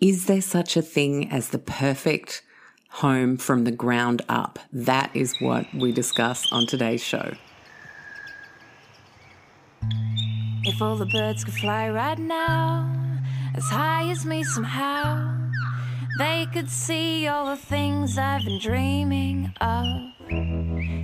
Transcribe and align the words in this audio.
Is 0.00 0.26
there 0.26 0.42
such 0.42 0.76
a 0.76 0.82
thing 0.82 1.30
as 1.30 1.48
the 1.48 1.58
perfect 1.58 2.42
home 2.90 3.38
from 3.38 3.64
the 3.64 3.70
ground 3.70 4.20
up? 4.28 4.58
That 4.70 5.10
is 5.14 5.34
what 5.40 5.72
we 5.72 5.90
discuss 5.90 6.52
on 6.52 6.66
today's 6.66 7.02
show. 7.02 7.32
If 10.64 10.82
all 10.82 10.96
the 10.96 11.06
birds 11.06 11.44
could 11.44 11.54
fly 11.54 11.88
right 11.88 12.18
now, 12.18 12.92
as 13.54 13.64
high 13.64 14.10
as 14.10 14.26
me 14.26 14.44
somehow, 14.44 15.34
they 16.18 16.46
could 16.52 16.68
see 16.68 17.26
all 17.26 17.46
the 17.46 17.56
things 17.56 18.18
I've 18.18 18.44
been 18.44 18.60
dreaming 18.60 19.50
of. 19.62 19.86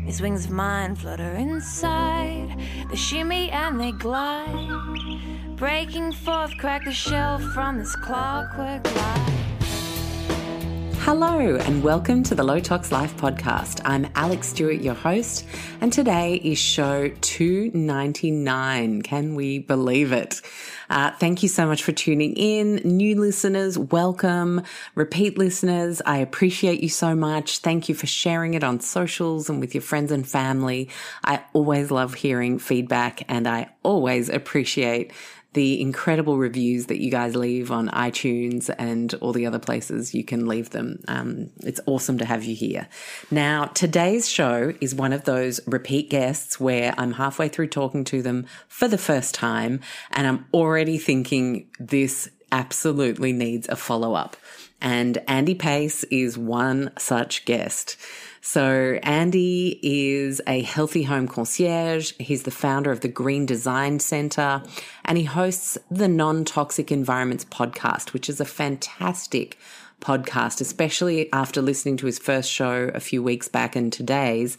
These 0.05 0.21
wings 0.21 0.45
of 0.45 0.51
mine 0.51 0.97
flutter 0.97 1.33
inside, 1.33 2.61
they 2.91 2.97
shimmy 2.97 3.51
and 3.51 3.81
they 3.81 3.93
glide, 3.93 5.32
breaking 5.63 6.11
forth, 6.11 6.59
crack 6.59 6.85
the 6.85 6.91
shell 6.91 7.39
from 7.39 7.79
this 7.79 7.95
clockwork 7.95 8.85
life. 8.97 9.29
Hello, 11.05 11.57
and 11.57 11.85
welcome 11.85 12.25
to 12.25 12.35
the 12.35 12.43
Low 12.43 12.59
Tox 12.59 12.91
Life 12.91 13.17
podcast. 13.17 13.81
I'm 13.85 14.07
Alexx 14.15 14.45
Stuart, 14.45 14.83
your 14.83 14.95
host, 14.95 15.47
and 15.81 15.93
today 15.93 16.35
is 16.35 16.59
show 16.59 17.09
299. 17.21 19.03
Can 19.03 19.37
we 19.37 19.61
believe 19.61 20.11
it? 20.11 20.43
Uh, 20.91 21.13
thank 21.13 21.45
you 21.45 21.49
so 21.49 21.67
much 21.67 21.85
for 21.85 21.93
tuning 21.93 22.35
in. 22.35 22.77
New 22.85 23.21
listeners, 23.21 23.79
welcome. 23.79 24.63
Repeat 24.97 25.39
listeners, 25.39 26.03
I 26.05 26.19
appreciate 26.19 26.81
you 26.81 26.89
so 26.89 27.15
much. 27.15 27.59
Thank 27.59 27.89
you 27.89 27.95
for 27.95 28.09
sharing 28.09 28.55
it 28.55 28.65
on 28.65 28.81
socials 28.81 29.49
and 29.49 29.61
with 29.61 29.75
your 29.75 29.83
friends 29.83 30.11
and 30.11 30.29
family. 30.29 30.89
I 31.25 31.41
always 31.53 31.93
love 31.93 32.15
hearing 32.15 32.59
feedback 32.59 33.23
and 33.29 33.47
I 33.47 33.71
always 33.85 34.29
appreciate 34.29 35.13
the 35.55 35.81
incredible 35.81 36.39
reviews 36.39 36.87
that 36.87 37.01
you 37.01 37.11
guys 37.11 37.37
leave 37.37 37.71
on 37.71 37.89
iTunes 37.91 38.75
and 38.79 39.13
all 39.15 39.33
the 39.33 39.47
other 39.47 39.59
places 39.59 40.15
you 40.15 40.25
can 40.25 40.47
leave 40.47 40.71
them. 40.71 41.03
Um, 41.09 41.51
it's 41.61 41.81
awesome 41.87 42.19
to 42.19 42.25
have 42.25 42.45
you 42.45 42.55
here. 42.55 42.89
Now, 43.31 43.67
today's 43.67 44.29
show 44.29 44.73
is 44.81 44.95
one 44.95 45.13
of 45.13 45.25
those 45.25 45.61
repeat 45.67 46.09
guests 46.09 46.59
where 46.59 46.95
I'm 46.97 47.13
halfway 47.13 47.49
through 47.49 47.69
talking 47.69 48.05
to 48.05 48.23
them 48.23 48.47
for 48.69 48.89
the 48.89 48.99
first 48.99 49.35
time 49.35 49.81
and 50.11 50.27
I'm 50.27 50.47
already 50.55 50.97
thinking 50.97 51.69
this 51.79 52.31
absolutely 52.51 53.33
needs 53.33 53.69
a 53.69 53.77
follow 53.77 54.15
up. 54.15 54.37
And 54.81 55.19
Andy 55.29 55.55
Pace 55.55 56.03
is 56.05 56.37
one 56.37 56.93
such 56.99 57.45
guest. 57.45 57.97
So 58.45 58.99
Andy 59.05 59.79
is 59.85 60.43
a 60.49 60.63
healthy 60.63 61.05
home 61.05 61.29
concierge. 61.29 62.13
He's 62.19 62.43
the 62.43 62.51
founder 62.51 62.91
of 62.91 62.99
the 62.99 63.09
Green 63.09 63.47
Design 63.47 64.01
Center 64.01 64.65
and 65.05 65.17
he 65.17 65.23
hosts 65.23 65.79
the 65.93 66.09
Non 66.09 66.45
Toxic 66.45 66.91
Environments 66.91 67.45
podcast, 67.45 68.13
which 68.13 68.29
is 68.29 68.41
a 68.41 68.45
fantastic 68.45 69.59
podcast, 70.01 70.61
especially 70.61 71.33
after 71.33 71.63
listening 71.63 71.97
to 71.99 72.07
his 72.07 72.19
first 72.19 72.51
show 72.51 72.91
a 72.93 72.99
few 72.99 73.23
weeks 73.23 73.47
back 73.47 73.77
and 73.77 73.93
today's. 73.93 74.59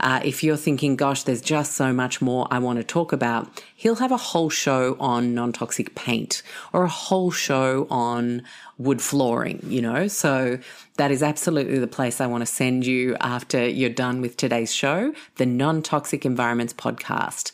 Uh, 0.00 0.20
if 0.24 0.42
you're 0.44 0.56
thinking, 0.56 0.96
gosh, 0.96 1.24
there's 1.24 1.40
just 1.40 1.72
so 1.72 1.92
much 1.92 2.20
more 2.20 2.46
I 2.50 2.58
want 2.58 2.78
to 2.78 2.84
talk 2.84 3.12
about, 3.12 3.48
he'll 3.74 3.96
have 3.96 4.12
a 4.12 4.16
whole 4.16 4.50
show 4.50 4.96
on 5.00 5.34
non 5.34 5.52
toxic 5.52 5.94
paint 5.94 6.42
or 6.72 6.84
a 6.84 6.88
whole 6.88 7.30
show 7.30 7.86
on 7.90 8.42
wood 8.78 9.02
flooring, 9.02 9.60
you 9.64 9.82
know? 9.82 10.08
So 10.08 10.58
that 10.96 11.10
is 11.10 11.22
absolutely 11.22 11.78
the 11.78 11.86
place 11.86 12.20
I 12.20 12.26
want 12.26 12.42
to 12.42 12.46
send 12.46 12.86
you 12.86 13.16
after 13.20 13.68
you're 13.68 13.90
done 13.90 14.20
with 14.20 14.36
today's 14.36 14.72
show, 14.72 15.12
the 15.36 15.46
Non 15.46 15.82
Toxic 15.82 16.24
Environments 16.24 16.72
podcast. 16.72 17.52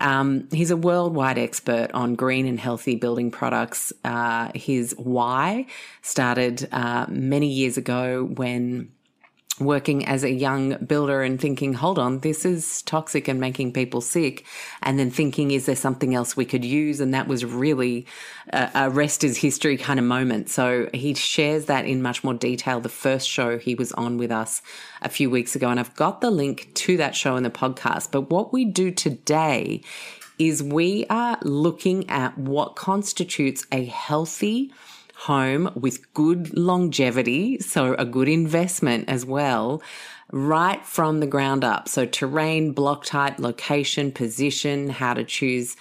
Um, 0.00 0.48
he's 0.50 0.70
a 0.70 0.76
worldwide 0.76 1.38
expert 1.38 1.90
on 1.92 2.14
green 2.14 2.46
and 2.46 2.58
healthy 2.58 2.96
building 2.96 3.30
products. 3.30 3.92
Uh, 4.02 4.50
his 4.54 4.94
why 4.96 5.66
started 6.02 6.68
uh, 6.72 7.06
many 7.08 7.48
years 7.48 7.76
ago 7.76 8.24
when 8.24 8.90
working 9.60 10.06
as 10.06 10.24
a 10.24 10.30
young 10.30 10.76
builder 10.84 11.22
and 11.22 11.40
thinking, 11.40 11.74
hold 11.74 11.98
on, 11.98 12.20
this 12.20 12.44
is 12.44 12.82
toxic 12.82 13.28
and 13.28 13.38
making 13.38 13.72
people 13.72 14.00
sick. 14.00 14.44
And 14.82 14.98
then 14.98 15.10
thinking, 15.10 15.50
is 15.50 15.66
there 15.66 15.76
something 15.76 16.14
else 16.14 16.36
we 16.36 16.44
could 16.44 16.64
use? 16.64 17.00
And 17.00 17.12
that 17.14 17.28
was 17.28 17.44
really 17.44 18.06
a, 18.52 18.70
a 18.74 18.90
rest 18.90 19.22
is 19.22 19.36
history 19.36 19.76
kind 19.76 20.00
of 20.00 20.06
moment. 20.06 20.48
So 20.48 20.88
he 20.94 21.14
shares 21.14 21.66
that 21.66 21.84
in 21.84 22.02
much 22.02 22.24
more 22.24 22.34
detail. 22.34 22.80
The 22.80 22.88
first 22.88 23.28
show 23.28 23.58
he 23.58 23.74
was 23.74 23.92
on 23.92 24.16
with 24.16 24.32
us 24.32 24.62
a 25.02 25.08
few 25.08 25.30
weeks 25.30 25.54
ago. 25.54 25.68
And 25.68 25.78
I've 25.78 25.94
got 25.94 26.20
the 26.20 26.30
link 26.30 26.74
to 26.74 26.96
that 26.96 27.14
show 27.14 27.36
in 27.36 27.42
the 27.42 27.50
podcast. 27.50 28.10
But 28.10 28.30
what 28.30 28.52
we 28.52 28.64
do 28.64 28.90
today 28.90 29.82
is 30.40 30.62
we 30.62 31.04
are 31.10 31.38
looking 31.42 32.08
at 32.08 32.36
what 32.38 32.74
constitutes 32.74 33.66
a 33.70 33.84
healthy, 33.84 34.72
home 35.20 35.70
with 35.74 36.14
good 36.14 36.56
longevity, 36.56 37.58
so 37.60 37.94
a 37.94 38.06
good 38.06 38.28
investment 38.28 39.06
as 39.06 39.26
well, 39.26 39.82
right 40.32 40.84
from 40.86 41.20
the 41.20 41.26
ground 41.26 41.62
up. 41.62 41.88
So 41.88 42.06
terrain, 42.06 42.72
block 42.72 43.04
type, 43.04 43.38
location, 43.38 44.12
position, 44.12 44.88
how 44.88 45.12
to 45.12 45.22
choose. 45.22 45.76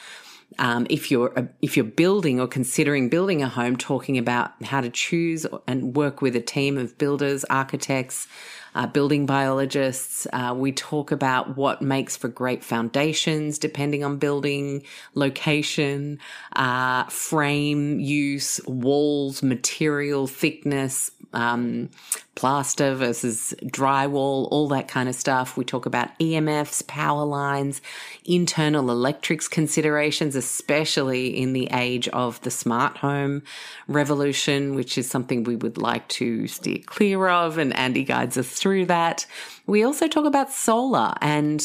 Um, 0.58 0.88
if 0.90 1.10
you're 1.10 1.50
if 1.62 1.78
you're 1.78 1.86
building 1.86 2.42
or 2.42 2.48
considering 2.48 3.08
building 3.08 3.42
a 3.42 3.48
home, 3.48 3.78
talking 3.78 4.18
about 4.18 4.52
how 4.62 4.82
to 4.82 4.90
choose 4.90 5.46
and 5.68 5.96
work 5.96 6.22
with 6.22 6.36
a 6.36 6.42
team 6.42 6.78
of 6.78 6.98
builders, 6.98 7.46
architects, 7.46 8.28
uh, 8.75 8.88
building 8.88 9.25
biologists. 9.25 10.28
Uh, 10.31 10.53
we 10.57 10.72
talk 10.72 11.12
about 11.12 11.57
what 11.57 11.81
makes 11.81 12.16
for 12.16 12.28
great 12.28 12.63
foundations 12.63 13.59
depending 13.59 14.03
on 14.03 14.18
building 14.18 14.84
location, 15.16 16.19
uh, 16.56 17.03
frame 17.06 18.00
use, 18.00 18.59
walls, 18.66 19.41
material 19.44 20.28
thickness, 20.28 21.12
um, 21.34 21.90
plaster 22.36 22.96
versus 22.96 23.54
drywall, 23.66 24.48
all 24.52 24.68
that 24.70 24.88
kind 24.88 25.10
of 25.10 25.16
stuff. 25.16 25.58
We 25.58 25.66
talk 25.66 25.86
about 25.86 26.18
EMFs, 26.20 26.88
power 26.88 27.26
lines, 27.26 27.82
internal 28.26 28.90
electrics 28.90 29.48
considerations, 29.48 30.36
especially 30.36 31.28
in 31.28 31.54
the 31.54 31.68
age 31.72 32.08
of 32.10 32.42
the 32.42 32.52
smart 32.52 32.98
home 32.98 33.44
revolution, 33.88 34.76
which 34.76 34.98
is 34.98 35.10
something 35.10 35.44
we 35.44 35.56
would 35.56 35.78
like 35.78 36.08
to 36.10 36.48
steer 36.48 36.80
clear 36.86 37.28
of. 37.28 37.58
And 37.58 37.76
Andy 37.76 38.04
guides 38.04 38.38
us 38.38 38.50
through 38.50 38.86
that. 38.86 39.26
We 39.68 39.84
also 39.84 40.08
talk 40.08 40.26
about 40.26 40.52
solar 40.52 41.14
and 41.22 41.62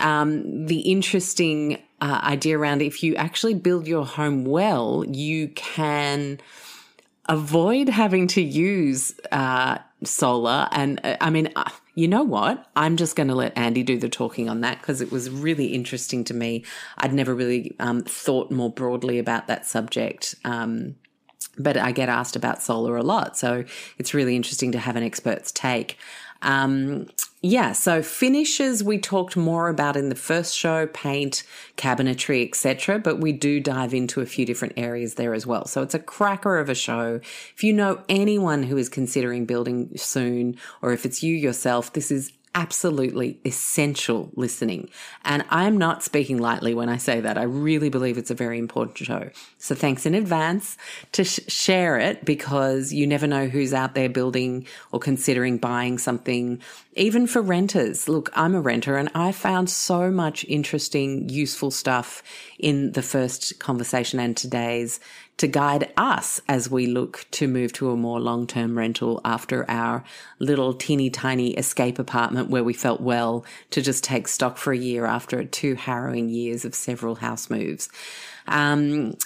um, 0.00 0.66
the 0.66 0.80
interesting 0.80 1.82
uh, 2.00 2.20
idea 2.22 2.58
around 2.58 2.82
if 2.82 3.02
you 3.02 3.14
actually 3.16 3.54
build 3.54 3.86
your 3.86 4.04
home 4.04 4.44
well, 4.44 5.04
you 5.08 5.48
can 5.48 6.38
avoid 7.28 7.88
having 7.88 8.26
to 8.28 8.42
use 8.42 9.14
uh, 9.32 9.78
solar. 10.04 10.68
And 10.72 11.00
uh, 11.04 11.16
I 11.20 11.30
mean, 11.30 11.50
uh, 11.56 11.70
you 11.94 12.08
know 12.08 12.22
what? 12.22 12.66
I'm 12.76 12.96
just 12.96 13.16
going 13.16 13.28
to 13.28 13.34
let 13.34 13.56
Andy 13.56 13.82
do 13.82 13.98
the 13.98 14.08
talking 14.08 14.48
on 14.48 14.60
that 14.60 14.80
because 14.80 15.00
it 15.00 15.10
was 15.10 15.30
really 15.30 15.66
interesting 15.66 16.24
to 16.24 16.34
me. 16.34 16.64
I'd 16.98 17.14
never 17.14 17.34
really 17.34 17.74
um, 17.80 18.02
thought 18.02 18.50
more 18.50 18.70
broadly 18.70 19.18
about 19.18 19.46
that 19.46 19.66
subject. 19.66 20.34
Um, 20.44 20.96
but 21.58 21.76
I 21.76 21.92
get 21.92 22.08
asked 22.08 22.36
about 22.36 22.62
solar 22.62 22.96
a 22.96 23.02
lot. 23.02 23.36
So 23.36 23.64
it's 23.98 24.12
really 24.12 24.36
interesting 24.36 24.72
to 24.72 24.78
have 24.78 24.96
an 24.96 25.02
expert's 25.02 25.52
take. 25.52 25.98
Um, 26.42 27.08
yeah, 27.42 27.72
so 27.72 28.02
finishes 28.02 28.82
we 28.82 28.98
talked 28.98 29.36
more 29.36 29.68
about 29.68 29.96
in 29.96 30.08
the 30.08 30.14
first 30.14 30.56
show, 30.56 30.86
paint, 30.88 31.42
cabinetry, 31.76 32.48
etc., 32.48 32.98
but 32.98 33.20
we 33.20 33.32
do 33.32 33.60
dive 33.60 33.92
into 33.92 34.20
a 34.20 34.26
few 34.26 34.46
different 34.46 34.74
areas 34.76 35.14
there 35.14 35.34
as 35.34 35.46
well. 35.46 35.66
So 35.66 35.82
it's 35.82 35.94
a 35.94 35.98
cracker 35.98 36.58
of 36.58 36.68
a 36.68 36.74
show. 36.74 37.20
If 37.54 37.62
you 37.62 37.72
know 37.72 38.02
anyone 38.08 38.62
who 38.62 38.76
is 38.76 38.88
considering 38.88 39.44
building 39.44 39.90
soon 39.96 40.56
or 40.80 40.92
if 40.92 41.04
it's 41.04 41.22
you 41.22 41.34
yourself, 41.34 41.92
this 41.92 42.10
is 42.10 42.32
absolutely 42.56 43.38
essential 43.44 44.30
listening. 44.34 44.88
And 45.26 45.44
I'm 45.50 45.76
not 45.76 46.02
speaking 46.02 46.38
lightly 46.38 46.72
when 46.74 46.88
I 46.88 46.96
say 46.96 47.20
that. 47.20 47.36
I 47.36 47.42
really 47.42 47.90
believe 47.90 48.16
it's 48.16 48.30
a 48.30 48.34
very 48.34 48.58
important 48.58 48.96
show. 48.96 49.28
So 49.58 49.74
thanks 49.74 50.06
in 50.06 50.14
advance 50.14 50.78
to 51.12 51.22
sh- 51.22 51.40
share 51.48 51.98
it 51.98 52.24
because 52.24 52.94
you 52.94 53.06
never 53.06 53.26
know 53.26 53.46
who's 53.46 53.74
out 53.74 53.94
there 53.94 54.08
building 54.08 54.66
or 54.90 54.98
considering 54.98 55.58
buying 55.58 55.98
something, 55.98 56.62
even 56.94 57.26
for 57.26 57.42
renters. 57.42 58.08
Look, 58.08 58.30
I'm 58.32 58.54
a 58.54 58.60
renter 58.62 58.96
and 58.96 59.10
I 59.14 59.32
found 59.32 59.68
so 59.68 60.10
much 60.10 60.42
interesting, 60.48 61.28
useful 61.28 61.70
stuff 61.70 62.22
in 62.58 62.92
the 62.92 63.02
first 63.02 63.58
conversation 63.58 64.18
and 64.18 64.34
today's 64.34 64.98
to 65.38 65.46
guide 65.46 65.92
us 65.96 66.40
as 66.48 66.70
we 66.70 66.86
look 66.86 67.26
to 67.30 67.46
move 67.46 67.72
to 67.74 67.90
a 67.90 67.96
more 67.96 68.20
long 68.20 68.46
term 68.46 68.76
rental 68.76 69.20
after 69.24 69.68
our 69.70 70.02
little 70.38 70.72
teeny 70.72 71.10
tiny 71.10 71.52
escape 71.54 71.98
apartment 71.98 72.48
where 72.48 72.64
we 72.64 72.72
felt 72.72 73.00
well 73.00 73.44
to 73.70 73.82
just 73.82 74.02
take 74.02 74.28
stock 74.28 74.56
for 74.56 74.72
a 74.72 74.78
year 74.78 75.04
after 75.04 75.44
two 75.44 75.74
harrowing 75.74 76.28
years 76.28 76.64
of 76.64 76.74
several 76.74 77.16
house 77.16 77.50
moves. 77.50 77.88
Um, 78.46 79.16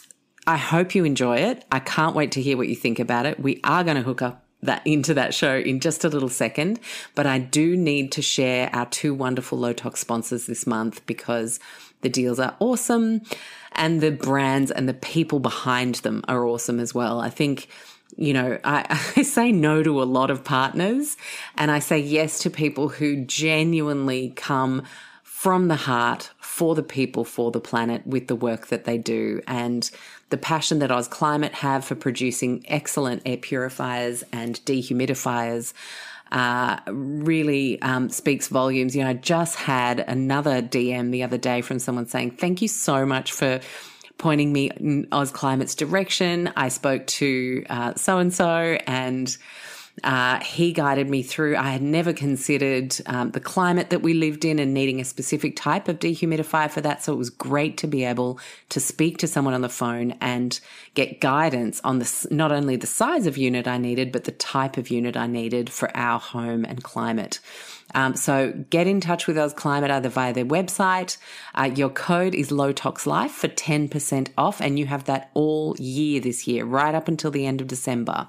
I 0.47 0.57
hope 0.57 0.95
you 0.95 1.05
enjoy 1.05 1.37
it. 1.37 1.65
I 1.71 1.79
can't 1.79 2.17
wait 2.17 2.33
to 2.33 2.43
hear 2.43 2.57
what 2.57 2.69
you 2.69 2.75
think 2.75 2.99
about 2.99 3.27
it. 3.27 3.39
We 3.39 3.61
are 3.63 3.85
going 3.85 3.97
to 3.97 4.03
hook 4.03 4.23
up 4.23 4.45
that 4.63 4.83
into 4.87 5.15
that 5.15 5.33
show 5.33 5.57
in 5.57 5.81
just 5.81 6.05
a 6.05 6.09
little 6.09 6.29
second, 6.29 6.81
but 7.15 7.27
I 7.27 7.39
do 7.39 7.77
need 7.77 8.13
to 8.13 8.23
share 8.23 8.69
our 8.75 8.87
two 8.87 9.15
wonderful 9.15 9.59
low 9.59 9.73
tox 9.73 10.01
sponsors 10.01 10.47
this 10.47 10.67
month 10.67 11.05
because 11.07 11.61
the 12.03 12.09
deals 12.09 12.39
are 12.39 12.57
awesome 12.59 13.23
and 13.73 14.01
the 14.01 14.11
brands 14.11 14.71
and 14.71 14.89
the 14.89 14.95
people 14.95 15.41
behind 15.41 15.97
them 15.97 16.25
are 16.29 16.45
awesome 16.47 16.81
as 16.81 16.95
well. 16.95 17.21
I 17.21 17.31
think 17.31 17.69
you 18.17 18.33
know, 18.33 18.59
I, 18.65 18.87
I, 19.17 19.23
say 19.23 19.53
no 19.53 19.83
to 19.83 20.03
a 20.03 20.05
lot 20.05 20.31
of 20.31 20.43
partners 20.43 21.17
and 21.57 21.71
I 21.71 21.79
say 21.79 21.99
yes 21.99 22.41
to 22.41 22.51
people 22.51 22.89
who 22.89 23.25
genuinely 23.25 24.31
come 24.35 24.83
from 25.23 25.69
the 25.69 25.77
heart 25.77 26.31
for 26.39 26.75
the 26.75 26.83
people, 26.83 27.25
for 27.25 27.51
the 27.51 27.61
planet 27.61 28.07
with 28.07 28.27
the 28.27 28.37
work 28.37 28.67
that 28.67 28.85
they 28.85 28.99
do. 28.99 29.41
And 29.47 29.91
the 30.29 30.37
passion 30.37 30.81
that 30.81 30.91
Oz 30.91 31.09
Climate 31.09 31.55
have 31.55 31.85
for 31.85 31.95
producing 31.95 32.63
excellent 32.69 33.23
air 33.25 33.39
purifiers 33.39 34.23
and 34.33 34.57
dehumidifiers 34.67 35.73
uh, 36.33 36.79
really 36.89 37.81
um, 37.83 38.09
speaks 38.09 38.49
volumes. 38.49 38.95
You 38.95 39.03
know, 39.05 39.11
I 39.11 39.15
just 39.15 39.57
had 39.57 40.01
another 40.01 40.63
DM 40.63 41.11
the 41.11 41.23
other 41.23 41.39
day 41.39 41.61
from 41.61 41.79
someone 41.79 42.07
saying, 42.07 42.33
Thank 42.33 42.63
you 42.63 42.69
so 42.69 43.05
much 43.05 43.33
for 43.33 43.61
pointing 44.19 44.53
me 44.53 44.71
in 44.71 45.09
Oz 45.13 45.31
Climate's 45.31 45.75
direction. 45.75 46.53
I 46.57 46.69
spoke 46.69 47.07
to 47.07 47.65
so 47.97 48.19
and 48.19 48.33
so 48.33 48.47
and 48.87 49.37
uh, 50.03 50.41
he 50.41 50.73
guided 50.73 51.09
me 51.11 51.23
through. 51.23 51.57
I 51.57 51.71
had 51.71 51.83
never 51.83 52.13
considered 52.13 52.97
um, 53.07 53.33
the 53.33 53.41
climate 53.41 53.91
that 53.91 54.03
we 54.03 54.15
lived 54.15 54.45
in 54.45 54.59
and 54.59 54.73
needing 54.73 55.01
a 55.01 55.05
specific 55.05 55.57
type 55.57 55.89
of 55.89 55.99
dehumidifier 55.99 56.71
for 56.71 56.81
that. 56.81 57.03
So 57.03 57.13
it 57.13 57.17
was 57.17 57.31
great 57.31 57.77
to 57.79 57.87
be 57.87 58.05
able 58.05 58.39
to 58.71 58.81
speak 58.81 59.19
to 59.19 59.27
someone 59.27 59.53
on 59.53 59.61
the 59.61 59.69
phone 59.69 60.13
and 60.21 60.59
get 60.95 61.21
guidance 61.21 61.81
on 61.85 61.99
the 61.99 62.29
not 62.31 62.51
only 62.51 62.77
the 62.77 62.87
size 62.87 63.27
of 63.27 63.37
unit 63.37 63.69
I 63.69 63.79
needed, 63.79 64.11
but 64.11 64.25
the 64.25 64.33
type 64.33 64.77
of 64.77 64.91
unit 64.91 65.17
I 65.17 65.27
needed 65.27 65.71
for 65.71 65.95
our 65.97 66.19
home 66.19 66.65
and 66.65 66.83
climate. 66.83 67.41
Um, 67.95 68.15
so 68.15 68.53
get 68.71 68.87
in 68.87 69.01
touch 69.01 69.27
with 69.27 69.37
Oz 69.37 69.53
Climate 69.53 69.91
either 69.91 70.09
via 70.09 70.33
their 70.33 70.45
website. 70.45 71.19
Uh, 71.55 71.71
your 71.75 71.91
code 71.91 72.35
is 72.35 72.53
Low 72.53 72.73
Tox 72.73 73.07
Life 73.07 73.33
for 73.33 73.49
10% 73.49 74.29
off, 74.39 74.61
and 74.61 74.79
you 74.79 74.87
have 74.87 75.05
that 75.05 75.31
all 75.35 75.77
year 75.79 76.21
this 76.21 76.47
year, 76.47 76.65
right 76.65 76.95
up 76.95 77.09
until 77.09 77.31
the 77.31 77.47
end 77.47 77.61
of 77.61 77.67
December. 77.67 78.29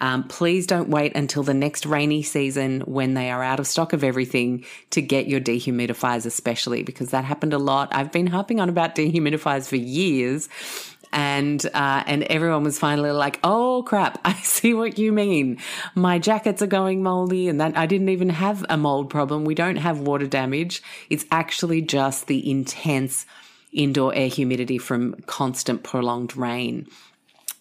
Um, 0.00 0.24
please 0.24 0.66
don't 0.66 0.88
wait 0.88 1.16
until 1.16 1.42
the 1.42 1.54
next 1.54 1.86
rainy 1.86 2.22
season 2.22 2.80
when 2.82 3.14
they 3.14 3.30
are 3.30 3.42
out 3.42 3.60
of 3.60 3.66
stock 3.66 3.92
of 3.92 4.04
everything 4.04 4.64
to 4.90 5.00
get 5.00 5.26
your 5.26 5.40
dehumidifiers, 5.40 6.26
especially 6.26 6.82
because 6.82 7.10
that 7.10 7.24
happened 7.24 7.54
a 7.54 7.58
lot. 7.58 7.88
I've 7.92 8.12
been 8.12 8.26
harping 8.26 8.60
on 8.60 8.68
about 8.68 8.94
dehumidifiers 8.94 9.68
for 9.68 9.76
years. 9.76 10.48
And 11.12 11.64
uh, 11.72 12.02
and 12.06 12.24
everyone 12.24 12.64
was 12.64 12.80
finally 12.80 13.12
like, 13.12 13.38
"Oh 13.44 13.84
crap! 13.86 14.18
I 14.24 14.34
see 14.34 14.74
what 14.74 14.98
you 14.98 15.12
mean. 15.12 15.58
My 15.94 16.18
jackets 16.18 16.62
are 16.62 16.66
going 16.66 17.02
moldy, 17.02 17.48
and 17.48 17.60
that 17.60 17.78
I 17.78 17.86
didn't 17.86 18.08
even 18.08 18.28
have 18.28 18.66
a 18.68 18.76
mold 18.76 19.08
problem. 19.08 19.44
We 19.44 19.54
don't 19.54 19.76
have 19.76 20.00
water 20.00 20.26
damage. 20.26 20.82
It's 21.08 21.24
actually 21.30 21.80
just 21.80 22.26
the 22.26 22.50
intense 22.50 23.24
indoor 23.72 24.14
air 24.14 24.28
humidity 24.28 24.78
from 24.78 25.14
constant 25.26 25.84
prolonged 25.84 26.36
rain. 26.36 26.88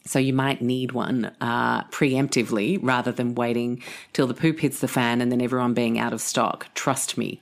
So 0.05 0.19
you 0.19 0.33
might 0.33 0.61
need 0.61 0.91
one 0.91 1.31
uh, 1.41 1.83
preemptively 1.85 2.77
rather 2.81 3.11
than 3.11 3.33
waiting 3.35 3.81
till 4.13 4.27
the 4.27 4.33
poop 4.33 4.59
hits 4.59 4.79
the 4.79 4.87
fan 4.87 5.19
and 5.19 5.31
then 5.31 5.41
everyone 5.41 5.73
being 5.73 5.97
out 5.97 6.13
of 6.13 6.21
stock. 6.21 6.67
Trust 6.75 7.17
me. 7.17 7.41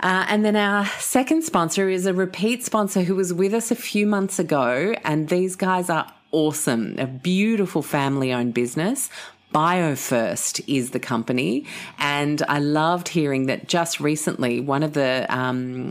Uh, 0.00 0.26
and 0.28 0.44
then 0.44 0.56
our 0.56 0.84
second 0.98 1.44
sponsor 1.44 1.88
is 1.88 2.06
a 2.06 2.12
repeat 2.12 2.64
sponsor 2.64 3.02
who 3.02 3.14
was 3.14 3.32
with 3.32 3.54
us 3.54 3.70
a 3.70 3.76
few 3.76 4.06
months 4.06 4.38
ago. 4.38 4.94
And 5.04 5.28
these 5.28 5.56
guys 5.56 5.88
are 5.88 6.12
awesome. 6.32 6.98
A 6.98 7.06
beautiful 7.06 7.82
family 7.82 8.32
owned 8.32 8.52
business. 8.52 9.08
BioFirst 9.54 10.62
is 10.66 10.90
the 10.90 10.98
company. 10.98 11.66
And 11.98 12.42
I 12.48 12.58
loved 12.58 13.08
hearing 13.08 13.46
that 13.46 13.68
just 13.68 14.00
recently, 14.00 14.60
one 14.60 14.82
of 14.82 14.94
the 14.94 15.26
um, 15.28 15.90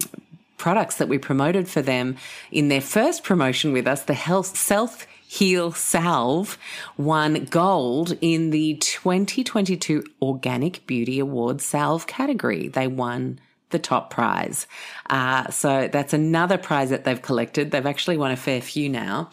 products 0.57 0.97
that 0.97 1.07
we 1.07 1.17
promoted 1.17 1.67
for 1.67 1.81
them 1.81 2.17
in 2.51 2.67
their 2.67 2.81
first 2.81 3.23
promotion 3.23 3.71
with 3.71 3.87
us, 3.87 4.03
the 4.03 4.13
health 4.13 4.57
self 4.57 5.07
Heal 5.31 5.71
Salve 5.71 6.57
won 6.97 7.45
gold 7.45 8.17
in 8.19 8.49
the 8.49 8.75
2022 8.75 10.03
Organic 10.21 10.85
Beauty 10.85 11.19
Awards 11.19 11.63
Salve 11.63 12.05
category. 12.05 12.67
They 12.67 12.87
won 12.87 13.39
the 13.69 13.79
top 13.79 14.09
prize. 14.09 14.67
Uh, 15.09 15.49
so 15.49 15.87
that's 15.87 16.11
another 16.11 16.57
prize 16.57 16.89
that 16.89 17.05
they've 17.05 17.21
collected. 17.21 17.71
They've 17.71 17.85
actually 17.85 18.17
won 18.17 18.31
a 18.31 18.35
fair 18.35 18.59
few 18.59 18.89
now. 18.89 19.29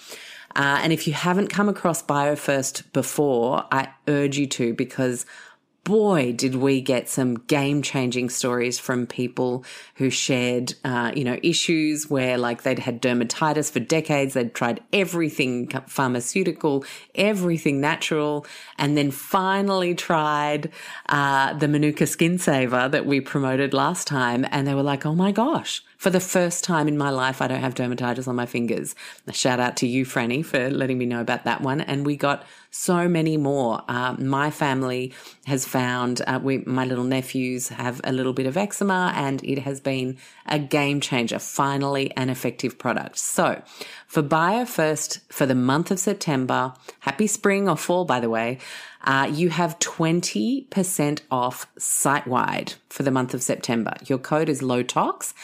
Uh, 0.54 0.78
and 0.82 0.92
if 0.92 1.08
you 1.08 1.14
haven't 1.14 1.48
come 1.48 1.68
across 1.68 2.00
BioFirst 2.00 2.92
before, 2.92 3.64
I 3.72 3.88
urge 4.06 4.38
you 4.38 4.46
to 4.46 4.74
because 4.74 5.26
boy, 5.88 6.34
did 6.34 6.54
we 6.54 6.82
get 6.82 7.08
some 7.08 7.36
game 7.46 7.80
changing 7.80 8.28
stories 8.28 8.78
from 8.78 9.06
people 9.06 9.64
who 9.94 10.10
shared, 10.10 10.74
uh, 10.84 11.12
you 11.16 11.24
know, 11.24 11.38
issues 11.42 12.10
where 12.10 12.36
like 12.36 12.62
they'd 12.62 12.78
had 12.78 13.00
dermatitis 13.00 13.72
for 13.72 13.80
decades. 13.80 14.34
They'd 14.34 14.52
tried 14.52 14.82
everything 14.92 15.66
pharmaceutical, 15.86 16.84
everything 17.14 17.80
natural, 17.80 18.44
and 18.76 18.98
then 18.98 19.10
finally 19.10 19.94
tried 19.94 20.70
uh, 21.08 21.54
the 21.54 21.68
Manuka 21.68 22.06
Skin 22.06 22.36
Saver 22.36 22.90
that 22.90 23.06
we 23.06 23.22
promoted 23.22 23.72
last 23.72 24.06
time. 24.06 24.44
And 24.50 24.66
they 24.66 24.74
were 24.74 24.82
like, 24.82 25.06
oh 25.06 25.14
my 25.14 25.32
gosh, 25.32 25.82
for 25.98 26.10
the 26.10 26.20
first 26.20 26.62
time 26.62 26.86
in 26.86 26.96
my 26.96 27.10
life, 27.10 27.42
I 27.42 27.48
don't 27.48 27.60
have 27.60 27.74
dermatitis 27.74 28.28
on 28.28 28.36
my 28.36 28.46
fingers. 28.46 28.94
A 29.26 29.32
shout 29.32 29.58
out 29.58 29.76
to 29.78 29.86
you, 29.88 30.06
Franny, 30.06 30.44
for 30.44 30.70
letting 30.70 30.96
me 30.96 31.06
know 31.06 31.20
about 31.20 31.42
that 31.42 31.60
one. 31.60 31.80
And 31.80 32.06
we 32.06 32.16
got 32.16 32.44
so 32.70 33.08
many 33.08 33.36
more. 33.36 33.82
Uh, 33.88 34.14
my 34.16 34.52
family 34.52 35.12
has 35.46 35.66
found, 35.66 36.22
uh, 36.28 36.38
we, 36.40 36.58
my 36.58 36.84
little 36.84 37.02
nephews 37.02 37.70
have 37.70 38.00
a 38.04 38.12
little 38.12 38.32
bit 38.32 38.46
of 38.46 38.56
eczema 38.56 39.12
and 39.16 39.42
it 39.42 39.58
has 39.58 39.80
been 39.80 40.18
a 40.46 40.60
game 40.60 41.00
changer, 41.00 41.40
finally 41.40 42.16
an 42.16 42.30
effective 42.30 42.78
product. 42.78 43.18
So 43.18 43.60
for 44.06 44.22
BioFirst 44.22 45.20
for 45.30 45.46
the 45.46 45.56
month 45.56 45.90
of 45.90 45.98
September, 45.98 46.74
happy 47.00 47.26
spring 47.26 47.68
or 47.68 47.76
fall, 47.76 48.04
by 48.04 48.20
the 48.20 48.30
way, 48.30 48.58
uh, 49.02 49.28
you 49.32 49.48
have 49.48 49.78
20% 49.80 51.20
off 51.30 51.66
site 51.76 52.26
wide 52.26 52.74
for 52.88 53.02
the 53.02 53.10
month 53.10 53.34
of 53.34 53.42
September. 53.42 53.94
Your 54.06 54.18
code 54.18 54.48
is 54.48 54.62
low 54.62 54.82
tox 54.82 55.34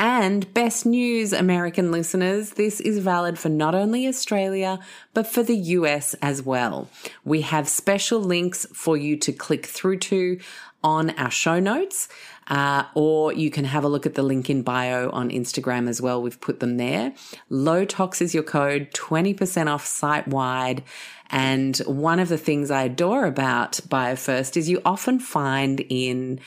and 0.00 0.52
best 0.54 0.86
news, 0.86 1.34
American 1.34 1.92
listeners, 1.92 2.52
this 2.52 2.80
is 2.80 3.00
valid 3.00 3.38
for 3.38 3.50
not 3.50 3.74
only 3.74 4.08
Australia, 4.08 4.78
but 5.12 5.26
for 5.26 5.42
the 5.42 5.56
US 5.56 6.14
as 6.22 6.40
well. 6.40 6.88
We 7.22 7.42
have 7.42 7.68
special 7.68 8.18
links 8.18 8.66
for 8.72 8.96
you 8.96 9.18
to 9.18 9.30
click 9.30 9.66
through 9.66 9.98
to 9.98 10.40
on 10.82 11.10
our 11.10 11.30
show 11.30 11.60
notes. 11.60 12.08
Uh, 12.48 12.84
or 12.94 13.32
you 13.34 13.50
can 13.50 13.66
have 13.66 13.84
a 13.84 13.88
look 13.88 14.06
at 14.06 14.14
the 14.14 14.22
link 14.22 14.48
in 14.48 14.62
bio 14.62 15.10
on 15.10 15.28
Instagram 15.28 15.86
as 15.86 16.00
well. 16.00 16.20
We've 16.20 16.40
put 16.40 16.60
them 16.60 16.78
there. 16.78 17.12
Low 17.50 17.84
tox 17.84 18.22
is 18.22 18.34
your 18.34 18.42
code, 18.42 18.90
20% 18.92 19.66
off 19.68 19.84
site 19.84 20.26
wide. 20.26 20.82
And 21.28 21.76
one 21.86 22.18
of 22.18 22.28
the 22.28 22.38
things 22.38 22.70
I 22.70 22.84
adore 22.84 23.26
about 23.26 23.72
BioFirst 23.86 24.56
is 24.56 24.68
you 24.68 24.80
often 24.84 25.20
find 25.20 25.84
in 25.90 26.40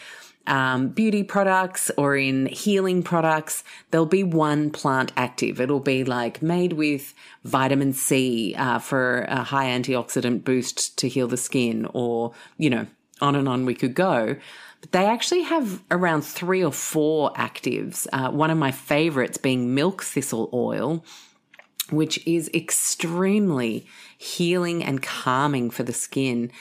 um, 0.48 0.90
beauty 0.90 1.24
products 1.24 1.90
or 1.98 2.16
in 2.16 2.48
healing 2.48 3.04
products, 3.04 3.64
there'll 3.92 4.06
be 4.06 4.24
one 4.24 4.70
plant 4.70 5.12
active. 5.16 5.62
It'll 5.62 5.80
be 5.80 6.04
like 6.04 6.42
made 6.42 6.74
with 6.74 7.14
vitamin 7.44 7.94
C 7.94 8.54
uh, 8.56 8.80
for 8.80 9.22
a 9.30 9.44
high 9.44 9.68
antioxidant 9.68 10.44
boost 10.44 10.98
to 10.98 11.08
heal 11.08 11.28
the 11.28 11.38
skin, 11.38 11.88
or, 11.94 12.34
you 12.58 12.70
know, 12.70 12.88
on 13.22 13.36
and 13.36 13.48
on 13.48 13.66
we 13.66 13.76
could 13.76 13.96
go. 13.96 14.36
But 14.82 14.92
they 14.92 15.06
actually 15.06 15.44
have 15.44 15.82
around 15.90 16.24
three 16.24 16.64
or 16.64 16.74
four 16.74 17.32
actives. 17.34 18.06
Uh, 18.12 18.30
one 18.32 18.52
of 18.52 18.58
my 18.58 18.72
favorites 18.72 19.38
being 19.38 19.74
milk 19.74 20.04
thistle 20.04 20.50
oil, 20.54 21.06
which 21.90 22.26
is 22.28 22.50
extremely 22.54 23.86
healing 24.18 24.84
and 24.84 25.02
calming 25.02 25.70
for 25.70 25.84
the 25.84 25.94
skin 25.94 26.52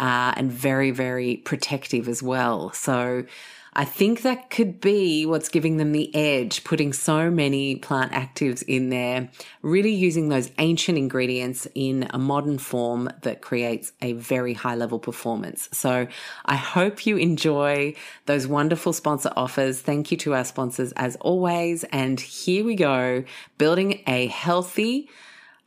uh, 0.00 0.32
and 0.36 0.50
very, 0.50 0.90
very 0.90 1.36
protective 1.36 2.08
as 2.08 2.22
well. 2.22 2.72
So 2.72 3.24
I 3.72 3.84
think 3.84 4.22
that 4.22 4.50
could 4.50 4.80
be 4.80 5.26
what's 5.26 5.48
giving 5.48 5.76
them 5.76 5.92
the 5.92 6.12
edge, 6.14 6.64
putting 6.64 6.92
so 6.92 7.30
many 7.30 7.76
plant 7.76 8.10
actives 8.10 8.64
in 8.66 8.88
there, 8.88 9.30
really 9.62 9.92
using 9.92 10.28
those 10.28 10.50
ancient 10.58 10.98
ingredients 10.98 11.68
in 11.74 12.08
a 12.10 12.18
modern 12.18 12.58
form 12.58 13.10
that 13.22 13.42
creates 13.42 13.92
a 14.02 14.14
very 14.14 14.54
high 14.54 14.74
level 14.74 14.98
performance. 14.98 15.68
So 15.70 16.08
I 16.46 16.56
hope 16.56 17.06
you 17.06 17.16
enjoy 17.16 17.94
those 18.26 18.48
wonderful 18.48 18.92
sponsor 18.92 19.30
offers. 19.36 19.80
Thank 19.80 20.10
you 20.10 20.16
to 20.18 20.34
our 20.34 20.44
sponsors 20.44 20.92
as 20.92 21.14
always. 21.16 21.84
And 21.92 22.18
here 22.18 22.64
we 22.64 22.74
go, 22.74 23.22
building 23.56 24.02
a 24.08 24.26
healthy, 24.26 25.08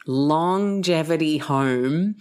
longevity 0.06 1.38
home 1.38 2.16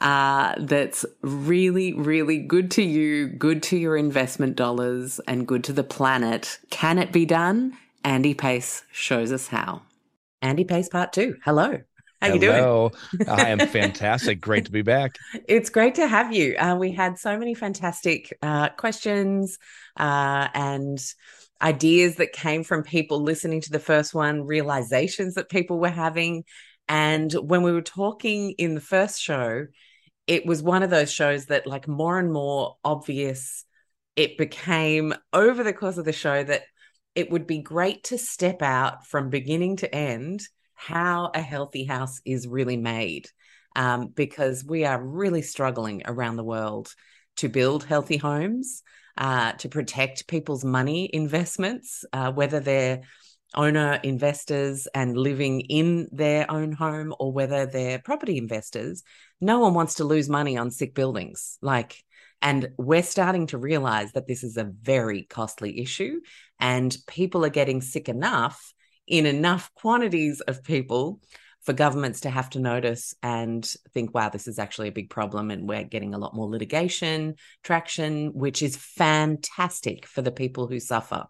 uh, 0.00 0.54
that's 0.58 1.06
really, 1.22 1.92
really 1.94 2.38
good 2.38 2.70
to 2.72 2.82
you, 2.82 3.28
good 3.28 3.62
to 3.64 3.76
your 3.76 3.96
investment 3.96 4.56
dollars, 4.56 5.20
and 5.26 5.46
good 5.46 5.64
to 5.64 5.72
the 5.72 5.84
planet. 5.84 6.58
Can 6.70 6.98
it 6.98 7.12
be 7.12 7.24
done? 7.24 7.76
Andy 8.04 8.34
Pace 8.34 8.84
shows 8.92 9.32
us 9.32 9.48
how. 9.48 9.82
Andy 10.42 10.64
Pace, 10.64 10.88
part 10.88 11.12
two. 11.12 11.36
Hello. 11.44 11.78
How 12.20 12.28
are 12.28 12.34
you 12.34 12.40
doing? 12.40 12.90
I 13.28 13.48
am 13.48 13.58
fantastic. 13.58 14.40
great 14.40 14.64
to 14.66 14.72
be 14.72 14.82
back. 14.82 15.16
It's 15.48 15.70
great 15.70 15.94
to 15.96 16.06
have 16.06 16.32
you. 16.32 16.56
Uh, 16.56 16.76
we 16.76 16.92
had 16.92 17.18
so 17.18 17.38
many 17.38 17.54
fantastic 17.54 18.36
uh, 18.42 18.70
questions 18.70 19.58
uh, 19.98 20.48
and 20.54 20.98
ideas 21.60 22.16
that 22.16 22.32
came 22.32 22.64
from 22.64 22.82
people 22.82 23.20
listening 23.20 23.60
to 23.62 23.70
the 23.70 23.78
first 23.78 24.14
one, 24.14 24.46
realizations 24.46 25.34
that 25.34 25.48
people 25.48 25.78
were 25.78 25.88
having. 25.88 26.44
And 26.88 27.32
when 27.32 27.62
we 27.62 27.72
were 27.72 27.82
talking 27.82 28.52
in 28.52 28.74
the 28.74 28.80
first 28.80 29.20
show, 29.20 29.66
it 30.26 30.46
was 30.46 30.62
one 30.62 30.82
of 30.82 30.90
those 30.90 31.10
shows 31.10 31.46
that, 31.46 31.66
like, 31.66 31.86
more 31.86 32.18
and 32.18 32.32
more 32.32 32.76
obvious 32.84 33.64
it 34.16 34.38
became 34.38 35.14
over 35.32 35.62
the 35.62 35.72
course 35.72 35.98
of 35.98 36.04
the 36.04 36.12
show 36.12 36.42
that 36.42 36.62
it 37.14 37.30
would 37.30 37.46
be 37.46 37.58
great 37.58 38.04
to 38.04 38.18
step 38.18 38.62
out 38.62 39.06
from 39.06 39.30
beginning 39.30 39.76
to 39.76 39.94
end 39.94 40.42
how 40.74 41.30
a 41.34 41.40
healthy 41.40 41.84
house 41.84 42.20
is 42.24 42.46
really 42.48 42.76
made 42.76 43.28
um, 43.74 44.08
because 44.08 44.64
we 44.64 44.84
are 44.84 45.02
really 45.02 45.42
struggling 45.42 46.02
around 46.06 46.36
the 46.36 46.44
world 46.44 46.94
to 47.36 47.48
build 47.48 47.84
healthy 47.84 48.16
homes, 48.16 48.82
uh, 49.18 49.52
to 49.52 49.68
protect 49.68 50.26
people's 50.26 50.64
money 50.64 51.10
investments, 51.12 52.04
uh, 52.12 52.32
whether 52.32 52.60
they're 52.60 53.02
owner 53.56 53.98
investors 54.02 54.86
and 54.94 55.16
living 55.16 55.60
in 55.62 56.08
their 56.12 56.50
own 56.50 56.72
home 56.72 57.14
or 57.18 57.32
whether 57.32 57.66
they're 57.66 57.98
property 57.98 58.36
investors. 58.38 59.02
No 59.40 59.60
one 59.60 59.74
wants 59.74 59.94
to 59.94 60.04
lose 60.04 60.28
money 60.28 60.56
on 60.56 60.70
sick 60.70 60.94
buildings. 60.94 61.58
Like, 61.62 62.04
and 62.42 62.68
we're 62.76 63.02
starting 63.02 63.46
to 63.48 63.58
realize 63.58 64.12
that 64.12 64.26
this 64.26 64.44
is 64.44 64.56
a 64.56 64.64
very 64.64 65.22
costly 65.22 65.80
issue, 65.80 66.20
and 66.60 66.96
people 67.06 67.44
are 67.44 67.50
getting 67.50 67.80
sick 67.80 68.08
enough 68.08 68.74
in 69.06 69.24
enough 69.24 69.70
quantities 69.74 70.40
of 70.42 70.62
people 70.62 71.20
for 71.62 71.72
governments 71.72 72.20
to 72.20 72.30
have 72.30 72.48
to 72.50 72.60
notice 72.60 73.14
and 73.22 73.72
think, 73.92 74.14
wow, 74.14 74.28
this 74.28 74.46
is 74.46 74.58
actually 74.58 74.88
a 74.88 74.92
big 74.92 75.10
problem. 75.10 75.50
And 75.50 75.68
we're 75.68 75.82
getting 75.82 76.14
a 76.14 76.18
lot 76.18 76.34
more 76.34 76.48
litigation 76.48 77.34
traction, 77.64 78.28
which 78.34 78.62
is 78.62 78.76
fantastic 78.76 80.06
for 80.06 80.22
the 80.22 80.30
people 80.30 80.68
who 80.68 80.78
suffer. 80.78 81.24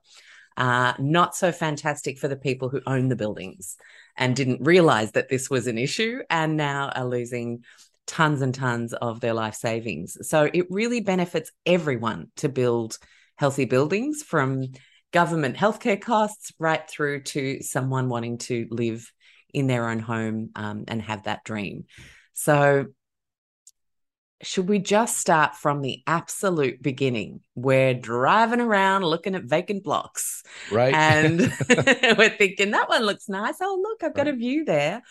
Uh, 0.57 0.95
not 0.99 1.37
so 1.37 1.53
fantastic 1.53 2.19
for 2.19 2.29
the 2.29 2.37
people 2.37 2.69
who 2.69 2.81
own 2.87 3.09
the 3.09 3.17
buildings 3.17 3.77
and 4.17 4.35
didn't 4.35 4.65
realize 4.65 5.13
that 5.13 5.29
this 5.29 5.51
was 5.51 5.67
an 5.67 5.77
issue 5.77 6.21
and 6.31 6.57
now 6.57 6.91
are 6.95 7.05
losing 7.05 7.63
tons 8.07 8.41
and 8.41 8.55
tons 8.55 8.95
of 8.95 9.21
their 9.21 9.35
life 9.35 9.55
savings. 9.55 10.17
So 10.29 10.49
it 10.53 10.67
really 10.71 11.01
benefits 11.01 11.53
everyone 11.67 12.29
to 12.37 12.49
build 12.49 12.99
healthy 13.37 13.67
buildings 13.67 14.23
from 14.23 14.69
government 15.13 15.57
healthcare 15.57 16.01
costs 16.01 16.53
right 16.59 16.89
through 16.89 17.23
to 17.23 17.63
someone 17.63 18.09
wanting 18.09 18.39
to 18.39 18.67
live 18.71 19.11
in 19.53 19.67
their 19.67 19.89
own 19.89 19.99
home 19.99 20.51
um, 20.55 20.85
and 20.89 21.01
have 21.03 21.25
that 21.25 21.45
dream. 21.45 21.85
So, 22.35 22.87
should 24.43 24.69
we 24.69 24.79
just 24.79 25.19
start 25.19 25.55
from 25.55 25.83
the 25.83 26.03
absolute 26.07 26.83
beginning? 26.83 27.41
We're 27.55 27.95
driving 27.95 28.61
around 28.61 29.05
looking 29.05 29.35
at 29.35 29.45
vacant 29.45 29.83
blocks. 29.83 30.43
Right. 30.71 30.95
And 30.95 31.41
we're 32.19 32.37
thinking 32.37 32.73
that 32.73 32.89
one 32.89 33.03
looks 33.03 33.29
nice. 33.29 33.57
Oh, 33.61 33.81
look, 33.83 34.03
I've 34.03 34.15
got 34.15 34.27
right. 34.27 34.35
a 34.35 34.37
view 34.37 34.65
there 34.65 35.03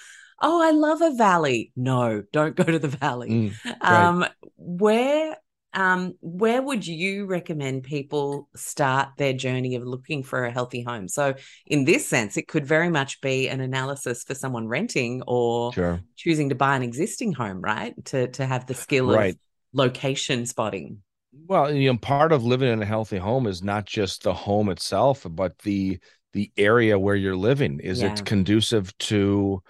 oh, 0.41 0.62
I 0.62 0.72
love 0.72 1.01
a 1.01 1.15
valley. 1.15 1.72
No, 1.75 2.24
don't 2.32 2.55
go 2.55 2.63
to 2.63 2.79
the 2.79 2.88
valley. 2.88 3.29
Mm, 3.29 3.53
right. 3.65 4.05
um, 4.05 4.25
where 4.58 5.38
um, 5.75 6.13
where 6.22 6.62
would 6.62 6.88
you 6.88 7.25
recommend 7.25 7.84
people 7.84 8.48
start 8.55 9.10
their 9.17 9.34
journey 9.34 9.75
of 9.75 9.84
looking 9.84 10.24
for 10.24 10.46
a 10.46 10.51
healthy 10.51 10.82
home? 10.82 11.10
So, 11.10 11.36
in 11.65 11.84
this 11.84 12.08
sense, 12.08 12.38
it 12.38 12.48
could 12.48 12.65
very 12.65 12.89
much 12.89 13.20
be 13.20 13.50
an 13.50 13.60
analysis 13.60 14.24
for 14.24 14.34
someone 14.34 14.67
renting 14.67 15.22
or 15.27 15.74
sure. 15.74 16.01
choosing 16.15 16.50
to 16.50 16.55
buy 16.55 16.77
an 16.77 16.82
existing 16.82 17.34
home, 17.34 17.62
right? 17.62 17.94
To 18.05 18.27
to 18.29 18.46
have 18.46 18.65
the 18.65 18.74
skill 18.74 19.13
right. 19.13 19.34
of 19.34 19.39
location 19.74 20.46
spotting. 20.46 21.03
Well, 21.48 21.74
you 21.74 21.91
know, 21.91 22.00
part 22.00 22.32
of 22.32 22.46
living 22.46 22.72
in 22.72 22.82
a 22.82 22.86
healthy 22.86 23.17
home 23.17 23.46
is 23.46 23.62
not 23.62 23.86
just 23.86 24.24
the 24.24 24.34
home 24.34 24.70
itself, 24.70 25.27
but 25.29 25.60
the 25.60 26.00
the 26.32 26.51
area 26.55 26.98
where 26.98 27.15
you're 27.15 27.36
living. 27.36 27.82
Is 27.82 28.01
yeah. 28.01 28.13
it 28.13 28.24
conducive 28.24 28.98
to 29.00 29.62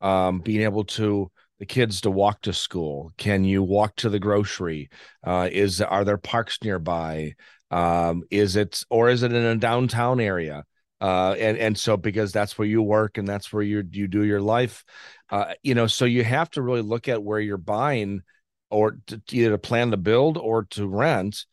um, 0.00 0.40
being 0.40 0.62
able 0.62 0.84
to 0.84 1.30
the 1.62 1.66
kids 1.66 2.00
to 2.00 2.10
walk 2.10 2.40
to 2.40 2.52
school? 2.52 3.12
Can 3.18 3.44
you 3.44 3.62
walk 3.62 3.94
to 3.94 4.08
the 4.08 4.18
grocery? 4.18 4.90
Uh, 5.22 5.48
is 5.52 5.80
are 5.80 6.04
there 6.04 6.18
parks 6.18 6.58
nearby? 6.64 7.34
Um, 7.70 8.24
is 8.32 8.56
it 8.56 8.82
or 8.90 9.08
is 9.08 9.22
it 9.22 9.32
in 9.32 9.44
a 9.44 9.54
downtown 9.54 10.18
area? 10.18 10.64
Uh, 11.00 11.36
and 11.38 11.56
and 11.56 11.78
so 11.78 11.96
because 11.96 12.32
that's 12.32 12.58
where 12.58 12.66
you 12.66 12.82
work 12.82 13.16
and 13.16 13.28
that's 13.28 13.52
where 13.52 13.62
you 13.62 13.84
you 13.92 14.08
do 14.08 14.24
your 14.24 14.40
life, 14.40 14.84
uh, 15.30 15.54
you 15.62 15.76
know, 15.76 15.86
so 15.86 16.04
you 16.04 16.24
have 16.24 16.50
to 16.50 16.62
really 16.62 16.82
look 16.82 17.08
at 17.08 17.22
where 17.22 17.38
you're 17.38 17.58
buying, 17.58 18.22
or 18.68 18.98
to, 19.06 19.22
either 19.30 19.50
to 19.50 19.58
plan 19.58 19.92
to 19.92 19.96
build 19.96 20.38
or 20.38 20.64
to 20.64 20.88
rent. 20.88 21.46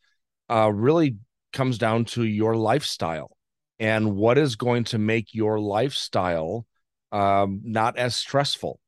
Uh, 0.48 0.72
really 0.74 1.18
comes 1.52 1.78
down 1.78 2.04
to 2.04 2.24
your 2.24 2.56
lifestyle 2.56 3.36
and 3.78 4.16
what 4.16 4.38
is 4.38 4.56
going 4.56 4.82
to 4.82 4.98
make 4.98 5.34
your 5.34 5.60
lifestyle 5.60 6.66
um, 7.12 7.60
not 7.62 7.96
as 7.96 8.16
stressful. 8.16 8.80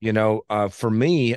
You 0.00 0.12
know, 0.12 0.42
uh, 0.50 0.68
for 0.68 0.90
me, 0.90 1.36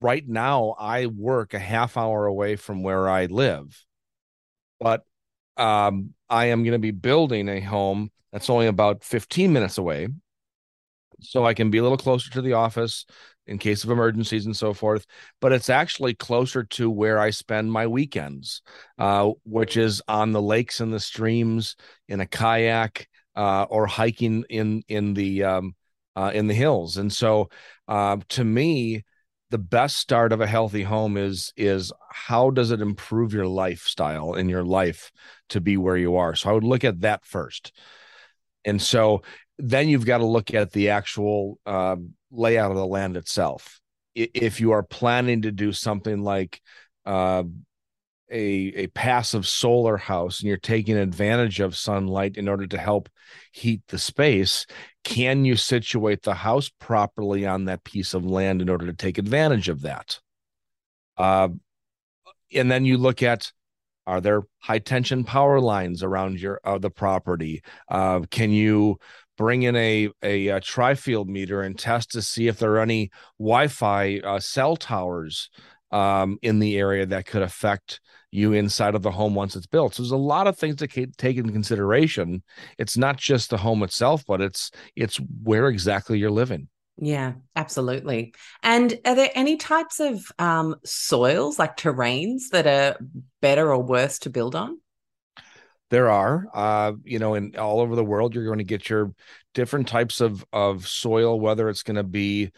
right 0.00 0.26
now, 0.26 0.76
I 0.78 1.06
work 1.06 1.54
a 1.54 1.58
half 1.58 1.96
hour 1.96 2.26
away 2.26 2.56
from 2.56 2.82
where 2.82 3.08
I 3.08 3.26
live, 3.26 3.84
but 4.80 5.04
um, 5.56 6.14
I 6.28 6.46
am 6.46 6.62
going 6.62 6.72
to 6.72 6.78
be 6.78 6.92
building 6.92 7.48
a 7.48 7.60
home 7.60 8.10
that's 8.32 8.50
only 8.50 8.66
about 8.66 9.04
15 9.04 9.52
minutes 9.52 9.78
away. 9.78 10.08
So 11.20 11.44
I 11.44 11.54
can 11.54 11.70
be 11.70 11.78
a 11.78 11.82
little 11.82 11.98
closer 11.98 12.30
to 12.30 12.42
the 12.42 12.52
office 12.52 13.04
in 13.46 13.58
case 13.58 13.82
of 13.82 13.90
emergencies 13.90 14.46
and 14.46 14.56
so 14.56 14.72
forth. 14.72 15.04
But 15.40 15.52
it's 15.52 15.70
actually 15.70 16.14
closer 16.14 16.62
to 16.64 16.90
where 16.90 17.18
I 17.18 17.30
spend 17.30 17.72
my 17.72 17.86
weekends, 17.86 18.62
uh, 18.98 19.30
which 19.44 19.76
is 19.76 20.00
on 20.06 20.32
the 20.32 20.42
lakes 20.42 20.80
and 20.80 20.92
the 20.92 21.00
streams 21.00 21.74
in 22.08 22.20
a 22.20 22.26
kayak 22.26 23.08
uh, 23.34 23.64
or 23.68 23.86
hiking 23.86 24.44
in 24.48 24.82
in 24.88 25.14
the 25.14 25.44
um, 25.44 25.74
uh, 26.18 26.32
in 26.34 26.48
the 26.48 26.54
hills. 26.54 26.96
And 26.96 27.12
so, 27.12 27.48
uh, 27.86 28.16
to 28.30 28.42
me, 28.42 29.04
the 29.50 29.58
best 29.58 29.98
start 29.98 30.32
of 30.32 30.40
a 30.40 30.48
healthy 30.48 30.82
home 30.82 31.16
is 31.16 31.52
is 31.56 31.92
how 32.10 32.50
does 32.50 32.72
it 32.72 32.80
improve 32.80 33.32
your 33.32 33.46
lifestyle 33.46 34.34
in 34.34 34.48
your 34.48 34.64
life 34.64 35.12
to 35.50 35.60
be 35.60 35.76
where 35.76 35.96
you 35.96 36.16
are. 36.16 36.34
So 36.34 36.50
I 36.50 36.52
would 36.52 36.64
look 36.64 36.82
at 36.82 37.02
that 37.02 37.24
first, 37.24 37.72
and 38.64 38.82
so 38.82 39.22
then 39.58 39.88
you've 39.88 40.04
got 40.06 40.18
to 40.18 40.26
look 40.26 40.52
at 40.52 40.72
the 40.72 40.90
actual 40.90 41.60
uh, 41.64 41.96
layout 42.32 42.72
of 42.72 42.76
the 42.76 42.86
land 42.86 43.16
itself. 43.16 43.80
If 44.16 44.60
you 44.60 44.72
are 44.72 44.82
planning 44.82 45.42
to 45.42 45.52
do 45.52 45.72
something 45.72 46.20
like 46.22 46.60
uh, 47.06 47.44
a 48.30 48.72
a 48.76 48.86
passive 48.88 49.46
solar 49.46 49.96
house 49.96 50.40
and 50.40 50.48
you're 50.48 50.56
taking 50.56 50.96
advantage 50.96 51.60
of 51.60 51.76
sunlight 51.76 52.36
in 52.36 52.48
order 52.48 52.66
to 52.66 52.78
help 52.78 53.08
heat 53.52 53.82
the 53.88 53.98
space 53.98 54.66
can 55.08 55.46
you 55.46 55.56
situate 55.56 56.22
the 56.22 56.34
house 56.34 56.70
properly 56.78 57.46
on 57.46 57.64
that 57.64 57.82
piece 57.82 58.12
of 58.12 58.26
land 58.26 58.60
in 58.60 58.68
order 58.68 58.84
to 58.84 58.92
take 58.92 59.16
advantage 59.16 59.70
of 59.70 59.80
that? 59.82 60.20
Uh, 61.16 61.48
and 62.54 62.70
then 62.70 62.84
you 62.84 62.98
look 62.98 63.22
at 63.22 63.50
are 64.06 64.20
there 64.20 64.42
high 64.58 64.78
tension 64.78 65.24
power 65.24 65.60
lines 65.60 66.02
around 66.02 66.40
your 66.40 66.60
uh, 66.64 66.78
the 66.78 66.90
property? 66.90 67.62
Uh, 67.90 68.20
can 68.30 68.50
you 68.50 68.98
bring 69.38 69.62
in 69.62 69.76
a, 69.76 70.08
a, 70.22 70.48
a 70.48 70.60
tri-field 70.60 71.28
meter 71.28 71.62
and 71.62 71.78
test 71.78 72.10
to 72.10 72.20
see 72.20 72.48
if 72.48 72.58
there 72.58 72.72
are 72.72 72.80
any 72.80 73.10
wi-fi 73.38 74.20
uh, 74.24 74.40
cell 74.40 74.76
towers 74.76 75.48
um, 75.90 76.38
in 76.42 76.58
the 76.58 76.78
area 76.78 77.06
that 77.06 77.26
could 77.26 77.42
affect 77.42 78.00
you 78.30 78.52
inside 78.52 78.94
of 78.94 79.02
the 79.02 79.10
home 79.10 79.34
once 79.34 79.56
it's 79.56 79.66
built. 79.66 79.94
So 79.94 80.02
there's 80.02 80.10
a 80.10 80.16
lot 80.16 80.46
of 80.46 80.58
things 80.58 80.76
to 80.76 80.86
take 80.86 81.36
into 81.36 81.52
consideration. 81.52 82.42
It's 82.78 82.96
not 82.96 83.16
just 83.16 83.50
the 83.50 83.56
home 83.56 83.82
itself, 83.82 84.24
but 84.26 84.40
it's 84.40 84.70
it's 84.94 85.18
where 85.42 85.68
exactly 85.68 86.18
you're 86.18 86.30
living. 86.30 86.68
Yeah, 87.00 87.34
absolutely. 87.54 88.34
And 88.62 88.98
are 89.04 89.14
there 89.14 89.30
any 89.34 89.56
types 89.56 90.00
of 90.00 90.20
um, 90.38 90.74
soils, 90.84 91.58
like 91.58 91.76
terrains, 91.76 92.48
that 92.50 92.66
are 92.66 92.98
better 93.40 93.72
or 93.72 93.82
worse 93.82 94.18
to 94.20 94.30
build 94.30 94.56
on? 94.56 94.80
There 95.90 96.10
are, 96.10 96.46
uh, 96.52 96.92
you 97.04 97.18
know, 97.18 97.34
in 97.34 97.56
all 97.56 97.80
over 97.80 97.94
the 97.94 98.04
world, 98.04 98.34
you're 98.34 98.44
going 98.44 98.58
to 98.58 98.64
get 98.64 98.90
your 98.90 99.14
different 99.54 99.88
types 99.88 100.20
of 100.20 100.44
of 100.52 100.86
soil, 100.86 101.40
whether 101.40 101.68
it's 101.68 101.82
going 101.82 101.96
to 101.96 102.02
be 102.02 102.50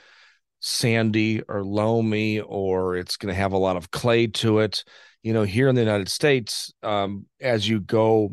sandy 0.60 1.42
or 1.48 1.64
loamy 1.64 2.40
or 2.40 2.96
it's 2.96 3.16
going 3.16 3.32
to 3.32 3.40
have 3.40 3.52
a 3.52 3.58
lot 3.58 3.76
of 3.76 3.90
clay 3.90 4.26
to 4.26 4.60
it. 4.60 4.84
You 5.22 5.32
know 5.32 5.42
here 5.42 5.68
in 5.68 5.74
the 5.74 5.82
united 5.82 6.08
states 6.08 6.72
um, 6.82 7.26
as 7.40 7.68
you 7.68 7.80
go 7.80 8.32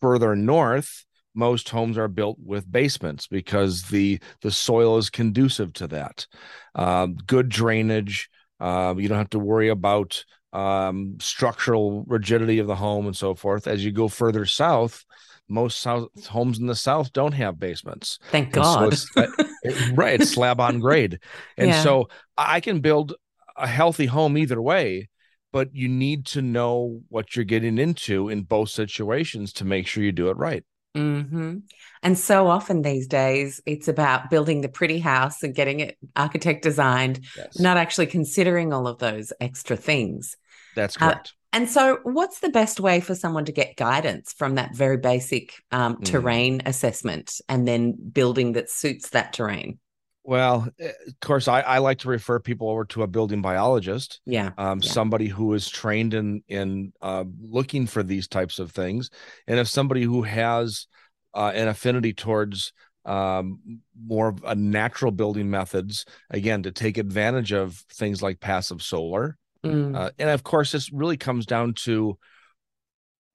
further 0.00 0.36
north 0.36 1.04
most 1.34 1.68
homes 1.68 1.96
are 1.96 2.08
built 2.08 2.36
with 2.44 2.70
basements 2.70 3.26
because 3.26 3.82
the 3.82 4.20
the 4.42 4.50
soil 4.50 4.96
is 4.98 5.10
conducive 5.10 5.72
to 5.74 5.86
that. 5.88 6.26
Um, 6.74 7.14
good 7.26 7.48
drainage 7.48 8.28
uh, 8.60 8.94
you 8.96 9.08
don't 9.08 9.18
have 9.18 9.30
to 9.30 9.38
worry 9.38 9.68
about 9.68 10.24
um, 10.52 11.16
structural 11.20 12.04
rigidity 12.06 12.58
of 12.58 12.66
the 12.66 12.74
home 12.74 13.06
and 13.06 13.16
so 13.16 13.34
forth. 13.34 13.66
As 13.66 13.84
you 13.84 13.92
go 13.92 14.08
further 14.08 14.46
south 14.46 15.04
most 15.48 15.80
south 15.80 16.08
homes 16.26 16.58
in 16.58 16.66
the 16.66 16.74
south 16.74 17.12
don't 17.12 17.32
have 17.32 17.58
basements. 17.58 18.18
Thank 18.30 18.52
God. 18.52 18.94
So 18.94 19.26
it's, 19.62 19.90
right, 19.92 20.20
it's 20.20 20.30
slab 20.30 20.60
on 20.60 20.80
grade, 20.80 21.20
and 21.56 21.68
yeah. 21.68 21.82
so 21.82 22.08
I 22.36 22.60
can 22.60 22.80
build 22.80 23.14
a 23.56 23.66
healthy 23.66 24.06
home 24.06 24.38
either 24.38 24.60
way. 24.60 25.08
But 25.50 25.74
you 25.74 25.88
need 25.88 26.26
to 26.26 26.42
know 26.42 27.00
what 27.08 27.34
you're 27.34 27.44
getting 27.46 27.78
into 27.78 28.28
in 28.28 28.42
both 28.42 28.68
situations 28.68 29.54
to 29.54 29.64
make 29.64 29.86
sure 29.86 30.04
you 30.04 30.12
do 30.12 30.28
it 30.28 30.36
right. 30.36 30.62
Mm-hmm. 30.96 31.58
And 32.02 32.18
so 32.18 32.48
often 32.48 32.82
these 32.82 33.06
days, 33.06 33.60
it's 33.66 33.88
about 33.88 34.30
building 34.30 34.60
the 34.60 34.68
pretty 34.68 34.98
house 34.98 35.42
and 35.42 35.54
getting 35.54 35.80
it 35.80 35.98
architect 36.16 36.62
designed, 36.62 37.20
yes. 37.36 37.58
not 37.58 37.76
actually 37.76 38.06
considering 38.06 38.72
all 38.72 38.86
of 38.86 38.98
those 38.98 39.32
extra 39.40 39.76
things. 39.76 40.36
That's 40.74 40.96
uh, 40.96 41.00
correct. 41.00 41.28
Uh, 41.28 41.37
and 41.52 41.68
so, 41.68 41.98
what's 42.02 42.40
the 42.40 42.50
best 42.50 42.78
way 42.78 43.00
for 43.00 43.14
someone 43.14 43.46
to 43.46 43.52
get 43.52 43.76
guidance 43.76 44.32
from 44.32 44.56
that 44.56 44.74
very 44.74 44.98
basic 44.98 45.54
um, 45.70 45.96
mm. 45.96 46.04
terrain 46.04 46.62
assessment 46.66 47.40
and 47.48 47.66
then 47.66 47.92
building 47.92 48.52
that 48.52 48.70
suits 48.70 49.10
that 49.10 49.32
terrain? 49.32 49.78
Well, 50.24 50.68
eh, 50.78 50.92
of 51.06 51.20
course, 51.20 51.48
I, 51.48 51.60
I 51.62 51.78
like 51.78 52.00
to 52.00 52.08
refer 52.08 52.38
people 52.38 52.68
over 52.68 52.84
to 52.86 53.02
a 53.02 53.06
building 53.06 53.40
biologist. 53.40 54.20
Yeah, 54.26 54.50
um, 54.58 54.80
yeah. 54.82 54.90
somebody 54.90 55.26
who 55.26 55.54
is 55.54 55.70
trained 55.70 56.12
in 56.12 56.42
in 56.48 56.92
uh, 57.00 57.24
looking 57.40 57.86
for 57.86 58.02
these 58.02 58.28
types 58.28 58.58
of 58.58 58.72
things, 58.72 59.08
and 59.46 59.58
if 59.58 59.68
somebody 59.68 60.02
who 60.02 60.22
has 60.22 60.86
uh, 61.32 61.52
an 61.54 61.68
affinity 61.68 62.12
towards 62.12 62.74
um, 63.06 63.80
more 63.98 64.28
of 64.28 64.44
a 64.44 64.54
natural 64.54 65.12
building 65.12 65.48
methods, 65.48 66.04
again, 66.28 66.62
to 66.64 66.72
take 66.72 66.98
advantage 66.98 67.52
of 67.52 67.76
things 67.94 68.22
like 68.22 68.38
passive 68.38 68.82
solar, 68.82 69.38
mm. 69.64 69.96
uh, 69.96 70.10
and 70.18 70.30
of 70.30 70.42
course, 70.42 70.72
this 70.72 70.92
really 70.92 71.16
comes 71.16 71.46
down 71.46 71.74
to 71.84 72.18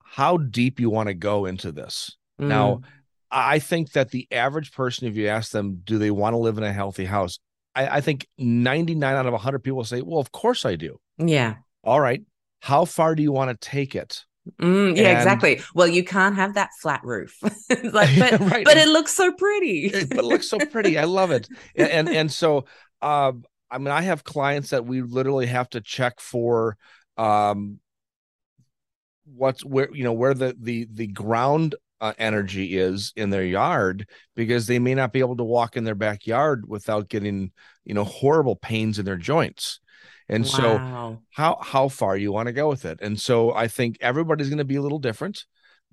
how 0.04 0.38
deep 0.38 0.80
you 0.80 0.90
want 0.90 1.08
to 1.08 1.14
go 1.14 1.46
into 1.46 1.72
this. 1.72 2.16
Mm. 2.40 2.48
Now 2.48 2.82
I 3.34 3.60
think 3.60 3.94
that 3.94 4.12
the 4.12 4.28
average 4.32 4.72
person, 4.72 5.08
if 5.08 5.16
you 5.16 5.28
ask 5.28 5.52
them, 5.52 5.82
do 5.84 5.98
they 5.98 6.12
want 6.12 6.34
to 6.34 6.38
live 6.38 6.58
in 6.58 6.64
a 6.64 6.72
healthy 6.72 7.06
house? 7.06 7.40
I, 7.76 7.98
I 7.98 8.02
think 8.02 8.28
99 8.38 9.16
out 9.16 9.26
of 9.26 9.32
100 9.32 9.60
people 9.60 9.84
say, 9.84 10.02
well, 10.02 10.20
of 10.20 10.32
course 10.32 10.66
I 10.66 10.76
do. 10.76 11.00
Yeah. 11.18 11.56
All 11.84 12.00
right. 12.00 12.22
How 12.62 12.86
far 12.86 13.16
do 13.16 13.24
you 13.24 13.32
want 13.32 13.50
to 13.50 13.68
take 13.68 13.96
it? 13.96 14.24
Mm, 14.62 14.96
yeah, 14.96 15.10
and, 15.10 15.18
exactly. 15.18 15.62
Well, 15.74 15.88
you 15.88 16.04
can't 16.04 16.36
have 16.36 16.54
that 16.56 16.70
flat 16.82 17.02
roof, 17.04 17.36
like, 17.44 18.10
but 18.20 18.40
right. 18.42 18.66
but 18.66 18.78
it 18.78 18.90
looks 18.90 19.16
so 19.16 19.32
pretty. 19.32 19.90
but 19.90 20.18
it 20.18 20.24
looks 20.24 20.50
so 20.50 20.60
pretty. 20.60 21.00
I 21.00 21.06
love 21.06 21.32
it. 21.32 21.48
And 21.76 21.90
and, 21.90 22.10
and 22.10 22.32
so, 22.32 22.66
uh, 23.02 23.32
I 23.74 23.78
mean, 23.80 23.90
I 23.90 24.02
have 24.02 24.24
clients 24.24 24.70
that 24.70 24.86
we 24.86 25.02
literally 25.02 25.48
have 25.48 25.70
to 25.72 25.82
check 25.82 26.20
for, 26.20 26.78
um, 27.18 27.80
what's 29.26 29.64
where 29.64 29.94
you 29.94 30.04
know 30.04 30.14
where 30.14 30.34
the 30.34 30.56
the 30.60 30.88
the 30.92 31.08
ground 31.08 31.76
uh, 32.02 32.14
energy 32.18 32.78
is 32.78 33.14
in 33.16 33.30
their 33.30 33.46
yard 33.46 34.08
because 34.36 34.68
they 34.68 34.80
may 34.80 34.94
not 34.94 35.14
be 35.14 35.20
able 35.20 35.38
to 35.38 35.44
walk 35.44 35.78
in 35.78 35.84
their 35.84 35.96
backyard 35.96 36.68
without 36.68 37.08
getting 37.08 37.52
you 37.86 37.94
know 37.94 38.04
horrible 38.04 38.56
pains 38.56 39.00
in 39.00 39.06
their 39.06 39.18
joints 39.18 39.80
and 40.28 40.44
wow. 40.44 40.50
so 40.50 41.22
how 41.32 41.58
how 41.62 41.88
far 41.88 42.18
you 42.18 42.32
want 42.32 42.48
to 42.48 42.54
go 42.54 42.68
with 42.68 42.84
it 42.84 43.00
and 43.02 43.20
so 43.20 43.54
i 43.54 43.68
think 43.68 43.98
everybody's 44.02 44.50
going 44.50 44.58
to 44.58 44.66
be 44.66 44.76
a 44.76 44.82
little 44.82 45.00
different 45.00 45.46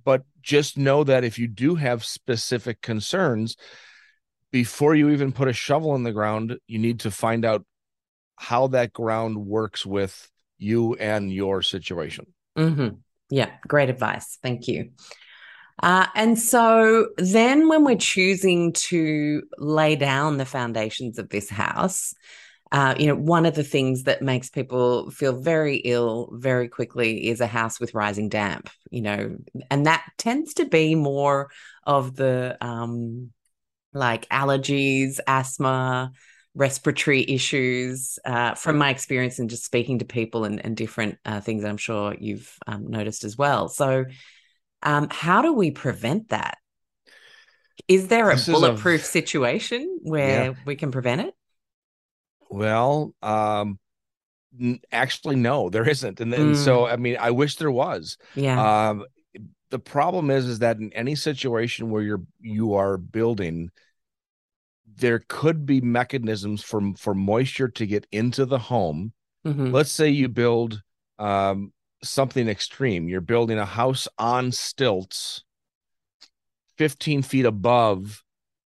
but 0.05 0.25
just 0.43 0.77
know 0.77 1.05
that 1.05 1.23
if 1.23 1.39
you 1.39 1.47
do 1.47 1.77
have 1.77 2.05
specific 2.05 2.81
concerns 2.81 3.57
before 4.51 4.97
you 4.97 5.11
even 5.11 5.31
put 5.31 5.47
a 5.47 5.53
shovel 5.53 5.95
in 5.95 6.03
the 6.03 6.13
ground 6.13 6.59
you 6.67 6.79
need 6.79 6.99
to 6.99 7.11
find 7.11 7.45
out 7.45 7.65
how 8.41 8.69
that 8.69 8.91
ground 8.95 9.37
works 9.37 9.85
with 9.85 10.31
you 10.57 10.95
and 10.95 11.31
your 11.31 11.61
situation. 11.61 12.27
Mm-hmm. 12.57 12.97
yeah 13.29 13.51
great 13.69 13.91
advice. 13.91 14.39
Thank 14.43 14.67
you. 14.67 14.91
Uh, 15.83 16.07
and 16.15 16.39
so 16.39 17.09
then 17.19 17.69
when 17.69 17.85
we're 17.85 17.97
choosing 17.97 18.73
to 18.73 19.43
lay 19.59 19.95
down 19.95 20.39
the 20.39 20.47
foundations 20.47 21.19
of 21.19 21.29
this 21.29 21.51
house, 21.51 22.15
uh, 22.73 22.95
you 22.99 23.07
know, 23.07 23.15
one 23.15 23.45
of 23.45 23.55
the 23.55 23.65
things 23.65 24.05
that 24.05 24.23
makes 24.23 24.49
people 24.49 25.11
feel 25.11 25.39
very 25.39 25.77
ill 25.77 26.31
very 26.33 26.69
quickly 26.69 27.29
is 27.29 27.41
a 27.41 27.47
house 27.47 27.79
with 27.79 27.95
rising 27.95 28.31
damp, 28.31 28.71
you 28.91 29.03
know, 29.03 29.37
and 29.71 29.87
that 29.87 30.05
tends 30.17 30.55
to 30.55 30.65
be 30.65 30.95
more 30.95 31.51
of 31.85 32.17
the 32.17 32.57
um, 32.63 33.33
like 33.93 34.29
allergies, 34.29 35.19
asthma, 35.27 36.13
respiratory 36.55 37.25
issues 37.29 38.19
uh, 38.25 38.55
from 38.55 38.79
my 38.79 38.91
experience 38.91 39.39
and 39.39 39.49
just 39.49 39.65
speaking 39.65 40.01
to 40.01 40.05
people 40.05 40.45
and, 40.45 40.65
and 40.65 40.77
different 40.77 41.19
uh, 41.25 41.41
things 41.41 41.65
I'm 41.65 41.77
sure 41.77 42.15
you've 42.19 42.53
um, 42.67 42.89
noticed 42.89 43.25
as 43.25 43.39
well. 43.39 43.69
So, 43.69 44.05
um, 44.83 45.09
how 45.11 45.43
do 45.43 45.53
we 45.53 45.71
prevent 45.71 46.31
that? 46.31 46.59
Is 47.87 48.09
there 48.09 48.31
a 48.31 48.37
this 48.37 48.47
bulletproof 48.47 49.03
a, 49.03 49.05
situation 49.05 50.01
where 50.03 50.47
yeah. 50.47 50.55
we 50.65 50.77
can 50.77 50.91
prevent 50.91 51.21
it? 51.23 51.35
Well, 52.49 53.15
um, 53.23 53.79
actually, 54.91 55.37
no, 55.37 55.71
there 55.71 55.89
isn't. 55.89 56.21
And, 56.21 56.35
and 56.35 56.55
mm. 56.55 56.57
so, 56.57 56.87
I 56.87 56.97
mean, 56.97 57.17
I 57.21 57.31
wish 57.31 57.57
there 57.57 57.71
was. 57.71 58.17
Yeah. 58.35 58.89
Um, 58.91 59.05
the 59.71 59.79
problem 59.79 60.31
is, 60.31 60.47
is 60.47 60.59
that 60.61 60.79
in 60.79 60.93
any 60.93 61.15
situation 61.15 61.91
where 61.91 62.03
you're 62.03 62.23
you 62.41 62.75
are 62.75 62.97
building, 62.97 63.71
there 65.01 65.25
could 65.29 65.67
be 65.67 65.81
mechanisms 65.81 66.63
for 66.63 66.93
for 66.97 67.15
moisture 67.15 67.69
to 67.69 67.87
get 67.87 68.07
into 68.13 68.47
the 68.47 68.59
home. 68.59 69.13
Mm-hmm. 69.47 69.73
Let's 69.73 69.91
say 69.91 70.11
you 70.11 70.29
build 70.29 70.83
um, 71.19 71.73
something 72.03 72.49
extreme. 72.49 73.09
You're 73.09 73.21
building 73.21 73.59
a 73.59 73.67
house 73.67 74.07
on 74.19 74.53
stilts 74.53 75.45
15 76.79 77.23
feet 77.23 77.45
above 77.45 78.23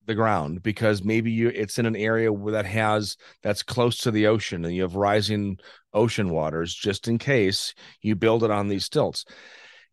the 0.07 0.14
ground 0.14 0.62
because 0.62 1.05
maybe 1.05 1.31
you 1.31 1.49
it's 1.49 1.79
in 1.79 1.87
an 1.87 1.97
area 1.97 2.33
where 2.33 2.53
that 2.53 2.66
has 2.66 3.16
that's 3.42 3.62
close 3.62 3.99
to 3.99 4.11
the 4.11 4.27
ocean 4.27 4.64
and 4.64 4.75
you 4.75 4.83
have 4.83 4.97
rising 4.97 5.57
ocean 5.95 6.29
waters 6.29 6.75
just 6.75 7.07
in 7.07 7.18
case 7.18 7.73
you 8.01 8.16
build 8.16 8.42
it 8.42 8.51
on 8.51 8.68
these 8.68 8.85
stilts 8.85 9.25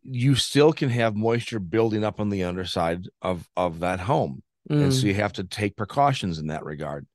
you 0.01 0.33
still 0.33 0.73
can 0.73 0.89
have 0.89 1.15
moisture 1.15 1.59
building 1.59 2.03
up 2.03 2.19
on 2.19 2.29
the 2.29 2.43
underside 2.43 3.07
of 3.21 3.47
of 3.55 3.81
that 3.81 3.99
home 3.99 4.41
mm. 4.69 4.83
and 4.83 4.93
so 4.93 5.07
you 5.07 5.13
have 5.13 5.33
to 5.33 5.43
take 5.43 5.75
precautions 5.75 6.39
in 6.39 6.47
that 6.47 6.63
regard 6.63 7.05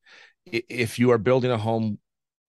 if 0.47 0.99
you 0.99 1.11
are 1.11 1.19
building 1.19 1.51
a 1.51 1.59
home 1.59 1.99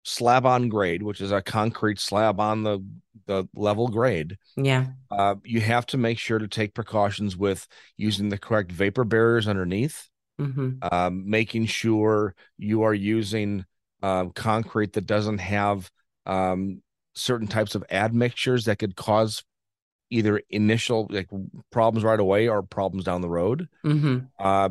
slab 0.03 0.45
on 0.45 0.69
grade, 0.69 1.03
which 1.03 1.21
is 1.21 1.31
a 1.31 1.41
concrete 1.41 1.99
slab 1.99 2.39
on 2.39 2.63
the 2.63 2.83
the 3.27 3.47
level 3.55 3.87
grade. 3.87 4.37
Yeah. 4.55 4.87
Uh, 5.11 5.35
you 5.43 5.61
have 5.61 5.85
to 5.87 5.97
make 5.97 6.17
sure 6.17 6.39
to 6.39 6.47
take 6.47 6.73
precautions 6.73 7.37
with 7.37 7.67
using 7.97 8.29
the 8.29 8.37
correct 8.37 8.71
vapor 8.71 9.03
barriers 9.03 9.47
underneath, 9.47 10.09
mm-hmm. 10.39 10.77
um, 10.91 11.29
making 11.29 11.67
sure 11.67 12.33
you 12.57 12.83
are 12.83 12.93
using 12.93 13.65
uh, 14.01 14.25
concrete 14.33 14.93
that 14.93 15.05
doesn't 15.05 15.37
have 15.37 15.91
um, 16.25 16.81
certain 17.13 17.47
types 17.47 17.75
of 17.75 17.83
admixtures 17.91 18.65
that 18.65 18.79
could 18.79 18.95
cause 18.95 19.43
either 20.09 20.41
initial 20.49 21.07
like 21.09 21.29
problems 21.71 22.03
right 22.03 22.19
away 22.19 22.47
or 22.47 22.63
problems 22.63 23.05
down 23.05 23.21
the 23.21 23.29
road. 23.29 23.67
Mm-hmm. 23.85 24.19
Uh, 24.39 24.69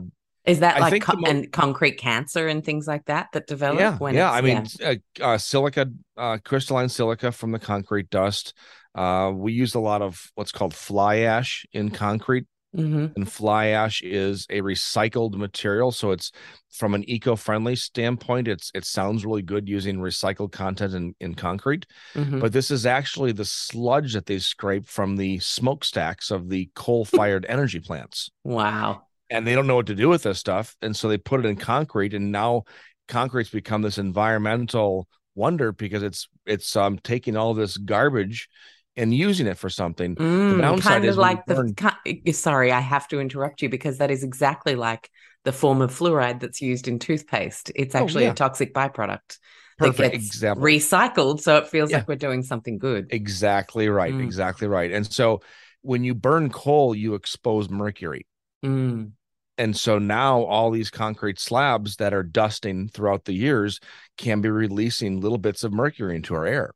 is 0.51 0.61
that 0.61 0.81
like 0.81 1.03
co- 1.03 1.17
and 1.27 1.51
concrete 1.53 1.99
cancer 1.99 2.49
and 2.49 2.65
things 2.65 2.87
like 2.87 3.05
that 3.07 3.29
that 3.33 3.47
develop? 3.47 3.79
Yeah, 3.79 3.97
when 3.99 4.15
yeah. 4.15 4.31
I 4.31 4.41
mean, 4.41 4.67
yeah. 4.81 4.95
Uh, 5.21 5.25
uh, 5.25 5.39
silica, 5.39 5.87
uh, 6.17 6.39
crystalline 6.45 6.89
silica 6.89 7.31
from 7.33 7.53
the 7.53 7.59
concrete 7.59 8.11
dust. 8.11 8.55
Uh, 8.95 9.31
we 9.33 9.53
use 9.53 9.77
a 9.77 9.81
lot 9.81 10.03
of 10.03 10.33
what's 10.35 10.51
called 10.51 10.75
fly 10.75 11.19
ash 11.19 11.65
in 11.73 11.91
concrete, 11.91 12.47
mm-hmm. 12.77 13.07
and 13.15 13.31
fly 13.31 13.67
ash 13.69 14.03
is 14.03 14.47
a 14.51 14.61
recycled 14.63 15.35
material. 15.35 15.93
So 15.93 16.11
it's 16.11 16.33
from 16.73 16.95
an 16.95 17.09
eco-friendly 17.09 17.77
standpoint, 17.77 18.49
it's 18.49 18.73
it 18.75 18.85
sounds 18.85 19.25
really 19.25 19.43
good 19.43 19.69
using 19.69 19.99
recycled 19.99 20.51
content 20.51 20.95
in 20.95 21.15
in 21.21 21.35
concrete, 21.35 21.87
mm-hmm. 22.15 22.41
but 22.41 22.53
this 22.53 22.73
is 22.73 22.87
actually 22.87 23.31
the 23.31 23.45
sludge 23.45 24.15
that 24.15 24.27
they 24.27 24.41
scrape 24.41 24.89
from 24.89 25.17
the 25.17 25.39
smokestacks 25.39 26.33
of 26.33 26.49
the 26.49 26.69
coal-fired 26.75 27.47
energy 27.49 27.79
plants. 27.79 28.31
Wow 28.43 29.03
and 29.31 29.47
they 29.47 29.55
don't 29.55 29.66
know 29.66 29.77
what 29.77 29.87
to 29.87 29.95
do 29.95 30.09
with 30.09 30.23
this 30.23 30.38
stuff 30.38 30.77
and 30.83 30.95
so 30.97 31.09
they 31.09 31.19
put 31.19 31.40
it 31.40 31.47
in 31.47 31.57
concrete 31.57 32.14
and 32.14 32.33
now 32.33 32.64
concrete's 33.09 33.51
become 33.51 33.83
this 33.83 33.99
environmental 33.99 35.09
wonder 35.35 35.73
because 35.73 36.03
it's 36.03 36.29
it's 36.47 36.77
um 36.77 36.99
taking 36.99 37.37
all 37.37 37.55
this 37.55 37.77
garbage 37.77 38.49
and 38.97 39.14
using 39.14 39.47
it 39.47 39.57
for 39.57 39.71
something. 39.71 40.16
Mm, 40.16 40.57
the 40.57 40.62
downside 40.62 40.93
kind 40.93 41.05
of 41.05 41.11
is 41.11 41.16
like 41.16 41.47
the 41.47 41.73
burn... 42.05 42.33
sorry, 42.33 42.73
I 42.73 42.81
have 42.81 43.09
to 43.09 43.21
interrupt 43.21 43.62
you 43.62 43.69
because 43.69 43.99
that 43.99 44.11
is 44.11 44.23
exactly 44.23 44.75
like 44.75 45.11
the 45.45 45.53
form 45.53 45.81
of 45.81 45.97
fluoride 45.97 46.40
that's 46.40 46.61
used 46.61 46.88
in 46.88 46.99
toothpaste. 46.99 47.71
It's 47.75 47.95
oh, 47.95 47.99
actually 47.99 48.25
oh, 48.25 48.27
yeah. 48.27 48.33
a 48.33 48.35
toxic 48.35 48.75
byproduct 48.75 49.38
Perfect. 49.79 49.99
that 49.99 50.12
gets 50.12 50.27
Example. 50.27 50.64
recycled, 50.64 51.40
so 51.40 51.57
it 51.57 51.69
feels 51.69 51.90
yeah. 51.90 51.99
like 51.99 52.09
we're 52.09 52.16
doing 52.16 52.43
something 52.43 52.79
good. 52.79 53.07
Exactly 53.11 53.88
right. 53.88 54.12
Mm. 54.12 54.25
Exactly 54.25 54.66
right. 54.66 54.90
And 54.90 55.11
so 55.11 55.40
when 55.83 56.05
you 56.05 56.14
burn 56.14 56.51
coal, 56.51 56.95
you 56.95 57.14
expose 57.14 57.71
mercury. 57.71 58.27
Mm 58.64 59.12
and 59.61 59.77
so 59.77 59.99
now 59.99 60.40
all 60.44 60.70
these 60.70 60.88
concrete 60.88 61.38
slabs 61.38 61.96
that 61.96 62.14
are 62.14 62.23
dusting 62.23 62.88
throughout 62.88 63.27
the 63.27 63.35
years 63.35 63.79
can 64.16 64.40
be 64.40 64.49
releasing 64.49 65.20
little 65.20 65.37
bits 65.37 65.64
of 65.64 65.70
mercury 65.70 66.16
into 66.16 66.35
our 66.35 66.46
air. 66.46 66.73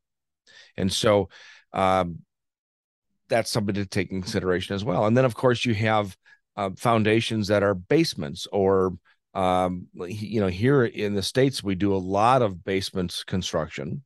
And 0.77 0.93
so 0.93 1.29
um, 1.73 2.19
that's 3.27 3.49
something 3.49 3.73
to 3.73 3.87
take 3.87 4.11
in 4.11 4.21
consideration 4.21 4.75
as 4.75 4.85
well. 4.85 5.07
And 5.07 5.17
then 5.17 5.25
of 5.25 5.33
course 5.33 5.65
you 5.65 5.73
have 5.73 6.15
uh, 6.55 6.69
foundations 6.77 7.47
that 7.47 7.63
are 7.63 7.73
basements 7.73 8.45
or 8.51 8.93
um, 9.33 9.87
you 9.95 10.39
know 10.39 10.47
here 10.47 10.85
in 10.85 11.15
the 11.15 11.23
states 11.23 11.63
we 11.63 11.73
do 11.73 11.91
a 11.91 11.97
lot 11.97 12.43
of 12.43 12.63
basements 12.63 13.23
construction. 13.23 14.03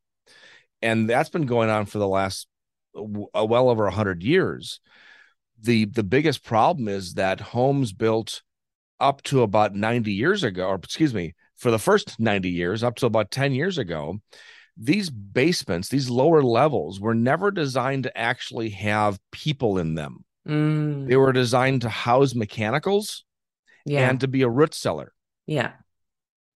And 0.81 1.09
that's 1.09 1.29
been 1.29 1.47
going 1.47 1.69
on 1.69 1.85
for 1.85 1.97
the 1.97 2.07
last 2.07 2.47
uh, 2.95 3.45
well 3.45 3.69
over 3.69 3.83
100 3.83 4.23
years. 4.23 4.79
The 5.61 5.83
the 5.83 6.03
biggest 6.03 6.45
problem 6.45 6.87
is 6.87 7.15
that 7.15 7.41
homes 7.41 7.91
built 7.91 8.41
up 8.99 9.21
to 9.23 9.41
about 9.41 9.75
90 9.75 10.11
years 10.11 10.43
ago 10.43 10.67
or 10.67 10.75
excuse 10.75 11.13
me 11.13 11.35
for 11.55 11.71
the 11.71 11.79
first 11.79 12.19
90 12.19 12.49
years 12.49 12.83
up 12.83 12.95
to 12.95 13.05
about 13.05 13.31
10 13.31 13.53
years 13.53 13.77
ago 13.77 14.19
these 14.77 15.09
basements 15.09 15.89
these 15.89 16.09
lower 16.09 16.41
levels 16.41 16.99
were 16.99 17.13
never 17.13 17.51
designed 17.51 18.03
to 18.03 18.17
actually 18.17 18.69
have 18.69 19.19
people 19.31 19.77
in 19.77 19.95
them. 19.95 20.23
Mm. 20.47 21.07
they 21.07 21.17
were 21.17 21.33
designed 21.33 21.81
to 21.81 21.89
house 21.89 22.33
mechanicals 22.33 23.25
yeah. 23.85 24.09
and 24.09 24.21
to 24.21 24.27
be 24.27 24.41
a 24.41 24.49
root 24.49 24.73
cellar. 24.73 25.13
Yeah. 25.45 25.73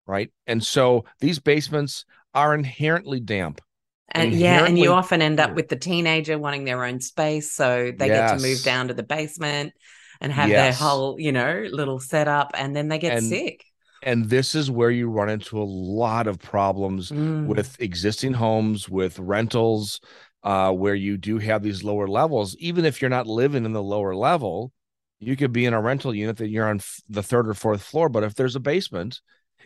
Right? 0.08 0.32
And 0.48 0.64
so 0.64 1.06
these 1.20 1.40
basements 1.40 2.06
are 2.34 2.56
inherently 2.56 3.20
damp. 3.20 3.62
And 4.10 4.34
yeah, 4.34 4.66
and 4.66 4.80
you 4.80 4.94
often 4.94 5.22
end 5.22 5.40
up 5.40 5.54
with 5.56 5.70
the 5.70 5.76
teenager 5.76 6.38
wanting 6.38 6.66
their 6.66 6.84
own 6.84 7.02
space, 7.02 7.52
so 7.52 7.92
they 7.96 8.08
yes. 8.08 8.32
get 8.32 8.38
to 8.38 8.48
move 8.48 8.64
down 8.64 8.88
to 8.90 8.94
the 8.94 9.04
basement 9.04 9.74
and 10.22 10.32
have 10.32 10.50
yes. 10.50 10.80
their 10.80 10.88
whole, 10.88 11.20
you 11.20 11.32
know, 11.32 11.66
little 11.72 12.00
setup, 12.00 12.52
and 12.56 12.76
then 12.76 12.88
they 12.88 13.00
get 13.00 13.18
and, 13.18 13.26
sick. 13.26 13.66
And 14.02 14.30
this 14.30 14.56
is 14.56 14.70
where 14.70 14.92
you 14.92 15.10
run 15.10 15.30
into 15.30 15.62
a 15.62 15.64
lot 15.64 16.28
of 16.28 16.40
problems 16.40 17.10
mm. 17.10 17.48
with 17.48 17.80
existing 17.82 18.34
homes, 18.34 18.90
with 18.90 19.18
rentals, 19.20 20.02
uh, 20.44 20.72
where 20.72 20.96
you 20.96 21.18
do 21.18 21.38
have 21.38 21.64
these 21.64 21.84
lower 21.84 22.08
levels. 22.08 22.56
Even 22.58 22.86
if 22.86 23.02
you're 23.02 23.10
not 23.10 23.28
living 23.28 23.66
in 23.66 23.72
the 23.72 23.84
lower 23.84 24.14
level, 24.14 24.72
you 25.20 25.38
could 25.38 25.54
be 25.54 25.66
in 25.66 25.74
a 25.74 25.82
rental 25.82 26.14
unit 26.14 26.38
that 26.38 26.50
you're 26.50 26.68
on 26.68 26.82
the 27.08 27.24
third 27.24 27.48
or 27.48 27.54
fourth 27.54 27.82
floor. 27.82 28.10
But 28.10 28.24
if 28.24 28.36
there's 28.36 28.58
a 28.58 28.60
basement, 28.60 29.22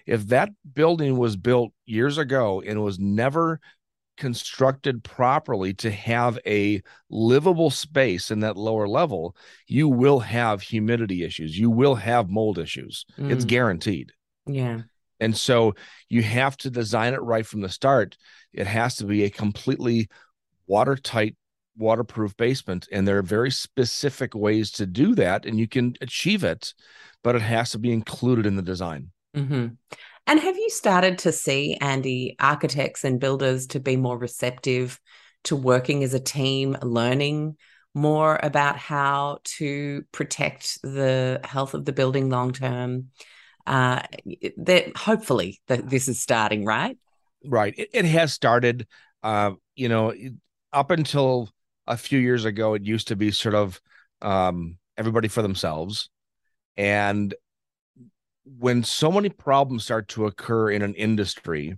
if 0.05 0.27
that 0.27 0.49
building 0.73 1.17
was 1.17 1.35
built 1.35 1.73
years 1.85 2.17
ago 2.17 2.61
and 2.65 2.83
was 2.83 2.99
never 2.99 3.59
constructed 4.17 5.03
properly 5.03 5.73
to 5.75 5.91
have 5.91 6.37
a 6.45 6.81
livable 7.09 7.69
space 7.69 8.31
in 8.31 8.41
that 8.41 8.57
lower 8.57 8.87
level, 8.87 9.35
you 9.67 9.87
will 9.87 10.19
have 10.19 10.61
humidity 10.61 11.23
issues. 11.23 11.57
You 11.57 11.69
will 11.69 11.95
have 11.95 12.29
mold 12.29 12.57
issues. 12.57 13.05
Mm. 13.17 13.31
It's 13.31 13.45
guaranteed. 13.45 14.11
Yeah. 14.45 14.81
And 15.19 15.35
so 15.35 15.75
you 16.09 16.21
have 16.23 16.57
to 16.57 16.69
design 16.69 17.13
it 17.13 17.21
right 17.21 17.45
from 17.45 17.61
the 17.61 17.69
start. 17.69 18.17
It 18.53 18.67
has 18.67 18.95
to 18.97 19.05
be 19.05 19.23
a 19.23 19.29
completely 19.29 20.09
watertight, 20.67 21.35
waterproof 21.77 22.35
basement. 22.37 22.87
And 22.91 23.07
there 23.07 23.17
are 23.17 23.23
very 23.23 23.51
specific 23.51 24.35
ways 24.35 24.71
to 24.71 24.85
do 24.85 25.15
that. 25.15 25.45
And 25.45 25.59
you 25.59 25.67
can 25.67 25.95
achieve 26.01 26.43
it, 26.43 26.73
but 27.23 27.35
it 27.35 27.41
has 27.41 27.71
to 27.71 27.79
be 27.79 27.91
included 27.91 28.45
in 28.45 28.55
the 28.55 28.61
design. 28.61 29.11
Mm-hmm. 29.35 29.67
And 30.27 30.41
have 30.41 30.57
you 30.57 30.69
started 30.69 31.19
to 31.19 31.31
see, 31.31 31.77
Andy, 31.79 32.35
architects 32.37 33.05
and 33.05 33.17
builders 33.17 33.67
to 33.67 33.79
be 33.79 33.95
more 33.95 34.17
receptive 34.17 34.99
to 35.45 35.55
working 35.55 36.03
as 36.03 36.13
a 36.13 36.19
team, 36.19 36.75
learning 36.83 37.55
more 37.93 38.37
about 38.43 38.77
how 38.77 39.39
to 39.43 40.03
protect 40.11 40.81
the 40.83 41.39
health 41.45 41.73
of 41.73 41.85
the 41.85 41.93
building 41.93 42.29
long 42.29 42.51
term? 42.51 43.07
Uh, 43.65 44.01
that 44.57 44.95
hopefully 44.97 45.61
this 45.67 46.09
is 46.09 46.21
starting, 46.21 46.65
right? 46.65 46.97
Right. 47.45 47.73
It, 47.77 47.89
it 47.93 48.05
has 48.05 48.33
started. 48.33 48.85
Uh, 49.23 49.51
you 49.75 49.89
know, 49.89 50.13
up 50.73 50.91
until 50.91 51.49
a 51.87 51.95
few 51.95 52.19
years 52.19 52.43
ago, 52.43 52.73
it 52.73 52.83
used 52.83 53.07
to 53.07 53.15
be 53.15 53.31
sort 53.31 53.55
of 53.55 53.81
um, 54.21 54.77
everybody 54.97 55.29
for 55.29 55.41
themselves. 55.41 56.09
And 56.75 57.33
when 58.57 58.83
so 58.83 59.11
many 59.11 59.29
problems 59.29 59.83
start 59.83 60.07
to 60.09 60.25
occur 60.25 60.71
in 60.71 60.81
an 60.81 60.93
industry 60.93 61.77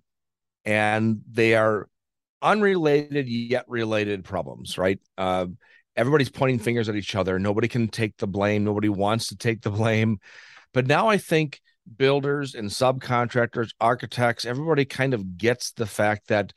and 0.65 1.21
they 1.29 1.55
are 1.55 1.87
unrelated 2.41 3.27
yet 3.27 3.65
related 3.67 4.23
problems, 4.23 4.77
right? 4.77 4.99
Uh, 5.17 5.47
everybody's 5.95 6.29
pointing 6.29 6.59
fingers 6.59 6.87
at 6.87 6.95
each 6.95 7.15
other. 7.15 7.39
Nobody 7.39 7.67
can 7.67 7.87
take 7.87 8.17
the 8.17 8.27
blame. 8.27 8.63
Nobody 8.63 8.89
wants 8.89 9.27
to 9.27 9.37
take 9.37 9.61
the 9.61 9.71
blame. 9.71 10.19
But 10.73 10.87
now 10.87 11.07
I 11.07 11.17
think 11.17 11.59
builders 11.97 12.55
and 12.55 12.69
subcontractors, 12.69 13.71
architects, 13.79 14.45
everybody 14.45 14.85
kind 14.85 15.13
of 15.13 15.37
gets 15.37 15.71
the 15.71 15.87
fact 15.87 16.27
that 16.27 16.53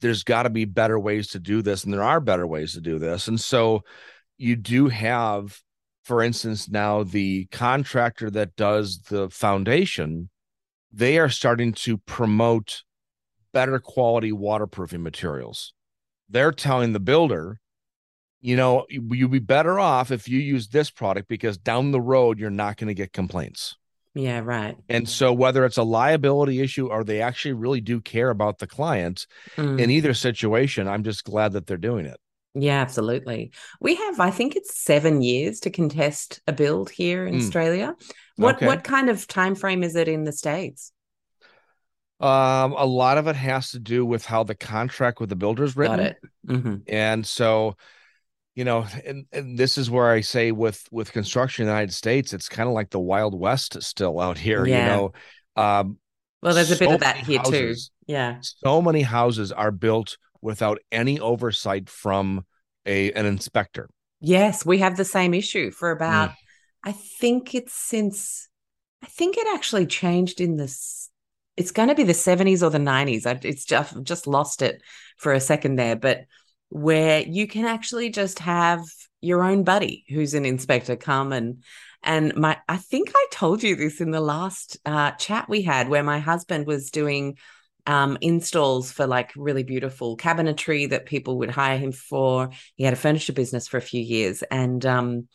there's 0.00 0.24
got 0.24 0.42
to 0.42 0.50
be 0.50 0.64
better 0.64 0.98
ways 0.98 1.28
to 1.28 1.38
do 1.38 1.62
this, 1.62 1.84
and 1.84 1.92
there 1.92 2.02
are 2.02 2.20
better 2.20 2.46
ways 2.46 2.74
to 2.74 2.80
do 2.80 2.98
this. 2.98 3.28
And 3.28 3.40
so 3.40 3.82
you 4.36 4.56
do 4.56 4.88
have 4.88 5.58
for 6.04 6.22
instance, 6.22 6.68
now 6.68 7.02
the 7.02 7.46
contractor 7.46 8.30
that 8.30 8.56
does 8.56 8.98
the 9.08 9.30
foundation, 9.30 10.28
they 10.92 11.18
are 11.18 11.30
starting 11.30 11.72
to 11.72 11.98
promote 11.98 12.82
better 13.52 13.78
quality 13.78 14.30
waterproofing 14.30 15.02
materials. 15.02 15.72
They're 16.28 16.52
telling 16.52 16.92
the 16.92 17.00
builder, 17.00 17.58
you 18.40 18.56
know, 18.56 18.84
you'd 18.90 19.30
be 19.30 19.38
better 19.38 19.80
off 19.80 20.10
if 20.10 20.28
you 20.28 20.38
use 20.38 20.68
this 20.68 20.90
product 20.90 21.28
because 21.28 21.56
down 21.56 21.90
the 21.90 22.00
road, 22.00 22.38
you're 22.38 22.50
not 22.50 22.76
going 22.76 22.88
to 22.88 22.94
get 22.94 23.12
complaints. 23.12 23.76
Yeah, 24.14 24.42
right. 24.44 24.76
And 24.88 25.08
so, 25.08 25.32
whether 25.32 25.64
it's 25.64 25.76
a 25.76 25.82
liability 25.82 26.60
issue 26.60 26.88
or 26.88 27.02
they 27.02 27.20
actually 27.20 27.54
really 27.54 27.80
do 27.80 28.00
care 28.00 28.30
about 28.30 28.58
the 28.58 28.66
client, 28.66 29.26
mm. 29.56 29.80
in 29.80 29.90
either 29.90 30.14
situation, 30.14 30.86
I'm 30.86 31.02
just 31.02 31.24
glad 31.24 31.52
that 31.52 31.66
they're 31.66 31.76
doing 31.76 32.06
it. 32.06 32.18
Yeah, 32.54 32.80
absolutely. 32.80 33.50
We 33.80 33.96
have, 33.96 34.20
I 34.20 34.30
think 34.30 34.54
it's 34.54 34.78
seven 34.78 35.22
years 35.22 35.60
to 35.60 35.70
contest 35.70 36.40
a 36.46 36.52
build 36.52 36.88
here 36.88 37.26
in 37.26 37.34
mm. 37.34 37.38
Australia. 37.38 37.96
What 38.36 38.56
okay. 38.56 38.66
what 38.66 38.84
kind 38.84 39.10
of 39.10 39.26
time 39.26 39.54
frame 39.54 39.82
is 39.82 39.96
it 39.96 40.06
in 40.06 40.24
the 40.24 40.32
states? 40.32 40.92
Um, 42.20 42.72
a 42.72 42.86
lot 42.86 43.18
of 43.18 43.26
it 43.26 43.36
has 43.36 43.72
to 43.72 43.80
do 43.80 44.06
with 44.06 44.24
how 44.24 44.44
the 44.44 44.54
contract 44.54 45.20
with 45.20 45.30
the 45.30 45.36
builder 45.36 45.64
is 45.64 45.76
written. 45.76 45.96
Got 45.96 46.06
it. 46.06 46.16
Mm-hmm. 46.46 46.76
And 46.86 47.26
so, 47.26 47.76
you 48.54 48.64
know, 48.64 48.86
and, 49.04 49.26
and 49.32 49.58
this 49.58 49.76
is 49.76 49.90
where 49.90 50.10
I 50.10 50.20
say 50.20 50.52
with 50.52 50.86
with 50.92 51.12
construction 51.12 51.64
in 51.64 51.66
the 51.66 51.72
United 51.72 51.92
States, 51.92 52.32
it's 52.32 52.48
kind 52.48 52.68
of 52.68 52.74
like 52.74 52.90
the 52.90 53.00
Wild 53.00 53.38
West 53.38 53.82
still 53.82 54.20
out 54.20 54.38
here. 54.38 54.64
Yeah. 54.64 54.78
You 54.78 54.90
know, 54.90 55.12
um, 55.62 55.98
well, 56.40 56.54
there's 56.54 56.70
a 56.70 56.76
bit 56.76 56.92
of 56.92 57.00
that 57.00 57.16
here 57.16 57.38
houses, 57.38 57.88
too. 57.88 58.12
Yeah, 58.12 58.36
so 58.40 58.80
many 58.80 59.02
houses 59.02 59.50
are 59.50 59.72
built 59.72 60.18
without 60.44 60.78
any 60.92 61.18
oversight 61.18 61.88
from 61.88 62.44
a 62.86 63.10
an 63.12 63.26
inspector. 63.26 63.88
Yes, 64.20 64.64
we 64.64 64.78
have 64.78 64.96
the 64.96 65.04
same 65.04 65.34
issue 65.34 65.70
for 65.70 65.90
about 65.90 66.30
mm. 66.30 66.34
I 66.84 66.92
think 66.92 67.54
it's 67.54 67.72
since 67.72 68.48
I 69.02 69.06
think 69.06 69.36
it 69.38 69.46
actually 69.52 69.86
changed 69.86 70.40
in 70.40 70.56
this 70.56 71.10
it's 71.56 71.70
going 71.70 71.88
to 71.88 71.94
be 71.94 72.02
the 72.02 72.12
70s 72.12 72.62
or 72.62 72.70
the 72.70 72.78
90s. 72.78 73.26
I, 73.26 73.38
it's 73.42 73.64
just 73.64 74.02
just 74.02 74.26
lost 74.26 74.60
it 74.60 74.82
for 75.16 75.32
a 75.32 75.40
second 75.40 75.76
there, 75.76 75.96
but 75.96 76.24
where 76.68 77.20
you 77.20 77.46
can 77.46 77.64
actually 77.64 78.10
just 78.10 78.40
have 78.40 78.84
your 79.20 79.42
own 79.42 79.64
buddy 79.64 80.04
who's 80.10 80.34
an 80.34 80.44
inspector 80.44 80.96
come 80.96 81.32
and 81.32 81.62
and 82.02 82.36
my 82.36 82.58
I 82.68 82.76
think 82.76 83.10
I 83.14 83.26
told 83.30 83.62
you 83.62 83.74
this 83.74 84.02
in 84.02 84.10
the 84.10 84.20
last 84.20 84.76
uh, 84.84 85.12
chat 85.12 85.48
we 85.48 85.62
had 85.62 85.88
where 85.88 86.02
my 86.02 86.18
husband 86.18 86.66
was 86.66 86.90
doing 86.90 87.38
um, 87.86 88.16
installs 88.20 88.90
for 88.90 89.06
like 89.06 89.32
really 89.36 89.62
beautiful 89.62 90.16
cabinetry 90.16 90.88
that 90.90 91.06
people 91.06 91.38
would 91.38 91.50
hire 91.50 91.78
him 91.78 91.92
for. 91.92 92.50
He 92.76 92.84
had 92.84 92.94
a 92.94 92.96
furniture 92.96 93.32
business 93.32 93.68
for 93.68 93.76
a 93.76 93.82
few 93.82 94.02
years, 94.02 94.42
and 94.50 94.84
um, 94.86 95.28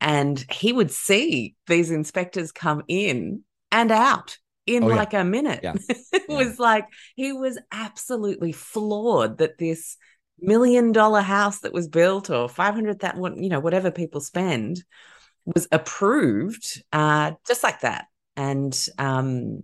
and 0.00 0.44
he 0.50 0.72
would 0.72 0.90
see 0.90 1.56
these 1.66 1.90
inspectors 1.90 2.52
come 2.52 2.82
in 2.88 3.42
and 3.70 3.90
out 3.90 4.38
in 4.66 4.84
oh, 4.84 4.88
like 4.88 5.12
yeah. 5.12 5.20
a 5.20 5.24
minute. 5.24 5.60
Yeah. 5.62 5.74
it 5.88 6.22
yeah. 6.28 6.36
was 6.36 6.58
like 6.58 6.86
he 7.16 7.32
was 7.32 7.58
absolutely 7.72 8.52
floored 8.52 9.38
that 9.38 9.58
this 9.58 9.96
million 10.40 10.92
dollar 10.92 11.20
house 11.20 11.60
that 11.60 11.72
was 11.72 11.88
built 11.88 12.30
or 12.30 12.48
500 12.48 13.00
that 13.00 13.16
one, 13.16 13.42
you 13.42 13.48
know 13.48 13.60
whatever 13.60 13.90
people 13.90 14.20
spend 14.20 14.82
was 15.44 15.66
approved 15.72 16.82
uh 16.92 17.32
just 17.46 17.62
like 17.62 17.80
that 17.80 18.06
and 18.36 18.88
um 18.98 19.62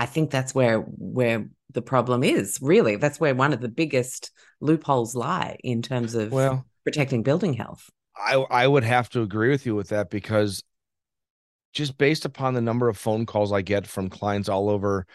I 0.00 0.06
think 0.06 0.30
that's 0.30 0.54
where 0.54 0.78
where 0.80 1.46
the 1.74 1.82
problem 1.82 2.24
is. 2.24 2.58
Really, 2.62 2.96
that's 2.96 3.20
where 3.20 3.34
one 3.34 3.52
of 3.52 3.60
the 3.60 3.68
biggest 3.68 4.32
loopholes 4.58 5.14
lie 5.14 5.58
in 5.62 5.82
terms 5.82 6.14
of 6.14 6.32
well 6.32 6.64
protecting 6.84 7.22
building 7.22 7.52
health. 7.52 7.90
I 8.16 8.36
I 8.36 8.66
would 8.66 8.82
have 8.82 9.10
to 9.10 9.20
agree 9.20 9.50
with 9.50 9.66
you 9.66 9.76
with 9.76 9.90
that 9.90 10.08
because 10.08 10.64
just 11.74 11.98
based 11.98 12.24
upon 12.24 12.54
the 12.54 12.62
number 12.62 12.88
of 12.88 12.96
phone 12.96 13.26
calls 13.26 13.52
I 13.52 13.60
get 13.60 13.86
from 13.86 14.08
clients 14.08 14.48
all 14.48 14.70
over 14.70 15.06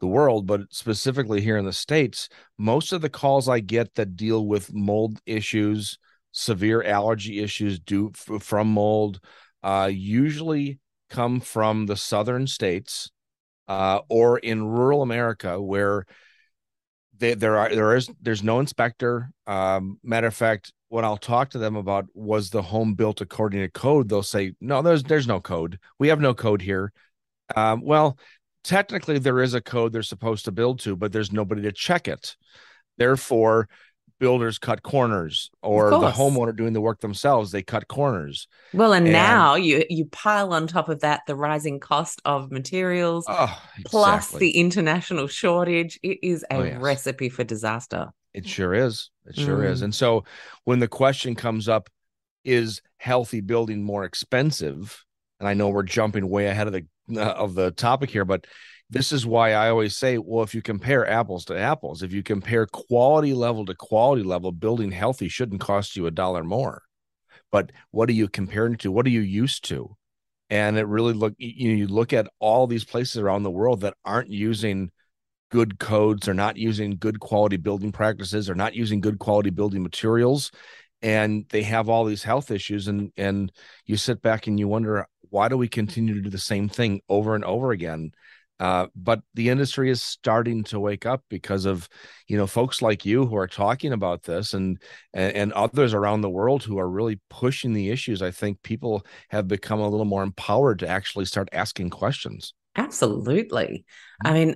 the 0.00 0.06
world, 0.06 0.46
but 0.46 0.62
specifically 0.70 1.42
here 1.42 1.58
in 1.58 1.66
the 1.66 1.72
states, 1.74 2.30
most 2.56 2.94
of 2.94 3.02
the 3.02 3.10
calls 3.10 3.46
I 3.46 3.60
get 3.60 3.94
that 3.96 4.16
deal 4.16 4.46
with 4.46 4.72
mold 4.72 5.20
issues, 5.26 5.98
severe 6.32 6.82
allergy 6.82 7.40
issues 7.40 7.78
due 7.78 8.10
f- 8.14 8.42
from 8.42 8.68
mold, 8.68 9.20
uh, 9.62 9.90
usually 9.92 10.78
come 11.10 11.40
from 11.40 11.84
the 11.84 11.96
southern 11.96 12.46
states 12.46 13.10
uh, 13.70 14.00
or 14.08 14.36
in 14.36 14.66
rural 14.66 15.00
America 15.00 15.62
where 15.62 16.04
they, 17.16 17.34
there 17.34 17.56
are 17.56 17.72
there 17.72 17.94
is 17.94 18.10
there's 18.20 18.42
no 18.42 18.58
inspector. 18.58 19.30
Um, 19.46 20.00
matter 20.02 20.26
of 20.26 20.34
fact, 20.34 20.72
what 20.88 21.04
I'll 21.04 21.16
talk 21.16 21.50
to 21.50 21.58
them 21.58 21.76
about 21.76 22.06
was 22.12 22.50
the 22.50 22.62
home 22.62 22.94
built 22.94 23.20
according 23.20 23.60
to 23.60 23.68
code. 23.68 24.08
They'll 24.08 24.24
say, 24.24 24.54
no, 24.60 24.82
there's 24.82 25.04
there's 25.04 25.28
no 25.28 25.40
code. 25.40 25.78
We 26.00 26.08
have 26.08 26.20
no 26.20 26.34
code 26.34 26.62
here. 26.62 26.92
Um, 27.54 27.82
well, 27.82 28.18
technically 28.64 29.20
there 29.20 29.40
is 29.40 29.54
a 29.54 29.60
code 29.60 29.92
they're 29.92 30.02
supposed 30.02 30.46
to 30.46 30.52
build 30.52 30.80
to, 30.80 30.96
but 30.96 31.12
there's 31.12 31.30
nobody 31.30 31.62
to 31.62 31.72
check 31.72 32.08
it. 32.08 32.36
Therefore, 32.98 33.68
builders 34.20 34.58
cut 34.58 34.84
corners 34.84 35.50
or 35.62 35.90
the 35.90 36.12
homeowner 36.12 36.54
doing 36.54 36.72
the 36.72 36.80
work 36.80 37.00
themselves 37.00 37.50
they 37.50 37.62
cut 37.62 37.88
corners. 37.88 38.46
Well 38.72 38.92
and, 38.92 39.06
and, 39.06 39.12
now 39.12 39.56
you 39.56 39.84
you 39.90 40.04
pile 40.04 40.52
on 40.52 40.68
top 40.68 40.88
of 40.88 41.00
that 41.00 41.22
the 41.26 41.34
rising 41.34 41.80
cost 41.80 42.22
of 42.24 42.52
materials 42.52 43.24
oh, 43.28 43.60
exactly. 43.78 43.84
plus 43.86 44.30
the 44.30 44.50
international 44.52 45.26
shortage. 45.26 45.98
It 46.04 46.18
is 46.22 46.44
a 46.50 46.54
oh, 46.54 46.62
yes. 46.62 46.80
recipe 46.80 47.30
for 47.30 47.42
disaster. 47.42 48.10
It 48.32 48.46
sure 48.46 48.74
is. 48.74 49.10
It 49.26 49.36
sure 49.36 49.58
mm. 49.58 49.70
is 49.70 49.82
and 49.82 49.94
so 49.94 50.24
when 50.64 50.78
the 50.78 50.88
question 50.88 51.34
comes 51.34 51.68
up 51.68 51.90
is 52.44 52.82
healthy 52.98 53.40
building 53.40 53.82
more 53.82 54.04
expensive? 54.04 55.04
And 55.40 55.48
i 55.48 55.54
know 55.54 55.70
we're 55.70 55.82
jumping 55.84 56.28
way 56.28 56.46
ahead 56.46 56.66
of 56.66 56.74
the 56.74 56.86
uh, 57.16 57.32
of 57.32 57.54
the 57.54 57.70
topic 57.70 58.10
here 58.10 58.26
but 58.26 58.46
this 58.90 59.12
is 59.12 59.24
why 59.24 59.52
I 59.52 59.70
always 59.70 59.96
say, 59.96 60.18
well, 60.18 60.42
if 60.42 60.54
you 60.54 60.62
compare 60.62 61.08
apples 61.08 61.44
to 61.46 61.56
apples, 61.56 62.02
if 62.02 62.12
you 62.12 62.24
compare 62.24 62.66
quality 62.66 63.32
level 63.32 63.64
to 63.66 63.74
quality 63.74 64.24
level, 64.24 64.50
building 64.50 64.90
healthy 64.90 65.28
shouldn't 65.28 65.60
cost 65.60 65.96
you 65.96 66.06
a 66.06 66.10
dollar 66.10 66.42
more. 66.42 66.82
But 67.52 67.70
what 67.92 68.08
are 68.08 68.14
you 68.14 68.28
comparing 68.28 68.76
to? 68.78 68.90
What 68.90 69.06
are 69.06 69.10
you 69.10 69.20
used 69.20 69.64
to? 69.66 69.96
And 70.50 70.76
it 70.76 70.86
really 70.86 71.12
look 71.12 71.34
you 71.38 71.68
know, 71.68 71.76
you 71.76 71.86
look 71.86 72.12
at 72.12 72.28
all 72.40 72.66
these 72.66 72.84
places 72.84 73.18
around 73.18 73.44
the 73.44 73.50
world 73.50 73.82
that 73.82 73.94
aren't 74.04 74.30
using 74.30 74.90
good 75.50 75.78
codes, 75.78 76.26
they're 76.26 76.34
not 76.34 76.56
using 76.56 76.96
good 76.96 77.20
quality 77.20 77.56
building 77.56 77.92
practices, 77.92 78.46
they're 78.46 78.54
not 78.56 78.74
using 78.74 79.00
good 79.00 79.20
quality 79.20 79.50
building 79.50 79.82
materials, 79.82 80.50
and 81.02 81.46
they 81.50 81.62
have 81.62 81.88
all 81.88 82.04
these 82.04 82.24
health 82.24 82.50
issues. 82.50 82.88
And 82.88 83.12
and 83.16 83.52
you 83.86 83.96
sit 83.96 84.20
back 84.22 84.48
and 84.48 84.58
you 84.58 84.66
wonder, 84.66 85.06
why 85.28 85.48
do 85.48 85.56
we 85.56 85.68
continue 85.68 86.14
to 86.14 86.20
do 86.20 86.30
the 86.30 86.38
same 86.38 86.68
thing 86.68 87.00
over 87.08 87.36
and 87.36 87.44
over 87.44 87.70
again? 87.70 88.12
Uh, 88.60 88.86
but 88.94 89.22
the 89.34 89.48
industry 89.48 89.90
is 89.90 90.02
starting 90.02 90.62
to 90.62 90.78
wake 90.78 91.06
up 91.06 91.24
because 91.30 91.64
of 91.64 91.88
you 92.28 92.36
know 92.36 92.46
folks 92.46 92.82
like 92.82 93.06
you 93.06 93.26
who 93.26 93.34
are 93.34 93.48
talking 93.48 93.92
about 93.92 94.22
this 94.22 94.52
and, 94.52 94.80
and 95.14 95.34
and 95.34 95.52
others 95.54 95.94
around 95.94 96.20
the 96.20 96.30
world 96.30 96.62
who 96.62 96.78
are 96.78 96.88
really 96.88 97.18
pushing 97.30 97.72
the 97.72 97.88
issues. 97.88 98.20
I 98.20 98.30
think 98.30 98.62
people 98.62 99.04
have 99.30 99.48
become 99.48 99.80
a 99.80 99.88
little 99.88 100.04
more 100.04 100.22
empowered 100.22 100.78
to 100.80 100.88
actually 100.88 101.24
start 101.24 101.48
asking 101.52 101.88
questions. 101.88 102.52
Absolutely. 102.76 103.84
I 104.24 104.32
mean 104.32 104.54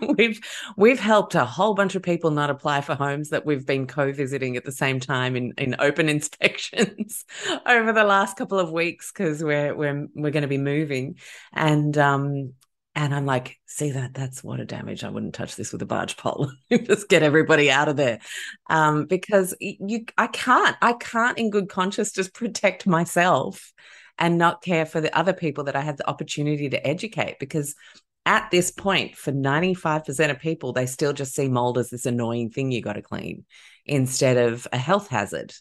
we've 0.16 0.40
we've 0.76 1.00
helped 1.00 1.34
a 1.34 1.44
whole 1.44 1.74
bunch 1.74 1.96
of 1.96 2.02
people 2.02 2.30
not 2.30 2.48
apply 2.48 2.80
for 2.80 2.94
homes 2.94 3.30
that 3.30 3.44
we've 3.44 3.66
been 3.66 3.86
co-visiting 3.86 4.56
at 4.56 4.64
the 4.64 4.72
same 4.72 5.00
time 5.00 5.36
in 5.36 5.52
in 5.58 5.76
open 5.80 6.08
inspections 6.16 7.24
over 7.66 7.92
the 7.92 8.04
last 8.04 8.36
couple 8.36 8.58
of 8.58 8.70
weeks 8.70 9.12
because 9.12 9.42
we're 9.42 9.74
we're 9.74 10.06
we're 10.14 10.30
going 10.30 10.42
to 10.42 10.48
be 10.48 10.58
moving. 10.58 11.16
And 11.52 11.98
um 11.98 12.54
and 12.94 13.14
I'm 13.14 13.26
like, 13.26 13.58
see 13.66 13.90
that 13.90 14.14
that's 14.14 14.44
water 14.44 14.64
damage. 14.64 15.02
I 15.02 15.10
wouldn't 15.10 15.34
touch 15.34 15.56
this 15.56 15.72
with 15.72 15.82
a 15.82 15.86
barge 15.86 16.16
pole. 16.16 16.50
Just 16.70 17.08
get 17.08 17.24
everybody 17.24 17.70
out 17.70 17.88
of 17.88 17.96
there. 17.96 18.20
Um, 18.70 19.06
because 19.06 19.54
you 19.60 20.04
I 20.16 20.28
can't, 20.28 20.76
I 20.80 20.92
can't 20.92 21.38
in 21.38 21.50
good 21.50 21.68
conscience 21.68 22.12
just 22.12 22.34
protect 22.34 22.86
myself 22.86 23.72
and 24.16 24.38
not 24.38 24.62
care 24.62 24.86
for 24.86 25.00
the 25.00 25.16
other 25.16 25.32
people 25.32 25.64
that 25.64 25.74
I 25.74 25.80
have 25.80 25.96
the 25.96 26.08
opportunity 26.08 26.68
to 26.70 26.86
educate. 26.86 27.38
Because 27.40 27.74
at 28.26 28.50
this 28.50 28.70
point, 28.70 29.16
for 29.16 29.32
95% 29.32 30.30
of 30.30 30.38
people, 30.38 30.72
they 30.72 30.86
still 30.86 31.12
just 31.12 31.34
see 31.34 31.48
mold 31.48 31.78
as 31.78 31.90
this 31.90 32.06
annoying 32.06 32.50
thing 32.50 32.70
you 32.70 32.80
got 32.80 32.94
to 32.94 33.02
clean 33.02 33.44
instead 33.84 34.36
of 34.36 34.68
a 34.72 34.78
health 34.78 35.08
hazard. 35.08 35.52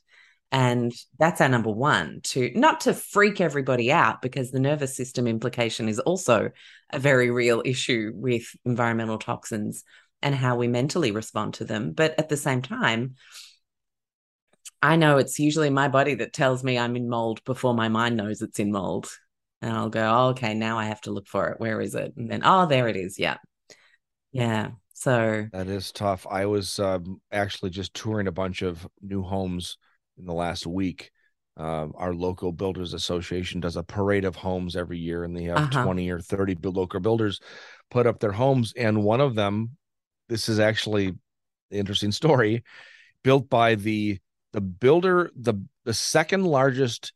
And 0.53 0.93
that's 1.17 1.41
our 1.41 1.49
number 1.49 1.71
one 1.71 2.21
to 2.25 2.51
not 2.53 2.81
to 2.81 2.93
freak 2.93 3.41
everybody 3.41 3.91
out 3.91 4.21
because 4.21 4.51
the 4.51 4.59
nervous 4.59 4.95
system 4.95 5.25
implication 5.25 5.89
is 5.89 5.97
also 5.97 6.51
a 6.91 6.99
very 6.99 7.31
real 7.31 7.63
issue 7.65 8.11
with 8.13 8.55
environmental 8.63 9.17
toxins 9.17 9.83
and 10.21 10.35
how 10.35 10.55
we 10.55 10.67
mentally 10.67 11.09
respond 11.09 11.55
to 11.55 11.65
them. 11.65 11.91
But 11.91 12.19
at 12.19 12.29
the 12.29 12.37
same 12.37 12.61
time, 12.61 13.15
I 14.79 14.95
know 14.95 15.17
it's 15.17 15.39
usually 15.39 15.71
my 15.71 15.87
body 15.87 16.13
that 16.15 16.33
tells 16.33 16.63
me 16.63 16.77
I'm 16.77 16.95
in 16.95 17.09
mold 17.09 17.43
before 17.45 17.73
my 17.73 17.89
mind 17.89 18.15
knows 18.15 18.43
it's 18.43 18.59
in 18.59 18.71
mold. 18.71 19.09
And 19.63 19.71
I'll 19.71 19.89
go, 19.89 20.07
oh, 20.07 20.27
okay, 20.29 20.53
now 20.53 20.77
I 20.77 20.85
have 20.85 21.01
to 21.01 21.11
look 21.11 21.27
for 21.27 21.49
it. 21.49 21.59
Where 21.59 21.81
is 21.81 21.95
it? 21.95 22.13
And 22.15 22.29
then, 22.29 22.41
oh, 22.45 22.67
there 22.67 22.87
it 22.87 22.95
is. 22.95 23.17
Yeah. 23.17 23.37
Yeah. 24.31 24.71
So 24.93 25.47
that 25.51 25.67
is 25.67 25.91
tough. 25.91 26.27
I 26.29 26.45
was 26.45 26.77
um, 26.77 27.21
actually 27.31 27.71
just 27.71 27.95
touring 27.95 28.27
a 28.27 28.31
bunch 28.31 28.61
of 28.61 28.87
new 29.01 29.23
homes 29.23 29.77
in 30.17 30.25
the 30.25 30.33
last 30.33 30.65
week. 30.65 31.11
Uh, 31.55 31.87
our 31.95 32.15
local 32.15 32.51
builders 32.51 32.95
association 32.95 33.59
does 33.59 33.75
a 33.75 33.83
parade 33.83 34.25
of 34.25 34.35
homes 34.35 34.75
every 34.75 34.97
year, 34.97 35.23
and 35.23 35.37
they 35.37 35.43
have 35.43 35.57
uh-huh. 35.57 35.83
20 35.83 36.09
or 36.09 36.19
30 36.19 36.57
local 36.63 36.99
builders 36.99 37.39
put 37.91 38.07
up 38.07 38.19
their 38.19 38.31
homes. 38.31 38.73
And 38.75 39.03
one 39.03 39.21
of 39.21 39.35
them, 39.35 39.77
this 40.29 40.49
is 40.49 40.59
actually 40.59 41.07
an 41.07 41.17
interesting 41.71 42.11
story, 42.11 42.63
built 43.23 43.49
by 43.49 43.75
the 43.75 44.19
the 44.51 44.61
builder, 44.61 45.31
the 45.35 45.55
the 45.85 45.93
second 45.93 46.45
largest 46.45 47.13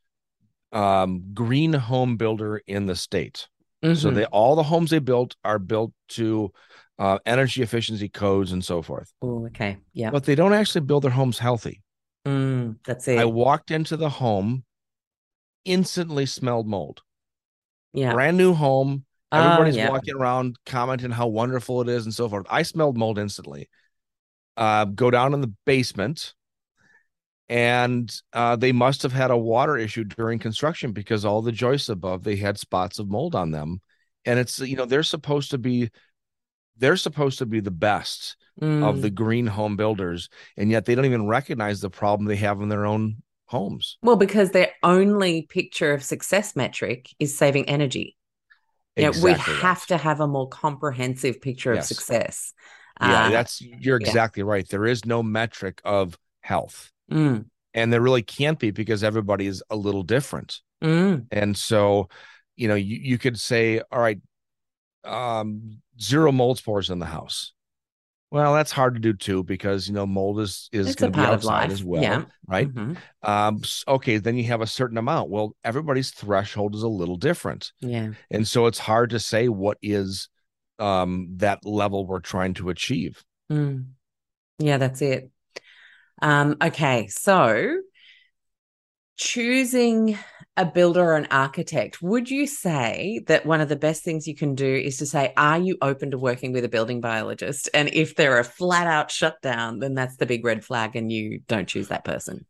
um, 0.71 1.33
green 1.33 1.73
home 1.73 2.17
builder 2.17 2.61
in 2.67 2.85
the 2.85 2.95
state. 2.95 3.47
Mm-hmm. 3.83 3.95
So 3.95 4.11
they 4.11 4.25
all 4.25 4.55
the 4.55 4.63
homes 4.63 4.91
they 4.91 4.99
built 4.99 5.35
are 5.43 5.59
built 5.59 5.93
to 6.09 6.51
uh, 6.99 7.19
energy 7.25 7.61
efficiency 7.61 8.09
codes 8.09 8.51
and 8.51 8.63
so 8.63 8.81
forth. 8.81 9.11
Oh, 9.21 9.45
okay, 9.47 9.77
yeah. 9.93 10.09
But 10.09 10.25
they 10.25 10.35
don't 10.35 10.53
actually 10.53 10.81
build 10.81 11.03
their 11.03 11.11
homes 11.11 11.39
healthy. 11.39 11.81
Mm, 12.27 12.75
that's 12.85 13.07
it. 13.07 13.19
I 13.19 13.25
walked 13.25 13.71
into 13.71 13.95
the 13.95 14.09
home, 14.09 14.65
instantly 15.63 16.25
smelled 16.25 16.67
mold. 16.67 17.01
Yeah. 17.93 18.13
Brand 18.13 18.35
new 18.35 18.53
home. 18.53 19.05
Oh, 19.31 19.39
Everybody's 19.39 19.77
yeah. 19.77 19.89
walking 19.89 20.15
around 20.15 20.57
commenting 20.65 21.11
how 21.11 21.27
wonderful 21.27 21.81
it 21.81 21.89
is 21.89 22.05
and 22.05 22.13
so 22.13 22.27
forth. 22.27 22.45
I 22.49 22.63
smelled 22.63 22.97
mold 22.97 23.17
instantly. 23.17 23.69
Uh, 24.57 24.85
go 24.85 25.09
down 25.09 25.33
in 25.33 25.41
the 25.41 25.53
basement, 25.65 26.33
and 27.47 28.13
uh, 28.33 28.57
they 28.57 28.71
must 28.71 29.03
have 29.03 29.13
had 29.13 29.31
a 29.31 29.37
water 29.37 29.77
issue 29.77 30.03
during 30.03 30.39
construction 30.39 30.91
because 30.91 31.23
all 31.23 31.41
the 31.41 31.51
joists 31.51 31.89
above 31.89 32.23
they 32.23 32.35
had 32.35 32.57
spots 32.57 32.99
of 32.99 33.09
mold 33.09 33.35
on 33.35 33.51
them. 33.51 33.81
And 34.25 34.37
it's 34.37 34.59
you 34.59 34.75
know 34.75 34.85
they're 34.85 35.03
supposed 35.03 35.51
to 35.51 35.57
be 35.57 35.89
they're 36.77 36.97
supposed 36.97 37.39
to 37.39 37.45
be 37.45 37.61
the 37.61 37.71
best 37.71 38.35
mm. 38.61 38.83
of 38.83 39.01
the 39.01 39.09
green 39.09 39.47
home 39.47 39.75
builders 39.75 40.29
and 40.55 40.71
yet 40.71 40.85
they 40.85 40.95
don't 40.95 41.05
even 41.05 41.27
recognize 41.27 41.81
the 41.81 41.89
problem 41.89 42.27
they 42.27 42.35
have 42.35 42.61
in 42.61 42.69
their 42.69 42.85
own 42.85 43.17
homes 43.45 43.97
well 44.01 44.15
because 44.15 44.51
their 44.51 44.69
only 44.83 45.43
picture 45.43 45.93
of 45.93 46.03
success 46.03 46.55
metric 46.55 47.09
is 47.19 47.37
saving 47.37 47.67
energy 47.69 48.15
exactly 48.95 49.33
we 49.33 49.39
have 49.61 49.85
to 49.85 49.97
have 49.97 50.19
a 50.19 50.27
more 50.27 50.47
comprehensive 50.49 51.41
picture 51.41 51.73
yes. 51.73 51.89
of 51.89 51.97
success 51.97 52.53
yeah 52.99 53.25
uh, 53.25 53.29
that's 53.29 53.61
you're 53.61 53.97
exactly 53.97 54.41
yeah. 54.41 54.49
right 54.49 54.67
there 54.69 54.85
is 54.85 55.05
no 55.05 55.23
metric 55.23 55.81
of 55.85 56.17
health 56.41 56.91
mm. 57.11 57.45
and 57.73 57.93
there 57.93 58.01
really 58.01 58.23
can't 58.23 58.59
be 58.59 58.71
because 58.71 59.03
everybody 59.03 59.47
is 59.47 59.63
a 59.69 59.75
little 59.75 60.03
different 60.03 60.61
mm. 60.83 61.25
and 61.31 61.55
so 61.55 62.09
you 62.55 62.67
know 62.67 62.75
you, 62.75 62.97
you 63.01 63.17
could 63.17 63.39
say 63.39 63.81
all 63.91 63.99
right 63.99 64.19
um 65.05 65.79
zero 65.99 66.31
mold 66.31 66.57
spores 66.57 66.89
in 66.89 66.99
the 66.99 67.05
house. 67.05 67.53
Well, 68.29 68.53
that's 68.53 68.73
hard 68.73 68.95
to 68.95 68.99
do 68.99 69.13
too 69.13 69.43
because 69.43 69.87
you 69.87 69.93
know 69.93 70.05
mold 70.05 70.41
is 70.41 70.69
is 70.73 70.95
going 70.95 71.13
to 71.13 71.17
be 71.17 71.25
outside 71.25 71.71
as 71.71 71.83
well, 71.83 72.03
yeah. 72.03 72.25
right? 72.45 72.67
Mm-hmm. 72.67 73.29
Um, 73.29 73.61
okay, 73.87 74.17
then 74.17 74.35
you 74.35 74.43
have 74.45 74.61
a 74.61 74.67
certain 74.67 74.97
amount. 74.97 75.29
Well, 75.29 75.55
everybody's 75.63 76.11
threshold 76.11 76.75
is 76.75 76.83
a 76.83 76.89
little 76.89 77.15
different, 77.15 77.71
yeah, 77.79 78.11
and 78.29 78.45
so 78.45 78.65
it's 78.65 78.79
hard 78.79 79.11
to 79.11 79.19
say 79.19 79.47
what 79.47 79.77
is 79.81 80.29
um 80.79 81.29
that 81.37 81.65
level 81.65 82.05
we're 82.05 82.19
trying 82.19 82.53
to 82.55 82.69
achieve. 82.69 83.23
Mm. 83.51 83.85
Yeah, 84.59 84.77
that's 84.77 85.01
it. 85.01 85.31
Um, 86.21 86.57
okay, 86.61 87.07
so 87.07 87.77
choosing 89.17 90.17
a 90.55 90.65
builder 90.65 91.03
or 91.03 91.15
an 91.15 91.27
architect, 91.29 92.01
would 92.01 92.29
you 92.29 92.47
say 92.47 93.21
that 93.27 93.45
one 93.45 93.61
of 93.61 93.69
the 93.69 93.75
best 93.75 94.03
things 94.03 94.27
you 94.27 94.35
can 94.35 94.55
do 94.55 94.75
is 94.75 94.97
to 94.97 95.05
say, 95.05 95.33
Are 95.37 95.59
you 95.59 95.77
open 95.81 96.11
to 96.11 96.17
working 96.17 96.53
with 96.53 96.63
a 96.63 96.69
building 96.69 97.01
biologist? 97.01 97.69
And 97.73 97.89
if 97.93 98.15
they're 98.15 98.39
a 98.39 98.43
flat 98.43 98.87
out 98.87 99.11
shutdown, 99.11 99.79
then 99.79 99.93
that's 99.93 100.17
the 100.17 100.25
big 100.25 100.45
red 100.45 100.63
flag 100.63 100.95
and 100.95 101.11
you 101.11 101.41
don't 101.47 101.67
choose 101.67 101.89
that 101.89 102.05
person. 102.05 102.45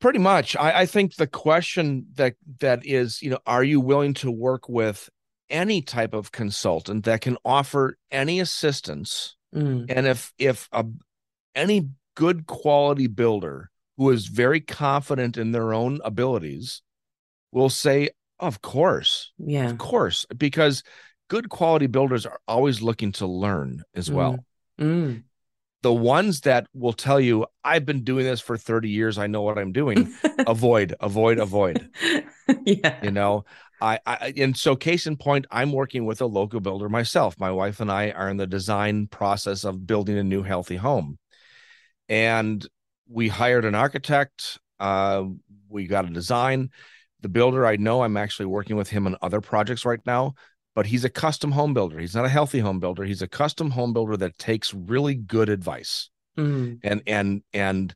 Pretty 0.00 0.18
much. 0.18 0.56
I, 0.56 0.80
I 0.80 0.86
think 0.86 1.16
the 1.16 1.26
question 1.26 2.06
that 2.14 2.34
that 2.60 2.86
is, 2.86 3.20
you 3.20 3.30
know, 3.30 3.40
are 3.46 3.62
you 3.62 3.80
willing 3.80 4.14
to 4.14 4.30
work 4.30 4.68
with 4.68 5.10
any 5.50 5.82
type 5.82 6.14
of 6.14 6.32
consultant 6.32 7.04
that 7.04 7.20
can 7.20 7.36
offer 7.44 7.98
any 8.10 8.40
assistance? 8.40 9.36
Mm. 9.54 9.86
And 9.88 10.06
if 10.06 10.32
if 10.38 10.68
a 10.72 10.86
any 11.54 11.90
good 12.14 12.46
quality 12.46 13.08
builder 13.08 13.70
who 13.96 14.10
is 14.10 14.26
very 14.26 14.60
confident 14.60 15.36
in 15.36 15.52
their 15.52 15.72
own 15.72 16.00
abilities 16.04 16.82
will 17.52 17.70
say, 17.70 18.10
of 18.40 18.60
course. 18.60 19.32
Yeah. 19.38 19.70
Of 19.70 19.78
course. 19.78 20.26
Because 20.36 20.82
good 21.28 21.48
quality 21.48 21.86
builders 21.86 22.26
are 22.26 22.40
always 22.46 22.82
looking 22.82 23.12
to 23.12 23.26
learn 23.26 23.82
as 23.94 24.10
mm. 24.10 24.14
well. 24.14 24.44
Mm. 24.80 25.22
The 25.82 25.92
ones 25.92 26.40
that 26.42 26.66
will 26.72 26.94
tell 26.94 27.20
you, 27.20 27.46
I've 27.62 27.84
been 27.84 28.04
doing 28.04 28.24
this 28.24 28.40
for 28.40 28.56
30 28.56 28.88
years, 28.88 29.18
I 29.18 29.26
know 29.26 29.42
what 29.42 29.58
I'm 29.58 29.72
doing, 29.72 30.14
avoid, 30.46 30.94
avoid, 30.98 31.38
avoid. 31.38 31.90
yeah. 32.64 33.04
You 33.04 33.10
know, 33.10 33.44
I, 33.82 34.00
I, 34.06 34.32
and 34.38 34.56
so 34.56 34.76
case 34.76 35.06
in 35.06 35.16
point, 35.16 35.46
I'm 35.50 35.72
working 35.72 36.06
with 36.06 36.22
a 36.22 36.26
local 36.26 36.60
builder 36.60 36.88
myself. 36.88 37.38
My 37.38 37.50
wife 37.50 37.80
and 37.80 37.92
I 37.92 38.12
are 38.12 38.30
in 38.30 38.38
the 38.38 38.46
design 38.46 39.08
process 39.08 39.64
of 39.64 39.86
building 39.86 40.16
a 40.16 40.24
new 40.24 40.42
healthy 40.42 40.76
home. 40.76 41.18
and 42.08 42.66
we 43.08 43.28
hired 43.28 43.64
an 43.64 43.74
architect. 43.74 44.58
Uh, 44.80 45.24
we 45.68 45.86
got 45.86 46.06
a 46.06 46.10
design. 46.10 46.70
The 47.20 47.28
builder 47.28 47.66
I 47.66 47.76
know, 47.76 48.02
I'm 48.02 48.16
actually 48.16 48.46
working 48.46 48.76
with 48.76 48.90
him 48.90 49.06
on 49.06 49.16
other 49.22 49.40
projects 49.40 49.84
right 49.84 50.00
now, 50.04 50.34
but 50.74 50.86
he's 50.86 51.04
a 51.04 51.10
custom 51.10 51.52
home 51.52 51.72
builder. 51.72 51.98
He's 51.98 52.14
not 52.14 52.26
a 52.26 52.30
healthy 52.30 52.58
home 52.58 52.80
builder. 52.80 53.04
He's 53.04 53.22
a 53.22 53.28
custom 53.28 53.70
home 53.70 53.92
builder 53.92 54.16
that 54.18 54.38
takes 54.38 54.74
really 54.74 55.14
good 55.14 55.48
advice 55.48 56.10
mm. 56.36 56.78
and 56.82 57.02
and 57.06 57.42
and 57.52 57.94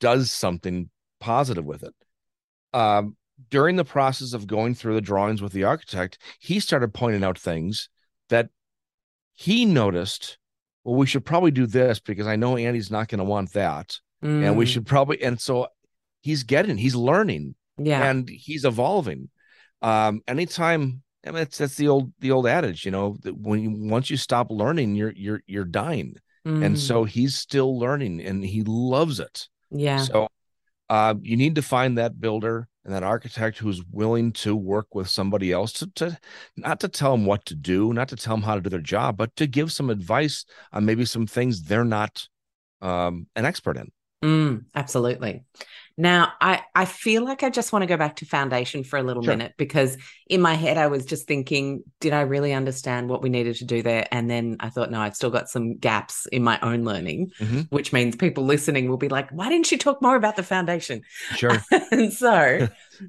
does 0.00 0.30
something 0.30 0.90
positive 1.20 1.64
with 1.64 1.82
it. 1.82 1.94
Um, 2.72 3.16
during 3.50 3.76
the 3.76 3.84
process 3.84 4.32
of 4.32 4.46
going 4.46 4.74
through 4.74 4.94
the 4.94 5.00
drawings 5.00 5.42
with 5.42 5.52
the 5.52 5.64
architect, 5.64 6.18
he 6.38 6.60
started 6.60 6.94
pointing 6.94 7.24
out 7.24 7.38
things 7.38 7.88
that 8.28 8.50
he 9.32 9.64
noticed. 9.64 10.38
Well, 10.84 10.96
we 10.96 11.06
should 11.06 11.24
probably 11.24 11.52
do 11.52 11.66
this 11.66 12.00
because 12.00 12.26
I 12.26 12.36
know 12.36 12.56
Andy's 12.56 12.90
not 12.90 13.08
going 13.08 13.18
to 13.18 13.24
want 13.24 13.52
that, 13.52 13.98
mm. 14.22 14.44
and 14.44 14.56
we 14.56 14.64
mm. 14.64 14.68
should 14.68 14.86
probably. 14.86 15.22
And 15.22 15.40
so 15.40 15.68
he's 16.20 16.44
getting, 16.44 16.78
he's 16.78 16.94
learning, 16.94 17.54
yeah, 17.78 18.08
and 18.08 18.28
he's 18.28 18.64
evolving. 18.64 19.28
Um, 19.82 20.22
anytime, 20.28 21.02
I 21.26 21.30
mean, 21.30 21.38
that's 21.38 21.58
that's 21.58 21.76
the 21.76 21.88
old 21.88 22.12
the 22.20 22.30
old 22.30 22.46
adage, 22.46 22.84
you 22.84 22.90
know, 22.90 23.16
that 23.22 23.36
when 23.36 23.60
you, 23.60 23.70
once 23.90 24.10
you 24.10 24.16
stop 24.16 24.50
learning, 24.50 24.94
you're 24.94 25.12
you're 25.14 25.42
you're 25.46 25.64
dying, 25.64 26.16
mm. 26.46 26.64
and 26.64 26.78
so 26.78 27.04
he's 27.04 27.36
still 27.36 27.78
learning, 27.78 28.20
and 28.20 28.44
he 28.44 28.62
loves 28.62 29.20
it. 29.20 29.48
Yeah. 29.70 29.98
So, 29.98 30.28
uh, 30.88 31.14
you 31.20 31.36
need 31.36 31.54
to 31.54 31.62
find 31.62 31.98
that 31.98 32.20
builder 32.20 32.68
and 32.84 32.92
that 32.92 33.02
architect 33.02 33.58
who's 33.58 33.82
willing 33.90 34.32
to 34.32 34.56
work 34.56 34.94
with 34.94 35.08
somebody 35.08 35.52
else 35.52 35.72
to, 35.72 35.86
to 35.94 36.18
not 36.56 36.80
to 36.80 36.88
tell 36.88 37.12
them 37.12 37.24
what 37.24 37.44
to 37.46 37.54
do, 37.54 37.92
not 37.92 38.08
to 38.08 38.16
tell 38.16 38.34
them 38.34 38.42
how 38.42 38.56
to 38.56 38.60
do 38.60 38.70
their 38.70 38.80
job, 38.80 39.16
but 39.16 39.34
to 39.36 39.46
give 39.46 39.72
some 39.72 39.88
advice 39.88 40.44
on 40.72 40.84
maybe 40.84 41.04
some 41.04 41.26
things 41.26 41.62
they're 41.62 41.84
not 41.84 42.26
um, 42.80 43.26
an 43.36 43.44
expert 43.44 43.76
in. 43.76 43.90
Mm, 44.22 44.64
absolutely. 44.74 45.44
Now, 45.96 46.32
I, 46.40 46.62
I 46.74 46.84
feel 46.86 47.24
like 47.24 47.42
I 47.42 47.50
just 47.50 47.72
want 47.72 47.82
to 47.82 47.86
go 47.86 47.96
back 47.96 48.16
to 48.16 48.26
foundation 48.26 48.82
for 48.82 48.98
a 48.98 49.02
little 49.02 49.22
sure. 49.22 49.34
minute 49.34 49.52
because 49.58 49.98
in 50.26 50.40
my 50.40 50.54
head, 50.54 50.78
I 50.78 50.86
was 50.86 51.04
just 51.04 51.26
thinking, 51.26 51.82
did 52.00 52.12
I 52.12 52.22
really 52.22 52.54
understand 52.54 53.08
what 53.08 53.22
we 53.22 53.28
needed 53.28 53.56
to 53.56 53.64
do 53.64 53.82
there? 53.82 54.06
And 54.10 54.30
then 54.30 54.56
I 54.60 54.70
thought, 54.70 54.90
no, 54.90 55.00
I've 55.00 55.14
still 55.14 55.30
got 55.30 55.50
some 55.50 55.76
gaps 55.76 56.26
in 56.26 56.42
my 56.42 56.58
own 56.62 56.84
learning, 56.84 57.32
mm-hmm. 57.38 57.60
which 57.70 57.92
means 57.92 58.16
people 58.16 58.44
listening 58.44 58.88
will 58.88 58.96
be 58.96 59.10
like, 59.10 59.30
why 59.30 59.48
didn't 59.50 59.70
you 59.70 59.76
talk 59.76 60.00
more 60.00 60.16
about 60.16 60.36
the 60.36 60.42
foundation? 60.42 61.02
Sure. 61.36 61.62
and 61.90 62.12
so 62.12 62.68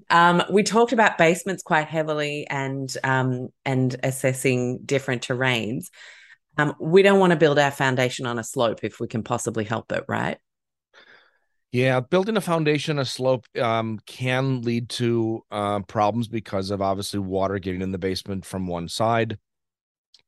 um, 0.10 0.44
we 0.52 0.64
talked 0.64 0.92
about 0.92 1.18
basements 1.18 1.64
quite 1.64 1.88
heavily 1.88 2.48
and 2.50 2.96
um, 3.04 3.48
and 3.66 3.96
assessing 4.04 4.80
different 4.84 5.26
terrains. 5.26 5.86
Um, 6.58 6.76
we 6.80 7.02
don't 7.02 7.20
want 7.20 7.32
to 7.32 7.38
build 7.38 7.58
our 7.58 7.72
foundation 7.72 8.26
on 8.26 8.38
a 8.38 8.44
slope 8.44 8.84
if 8.84 9.00
we 9.00 9.08
can 9.08 9.24
possibly 9.24 9.64
help 9.64 9.92
it, 9.92 10.04
right? 10.08 10.38
Yeah, 11.74 12.02
building 12.02 12.38
a 12.38 12.42
foundation, 12.42 13.00
a 13.00 13.06
slope 13.06 13.48
um, 13.60 14.00
can 14.06 14.62
lead 14.62 14.90
to 14.90 15.44
uh, 15.50 15.80
problems 15.80 16.28
because 16.28 16.70
of 16.70 16.84
obviously 16.84 17.20
water 17.20 17.58
getting 17.58 17.82
in 17.82 17.92
the 17.92 17.98
basement 17.98 18.46
from 18.46 18.68
one 18.68 18.88
side. 18.88 19.40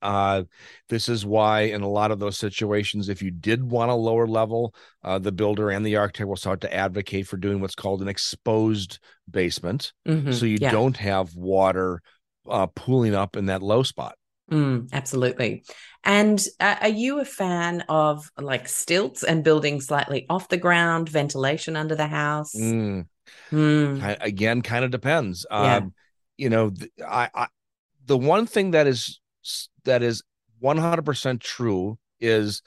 Uh, 0.02 0.44
this 0.90 1.08
is 1.08 1.24
why, 1.24 1.62
in 1.62 1.84
a 1.84 1.88
lot 1.88 2.10
of 2.10 2.18
those 2.18 2.36
situations, 2.36 3.10
if 3.10 3.22
you 3.22 3.30
did 3.30 3.64
want 3.64 3.92
a 3.92 3.96
lower 3.96 4.26
level, 4.26 4.74
uh, 5.04 5.20
the 5.20 5.32
builder 5.32 5.70
and 5.70 5.86
the 5.86 5.98
architect 5.98 6.28
will 6.28 6.36
start 6.36 6.62
to 6.62 6.74
advocate 6.74 7.28
for 7.28 7.38
doing 7.38 7.62
what's 7.62 7.76
called 7.76 8.02
an 8.02 8.08
exposed 8.08 8.98
basement. 9.30 9.94
Mm-hmm, 10.08 10.32
so 10.32 10.48
you 10.48 10.58
yeah. 10.60 10.72
don't 10.72 10.98
have 10.98 11.36
water 11.36 12.02
uh, 12.50 12.66
pooling 12.76 13.14
up 13.14 13.38
in 13.38 13.46
that 13.46 13.62
low 13.62 13.84
spot. 13.84 14.16
Mm, 14.52 14.92
absolutely. 14.94 15.64
And 16.04 16.44
uh, 16.60 16.76
are 16.82 16.90
you 16.90 17.20
a 17.20 17.26
fan 17.26 17.84
of 17.90 18.30
like 18.38 18.68
stilts 18.68 19.24
and 19.24 19.44
building 19.44 19.82
slightly 19.82 20.26
off 20.30 20.50
the 20.50 20.58
ground, 20.58 21.10
ventilation 21.10 21.76
under 21.76 21.96
the 21.96 22.08
house? 22.08 22.56
Mm. 22.56 23.08
Mm. 23.52 24.18
Again, 24.22 24.62
kind 24.62 24.86
of 24.86 24.92
depends. 24.92 25.46
Yeah. 25.50 25.78
Um, 25.78 25.94
you 26.38 26.50
know, 26.50 26.74
I, 27.06 27.30
I, 27.34 27.48
the 28.06 28.18
one 28.18 28.46
thing 28.46 28.72
that 28.72 28.88
is 28.88 29.20
that 29.84 30.04
is 30.04 30.22
100% 30.60 31.42
true 31.42 31.98
is 32.20 32.62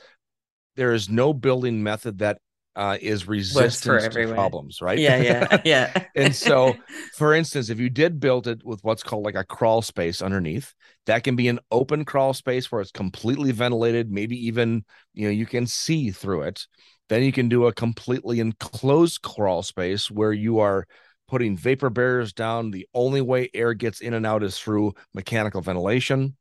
there 0.77 0.93
is 0.93 1.09
no 1.09 1.33
building 1.33 1.83
method 1.83 2.19
that 2.19 2.38
uh, 2.79 2.97
is 3.01 3.27
resistance 3.27 4.07
to 4.14 4.33
problems, 4.33 4.81
right? 4.81 5.01
Yeah, 5.01 5.17
yeah, 5.17 5.61
yeah. 5.64 6.05
and 6.14 6.33
so, 6.33 6.77
for 7.17 7.35
instance, 7.35 7.71
if 7.71 7.81
you 7.81 7.91
did 7.91 8.21
build 8.21 8.47
it 8.47 8.64
with 8.64 8.85
what's 8.85 9.03
called 9.03 9.25
like 9.25 9.35
a 9.35 9.43
crawl 9.43 9.83
space 9.83 10.23
underneath, 10.23 10.73
that 11.07 11.25
can 11.25 11.35
be 11.35 11.49
an 11.49 11.59
open 11.73 12.05
crawl 12.05 12.33
space 12.33 12.71
where 12.71 12.81
it's 12.81 12.93
completely 12.93 13.51
ventilated, 13.51 14.12
maybe 14.12 14.37
even 14.47 14.85
you 15.12 15.27
know 15.27 15.33
you 15.33 15.45
can 15.45 15.67
see 15.67 16.12
through 16.12 16.43
it. 16.43 16.69
Then 17.09 17.25
you 17.25 17.33
can 17.33 17.49
do 17.49 17.67
a 17.67 17.73
completely 17.73 18.38
enclosed 18.38 19.23
crawl 19.23 19.64
space 19.64 20.09
where 20.09 20.33
you 20.33 20.61
are 20.61 20.87
putting 21.27 21.57
vapor 21.57 21.91
barriers 21.91 22.33
down. 22.33 22.71
The 22.71 22.87
only 22.95 23.23
way 23.23 23.51
air 23.55 23.75
gets 23.75 24.01
in 24.01 24.14
and 24.14 24.25
out 24.25 24.45
is 24.45 24.57
through 24.57 24.95
mechanical 25.14 25.62
ventilation. 25.62 26.37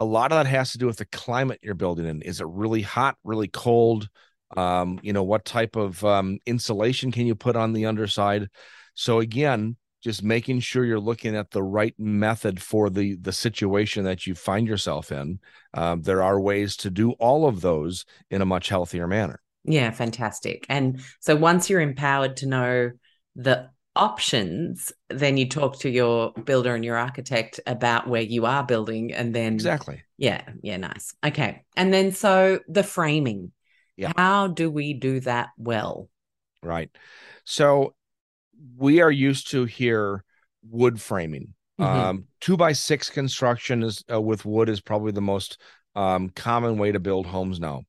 A 0.00 0.04
lot 0.04 0.32
of 0.32 0.38
that 0.38 0.50
has 0.50 0.72
to 0.72 0.78
do 0.78 0.86
with 0.86 0.96
the 0.96 1.04
climate 1.04 1.60
you're 1.62 1.74
building 1.74 2.06
in. 2.06 2.22
Is 2.22 2.40
it 2.40 2.46
really 2.48 2.82
hot, 2.82 3.16
really 3.22 3.48
cold? 3.48 4.08
Um, 4.56 4.98
you 5.02 5.12
know 5.12 5.22
what 5.22 5.44
type 5.44 5.76
of 5.76 6.04
um, 6.04 6.38
insulation 6.46 7.12
can 7.12 7.26
you 7.26 7.34
put 7.34 7.56
on 7.56 7.72
the 7.72 7.86
underside? 7.86 8.48
So 8.94 9.20
again 9.20 9.76
just 10.02 10.22
making 10.22 10.60
sure 10.60 10.84
you're 10.84 10.98
looking 10.98 11.36
at 11.36 11.50
the 11.50 11.62
right 11.62 11.94
method 11.98 12.60
for 12.60 12.90
the 12.90 13.16
the 13.16 13.32
situation 13.32 14.04
that 14.04 14.26
you 14.26 14.34
find 14.34 14.66
yourself 14.66 15.12
in. 15.12 15.38
Um, 15.74 16.02
there 16.02 16.22
are 16.22 16.40
ways 16.40 16.76
to 16.78 16.90
do 16.90 17.12
all 17.12 17.46
of 17.46 17.60
those 17.60 18.04
in 18.30 18.42
a 18.42 18.46
much 18.46 18.68
healthier 18.68 19.06
manner. 19.06 19.40
Yeah 19.64 19.90
fantastic. 19.90 20.66
And 20.68 21.00
so 21.20 21.36
once 21.36 21.68
you're 21.68 21.80
empowered 21.80 22.38
to 22.38 22.46
know 22.46 22.90
the 23.36 23.70
options 23.96 24.92
then 25.08 25.36
you 25.36 25.48
talk 25.48 25.80
to 25.80 25.90
your 25.90 26.32
builder 26.32 26.74
and 26.74 26.84
your 26.84 26.96
architect 26.96 27.58
about 27.66 28.08
where 28.08 28.22
you 28.22 28.46
are 28.46 28.64
building 28.64 29.12
and 29.12 29.34
then 29.34 29.54
exactly. 29.54 30.02
Yeah 30.16 30.42
yeah 30.62 30.78
nice. 30.78 31.14
Okay. 31.24 31.64
And 31.76 31.92
then 31.92 32.12
so 32.12 32.60
the 32.68 32.82
framing 32.82 33.52
yeah. 34.00 34.12
How 34.16 34.46
do 34.46 34.70
we 34.70 34.94
do 34.94 35.20
that 35.20 35.50
well? 35.58 36.08
Right. 36.62 36.90
So 37.44 37.94
we 38.78 39.02
are 39.02 39.10
used 39.10 39.50
to 39.50 39.66
here 39.66 40.24
wood 40.62 40.98
framing. 41.00 41.52
Mm-hmm. 41.78 42.00
Um, 42.00 42.24
two 42.40 42.56
by 42.56 42.72
six 42.72 43.10
construction 43.10 43.82
is 43.82 44.02
uh, 44.10 44.20
with 44.20 44.46
wood 44.46 44.70
is 44.70 44.80
probably 44.80 45.12
the 45.12 45.20
most 45.20 45.60
um, 45.94 46.30
common 46.30 46.78
way 46.78 46.92
to 46.92 46.98
build 46.98 47.26
homes 47.26 47.60
now. 47.60 47.82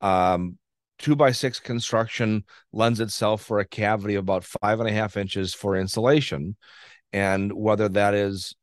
Um, 0.00 0.58
two 0.98 1.14
by 1.14 1.30
six 1.30 1.60
construction 1.60 2.44
lends 2.72 2.98
itself 2.98 3.42
for 3.42 3.60
a 3.60 3.64
cavity 3.64 4.16
of 4.16 4.22
about 4.24 4.44
five 4.44 4.80
and 4.80 4.88
a 4.88 4.92
half 4.92 5.16
inches 5.16 5.54
for 5.54 5.76
insulation, 5.76 6.56
and 7.12 7.52
whether 7.52 7.88
that 7.90 8.14
is 8.14 8.56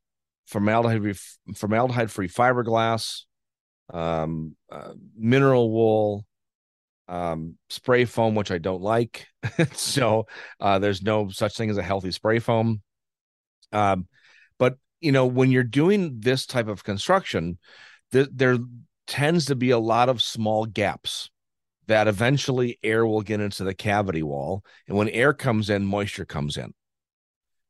formaldehyde 0.46 1.16
formaldehyde 1.56 2.10
free 2.10 2.28
fiberglass, 2.28 3.22
um, 3.92 4.56
uh, 4.70 4.92
mineral 5.16 5.70
wool, 5.70 6.26
um, 7.12 7.58
spray 7.68 8.06
foam, 8.06 8.34
which 8.34 8.50
I 8.50 8.56
don't 8.56 8.80
like. 8.80 9.26
so 9.72 10.26
uh, 10.58 10.78
there's 10.78 11.02
no 11.02 11.28
such 11.28 11.56
thing 11.56 11.68
as 11.68 11.76
a 11.76 11.82
healthy 11.82 12.10
spray 12.10 12.38
foam. 12.38 12.80
Um, 13.70 14.08
but 14.58 14.78
you 15.00 15.12
know, 15.12 15.26
when 15.26 15.50
you're 15.50 15.62
doing 15.62 16.20
this 16.20 16.46
type 16.46 16.68
of 16.68 16.84
construction, 16.84 17.58
th- 18.12 18.30
there 18.32 18.56
tends 19.06 19.46
to 19.46 19.54
be 19.54 19.70
a 19.70 19.78
lot 19.78 20.08
of 20.08 20.22
small 20.22 20.64
gaps 20.64 21.28
that 21.86 22.08
eventually 22.08 22.78
air 22.82 23.04
will 23.04 23.20
get 23.20 23.40
into 23.40 23.62
the 23.62 23.74
cavity 23.74 24.22
wall, 24.22 24.64
and 24.88 24.96
when 24.96 25.10
air 25.10 25.34
comes 25.34 25.68
in, 25.68 25.84
moisture 25.84 26.24
comes 26.24 26.56
in. 26.56 26.72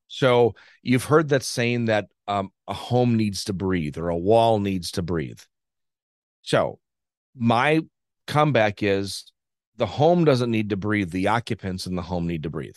So 0.07 0.55
you've 0.83 1.05
heard 1.05 1.31
that 1.31 1.43
saying 1.43 1.87
that 1.87 2.07
um, 2.29 2.53
a 2.69 2.75
home 2.75 3.17
needs 3.17 3.45
to 3.45 3.53
breathe 3.53 3.99
or 3.99 4.09
a 4.11 4.17
wall 4.17 4.61
needs 4.61 4.93
to 4.93 5.03
breathe. 5.03 5.41
So 6.43 6.79
my 7.35 7.81
comeback 8.27 8.83
is 8.83 9.32
the 9.83 9.87
home 9.87 10.25
doesn't 10.25 10.53
need 10.53 10.71
to 10.71 10.77
breathe. 10.77 11.11
The 11.11 11.27
occupants 11.27 11.87
in 11.88 11.97
the 11.97 12.03
home 12.03 12.29
need 12.29 12.45
to 12.45 12.51
breathe. 12.51 12.77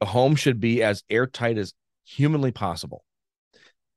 The 0.00 0.06
home 0.06 0.34
should 0.34 0.58
be 0.58 0.82
as 0.82 1.04
airtight 1.08 1.58
as 1.58 1.74
humanly 2.04 2.50
possible. 2.50 3.04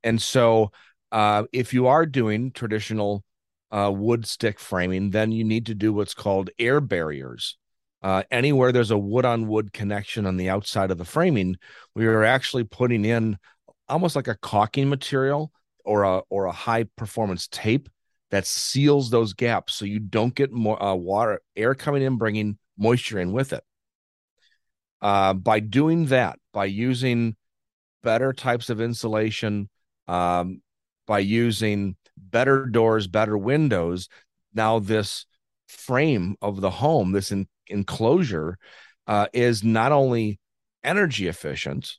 And 0.04 0.22
so, 0.22 0.72
uh, 1.12 1.46
if 1.52 1.74
you 1.74 1.88
are 1.88 2.06
doing 2.06 2.52
traditional 2.52 3.24
uh, 3.72 3.91
wood 3.91 4.28
stick 4.28 4.60
framing, 4.60 5.10
then 5.10 5.32
you 5.32 5.43
need 5.43 5.66
to 5.66 5.74
do 5.74 5.93
what's 5.93 6.14
called 6.14 6.52
air 6.60 6.80
barriers. 6.80 7.58
Uh, 8.04 8.22
anywhere 8.30 8.72
there's 8.72 8.91
a 8.91 8.98
wood 9.00 9.26
on 9.26 9.48
wood 9.48 9.74
connection 9.74 10.28
on 10.28 10.38
the 10.38 10.52
outside 10.52 10.91
of 10.91 11.00
the 11.00 11.06
framing, 11.06 11.58
we 11.96 12.06
are 12.06 12.24
actually 12.24 12.66
putting 12.66 13.04
in 13.04 13.36
almost 13.89 14.16
like 14.16 14.28
a 14.28 14.38
caulking 14.38 14.89
material 14.89 15.52
or 15.84 16.04
a 16.04 16.22
or 16.30 16.46
a 16.46 16.52
high 16.52 16.84
performance 16.96 17.48
tape 17.48 17.89
that 18.32 18.48
seals 18.48 19.10
those 19.10 19.34
gaps 19.34 19.76
so 19.76 19.86
you 19.86 20.00
don't 20.00 20.36
get 20.36 20.52
more 20.52 20.82
uh, 20.82 20.96
water 20.96 21.42
air 21.56 21.76
coming 21.76 22.02
in 22.02 22.18
bringing 22.18 22.58
moisture 22.78 23.20
in 23.20 23.32
with 23.32 23.54
it. 23.54 23.64
Uh, 25.02 25.34
by 25.34 25.60
doing 25.60 26.08
that 26.08 26.38
by 26.54 26.66
using 26.66 27.36
better 28.04 28.34
types 28.34 28.70
of 28.70 28.80
insulation 28.80 29.68
um, 30.08 30.62
by 31.08 31.20
using 31.20 31.96
better 32.16 32.68
doors 32.68 33.08
better 33.08 33.36
windows 33.36 34.10
now 34.54 34.78
this 34.78 35.26
frame 35.68 36.36
of 36.40 36.62
the 36.62 36.70
home 36.70 37.14
this 37.14 37.34
enclosure 37.68 38.60
uh, 39.08 39.28
is 39.34 39.64
not 39.64 39.92
only 39.92 40.40
energy 40.84 41.28
efficient, 41.28 41.98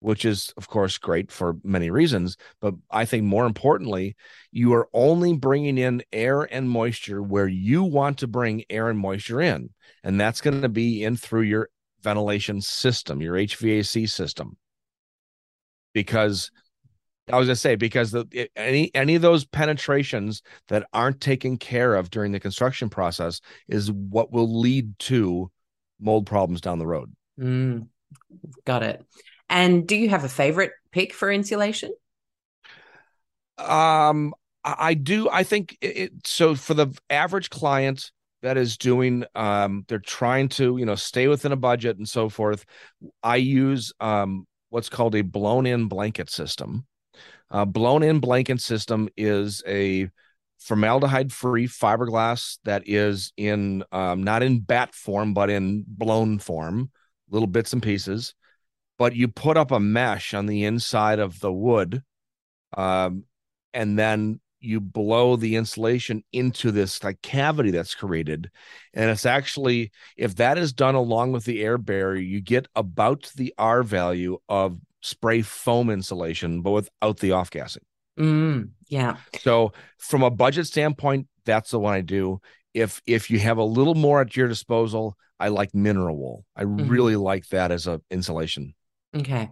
which 0.00 0.24
is 0.24 0.52
of 0.56 0.68
course 0.68 0.98
great 0.98 1.30
for 1.30 1.56
many 1.64 1.90
reasons, 1.90 2.36
but 2.60 2.74
I 2.90 3.04
think 3.04 3.24
more 3.24 3.46
importantly, 3.46 4.16
you 4.52 4.72
are 4.74 4.88
only 4.92 5.34
bringing 5.36 5.78
in 5.78 6.02
air 6.12 6.42
and 6.42 6.70
moisture 6.70 7.22
where 7.22 7.48
you 7.48 7.82
want 7.82 8.18
to 8.18 8.26
bring 8.26 8.64
air 8.70 8.88
and 8.88 8.98
moisture 8.98 9.40
in, 9.40 9.70
and 10.04 10.20
that's 10.20 10.40
going 10.40 10.62
to 10.62 10.68
be 10.68 11.02
in 11.04 11.16
through 11.16 11.42
your 11.42 11.68
ventilation 12.00 12.60
system, 12.60 13.20
your 13.20 13.34
HVAC 13.34 14.08
system. 14.08 14.56
Because 15.92 16.50
I 17.30 17.38
was 17.38 17.46
gonna 17.46 17.56
say 17.56 17.74
because 17.74 18.10
the 18.10 18.48
any 18.56 18.90
any 18.94 19.14
of 19.14 19.22
those 19.22 19.44
penetrations 19.44 20.42
that 20.68 20.86
aren't 20.92 21.20
taken 21.20 21.58
care 21.58 21.94
of 21.94 22.10
during 22.10 22.32
the 22.32 22.40
construction 22.40 22.88
process 22.88 23.40
is 23.68 23.92
what 23.92 24.32
will 24.32 24.60
lead 24.60 24.98
to 25.00 25.50
mold 26.00 26.26
problems 26.26 26.60
down 26.60 26.78
the 26.78 26.86
road. 26.86 27.12
Mm, 27.38 27.88
got 28.64 28.82
it. 28.82 29.04
And 29.50 29.86
do 29.86 29.96
you 29.96 30.08
have 30.10 30.24
a 30.24 30.28
favorite 30.28 30.72
pick 30.92 31.14
for 31.14 31.30
insulation? 31.30 31.92
Um, 33.56 34.34
I 34.64 34.94
do. 34.94 35.28
I 35.30 35.42
think 35.44 35.76
it, 35.80 36.12
so. 36.26 36.54
For 36.54 36.74
the 36.74 36.96
average 37.08 37.50
client 37.50 38.10
that 38.42 38.56
is 38.56 38.76
doing, 38.76 39.24
um, 39.34 39.84
they're 39.88 39.98
trying 39.98 40.48
to 40.50 40.76
you 40.76 40.84
know 40.84 40.94
stay 40.94 41.26
within 41.28 41.52
a 41.52 41.56
budget 41.56 41.96
and 41.96 42.08
so 42.08 42.28
forth. 42.28 42.64
I 43.22 43.36
use 43.36 43.92
um 44.00 44.46
what's 44.70 44.88
called 44.88 45.14
a 45.14 45.22
blown-in 45.22 45.88
blanket 45.88 46.28
system. 46.30 46.86
Uh, 47.50 47.64
blown-in 47.64 48.20
blanket 48.20 48.60
system 48.60 49.08
is 49.16 49.62
a 49.66 50.10
formaldehyde-free 50.58 51.66
fiberglass 51.66 52.58
that 52.64 52.82
is 52.86 53.32
in 53.36 53.82
um, 53.92 54.22
not 54.22 54.42
in 54.42 54.60
bat 54.60 54.94
form 54.94 55.32
but 55.32 55.48
in 55.48 55.84
blown 55.86 56.38
form, 56.38 56.90
little 57.30 57.46
bits 57.46 57.72
and 57.72 57.82
pieces 57.82 58.34
but 58.98 59.14
you 59.14 59.28
put 59.28 59.56
up 59.56 59.70
a 59.70 59.80
mesh 59.80 60.34
on 60.34 60.46
the 60.46 60.64
inside 60.64 61.18
of 61.18 61.40
the 61.40 61.52
wood 61.52 62.02
um, 62.76 63.24
and 63.72 63.98
then 63.98 64.40
you 64.60 64.80
blow 64.80 65.36
the 65.36 65.56
insulation 65.56 66.24
into 66.32 66.70
this 66.72 67.02
like 67.04 67.22
cavity 67.22 67.70
that's 67.70 67.94
created. 67.94 68.50
And 68.92 69.10
it's 69.10 69.26
actually 69.26 69.92
if 70.16 70.36
that 70.36 70.58
is 70.58 70.72
done 70.72 70.96
along 70.96 71.32
with 71.32 71.44
the 71.44 71.62
air 71.62 71.78
barrier 71.78 72.20
you 72.20 72.40
get 72.40 72.66
about 72.74 73.30
the 73.36 73.54
r 73.56 73.82
value 73.82 74.38
of 74.48 74.78
spray 75.00 75.42
foam 75.42 75.90
insulation 75.90 76.60
but 76.60 76.72
without 76.72 77.18
the 77.18 77.32
off 77.32 77.50
gassing. 77.50 77.84
Mm, 78.18 78.70
yeah. 78.88 79.16
So 79.40 79.72
from 79.98 80.22
a 80.24 80.30
budget 80.30 80.66
standpoint 80.66 81.28
that's 81.44 81.70
the 81.70 81.78
one 81.78 81.94
i 81.94 82.00
do. 82.00 82.40
If 82.74 83.00
if 83.06 83.30
you 83.30 83.38
have 83.38 83.58
a 83.58 83.64
little 83.64 83.94
more 83.94 84.20
at 84.20 84.36
your 84.36 84.48
disposal 84.48 85.16
i 85.38 85.48
like 85.48 85.72
mineral 85.72 86.16
wool. 86.16 86.44
I 86.56 86.64
mm-hmm. 86.64 86.88
really 86.88 87.16
like 87.16 87.48
that 87.50 87.70
as 87.70 87.86
a 87.86 88.00
insulation 88.10 88.74
Okay. 89.16 89.50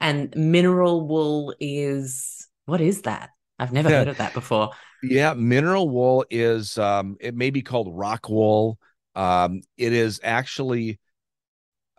And 0.00 0.34
mineral 0.36 1.06
wool 1.06 1.54
is 1.60 2.48
what 2.66 2.80
is 2.80 3.02
that? 3.02 3.30
I've 3.58 3.72
never 3.72 3.90
heard 3.90 4.08
of 4.08 4.18
that 4.18 4.34
before. 4.34 4.70
Yeah, 5.02 5.34
mineral 5.34 5.88
wool 5.88 6.24
is 6.30 6.76
um 6.78 7.16
it 7.20 7.34
may 7.34 7.50
be 7.50 7.62
called 7.62 7.88
rock 7.90 8.28
wool. 8.28 8.78
Um 9.14 9.62
it 9.76 9.92
is 9.92 10.20
actually 10.22 10.98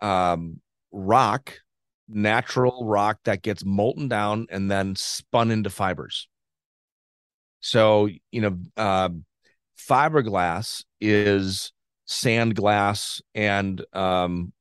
um 0.00 0.60
rock, 0.92 1.54
natural 2.08 2.86
rock 2.86 3.18
that 3.24 3.42
gets 3.42 3.64
molten 3.64 4.08
down 4.08 4.46
and 4.50 4.70
then 4.70 4.96
spun 4.96 5.50
into 5.50 5.70
fibers. 5.70 6.28
So, 7.60 8.08
you 8.32 8.40
know, 8.40 8.58
uh, 8.76 9.10
fiberglass 9.78 10.84
is 11.00 11.72
sand 12.06 12.56
glass 12.56 13.22
and 13.34 13.84
um 13.92 14.52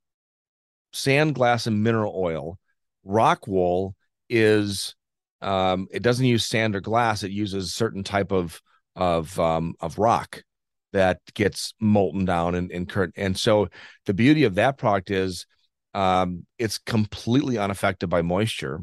sand 0.93 1.35
glass 1.35 1.67
and 1.67 1.83
mineral 1.83 2.13
oil. 2.15 2.59
Rock 3.03 3.47
wool 3.47 3.95
is 4.29 4.95
um, 5.41 5.87
it 5.91 6.03
doesn't 6.03 6.25
use 6.25 6.45
sand 6.45 6.75
or 6.75 6.81
glass. 6.81 7.23
It 7.23 7.31
uses 7.31 7.65
a 7.65 7.69
certain 7.69 8.03
type 8.03 8.31
of 8.31 8.61
of 8.95 9.39
um, 9.39 9.75
of 9.79 9.97
rock 9.97 10.43
that 10.91 11.19
gets 11.33 11.73
molten 11.79 12.25
down 12.25 12.55
and 12.55 12.71
and. 12.71 13.13
And 13.15 13.37
so 13.37 13.69
the 14.05 14.13
beauty 14.13 14.43
of 14.43 14.55
that 14.55 14.77
product 14.77 15.11
is 15.11 15.45
um, 15.93 16.45
it's 16.57 16.77
completely 16.77 17.57
unaffected 17.57 18.09
by 18.09 18.21
moisture, 18.21 18.81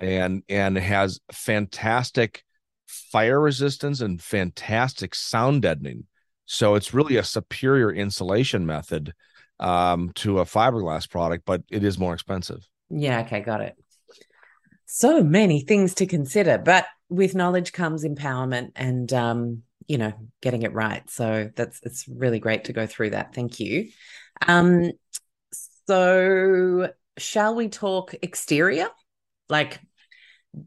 and 0.00 0.42
and 0.48 0.76
has 0.78 1.20
fantastic 1.32 2.44
fire 2.86 3.40
resistance 3.40 4.00
and 4.00 4.20
fantastic 4.20 5.14
sound 5.14 5.62
deadening. 5.62 6.06
So 6.46 6.74
it's 6.76 6.94
really 6.94 7.16
a 7.16 7.24
superior 7.24 7.92
insulation 7.92 8.64
method 8.64 9.12
um, 9.60 10.12
to 10.16 10.40
a 10.40 10.44
fiberglass 10.44 11.08
product, 11.08 11.44
but 11.44 11.62
it 11.70 11.84
is 11.84 11.98
more 11.98 12.14
expensive. 12.14 12.66
Yeah. 12.90 13.20
Okay. 13.20 13.40
Got 13.40 13.60
it. 13.60 13.76
So 14.86 15.22
many 15.22 15.60
things 15.60 15.94
to 15.94 16.06
consider, 16.06 16.58
but 16.58 16.86
with 17.08 17.34
knowledge 17.34 17.72
comes 17.72 18.04
empowerment 18.04 18.72
and, 18.76 19.12
um, 19.12 19.62
you 19.86 19.98
know, 19.98 20.12
getting 20.40 20.62
it 20.62 20.72
right. 20.72 21.08
So 21.10 21.50
that's, 21.54 21.80
it's 21.82 22.06
really 22.08 22.38
great 22.38 22.64
to 22.64 22.72
go 22.72 22.86
through 22.86 23.10
that. 23.10 23.34
Thank 23.34 23.60
you. 23.60 23.90
Um, 24.46 24.92
so 25.86 26.90
shall 27.18 27.54
we 27.54 27.68
talk 27.68 28.14
exterior? 28.22 28.88
Like, 29.48 29.80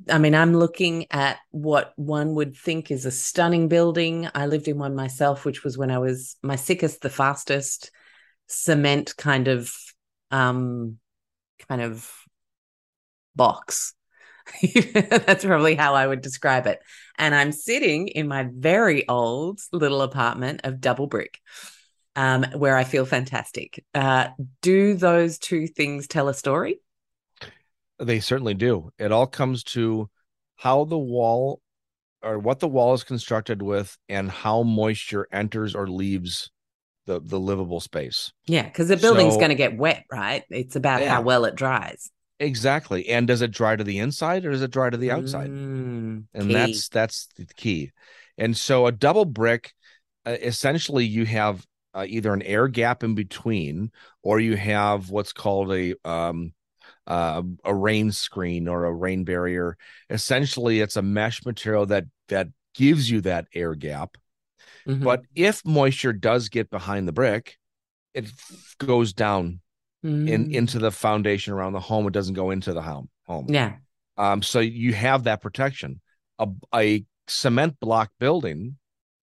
I 0.09 0.19
mean, 0.19 0.35
I'm 0.35 0.55
looking 0.55 1.07
at 1.11 1.37
what 1.49 1.93
one 1.95 2.35
would 2.35 2.55
think 2.55 2.91
is 2.91 3.05
a 3.05 3.11
stunning 3.11 3.67
building. 3.67 4.27
I 4.33 4.45
lived 4.45 4.67
in 4.67 4.77
one 4.77 4.95
myself, 4.95 5.45
which 5.45 5.63
was 5.63 5.77
when 5.77 5.91
I 5.91 5.97
was 5.97 6.37
my 6.43 6.55
sickest, 6.55 7.01
the 7.01 7.09
fastest 7.09 7.91
cement 8.51 9.15
kind 9.17 9.47
of 9.47 9.73
um 10.29 10.97
kind 11.67 11.81
of 11.81 12.11
box. 13.35 13.93
That's 14.93 15.45
probably 15.45 15.75
how 15.75 15.93
I 15.95 16.05
would 16.05 16.21
describe 16.21 16.67
it. 16.67 16.79
And 17.17 17.33
I'm 17.33 17.51
sitting 17.51 18.07
in 18.09 18.27
my 18.27 18.47
very 18.51 19.07
old 19.07 19.59
little 19.71 20.01
apartment 20.01 20.61
of 20.63 20.81
double 20.81 21.07
brick, 21.07 21.39
um, 22.15 22.45
where 22.55 22.75
I 22.75 22.83
feel 22.83 23.05
fantastic. 23.05 23.83
Uh, 23.93 24.29
do 24.61 24.95
those 24.95 25.37
two 25.37 25.67
things 25.67 26.07
tell 26.07 26.27
a 26.27 26.33
story? 26.33 26.79
They 27.99 28.19
certainly 28.19 28.55
do. 28.55 28.91
It 28.97 29.11
all 29.11 29.27
comes 29.27 29.63
to 29.63 30.09
how 30.55 30.85
the 30.85 30.97
wall 30.97 31.61
or 32.23 32.37
what 32.39 32.59
the 32.59 32.67
wall 32.67 32.93
is 32.93 33.03
constructed 33.03 33.61
with 33.61 33.97
and 34.09 34.29
how 34.29 34.63
moisture 34.63 35.27
enters 35.31 35.75
or 35.75 35.87
leaves 35.87 36.51
the 37.11 37.19
the 37.19 37.39
livable 37.39 37.79
space. 37.79 38.31
Yeah, 38.45 38.63
because 38.63 38.87
the 38.87 38.97
building's 38.97 39.33
so, 39.33 39.39
going 39.39 39.49
to 39.49 39.55
get 39.55 39.77
wet, 39.77 40.05
right? 40.11 40.43
It's 40.49 40.75
about 40.75 41.01
yeah. 41.01 41.09
how 41.09 41.21
well 41.21 41.45
it 41.45 41.55
dries. 41.55 42.09
Exactly. 42.39 43.07
And 43.09 43.27
does 43.27 43.41
it 43.41 43.51
dry 43.51 43.75
to 43.75 43.83
the 43.83 43.99
inside 43.99 44.45
or 44.45 44.51
does 44.51 44.63
it 44.63 44.71
dry 44.71 44.89
to 44.89 44.97
the 44.97 45.11
outside? 45.11 45.49
Mm, 45.49 46.23
and 46.33 46.47
key. 46.47 46.53
that's 46.53 46.89
that's 46.89 47.27
the 47.37 47.45
key. 47.45 47.91
And 48.37 48.57
so 48.57 48.87
a 48.87 48.91
double 48.91 49.25
brick, 49.25 49.73
uh, 50.25 50.37
essentially, 50.41 51.05
you 51.05 51.25
have 51.25 51.65
uh, 51.93 52.05
either 52.07 52.33
an 52.33 52.41
air 52.41 52.67
gap 52.67 53.03
in 53.03 53.13
between, 53.13 53.91
or 54.23 54.39
you 54.39 54.55
have 54.55 55.09
what's 55.11 55.33
called 55.33 55.71
a 55.71 55.93
um, 56.03 56.53
uh, 57.05 57.43
a 57.63 57.75
rain 57.75 58.11
screen 58.11 58.67
or 58.67 58.85
a 58.85 58.93
rain 58.93 59.23
barrier. 59.23 59.77
Essentially, 60.09 60.79
it's 60.79 60.95
a 60.95 61.01
mesh 61.01 61.45
material 61.45 61.85
that 61.87 62.05
that 62.29 62.47
gives 62.73 63.09
you 63.11 63.21
that 63.21 63.45
air 63.53 63.75
gap 63.75 64.17
Mm-hmm. 64.87 65.03
But 65.03 65.21
if 65.35 65.65
moisture 65.65 66.13
does 66.13 66.49
get 66.49 66.69
behind 66.69 67.07
the 67.07 67.13
brick, 67.13 67.57
it 68.13 68.31
goes 68.79 69.13
down 69.13 69.59
mm-hmm. 70.05 70.27
in 70.27 70.49
mm. 70.49 70.53
into 70.53 70.79
the 70.79 70.91
foundation 70.91 71.53
around 71.53 71.73
the 71.73 71.79
home. 71.79 72.07
It 72.07 72.13
doesn't 72.13 72.33
go 72.33 72.51
into 72.51 72.73
the 72.73 72.81
home. 72.81 73.09
Home. 73.27 73.45
Yeah. 73.49 73.75
Um. 74.17 74.41
So 74.41 74.59
you 74.59 74.93
have 74.93 75.23
that 75.23 75.41
protection. 75.41 76.01
A 76.39 76.47
a 76.75 77.05
cement 77.27 77.79
block 77.79 78.11
building, 78.19 78.77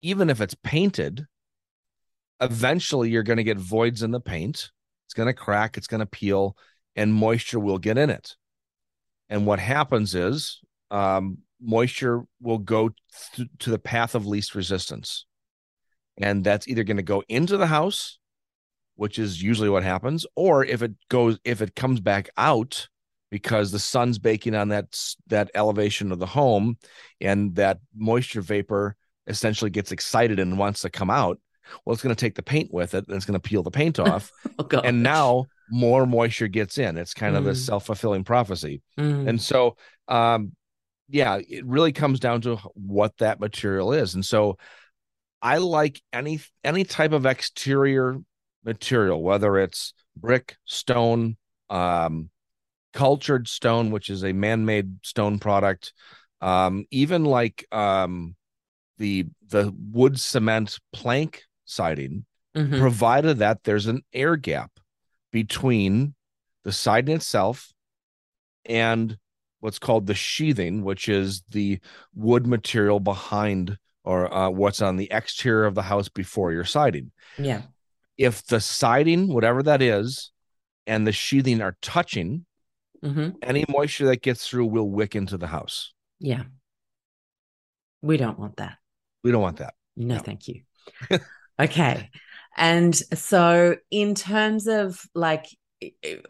even 0.02 0.30
if 0.30 0.40
it's 0.40 0.56
painted, 0.62 1.26
eventually 2.40 3.10
you're 3.10 3.22
going 3.22 3.38
to 3.38 3.44
get 3.44 3.58
voids 3.58 4.02
in 4.02 4.10
the 4.10 4.20
paint. 4.20 4.70
It's 5.06 5.14
going 5.14 5.26
to 5.26 5.32
crack. 5.34 5.76
It's 5.76 5.86
going 5.86 6.00
to 6.00 6.06
peel, 6.06 6.56
and 6.94 7.12
moisture 7.12 7.58
will 7.58 7.78
get 7.78 7.98
in 7.98 8.10
it. 8.10 8.36
And 9.30 9.46
what 9.46 9.58
happens 9.58 10.14
is, 10.14 10.60
um, 10.90 11.38
moisture 11.60 12.22
will 12.40 12.58
go 12.58 12.90
th- 13.34 13.48
to 13.58 13.70
the 13.70 13.78
path 13.78 14.14
of 14.14 14.26
least 14.26 14.54
resistance 14.54 15.26
and 16.20 16.44
that's 16.44 16.68
either 16.68 16.84
going 16.84 16.96
to 16.96 17.02
go 17.02 17.22
into 17.28 17.56
the 17.56 17.66
house 17.66 18.18
which 18.96 19.18
is 19.18 19.40
usually 19.40 19.68
what 19.68 19.84
happens 19.84 20.26
or 20.34 20.64
if 20.64 20.82
it 20.82 20.92
goes 21.08 21.38
if 21.44 21.62
it 21.62 21.74
comes 21.74 22.00
back 22.00 22.28
out 22.36 22.88
because 23.30 23.70
the 23.70 23.78
sun's 23.78 24.18
baking 24.18 24.54
on 24.54 24.68
that 24.68 24.86
that 25.28 25.50
elevation 25.54 26.12
of 26.12 26.18
the 26.18 26.26
home 26.26 26.76
and 27.20 27.54
that 27.54 27.78
moisture 27.94 28.42
vapor 28.42 28.96
essentially 29.26 29.70
gets 29.70 29.92
excited 29.92 30.38
and 30.38 30.58
wants 30.58 30.80
to 30.82 30.90
come 30.90 31.10
out 31.10 31.38
well 31.84 31.94
it's 31.94 32.02
going 32.02 32.14
to 32.14 32.20
take 32.20 32.34
the 32.34 32.42
paint 32.42 32.72
with 32.72 32.94
it 32.94 33.06
and 33.06 33.16
it's 33.16 33.24
going 33.24 33.38
to 33.38 33.48
peel 33.48 33.62
the 33.62 33.70
paint 33.70 33.98
off 34.00 34.30
oh, 34.58 34.80
and 34.82 35.02
now 35.02 35.46
more 35.70 36.06
moisture 36.06 36.48
gets 36.48 36.78
in 36.78 36.96
it's 36.96 37.14
kind 37.14 37.34
mm. 37.34 37.38
of 37.38 37.46
a 37.46 37.52
mm. 37.52 37.56
self-fulfilling 37.56 38.24
prophecy 38.24 38.82
mm. 38.98 39.28
and 39.28 39.40
so 39.40 39.76
um 40.08 40.52
yeah 41.08 41.38
it 41.48 41.64
really 41.64 41.92
comes 41.92 42.18
down 42.18 42.40
to 42.40 42.56
what 42.74 43.16
that 43.18 43.38
material 43.38 43.92
is 43.92 44.14
and 44.14 44.24
so 44.24 44.56
I 45.40 45.58
like 45.58 46.02
any 46.12 46.40
any 46.64 46.84
type 46.84 47.12
of 47.12 47.26
exterior 47.26 48.18
material, 48.64 49.22
whether 49.22 49.58
it's 49.58 49.94
brick, 50.16 50.56
stone, 50.64 51.36
um, 51.70 52.30
cultured 52.92 53.48
stone, 53.48 53.90
which 53.90 54.10
is 54.10 54.24
a 54.24 54.32
man-made 54.32 55.04
stone 55.04 55.38
product, 55.38 55.92
um, 56.40 56.84
even 56.90 57.24
like 57.24 57.66
um, 57.72 58.34
the 58.98 59.26
the 59.48 59.72
wood 59.92 60.18
cement 60.18 60.78
plank 60.92 61.44
siding, 61.64 62.24
mm-hmm. 62.56 62.78
provided 62.78 63.38
that 63.38 63.64
there's 63.64 63.86
an 63.86 64.02
air 64.12 64.36
gap 64.36 64.72
between 65.30 66.14
the 66.64 66.72
siding 66.72 67.14
itself 67.14 67.72
and 68.64 69.16
what's 69.60 69.78
called 69.78 70.06
the 70.06 70.14
sheathing, 70.14 70.84
which 70.84 71.08
is 71.08 71.42
the 71.50 71.80
wood 72.14 72.46
material 72.46 73.00
behind 73.00 73.78
or 74.04 74.32
uh, 74.32 74.50
what's 74.50 74.82
on 74.82 74.96
the 74.96 75.08
exterior 75.10 75.64
of 75.64 75.74
the 75.74 75.82
house 75.82 76.08
before 76.08 76.52
your 76.52 76.64
siding. 76.64 77.10
Yeah. 77.38 77.62
If 78.16 78.46
the 78.46 78.60
siding, 78.60 79.32
whatever 79.32 79.62
that 79.64 79.82
is, 79.82 80.30
and 80.86 81.06
the 81.06 81.12
sheathing 81.12 81.60
are 81.60 81.76
touching, 81.82 82.46
mm-hmm. 83.04 83.30
any 83.42 83.64
moisture 83.68 84.06
that 84.06 84.22
gets 84.22 84.48
through 84.48 84.66
will 84.66 84.88
wick 84.88 85.14
into 85.14 85.36
the 85.36 85.46
house. 85.46 85.92
Yeah. 86.18 86.44
We 88.02 88.16
don't 88.16 88.38
want 88.38 88.56
that. 88.56 88.78
We 89.22 89.30
don't 89.30 89.42
want 89.42 89.58
that. 89.58 89.74
No, 89.96 90.16
no. 90.16 90.20
thank 90.20 90.48
you. 90.48 90.62
okay. 91.60 92.10
And 92.56 92.94
so, 92.94 93.76
in 93.90 94.14
terms 94.14 94.66
of 94.66 95.04
like, 95.14 95.46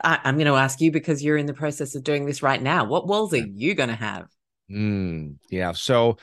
I, 0.03 0.21
am 0.25 0.37
going 0.37 0.47
to 0.47 0.55
ask 0.55 0.81
you 0.81 0.91
because 0.91 1.23
you're 1.23 1.37
in 1.37 1.47
the 1.47 1.55
process 1.55 1.95
of 1.95 2.05
doing 2.05 2.27
this 2.27 2.43
right 2.43 2.61
now. 2.61 2.85
What 2.85 3.07
walls 3.07 3.33
are 3.33 3.39
you 3.47 3.75
going 3.75 3.89
to 3.89 3.95
have? 3.95 4.27
Mm, 4.71 5.37
yeah. 5.51 5.73
So, 5.73 6.19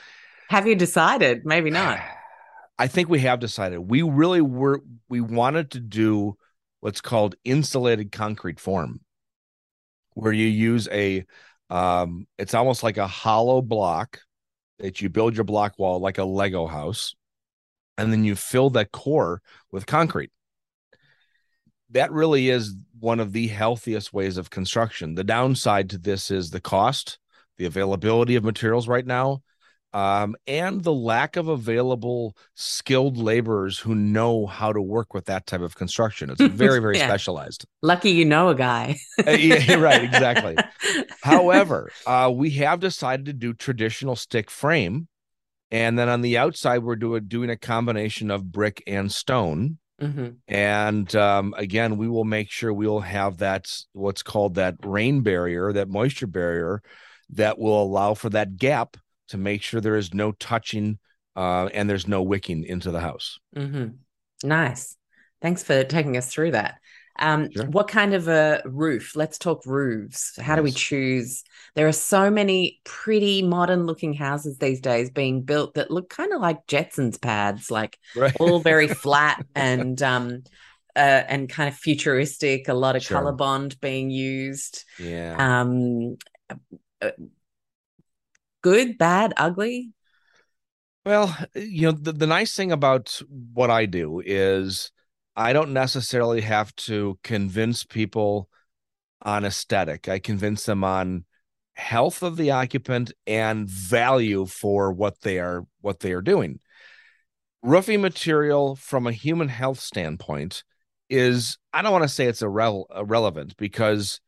have 0.48 0.66
you 0.66 0.74
decided? 0.74 1.44
Maybe 1.44 1.70
not. 1.70 2.00
I 2.78 2.88
think 2.88 3.08
we 3.08 3.20
have 3.20 3.40
decided. 3.40 3.78
We 3.78 4.02
really 4.02 4.42
were, 4.42 4.82
we 5.08 5.22
wanted 5.22 5.70
to 5.72 5.80
do 5.80 6.36
what's 6.80 7.00
called 7.00 7.34
insulated 7.42 8.12
concrete 8.12 8.60
form, 8.60 9.00
where 10.12 10.32
you 10.32 10.46
use 10.46 10.86
a, 10.92 11.24
um, 11.70 12.26
it's 12.38 12.52
almost 12.52 12.82
like 12.82 12.98
a 12.98 13.06
hollow 13.06 13.62
block 13.62 14.20
that 14.78 15.00
you 15.00 15.08
build 15.08 15.34
your 15.34 15.44
block 15.44 15.78
wall 15.78 16.00
like 16.00 16.18
a 16.18 16.24
Lego 16.24 16.66
house, 16.66 17.14
and 17.96 18.12
then 18.12 18.24
you 18.24 18.36
fill 18.36 18.70
that 18.70 18.92
core 18.92 19.40
with 19.72 19.86
concrete. 19.86 20.30
That 21.90 22.12
really 22.12 22.50
is 22.50 22.76
one 22.98 23.20
of 23.20 23.32
the 23.32 23.46
healthiest 23.46 24.12
ways 24.12 24.36
of 24.36 24.50
construction. 24.50 25.14
The 25.14 25.24
downside 25.24 25.90
to 25.90 25.98
this 25.98 26.30
is 26.30 26.50
the 26.50 26.60
cost, 26.60 27.18
the 27.56 27.64
availability 27.64 28.36
of 28.36 28.44
materials 28.44 28.86
right 28.86 29.06
now, 29.06 29.42
um, 29.92 30.36
and 30.46 30.82
the 30.82 30.92
lack 30.92 31.36
of 31.36 31.48
available 31.48 32.36
skilled 32.54 33.16
laborers 33.16 33.78
who 33.78 33.94
know 33.94 34.46
how 34.46 34.72
to 34.72 34.82
work 34.82 35.14
with 35.14 35.24
that 35.26 35.46
type 35.46 35.62
of 35.62 35.76
construction. 35.76 36.30
It's 36.30 36.40
very, 36.54 36.80
very 36.80 36.98
yeah. 36.98 37.06
specialized. 37.06 37.66
Lucky 37.82 38.10
you 38.10 38.24
know 38.24 38.48
a 38.48 38.54
guy. 38.54 38.96
uh, 39.26 39.30
yeah, 39.30 39.74
right, 39.78 40.04
exactly. 40.04 40.56
However, 41.22 41.90
uh, 42.06 42.30
we 42.34 42.50
have 42.50 42.80
decided 42.80 43.26
to 43.26 43.32
do 43.32 43.54
traditional 43.54 44.16
stick 44.16 44.50
frame, 44.50 45.08
and 45.70 45.98
then 45.98 46.08
on 46.08 46.20
the 46.20 46.38
outside 46.38 46.82
we're 46.82 46.96
doing 46.96 47.24
doing 47.26 47.50
a 47.50 47.56
combination 47.56 48.30
of 48.30 48.52
brick 48.52 48.82
and 48.86 49.10
stone. 49.10 49.78
Mm-hmm. 50.00 50.28
And 50.46 51.16
um, 51.16 51.54
again, 51.56 51.96
we 51.96 52.06
will 52.06 52.26
make 52.26 52.50
sure 52.50 52.70
we'll 52.70 53.00
have 53.00 53.38
that 53.38 53.72
what's 53.94 54.22
called 54.22 54.56
that 54.56 54.74
rain 54.84 55.22
barrier, 55.22 55.72
that 55.72 55.88
moisture 55.88 56.26
barrier, 56.26 56.82
that 57.30 57.58
will 57.58 57.82
allow 57.82 58.12
for 58.12 58.28
that 58.28 58.56
gap 58.56 58.98
to 59.28 59.36
make 59.36 59.62
sure 59.62 59.80
there 59.80 59.96
is 59.96 60.14
no 60.14 60.32
touching 60.32 60.98
uh, 61.36 61.68
and 61.74 61.88
there's 61.88 62.08
no 62.08 62.22
wicking 62.22 62.64
into 62.64 62.90
the 62.90 63.00
house. 63.00 63.38
Mm-hmm. 63.56 64.48
Nice. 64.48 64.96
Thanks 65.42 65.62
for 65.62 65.84
taking 65.84 66.16
us 66.16 66.32
through 66.32 66.52
that. 66.52 66.76
Um, 67.18 67.50
sure. 67.50 67.66
What 67.66 67.88
kind 67.88 68.14
of 68.14 68.28
a 68.28 68.62
roof? 68.64 69.16
Let's 69.16 69.38
talk 69.38 69.64
roofs. 69.66 70.38
How 70.38 70.52
yes. 70.52 70.56
do 70.56 70.62
we 70.62 70.72
choose? 70.72 71.44
There 71.74 71.88
are 71.88 71.92
so 71.92 72.30
many 72.30 72.80
pretty 72.84 73.42
modern 73.42 73.86
looking 73.86 74.12
houses 74.14 74.58
these 74.58 74.80
days 74.80 75.10
being 75.10 75.42
built 75.42 75.74
that 75.74 75.90
look 75.90 76.10
kind 76.10 76.32
of 76.32 76.40
like 76.40 76.66
Jetsons 76.66 77.20
pads, 77.20 77.70
like 77.70 77.98
right. 78.14 78.36
all 78.38 78.60
very 78.60 78.88
flat 78.88 79.44
and 79.54 80.02
um, 80.02 80.42
uh, 80.94 81.22
and 81.28 81.48
kind 81.48 81.68
of 81.68 81.74
futuristic. 81.74 82.68
A 82.68 82.74
lot 82.74 82.96
of 82.96 83.02
sure. 83.02 83.18
COLORBOND 83.18 83.80
being 83.80 84.10
used. 84.10 84.84
Yeah. 84.98 85.36
Um, 85.38 86.16
uh, 87.00 87.10
good, 88.66 88.98
bad, 88.98 89.32
ugly? 89.36 89.92
Well, 91.04 91.36
you 91.54 91.82
know, 91.82 91.92
the, 91.92 92.10
the 92.10 92.26
nice 92.26 92.56
thing 92.56 92.72
about 92.72 93.22
what 93.54 93.70
I 93.70 93.86
do 93.86 94.20
is 94.26 94.90
I 95.36 95.52
don't 95.52 95.72
necessarily 95.72 96.40
have 96.40 96.74
to 96.76 97.16
convince 97.22 97.84
people 97.84 98.48
on 99.22 99.44
aesthetic. 99.44 100.08
I 100.08 100.18
convince 100.18 100.64
them 100.64 100.82
on 100.82 101.26
health 101.74 102.24
of 102.24 102.36
the 102.36 102.50
occupant 102.50 103.12
and 103.24 103.68
value 103.68 104.46
for 104.46 104.92
what 104.92 105.20
they 105.20 105.38
are 105.38 105.64
what 105.80 106.00
they 106.00 106.10
are 106.10 106.20
doing. 106.20 106.58
Roofing 107.62 108.00
material 108.00 108.74
from 108.74 109.06
a 109.06 109.12
human 109.12 109.48
health 109.48 109.78
standpoint 109.78 110.64
is 111.08 111.56
I 111.72 111.82
don't 111.82 111.92
want 111.92 112.02
to 112.02 112.08
say 112.08 112.26
it's 112.26 112.42
irre- 112.42 112.84
irrelevant 112.96 113.56
because 113.56 114.20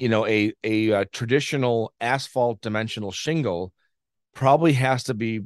you 0.00 0.08
know 0.08 0.26
a, 0.26 0.52
a, 0.64 0.90
a 0.90 1.04
traditional 1.04 1.92
asphalt 2.00 2.60
dimensional 2.62 3.12
shingle 3.12 3.72
probably 4.34 4.72
has 4.72 5.04
to 5.04 5.14
be 5.14 5.42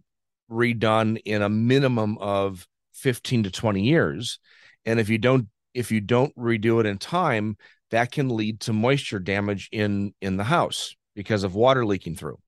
redone 0.51 1.21
in 1.25 1.43
a 1.43 1.49
minimum 1.49 2.17
of 2.19 2.67
15 2.95 3.45
to 3.45 3.51
20 3.51 3.83
years. 3.83 4.39
And 4.87 5.01
if 5.01 5.09
you 5.09 5.19
don't 5.19 5.49
if 5.75 5.91
you 5.91 6.01
don't 6.01 6.35
redo 6.37 6.79
it 6.79 6.87
in 6.87 6.99
time 6.99 7.57
that 7.91 8.13
can 8.13 8.29
lead 8.29 8.61
to 8.61 8.73
moisture 8.73 9.19
damage 9.19 9.69
in 9.73 10.15
in 10.21 10.37
the 10.37 10.45
house 10.45 10.95
because 11.17 11.43
of 11.43 11.57
water 11.57 11.85
leaking 11.85 12.15
through. 12.15 12.39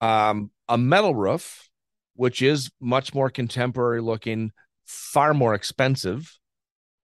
Um 0.00 0.50
a 0.68 0.78
metal 0.78 1.14
roof 1.14 1.68
which 2.14 2.40
is 2.40 2.70
much 2.80 3.14
more 3.14 3.28
contemporary 3.28 4.00
looking 4.00 4.50
far 4.86 5.34
more 5.34 5.54
expensive 5.54 6.38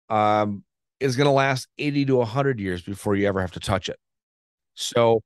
um 0.09 0.65
is 1.01 1.17
going 1.17 1.27
to 1.27 1.33
last 1.33 1.67
80 1.79 2.05
to 2.07 2.17
100 2.17 2.61
years 2.61 2.83
before 2.83 3.17
you 3.17 3.27
ever 3.27 3.41
have 3.41 3.53
to 3.53 3.61
touch 3.61 3.89
it. 3.89 3.99
So, 4.75 5.23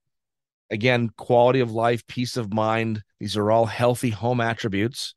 again, 0.70 1.10
quality 1.16 1.60
of 1.60 1.72
life, 1.72 2.06
peace 2.06 2.36
of 2.36 2.52
mind, 2.52 3.02
these 3.20 3.36
are 3.36 3.50
all 3.50 3.66
healthy 3.66 4.10
home 4.10 4.40
attributes. 4.40 5.14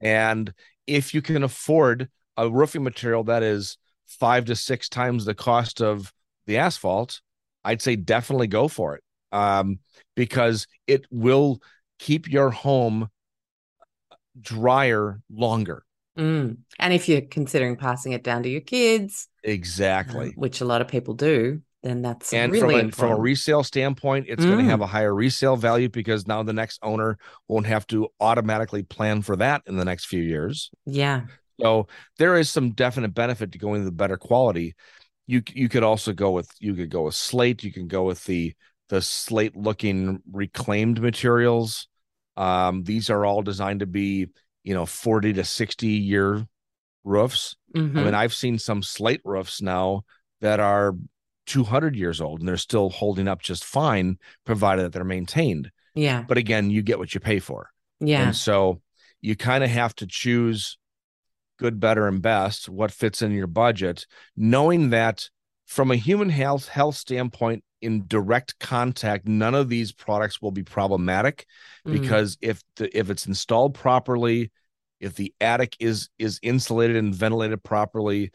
And 0.00 0.52
if 0.86 1.14
you 1.14 1.22
can 1.22 1.42
afford 1.42 2.08
a 2.36 2.50
roofing 2.50 2.82
material 2.82 3.24
that 3.24 3.42
is 3.42 3.78
five 4.06 4.44
to 4.46 4.56
six 4.56 4.88
times 4.88 5.24
the 5.24 5.34
cost 5.34 5.80
of 5.80 6.12
the 6.46 6.58
asphalt, 6.58 7.20
I'd 7.64 7.80
say 7.80 7.96
definitely 7.96 8.48
go 8.48 8.68
for 8.68 8.96
it 8.96 9.02
um, 9.32 9.78
because 10.14 10.66
it 10.86 11.06
will 11.10 11.60
keep 11.98 12.30
your 12.30 12.50
home 12.50 13.08
drier 14.40 15.20
longer. 15.30 15.84
Mm. 16.18 16.58
And 16.78 16.92
if 16.92 17.08
you're 17.08 17.22
considering 17.22 17.76
passing 17.76 18.12
it 18.12 18.22
down 18.22 18.42
to 18.44 18.48
your 18.48 18.60
kids, 18.60 19.28
exactly, 19.42 20.28
um, 20.28 20.32
which 20.36 20.60
a 20.60 20.64
lot 20.64 20.80
of 20.80 20.88
people 20.88 21.14
do, 21.14 21.60
then 21.82 22.02
that's 22.02 22.32
and 22.32 22.52
really 22.52 22.80
from 22.80 22.88
a, 22.88 22.92
from 22.92 23.10
a 23.12 23.20
resale 23.20 23.62
standpoint, 23.62 24.26
it's 24.28 24.44
mm. 24.44 24.48
going 24.48 24.64
to 24.64 24.70
have 24.70 24.80
a 24.80 24.86
higher 24.86 25.14
resale 25.14 25.56
value 25.56 25.88
because 25.88 26.26
now 26.26 26.42
the 26.42 26.52
next 26.52 26.78
owner 26.82 27.18
won't 27.48 27.66
have 27.66 27.86
to 27.88 28.08
automatically 28.20 28.82
plan 28.82 29.22
for 29.22 29.36
that 29.36 29.62
in 29.66 29.76
the 29.76 29.84
next 29.84 30.06
few 30.06 30.22
years. 30.22 30.70
Yeah. 30.86 31.22
So 31.60 31.88
there 32.18 32.36
is 32.36 32.50
some 32.50 32.70
definite 32.72 33.14
benefit 33.14 33.52
to 33.52 33.58
going 33.58 33.82
to 33.82 33.84
the 33.84 33.92
better 33.92 34.16
quality. 34.16 34.74
You 35.26 35.42
you 35.52 35.68
could 35.68 35.82
also 35.82 36.12
go 36.12 36.30
with 36.30 36.50
you 36.58 36.74
could 36.74 36.90
go 36.90 37.02
with 37.02 37.14
slate. 37.14 37.62
You 37.62 37.72
can 37.72 37.86
go 37.86 38.04
with 38.04 38.24
the 38.24 38.54
the 38.88 39.02
slate 39.02 39.56
looking 39.56 40.22
reclaimed 40.30 41.00
materials. 41.00 41.88
Um, 42.36 42.82
these 42.82 43.10
are 43.10 43.24
all 43.24 43.42
designed 43.42 43.80
to 43.80 43.86
be 43.86 44.28
you 44.64 44.74
know 44.74 44.86
40 44.86 45.34
to 45.34 45.44
60 45.44 45.86
year 45.86 46.46
roofs. 47.04 47.56
Mm-hmm. 47.74 47.98
i 47.98 48.04
mean 48.04 48.14
i've 48.14 48.34
seen 48.34 48.58
some 48.58 48.82
slate 48.82 49.20
roofs 49.24 49.60
now 49.60 50.04
that 50.40 50.60
are 50.60 50.94
200 51.46 51.96
years 51.96 52.20
old 52.20 52.40
and 52.40 52.48
they're 52.48 52.56
still 52.56 52.90
holding 52.90 53.28
up 53.28 53.42
just 53.42 53.64
fine 53.64 54.18
provided 54.44 54.82
that 54.82 54.92
they're 54.92 55.04
maintained. 55.04 55.70
Yeah. 55.94 56.24
But 56.26 56.38
again 56.38 56.70
you 56.70 56.82
get 56.82 56.98
what 56.98 57.14
you 57.14 57.20
pay 57.20 57.38
for. 57.38 57.70
Yeah. 58.00 58.22
And 58.22 58.36
so 58.36 58.80
you 59.20 59.36
kind 59.36 59.64
of 59.64 59.70
have 59.70 59.94
to 59.96 60.06
choose 60.06 60.78
good 61.58 61.78
better 61.78 62.08
and 62.08 62.20
best 62.20 62.68
what 62.68 62.90
fits 62.90 63.22
in 63.22 63.30
your 63.30 63.46
budget 63.46 64.06
knowing 64.36 64.90
that 64.90 65.28
from 65.66 65.90
a 65.90 65.96
human 65.96 66.28
health 66.28 66.66
health 66.68 66.96
standpoint 66.96 67.62
in 67.84 68.04
direct 68.06 68.58
contact 68.58 69.26
none 69.26 69.54
of 69.54 69.68
these 69.68 69.92
products 69.92 70.40
will 70.40 70.50
be 70.50 70.62
problematic 70.62 71.46
mm. 71.86 71.92
because 71.92 72.36
if 72.40 72.62
the, 72.76 72.96
if 72.96 73.10
it's 73.10 73.26
installed 73.26 73.74
properly 73.74 74.50
if 75.00 75.14
the 75.14 75.32
attic 75.40 75.76
is 75.80 76.08
is 76.18 76.38
insulated 76.42 76.96
and 76.96 77.14
ventilated 77.14 77.62
properly 77.62 78.30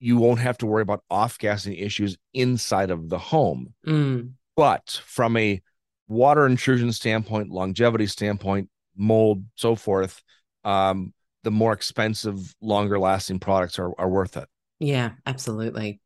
you 0.00 0.16
won't 0.16 0.40
have 0.40 0.56
to 0.56 0.66
worry 0.66 0.82
about 0.82 1.02
off-gassing 1.10 1.74
issues 1.74 2.16
inside 2.34 2.90
of 2.90 3.08
the 3.08 3.18
home 3.18 3.74
mm. 3.86 4.30
but 4.56 5.00
from 5.04 5.36
a 5.36 5.60
water 6.08 6.46
intrusion 6.46 6.92
standpoint 6.92 7.50
longevity 7.50 8.06
standpoint 8.06 8.68
mold 8.96 9.44
so 9.54 9.74
forth 9.74 10.22
um, 10.64 11.12
the 11.44 11.50
more 11.50 11.72
expensive 11.72 12.54
longer 12.60 12.98
lasting 12.98 13.38
products 13.38 13.78
are, 13.78 13.92
are 13.98 14.08
worth 14.08 14.36
it 14.36 14.48
Yeah, 14.80 15.12
absolutely. 15.26 16.00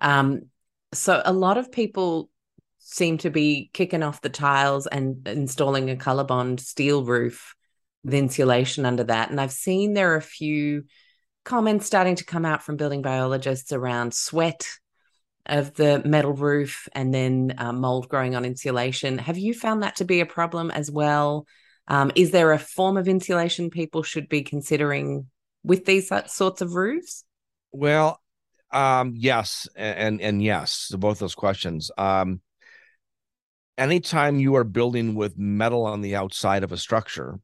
Um, 0.00 0.48
so 0.92 1.22
a 1.24 1.32
lot 1.32 1.58
of 1.58 1.72
people 1.72 2.30
seem 2.78 3.18
to 3.18 3.30
be 3.30 3.70
kicking 3.72 4.02
off 4.02 4.20
the 4.20 4.28
tiles 4.28 4.86
and 4.86 5.26
installing 5.26 5.90
a 5.90 5.96
COLORBOND 5.96 6.60
steel 6.60 7.04
roof 7.04 7.54
with 8.04 8.14
insulation 8.14 8.84
under 8.84 9.04
that. 9.04 9.30
And 9.30 9.40
I've 9.40 9.52
seen 9.52 9.94
there 9.94 10.12
are 10.12 10.16
a 10.16 10.22
few 10.22 10.84
comments 11.44 11.86
starting 11.86 12.16
to 12.16 12.24
come 12.24 12.44
out 12.44 12.62
from 12.62 12.76
building 12.76 13.02
biologists 13.02 13.72
around 13.72 14.14
sweat 14.14 14.66
of 15.46 15.74
the 15.74 16.02
metal 16.04 16.32
roof 16.32 16.88
and 16.92 17.12
then 17.12 17.54
uh, 17.58 17.72
mold 17.72 18.08
growing 18.08 18.36
on 18.36 18.44
insulation. 18.44 19.18
Have 19.18 19.38
you 19.38 19.54
found 19.54 19.82
that 19.82 19.96
to 19.96 20.04
be 20.04 20.20
a 20.20 20.26
problem 20.26 20.70
as 20.70 20.90
well? 20.90 21.46
Um, 21.88 22.12
is 22.14 22.30
there 22.30 22.52
a 22.52 22.58
form 22.58 22.96
of 22.96 23.08
insulation 23.08 23.70
people 23.70 24.02
should 24.02 24.28
be 24.28 24.42
considering 24.42 25.26
with 25.64 25.84
these 25.84 26.08
sorts 26.26 26.60
of 26.60 26.74
roofs? 26.74 27.24
Well, 27.72 28.21
um, 28.72 29.12
yes, 29.16 29.68
and 29.76 30.20
and 30.20 30.42
yes 30.42 30.88
to 30.88 30.98
both 30.98 31.18
those 31.18 31.34
questions. 31.34 31.90
Um, 31.98 32.40
anytime 33.76 34.38
you 34.38 34.56
are 34.56 34.64
building 34.64 35.14
with 35.14 35.38
metal 35.38 35.84
on 35.84 36.00
the 36.00 36.16
outside 36.16 36.64
of 36.64 36.72
a 36.72 36.76
structure, 36.76 37.38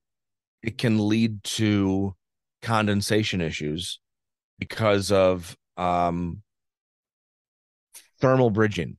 it 0.63 0.79
can 0.79 1.09
lead 1.09 1.43
to 1.45 2.15
condensation 2.63 3.41
issues 3.41 4.01
because 4.59 5.13
of 5.13 5.57
um, 5.77 6.43
thermal 8.21 8.51
bridging. 8.51 8.97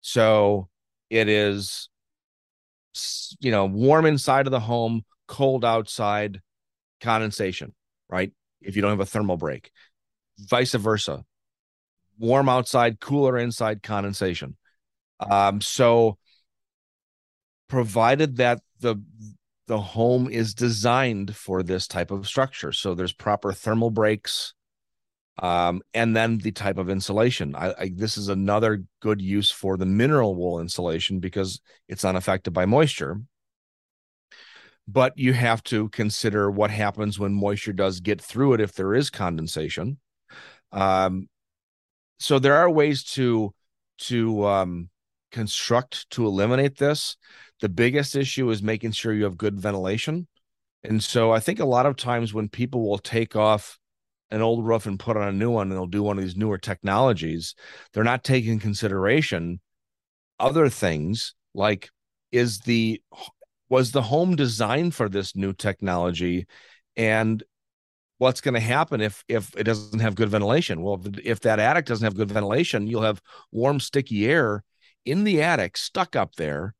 So 0.00 0.68
it 1.10 1.28
is, 1.28 1.88
you 3.40 3.50
know, 3.50 3.66
warm 3.66 4.06
inside 4.06 4.46
of 4.46 4.52
the 4.52 4.60
home, 4.60 5.04
cold 5.26 5.64
outside, 5.64 6.40
condensation, 7.00 7.74
right? 8.08 8.32
If 8.60 8.74
you 8.76 8.82
don't 8.82 8.92
have 8.92 9.00
a 9.00 9.06
thermal 9.06 9.36
break, 9.36 9.70
vice 10.38 10.74
versa, 10.74 11.24
warm 12.18 12.48
outside, 12.48 13.00
cooler 13.00 13.38
inside, 13.38 13.82
condensation. 13.82 14.56
Um, 15.20 15.60
so 15.60 16.18
provided 17.68 18.36
that 18.36 18.60
the 18.80 18.96
the 19.66 19.78
home 19.78 20.30
is 20.30 20.54
designed 20.54 21.36
for 21.36 21.62
this 21.62 21.86
type 21.86 22.10
of 22.10 22.26
structure. 22.26 22.72
So 22.72 22.94
there's 22.94 23.12
proper 23.12 23.52
thermal 23.52 23.90
breaks, 23.90 24.54
um, 25.40 25.82
and 25.92 26.16
then 26.16 26.38
the 26.38 26.52
type 26.52 26.78
of 26.78 26.88
insulation. 26.88 27.54
I, 27.54 27.74
I, 27.78 27.90
this 27.94 28.16
is 28.16 28.28
another 28.28 28.84
good 29.00 29.20
use 29.20 29.50
for 29.50 29.76
the 29.76 29.86
mineral 29.86 30.34
wool 30.34 30.60
insulation 30.60 31.20
because 31.20 31.60
it's 31.86 32.04
unaffected 32.04 32.54
by 32.54 32.64
moisture. 32.64 33.20
But 34.90 35.12
you 35.16 35.34
have 35.34 35.62
to 35.64 35.90
consider 35.90 36.50
what 36.50 36.70
happens 36.70 37.18
when 37.18 37.34
moisture 37.34 37.74
does 37.74 38.00
get 38.00 38.22
through 38.22 38.54
it 38.54 38.60
if 38.62 38.72
there 38.72 38.94
is 38.94 39.10
condensation. 39.10 39.98
Um, 40.72 41.28
so 42.18 42.38
there 42.38 42.56
are 42.56 42.70
ways 42.70 43.04
to 43.14 43.54
to 43.98 44.46
um, 44.46 44.90
construct 45.32 46.08
to 46.10 46.26
eliminate 46.26 46.78
this. 46.78 47.16
The 47.60 47.68
biggest 47.68 48.14
issue 48.14 48.48
is 48.50 48.62
making 48.62 48.92
sure 48.92 49.12
you 49.12 49.24
have 49.24 49.36
good 49.36 49.58
ventilation. 49.60 50.28
And 50.84 51.02
so 51.02 51.32
I 51.32 51.40
think 51.40 51.58
a 51.58 51.64
lot 51.64 51.86
of 51.86 51.96
times 51.96 52.32
when 52.32 52.48
people 52.48 52.88
will 52.88 52.98
take 52.98 53.34
off 53.34 53.78
an 54.30 54.42
old 54.42 54.64
roof 54.64 54.86
and 54.86 54.98
put 54.98 55.16
on 55.16 55.26
a 55.26 55.32
new 55.32 55.50
one 55.50 55.68
and 55.68 55.72
they'll 55.72 55.86
do 55.86 56.02
one 56.02 56.18
of 56.18 56.24
these 56.24 56.36
newer 56.36 56.58
technologies, 56.58 57.54
they're 57.92 58.04
not 58.04 58.22
taking 58.22 58.60
consideration 58.60 59.60
other 60.38 60.68
things 60.68 61.34
like 61.54 61.90
is 62.30 62.60
the 62.60 63.02
was 63.68 63.92
the 63.92 64.02
home 64.02 64.36
designed 64.36 64.94
for 64.94 65.08
this 65.08 65.34
new 65.34 65.52
technology 65.52 66.46
and 66.96 67.42
what's 68.18 68.40
going 68.40 68.54
to 68.54 68.60
happen 68.60 69.00
if 69.00 69.24
if 69.28 69.56
it 69.56 69.64
doesn't 69.64 70.00
have 70.00 70.14
good 70.14 70.28
ventilation? 70.28 70.82
Well 70.82 71.00
if, 71.04 71.18
if 71.24 71.40
that 71.40 71.58
attic 71.58 71.86
doesn't 71.86 72.04
have 72.04 72.16
good 72.16 72.30
ventilation 72.30 72.86
you'll 72.86 73.02
have 73.02 73.22
warm 73.50 73.80
sticky 73.80 74.26
air 74.26 74.64
in 75.04 75.24
the 75.24 75.42
attic 75.42 75.76
stuck 75.76 76.14
up 76.16 76.34
there 76.36 76.74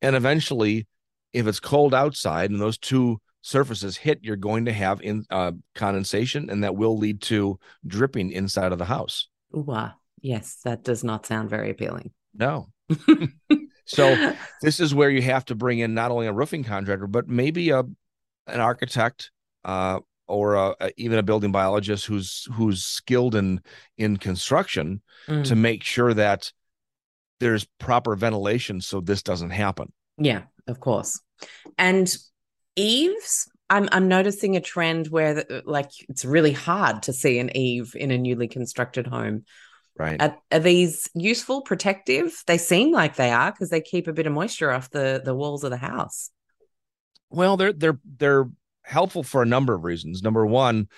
and 0.00 0.16
eventually 0.16 0.86
if 1.32 1.46
it's 1.46 1.60
cold 1.60 1.94
outside 1.94 2.50
and 2.50 2.60
those 2.60 2.78
two 2.78 3.20
surfaces 3.42 3.96
hit 3.96 4.20
you're 4.22 4.36
going 4.36 4.64
to 4.64 4.72
have 4.72 5.02
in 5.02 5.24
uh, 5.30 5.52
condensation 5.74 6.48
and 6.48 6.64
that 6.64 6.76
will 6.76 6.96
lead 6.96 7.20
to 7.20 7.58
dripping 7.86 8.30
inside 8.30 8.72
of 8.72 8.78
the 8.78 8.84
house. 8.84 9.28
Wow 9.50 9.92
yes 10.20 10.60
that 10.64 10.84
does 10.84 11.04
not 11.04 11.26
sound 11.26 11.50
very 11.50 11.70
appealing. 11.70 12.12
No. 12.34 12.68
So 13.86 14.34
this 14.62 14.80
is 14.80 14.94
where 14.94 15.10
you 15.10 15.22
have 15.22 15.44
to 15.46 15.54
bring 15.54 15.78
in 15.78 15.94
not 15.94 16.10
only 16.10 16.26
a 16.26 16.32
roofing 16.32 16.64
contractor 16.64 17.06
but 17.06 17.28
maybe 17.28 17.70
a 17.70 17.80
an 18.46 18.60
architect 18.60 19.30
uh, 19.64 20.00
or 20.26 20.54
a, 20.54 20.74
a, 20.80 20.90
even 20.96 21.18
a 21.18 21.22
building 21.22 21.52
biologist 21.52 22.06
who's 22.06 22.48
who's 22.52 22.84
skilled 22.84 23.34
in 23.34 23.60
in 23.96 24.16
construction 24.16 25.02
mm. 25.28 25.44
to 25.44 25.54
make 25.54 25.82
sure 25.82 26.14
that 26.14 26.52
there's 27.40 27.66
proper 27.78 28.16
ventilation 28.16 28.80
so 28.80 29.00
this 29.00 29.22
doesn't 29.22 29.50
happen. 29.50 29.92
Yeah, 30.18 30.42
of 30.66 30.80
course. 30.80 31.20
And 31.78 32.14
eaves, 32.76 33.48
I'm 33.68 33.88
I'm 33.92 34.08
noticing 34.08 34.56
a 34.56 34.60
trend 34.60 35.08
where 35.08 35.34
the, 35.34 35.62
like 35.66 35.90
it's 36.08 36.24
really 36.24 36.52
hard 36.52 37.02
to 37.04 37.12
see 37.12 37.38
an 37.38 37.54
eave 37.56 37.94
in 37.96 38.10
a 38.10 38.18
newly 38.18 38.48
constructed 38.48 39.06
home. 39.06 39.44
Right. 39.96 40.20
Are, 40.20 40.36
are 40.50 40.58
these 40.58 41.08
useful, 41.14 41.62
protective? 41.62 42.42
They 42.46 42.58
seem 42.58 42.90
like 42.90 43.14
they 43.14 43.30
are 43.30 43.52
because 43.52 43.70
they 43.70 43.80
keep 43.80 44.08
a 44.08 44.12
bit 44.12 44.26
of 44.26 44.32
moisture 44.32 44.70
off 44.70 44.90
the 44.90 45.22
the 45.24 45.34
walls 45.34 45.64
of 45.64 45.70
the 45.70 45.76
house. 45.76 46.30
Well, 47.30 47.56
they're 47.56 47.72
they're 47.72 48.00
they're 48.04 48.48
helpful 48.84 49.22
for 49.22 49.42
a 49.42 49.46
number 49.46 49.74
of 49.74 49.84
reasons. 49.84 50.22
Number 50.22 50.46
one, 50.46 50.88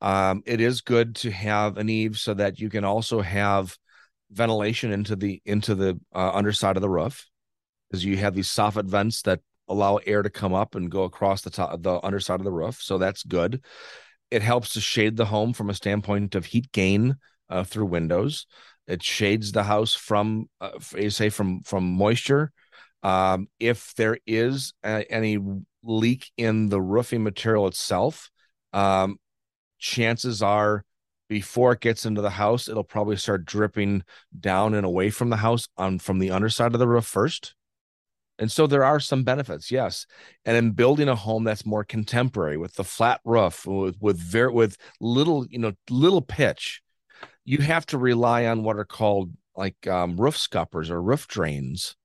um, 0.00 0.42
it 0.46 0.60
is 0.60 0.80
good 0.80 1.16
to 1.16 1.30
have 1.30 1.76
an 1.76 1.88
eave 1.88 2.16
so 2.18 2.34
that 2.34 2.58
you 2.58 2.68
can 2.70 2.84
also 2.84 3.20
have 3.20 3.76
ventilation 4.30 4.92
into 4.92 5.16
the 5.16 5.40
into 5.44 5.74
the 5.74 5.98
uh, 6.14 6.30
underside 6.32 6.76
of 6.76 6.82
the 6.82 6.90
roof 6.90 7.26
because 7.88 8.04
you 8.04 8.16
have 8.16 8.34
these 8.34 8.48
soffit 8.48 8.86
vents 8.86 9.22
that 9.22 9.40
allow 9.68 9.96
air 9.96 10.22
to 10.22 10.30
come 10.30 10.52
up 10.52 10.74
and 10.74 10.90
go 10.90 11.04
across 11.04 11.42
the 11.42 11.50
top 11.50 11.80
the 11.82 12.04
underside 12.04 12.40
of 12.40 12.44
the 12.44 12.52
roof 12.52 12.80
so 12.82 12.98
that's 12.98 13.22
good. 13.22 13.62
It 14.30 14.42
helps 14.42 14.72
to 14.72 14.80
shade 14.80 15.16
the 15.16 15.26
home 15.26 15.52
from 15.52 15.70
a 15.70 15.74
standpoint 15.74 16.34
of 16.34 16.46
heat 16.46 16.72
gain 16.72 17.16
uh, 17.48 17.64
through 17.64 17.86
windows. 17.86 18.46
It 18.86 19.02
shades 19.02 19.52
the 19.52 19.62
house 19.62 19.94
from 19.94 20.48
uh, 20.60 20.78
say 21.08 21.30
from 21.30 21.62
from 21.62 21.84
moisture. 21.84 22.52
Um, 23.02 23.48
if 23.60 23.94
there 23.94 24.18
is 24.26 24.72
a, 24.82 25.10
any 25.10 25.38
leak 25.84 26.30
in 26.36 26.68
the 26.68 26.80
roofing 26.80 27.22
material 27.22 27.66
itself 27.66 28.30
um, 28.72 29.18
chances 29.78 30.42
are 30.42 30.84
before 31.28 31.72
it 31.72 31.80
gets 31.80 32.04
into 32.04 32.20
the 32.20 32.30
house, 32.30 32.68
it'll 32.68 32.84
probably 32.84 33.16
start 33.16 33.44
dripping 33.44 34.02
down 34.38 34.74
and 34.74 34.84
away 34.84 35.10
from 35.10 35.30
the 35.30 35.36
house 35.36 35.66
on 35.76 35.98
from 35.98 36.18
the 36.18 36.30
underside 36.30 36.74
of 36.74 36.78
the 36.78 36.88
roof 36.88 37.06
first. 37.06 37.54
And 38.38 38.50
so 38.50 38.66
there 38.66 38.84
are 38.84 38.98
some 38.98 39.22
benefits, 39.22 39.70
yes. 39.70 40.06
And 40.44 40.56
in 40.56 40.72
building 40.72 41.08
a 41.08 41.14
home 41.14 41.44
that's 41.44 41.64
more 41.64 41.84
contemporary 41.84 42.56
with 42.56 42.74
the 42.74 42.84
flat 42.84 43.20
roof, 43.24 43.64
with 43.64 43.96
with 44.00 44.18
very 44.18 44.52
with 44.52 44.76
little, 45.00 45.46
you 45.46 45.58
know, 45.58 45.72
little 45.88 46.22
pitch, 46.22 46.82
you 47.44 47.58
have 47.58 47.86
to 47.86 47.98
rely 47.98 48.46
on 48.46 48.64
what 48.64 48.76
are 48.76 48.84
called 48.84 49.30
like 49.56 49.86
um, 49.86 50.16
roof 50.16 50.36
scuppers 50.36 50.90
or 50.90 51.00
roof 51.00 51.28
drains 51.28 51.96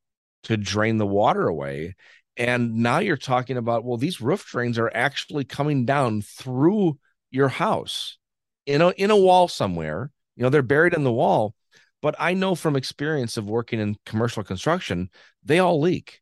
to 0.44 0.56
drain 0.56 0.98
the 0.98 1.08
water 1.08 1.48
away. 1.48 1.96
And 2.40 2.76
now 2.76 3.00
you're 3.00 3.18
talking 3.18 3.58
about, 3.58 3.84
well, 3.84 3.98
these 3.98 4.22
roof 4.22 4.46
drains 4.46 4.80
are 4.80 4.90
actually 4.94 5.44
coming 5.44 5.86
down 5.86 6.22
through 6.22 6.98
your 7.30 7.50
house 7.50 8.18
in 8.66 8.82
a 8.82 8.90
in 8.92 9.12
a 9.12 9.18
wall 9.18 9.50
somewhere. 9.50 10.10
You 10.38 10.44
know, 10.44 10.50
they're 10.50 10.62
buried 10.64 10.94
in 10.94 11.04
the 11.04 11.12
wall. 11.12 11.54
But 12.02 12.16
I 12.18 12.34
know 12.34 12.56
from 12.56 12.78
experience 12.78 13.36
of 13.36 13.50
working 13.50 13.82
in 13.82 13.98
commercial 14.06 14.42
construction, 14.42 15.10
they 15.44 15.60
all 15.60 15.82
leak. 15.82 16.22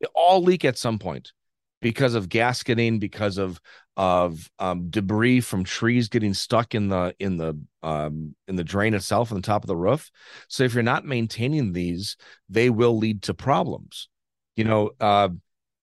They 0.00 0.08
all 0.12 0.42
leak 0.42 0.64
at 0.64 0.76
some 0.76 0.98
point 0.98 1.32
because 1.80 2.16
of 2.16 2.28
gasketing, 2.28 2.98
because 2.98 3.38
of 3.38 3.60
of 3.96 4.50
um, 4.58 4.90
debris 4.90 5.40
from 5.40 5.62
trees 5.62 6.08
getting 6.08 6.34
stuck 6.34 6.74
in 6.74 6.88
the 6.88 7.14
in 7.20 7.36
the 7.36 7.56
um, 7.84 8.34
in 8.48 8.56
the 8.56 8.64
drain 8.64 8.92
itself 8.92 9.30
on 9.30 9.36
the 9.36 9.46
top 9.46 9.62
of 9.62 9.68
the 9.68 9.76
roof. 9.76 10.10
So 10.48 10.64
if 10.64 10.74
you're 10.74 10.82
not 10.82 11.04
maintaining 11.04 11.72
these, 11.72 12.16
they 12.48 12.70
will 12.70 12.98
lead 12.98 13.22
to 13.22 13.34
problems. 13.34 14.08
You 14.56 14.64
know, 14.64 14.90
uh, 15.00 15.28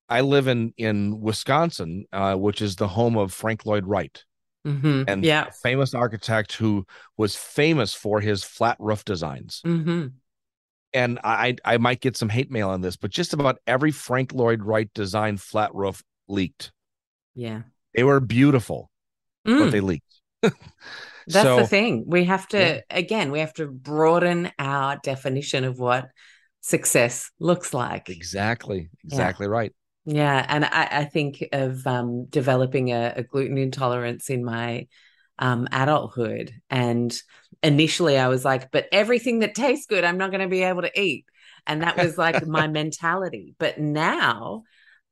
I 0.10 0.22
live 0.22 0.48
in 0.48 0.74
in 0.78 1.22
Wisconsin, 1.22 2.06
uh, 2.12 2.36
which 2.36 2.62
is 2.62 2.76
the 2.76 2.88
home 2.88 3.18
of 3.18 3.34
Frank 3.34 3.66
Lloyd 3.66 3.86
Wright. 3.86 4.24
Mm-hmm. 4.68 5.04
And 5.08 5.24
yeah, 5.24 5.48
famous 5.64 5.94
architect 5.94 6.54
who 6.54 6.86
was 7.18 7.36
famous 7.36 7.94
for 7.94 8.20
his 8.20 8.44
flat 8.44 8.78
roof 8.80 9.04
designs. 9.04 9.62
Mm-hmm. 9.66 10.08
And 10.94 11.20
I 11.24 11.56
I 11.64 11.78
might 11.78 12.02
get 12.02 12.18
some 12.18 12.30
hate 12.30 12.52
mail 12.52 12.70
on 12.70 12.82
this, 12.82 12.98
but 12.98 13.10
just 13.10 13.34
about 13.34 13.60
every 13.66 13.92
Frank 13.92 14.34
Lloyd 14.34 14.62
Wright 14.62 14.90
designed 14.94 15.42
flat 15.42 15.74
roof 15.74 16.04
leaked. 16.28 16.72
Yeah, 17.34 17.62
they 17.96 18.04
were 18.04 18.20
beautiful, 18.20 18.92
mm. 19.48 19.60
but 19.60 19.72
they 19.72 19.80
leaked. 19.80 20.22
That's 20.42 21.44
so, 21.44 21.58
the 21.58 21.68
thing. 21.68 22.04
We 22.06 22.26
have 22.26 22.48
to 22.50 22.58
yeah. 22.58 22.82
again, 22.90 23.32
we 23.32 23.40
have 23.40 23.54
to 23.54 23.68
broaden 23.68 24.52
our 24.60 25.00
definition 25.02 25.64
of 25.64 25.80
what 25.80 26.10
success 26.62 27.30
looks 27.40 27.74
like. 27.74 28.10
Exactly. 28.10 28.90
Exactly 29.04 29.48
yeah. 29.48 29.52
right. 29.52 29.74
Yeah, 30.06 30.46
and 30.50 30.66
I, 30.66 30.88
I 30.92 31.06
think 31.06 31.48
of 31.52 31.86
um, 31.86 32.26
developing 32.26 32.92
a, 32.92 33.14
a, 33.18 33.24
gluten 33.24 33.60
intolerance 33.60 34.32
in 34.32 34.44
my 34.44 34.88
um, 35.38 35.68
adulthood. 35.72 36.52
And 36.72 37.16
initially 37.62 38.18
I 38.18 38.28
was 38.28 38.44
like, 38.44 38.72
but 38.72 38.88
everything 38.92 39.40
that 39.40 39.54
tastes 39.54 39.86
good, 39.86 40.04
I'm 40.04 40.18
not 40.18 40.32
going 40.32 40.42
to 40.42 40.48
be 40.48 40.64
able 40.64 40.82
to 40.82 41.00
eat. 41.00 41.26
And 41.68 41.84
that 41.84 41.98
was 41.98 42.18
like 42.18 42.48
my 42.48 42.68
mentality. 42.68 43.54
But 43.60 43.80
now 43.80 44.64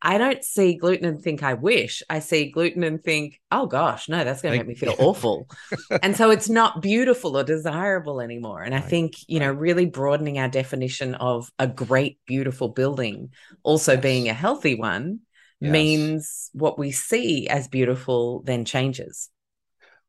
I 0.02 0.18
don't 0.18 0.44
see 0.44 0.76
gluten 0.76 1.06
and 1.06 1.22
think 1.22 1.44
I 1.44 1.56
wish. 1.56 2.02
I 2.10 2.20
see 2.20 2.52
gluten 2.52 2.84
and 2.84 3.04
think, 3.04 3.42
oh 3.52 3.66
gosh, 3.66 4.08
no, 4.08 4.24
that's 4.24 4.42
going 4.42 4.54
to 4.54 4.58
make 4.60 4.68
me 4.68 4.76
feel 4.76 4.96
awful. 5.00 5.50
and 6.02 6.16
so 6.16 6.32
it's 6.32 6.48
not 6.48 6.82
beautiful 6.82 7.38
or 7.38 7.44
desirable 7.44 8.22
anymore. 8.22 8.62
And 8.62 8.74
right. 8.74 8.84
I 8.84 8.88
think, 8.88 9.16
you 9.28 9.40
know, 9.40 9.52
really 9.52 9.86
broadening 9.86 10.40
our 10.40 10.48
definition 10.48 11.16
of 11.16 11.52
a 11.60 11.68
great, 11.68 12.18
beautiful 12.26 12.70
building 12.70 13.32
also 13.64 13.94
yes. 13.94 14.02
being 14.02 14.30
a 14.30 14.34
healthy 14.34 14.76
one 14.76 15.20
yes. 15.60 15.72
means 15.72 16.50
what 16.54 16.80
we 16.80 16.92
see 16.92 17.48
as 17.50 17.68
beautiful 17.68 18.42
then 18.44 18.64
changes. 18.64 19.30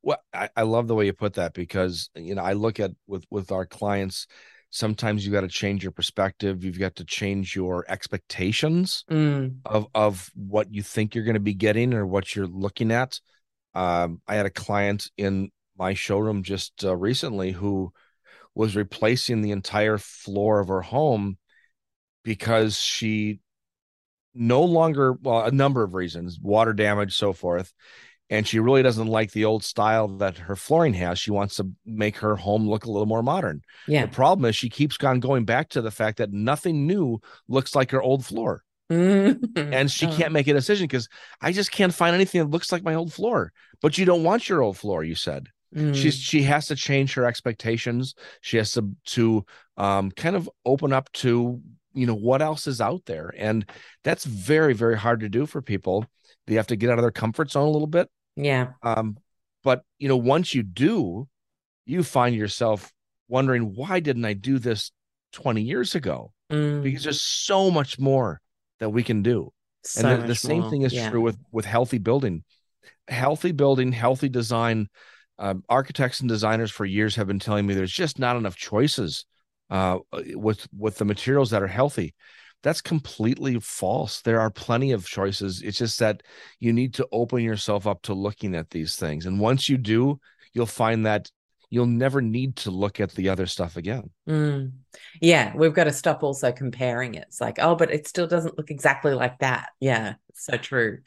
Well, 0.03 0.19
I, 0.33 0.49
I 0.57 0.63
love 0.63 0.87
the 0.87 0.95
way 0.95 1.07
you 1.07 1.13
put 1.13 1.35
that 1.35 1.53
because, 1.53 2.11
you 2.15 2.35
know, 2.35 2.43
I 2.43 2.55
look 2.55 2.81
at 2.81 2.93
with 3.07 3.25
with 3.31 3.53
our 3.53 3.67
clients, 3.67 4.27
sometimes 4.71 5.27
you 5.27 5.33
got 5.33 5.41
to 5.43 5.49
change 5.49 5.83
your 5.83 5.93
perspective 5.93 6.65
you've 6.65 6.79
got 6.79 6.97
to 6.97 7.05
change 7.05 7.55
your 7.55 7.85
expectations 7.89 9.05
mm. 9.11 9.55
of 9.65 9.87
of 9.95 10.31
what 10.35 10.73
you 10.73 10.83
think 10.83 11.15
you're 11.15 11.25
going 11.25 11.35
to 11.35 11.41
be 11.41 11.55
getting 11.55 11.93
or 11.93 12.07
what 12.07 12.35
you're 12.35 12.47
looking 12.47 12.91
at 12.91 13.21
um, 13.75 14.21
i 14.27 14.35
had 14.35 14.47
a 14.47 14.51
client 14.51 15.11
in 15.17 15.51
my 15.77 15.95
showroom 15.95 16.43
just 16.43 16.85
uh, 16.85 16.97
recently 16.97 17.53
who 17.53 17.93
was 18.55 18.77
replacing 18.77 19.43
the 19.43 19.53
entire 19.53 19.99
floor 19.99 20.61
of 20.61 20.69
her 20.69 20.83
home 20.83 21.37
because 22.23 22.79
she 22.79 23.41
no 24.35 24.63
longer 24.63 25.13
well 25.13 25.45
a 25.45 25.51
number 25.51 25.83
of 25.83 25.95
reasons 25.95 26.39
water 26.41 26.73
damage 26.73 27.17
so 27.17 27.33
forth 27.33 27.73
and 28.31 28.47
she 28.47 28.61
really 28.61 28.83
doesn't 28.83 29.09
like 29.09 29.33
the 29.33 29.45
old 29.45 29.65
style 29.65 30.07
that 30.07 30.39
her 30.39 30.55
flooring 30.55 30.95
has. 30.95 31.19
She 31.19 31.33
wants 31.33 31.57
to 31.57 31.69
make 31.85 32.17
her 32.19 32.37
home 32.37 32.69
look 32.69 32.85
a 32.85 32.91
little 32.91 33.07
more 33.07 33.25
modern. 33.25 33.63
Yeah. 33.89 34.07
The 34.07 34.13
problem 34.13 34.45
is 34.49 34.55
she 34.55 34.71
keeps 34.71 34.97
on 35.03 35.19
going 35.19 35.45
back 35.45 35.71
to 35.71 35.83
the 35.83 35.91
fact 35.91 36.19
that 36.19 36.33
nothing 36.33 36.87
new 36.87 37.21
looks 37.49 37.75
like 37.75 37.91
her 37.91 38.01
old 38.01 38.25
floor. 38.25 38.63
Mm-hmm. 38.91 39.73
And 39.73 39.91
she 39.91 40.07
oh. 40.07 40.13
can't 40.13 40.33
make 40.33 40.47
a 40.47 40.53
decision 40.53 40.85
because 40.85 41.09
I 41.41 41.53
just 41.53 41.73
can't 41.73 41.95
find 41.95 42.15
anything 42.15 42.41
that 42.41 42.51
looks 42.51 42.71
like 42.71 42.85
my 42.85 42.95
old 42.95 43.13
floor. 43.13 43.53
But 43.83 43.99
you 43.99 44.05
don't 44.05 44.23
want 44.25 44.49
your 44.49 44.63
old 44.63 44.79
floor, 44.79 45.03
you 45.03 45.17
said. 45.17 45.49
Mm. 45.75 45.95
She's 45.95 46.15
she 46.15 46.43
has 46.43 46.67
to 46.67 46.77
change 46.77 47.15
her 47.15 47.25
expectations. 47.25 48.15
She 48.41 48.57
has 48.57 48.73
to 48.73 48.91
to 49.07 49.45
um, 49.77 50.11
kind 50.11 50.35
of 50.35 50.51
open 50.67 50.93
up 50.93 51.11
to 51.13 51.61
you 51.93 52.07
know 52.07 52.17
what 52.17 52.43
else 52.43 52.67
is 52.67 52.81
out 52.81 53.03
there, 53.07 53.33
and 53.37 53.65
that's 54.03 54.25
very 54.25 54.75
very 54.75 54.99
hard 54.99 55.21
to 55.21 55.29
do 55.29 55.47
for 55.47 55.63
people. 55.63 56.07
They 56.49 56.55
have 56.57 56.67
to 56.69 56.77
get 56.77 56.91
out 56.91 56.99
of 56.99 57.03
their 57.03 57.13
comfort 57.13 57.53
zone 57.53 57.69
a 57.69 57.71
little 57.71 57.87
bit 57.87 58.11
yeah. 58.45 58.73
Um, 58.83 59.17
but 59.63 59.83
you 59.99 60.09
know, 60.09 60.17
once 60.17 60.55
you 60.55 60.63
do, 60.63 61.29
you 61.87 62.03
find 62.03 62.35
yourself 62.35 62.93
wondering 63.29 63.75
why 63.75 64.01
didn't 64.01 64.25
I 64.25 64.33
do 64.33 64.59
this 64.59 64.93
20 65.33 65.63
years 65.63 65.95
ago? 65.95 66.33
Mm. 66.51 66.83
Because 66.83 67.05
there's 67.05 67.21
so 67.21 67.71
much 67.71 67.99
more 67.99 68.41
that 68.81 68.91
we 68.91 69.03
can 69.03 69.23
do. 69.23 69.53
So 69.85 70.09
and 70.09 70.23
the, 70.23 70.27
the 70.29 70.35
same 70.35 70.63
more. 70.63 70.71
thing 70.71 70.83
is 70.83 70.93
yeah. 70.93 71.11
true 71.11 71.21
with 71.21 71.39
with 71.53 71.65
healthy 71.65 71.99
building. 71.99 72.45
Healthy 73.09 73.53
building, 73.53 73.93
healthy 73.93 74.29
design. 74.29 74.89
Um, 75.39 75.65
architects 75.71 76.21
and 76.21 76.29
designers 76.29 76.71
for 76.71 76.85
years 76.85 77.17
have 77.17 77.27
been 77.27 77.39
telling 77.39 77.67
me 77.67 77.73
there's 77.73 77.93
just 77.93 78.19
not 78.19 78.37
enough 78.37 78.57
choices 78.57 79.25
uh, 79.71 79.99
with 80.35 80.69
with 80.77 80.99
the 80.99 81.07
materials 81.07 81.51
that 81.51 81.63
are 81.63 81.67
healthy 81.67 82.15
that's 82.63 82.81
completely 82.81 83.59
false. 83.61 84.21
There 84.21 84.41
are 84.41 84.51
plenty 84.51 84.93
of 84.93 85.07
choices. 85.07 85.63
It's 85.63 85.79
just 85.79 85.99
that 86.01 86.23
you 86.59 86.73
need 86.73 86.95
to 86.95 87.09
open 87.13 87.41
yourself 87.41 87.87
up 87.87 88.03
to 88.03 88.15
looking 88.15 88.55
at 88.55 88.71
these 88.71 88.97
things. 88.97 89.27
And 89.27 89.41
once 89.41 89.69
you 89.69 89.79
do, 89.79 90.21
you'll 90.53 90.67
find 90.67 91.07
that 91.07 91.31
you'll 91.71 91.87
never 91.87 92.21
need 92.21 92.57
to 92.57 92.71
look 92.71 93.01
at 93.01 93.13
the 93.13 93.29
other 93.29 93.47
stuff 93.47 93.77
again. 93.77 94.11
Mm. 94.29 94.73
Yeah, 95.21 95.53
we've 95.57 95.73
got 95.73 95.85
to 95.85 95.93
stop 95.93 96.23
also 96.23 96.53
comparing 96.53 97.15
it. 97.15 97.25
It's 97.29 97.41
like, 97.41 97.59
oh, 97.61 97.77
but 97.77 97.93
it 97.93 98.09
still 98.09 98.27
doesn't 98.27 98.59
look 98.59 98.71
exactly 98.71 99.15
like 99.15 99.39
that. 99.39 99.71
Yeah, 99.79 100.15
so 100.35 100.57
true. 100.57 100.99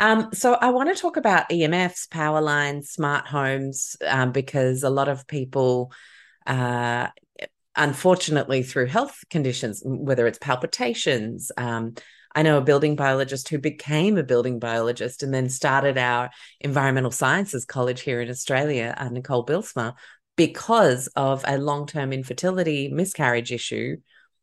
Um, 0.00 0.30
so 0.32 0.54
I 0.54 0.70
want 0.70 0.94
to 0.94 1.00
talk 1.00 1.16
about 1.16 1.50
EMFs, 1.50 2.10
power 2.10 2.40
lines, 2.40 2.90
smart 2.90 3.26
homes, 3.26 3.96
um, 4.06 4.32
because 4.32 4.82
a 4.82 4.90
lot 4.90 5.08
of 5.08 5.26
people 5.26 5.92
uh, 6.46 7.08
unfortunately 7.76 8.62
through 8.62 8.86
health 8.86 9.24
conditions, 9.30 9.82
whether 9.84 10.26
it's 10.26 10.38
palpitations. 10.38 11.52
Um, 11.56 11.94
I 12.34 12.42
know 12.42 12.58
a 12.58 12.62
building 12.62 12.94
biologist 12.96 13.48
who 13.48 13.58
became 13.58 14.16
a 14.16 14.22
building 14.22 14.58
biologist 14.58 15.22
and 15.22 15.34
then 15.34 15.48
started 15.48 15.98
our 15.98 16.30
environmental 16.60 17.10
sciences 17.10 17.64
college 17.64 18.02
here 18.02 18.20
in 18.20 18.30
Australia, 18.30 18.94
uh, 18.96 19.08
Nicole 19.08 19.44
Bijlsma, 19.44 19.94
because 20.36 21.08
of 21.16 21.44
a 21.46 21.58
long 21.58 21.86
term 21.86 22.12
infertility 22.12 22.88
miscarriage 22.88 23.52
issue 23.52 23.96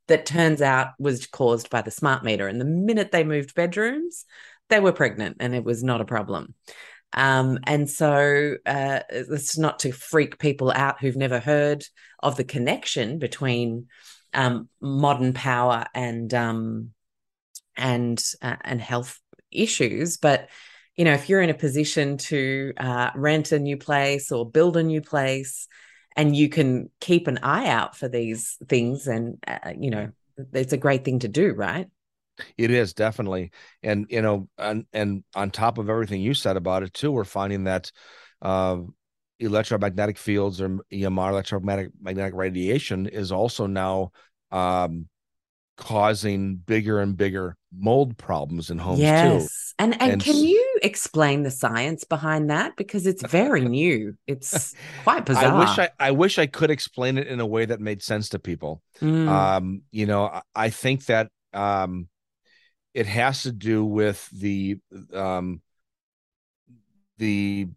that 0.08 0.26
turns 0.26 0.62
out 0.62 0.90
was 1.00 1.28
caused 1.28 1.70
by 1.70 1.82
the 1.82 1.92
smart 1.92 2.24
meter. 2.24 2.48
And 2.48 2.60
the 2.60 2.66
minute 2.66 3.12
they 3.12 3.24
moved 3.24 3.56
bedrooms, 3.56 4.26
they 4.70 4.80
were 4.80 4.94
pregnant 4.94 5.38
and 5.40 5.56
it 5.56 5.64
was 5.64 5.84
not 5.84 6.02
a 6.02 6.06
problem. 6.06 6.54
Um, 7.14 7.60
and 7.64 7.89
so 7.89 8.55
uh, 8.66 8.99
it's 9.10 9.58
not 9.58 9.80
to 9.80 9.91
freak 9.91 10.39
people 10.39 10.72
out 10.72 10.99
who've 10.99 11.16
never 11.16 11.39
heard 11.39 11.86
of 12.22 12.36
the 12.36 12.43
connection 12.43 13.18
between 13.18 13.88
um, 14.34 14.70
modern 14.82 15.34
power 15.34 15.86
and 15.93 16.34
um, 16.34 16.91
and 17.76 18.22
uh, 18.41 18.58
and 18.62 18.82
health 18.82 19.20
issues, 19.51 20.18
but 20.18 20.49
you 20.97 21.05
know, 21.05 21.14
if 21.14 21.30
you're 21.30 21.41
in 21.41 21.51
a 21.51 21.53
position 21.53 22.18
to 22.18 22.74
uh, 22.78 23.12
rent 23.16 23.51
a 23.51 23.60
new 23.60 23.78
place 23.78 24.32
or 24.32 24.49
build 24.49 24.76
a 24.78 24.84
new 24.84 25.01
place, 25.01 25.68
and 26.16 26.36
you 26.36 26.49
can 26.49 26.89
keep 26.99 27.28
an 27.28 27.39
eye 27.43 27.68
out 27.68 27.95
for 27.95 28.10
these 28.10 28.58
things, 28.68 29.08
and 29.08 29.38
uh, 29.47 29.74
you 29.80 29.91
know, 29.91 30.10
it's 30.53 30.74
a 30.74 30.78
great 30.78 31.05
thing 31.05 31.20
to 31.20 31.28
do, 31.28 31.53
right? 31.53 31.88
It 32.58 32.72
is 32.72 32.94
definitely, 32.94 33.52
and 33.84 34.06
you 34.10 34.22
know, 34.22 34.48
and 34.58 34.86
and 34.94 35.24
on 35.36 35.52
top 35.52 35.78
of 35.78 35.90
everything 35.90 36.22
you 36.22 36.34
said 36.34 36.58
about 36.58 36.84
it 36.84 36.94
too, 36.94 37.12
we're 37.12 37.24
finding 37.24 37.66
that 37.66 37.92
uh, 38.42 38.80
electromagnetic 39.40 40.18
fields 40.18 40.62
or 40.62 40.80
EMR, 40.92 41.30
electromagnetic 41.30 41.92
magnetic 42.02 42.34
radiation, 42.34 43.08
is 43.08 43.32
also 43.32 43.68
now 43.68 44.12
um, 44.52 45.08
causing 45.78 46.56
bigger 46.58 47.00
and 47.00 47.16
bigger 47.16 47.56
mold 47.78 48.18
problems 48.18 48.70
in 48.70 48.78
homes 48.78 49.00
yes. 49.00 49.44
too. 49.44 49.50
And, 49.80 50.02
and 50.02 50.14
and 50.14 50.24
can 50.24 50.36
you 50.36 50.80
explain 50.82 51.44
the 51.44 51.52
science 51.52 52.04
behind 52.04 52.50
that 52.50 52.76
because 52.76 53.06
it's 53.06 53.24
very 53.28 53.62
new. 53.70 54.16
It's 54.26 54.74
quite 55.04 55.26
bizarre. 55.26 55.54
I 55.54 55.60
wish 55.60 55.80
I 55.80 55.90
I 56.00 56.12
wish 56.12 56.40
I 56.40 56.48
could 56.48 56.72
explain 56.72 57.18
it 57.20 57.28
in 57.28 57.40
a 57.40 57.46
way 57.46 57.66
that 57.66 57.80
made 57.80 58.02
sense 58.02 58.30
to 58.30 58.40
people. 58.40 58.82
Mm. 59.02 59.28
Um, 59.28 59.82
you 59.92 60.08
know, 60.08 60.42
I 60.56 60.72
think 60.72 61.06
that 61.06 61.30
um 61.54 62.08
it 62.98 63.06
has 63.06 63.43
to 63.43 63.52
do 63.52 63.86
with 63.86 64.28
the 64.32 64.80
um 65.14 65.62
the 67.20 67.68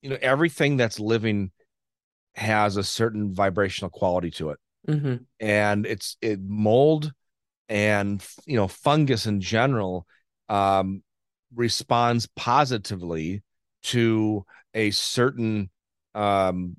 you 0.00 0.08
know 0.08 0.16
everything 0.22 0.78
that's 0.78 0.98
living 0.98 1.50
has 2.34 2.78
a 2.78 2.82
certain 2.82 3.34
vibrational 3.34 3.90
quality 3.90 4.30
to 4.30 4.48
it 4.48 4.58
mm-hmm. 4.88 5.16
and 5.40 5.84
it's 5.84 6.16
it 6.22 6.40
mold 6.40 7.12
and 7.68 8.26
you 8.46 8.56
know 8.56 8.66
fungus 8.66 9.26
in 9.26 9.42
general 9.42 10.06
um 10.48 11.02
responds 11.54 12.26
positively 12.34 13.42
to 13.82 14.42
a 14.72 14.90
certain 14.90 15.68
um 16.14 16.78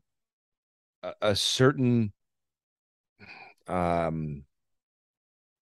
a, 1.03 1.13
a 1.21 1.35
certain 1.35 2.11
um 3.67 4.43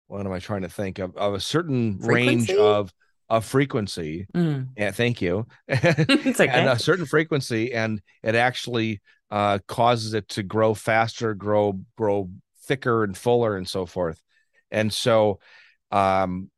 what 0.09 0.25
am 0.25 0.31
I 0.31 0.39
trying 0.39 0.63
to 0.63 0.69
think 0.69 0.99
of 0.99 1.15
of 1.15 1.35
a 1.35 1.39
certain 1.39 1.99
frequency? 1.99 2.53
range 2.53 2.59
of 2.59 2.91
of 3.29 3.45
frequency. 3.45 4.25
Mm. 4.33 4.69
Yeah, 4.75 4.91
thank 4.91 5.21
you. 5.21 5.45
it's 5.67 6.39
okay. 6.39 6.51
and 6.51 6.67
a 6.67 6.79
certain 6.79 7.05
frequency, 7.05 7.73
and 7.73 8.01
it 8.23 8.33
actually 8.33 9.01
uh, 9.29 9.59
causes 9.67 10.15
it 10.15 10.27
to 10.29 10.43
grow 10.43 10.73
faster, 10.73 11.35
grow 11.35 11.79
grow 11.95 12.29
thicker 12.63 13.03
and 13.03 13.15
fuller, 13.15 13.55
and 13.55 13.67
so 13.67 13.85
forth. 13.85 14.21
And 14.71 14.91
so, 14.91 15.39
um, 15.91 16.49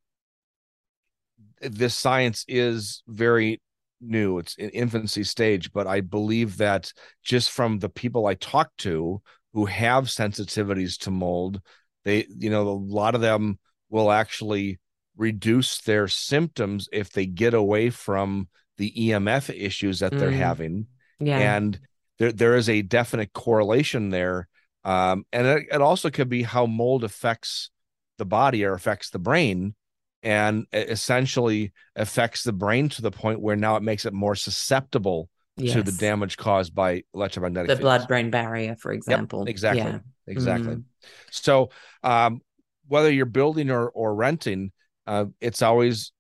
this 1.60 1.96
science 1.96 2.46
is 2.48 3.04
very 3.06 3.62
new. 4.00 4.40
It's 4.40 4.56
in 4.56 4.70
infancy 4.70 5.26
stage, 5.26 5.74
but 5.74 5.88
I 5.88 6.00
believe 6.00 6.58
that 6.58 6.94
just 7.22 7.52
from 7.52 7.80
the 7.80 7.90
people 7.90 8.28
I 8.28 8.36
talk 8.36 8.72
to 8.80 9.22
who 9.54 9.66
have 9.66 10.06
sensitivities 10.06 10.98
to 11.00 11.12
mold, 11.12 11.62
they 12.04 12.26
you 12.30 12.50
know 12.50 12.68
a 12.68 12.72
lot 12.72 13.16
of 13.16 13.22
them 13.22 13.60
will 13.90 14.12
actually 14.12 14.80
reduce 15.18 15.80
their 15.82 16.08
symptoms 16.08 16.88
if 16.92 17.12
they 17.12 17.26
get 17.26 17.54
away 17.54 17.90
from 17.90 18.48
the 18.78 18.92
EMF 18.92 19.50
issues 19.56 20.00
that 20.00 20.12
they're 20.12 20.32
mm. 20.32 20.38
having. 20.38 20.88
Yeah. 21.20 21.38
And 21.38 21.80
there 22.18 22.32
there 22.32 22.56
is 22.56 22.70
a 22.70 22.82
definite 22.82 23.34
correlation 23.34 24.10
there. 24.10 24.48
Um, 24.84 25.26
and 25.32 25.46
it, 25.46 25.68
it, 25.72 25.82
also 25.82 26.10
could 26.10 26.30
be 26.30 26.42
how 26.42 26.66
mold 26.66 27.04
affects 27.04 27.70
the 28.18 28.26
body 28.26 28.66
or 28.66 28.74
affects 28.74 29.12
the 29.12 29.20
brain 29.20 29.76
and 30.24 30.66
essentially 30.74 31.72
affects 31.96 32.44
the 32.44 32.54
brain 32.54 32.90
to 32.90 33.04
the 33.04 33.12
point 33.12 33.40
where 33.40 33.56
now 33.56 33.76
it 33.76 33.84
makes 33.84 34.06
it 34.06 34.14
more 34.14 34.34
susceptible 34.34 35.30
yes. 35.56 35.74
to 35.74 35.84
the 35.84 35.92
damage 35.92 36.36
caused 36.36 36.74
by 36.74 37.04
electromagnetic 37.14 37.70
the 37.70 37.76
blood 37.76 38.08
brain 38.08 38.32
barrier, 38.32 38.76
for 38.76 38.92
example. 38.92 39.42
Yep, 39.42 39.50
exactly. 39.50 39.84
Yeah. 39.84 40.00
Exactly. 40.28 40.76
Mm. 40.76 40.84
So 41.32 41.70
um, 42.04 42.42
whether 42.88 43.12
you're 43.12 43.26
building 43.26 43.70
or 43.70 43.90
or 43.90 44.14
renting, 44.14 44.72
uh, 45.08 45.26
it's 45.40 45.62
always 45.62 46.12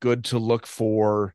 good 0.00 0.24
to 0.24 0.38
look 0.38 0.66
for 0.66 1.34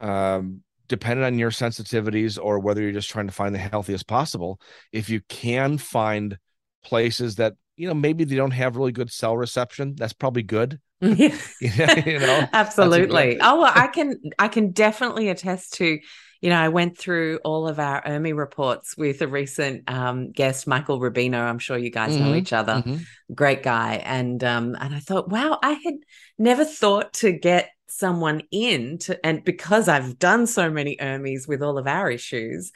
um, 0.00 0.62
depending 0.88 1.24
on 1.24 1.38
your 1.38 1.50
sensitivities 1.50 2.38
or 2.42 2.58
whether 2.58 2.82
you're 2.82 2.92
just 2.92 3.10
trying 3.10 3.26
to 3.26 3.32
find 3.32 3.54
the 3.54 3.58
healthiest 3.58 4.06
possible 4.06 4.60
if 4.92 5.08
you 5.08 5.20
can 5.28 5.78
find 5.78 6.38
places 6.84 7.36
that 7.36 7.54
you 7.76 7.88
know 7.88 7.94
maybe 7.94 8.24
they 8.24 8.36
don't 8.36 8.52
have 8.52 8.76
really 8.76 8.92
good 8.92 9.10
cell 9.10 9.36
reception 9.36 9.94
that's 9.96 10.12
probably 10.12 10.42
good. 10.42 10.80
You 11.00 12.18
know 12.20 12.48
absolutely 12.52 13.34
good... 13.34 13.38
oh 13.42 13.60
well 13.60 13.72
i 13.74 13.86
can 13.86 14.18
i 14.38 14.48
can 14.48 14.70
definitely 14.70 15.28
attest 15.28 15.74
to 15.74 15.98
you 16.40 16.50
know 16.50 16.58
i 16.58 16.68
went 16.68 16.96
through 16.96 17.38
all 17.44 17.68
of 17.68 17.78
our 17.78 18.02
ERMI 18.02 18.36
reports 18.36 18.96
with 18.96 19.22
a 19.22 19.28
recent 19.28 19.90
um, 19.90 20.30
guest 20.32 20.66
michael 20.66 21.00
rubino 21.00 21.40
i'm 21.40 21.58
sure 21.58 21.78
you 21.78 21.90
guys 21.90 22.14
mm-hmm, 22.14 22.24
know 22.24 22.34
each 22.34 22.52
other 22.52 22.74
mm-hmm. 22.74 22.96
great 23.34 23.62
guy 23.62 23.94
and 24.04 24.42
um, 24.44 24.76
and 24.80 24.94
i 24.94 24.98
thought 24.98 25.28
wow 25.28 25.58
i 25.62 25.72
had 25.72 25.94
never 26.38 26.64
thought 26.64 27.12
to 27.12 27.32
get 27.32 27.70
someone 27.88 28.42
in 28.50 28.98
to 28.98 29.24
and 29.24 29.44
because 29.44 29.88
i've 29.88 30.18
done 30.18 30.46
so 30.46 30.70
many 30.70 30.96
ERMIs 31.00 31.46
with 31.48 31.62
all 31.62 31.78
of 31.78 31.86
our 31.86 32.10
issues 32.10 32.72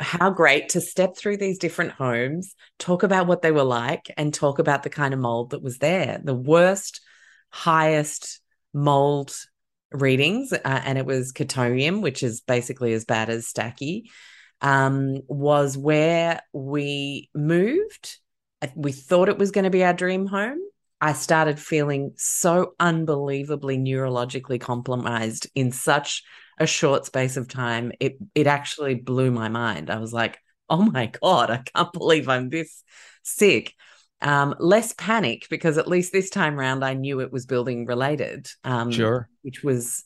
how 0.00 0.30
great 0.30 0.70
to 0.70 0.80
step 0.80 1.16
through 1.16 1.36
these 1.36 1.58
different 1.58 1.92
homes, 1.92 2.54
talk 2.78 3.02
about 3.02 3.26
what 3.26 3.42
they 3.42 3.52
were 3.52 3.62
like, 3.62 4.10
and 4.16 4.32
talk 4.32 4.58
about 4.58 4.82
the 4.82 4.90
kind 4.90 5.12
of 5.12 5.20
mold 5.20 5.50
that 5.50 5.62
was 5.62 5.78
there. 5.78 6.20
The 6.24 6.34
worst, 6.34 7.02
highest 7.50 8.40
mold 8.72 9.34
readings, 9.92 10.52
uh, 10.52 10.58
and 10.64 10.98
it 10.98 11.06
was 11.06 11.32
Chaetomium, 11.32 12.00
which 12.02 12.22
is 12.22 12.40
basically 12.40 12.92
as 12.92 13.04
bad 13.04 13.28
as 13.30 13.46
Stachy, 13.46 14.04
um, 14.60 15.20
was 15.26 15.76
where 15.76 16.40
we 16.52 17.30
moved. 17.34 18.18
We 18.74 18.92
thought 18.92 19.28
it 19.28 19.38
was 19.38 19.50
going 19.50 19.64
to 19.64 19.70
be 19.70 19.84
our 19.84 19.94
dream 19.94 20.26
home. 20.26 20.58
I 21.00 21.14
started 21.14 21.58
feeling 21.58 22.12
so 22.16 22.74
unbelievably 22.78 23.78
neurologically 23.78 24.60
compromised 24.60 25.48
in 25.54 25.72
such 25.72 26.22
a 26.60 26.66
short 26.66 27.06
space 27.06 27.38
of 27.38 27.48
time, 27.48 27.90
it 27.98 28.18
it 28.34 28.46
actually 28.46 28.94
blew 28.94 29.30
my 29.30 29.48
mind. 29.48 29.90
I 29.90 29.98
was 29.98 30.12
like, 30.12 30.38
oh 30.68 30.82
my 30.82 31.06
God, 31.06 31.50
I 31.50 31.56
can't 31.56 31.92
believe 31.92 32.28
I'm 32.28 32.50
this 32.50 32.84
sick. 33.22 33.74
Um, 34.22 34.54
less 34.58 34.92
panic 34.92 35.46
because 35.48 35.78
at 35.78 35.88
least 35.88 36.12
this 36.12 36.28
time 36.28 36.54
round 36.54 36.84
I 36.84 36.92
knew 36.94 37.20
it 37.20 37.32
was 37.32 37.46
building 37.46 37.86
related. 37.86 38.48
Um, 38.64 38.90
sure. 38.90 39.28
Which 39.42 39.62
was, 39.62 40.04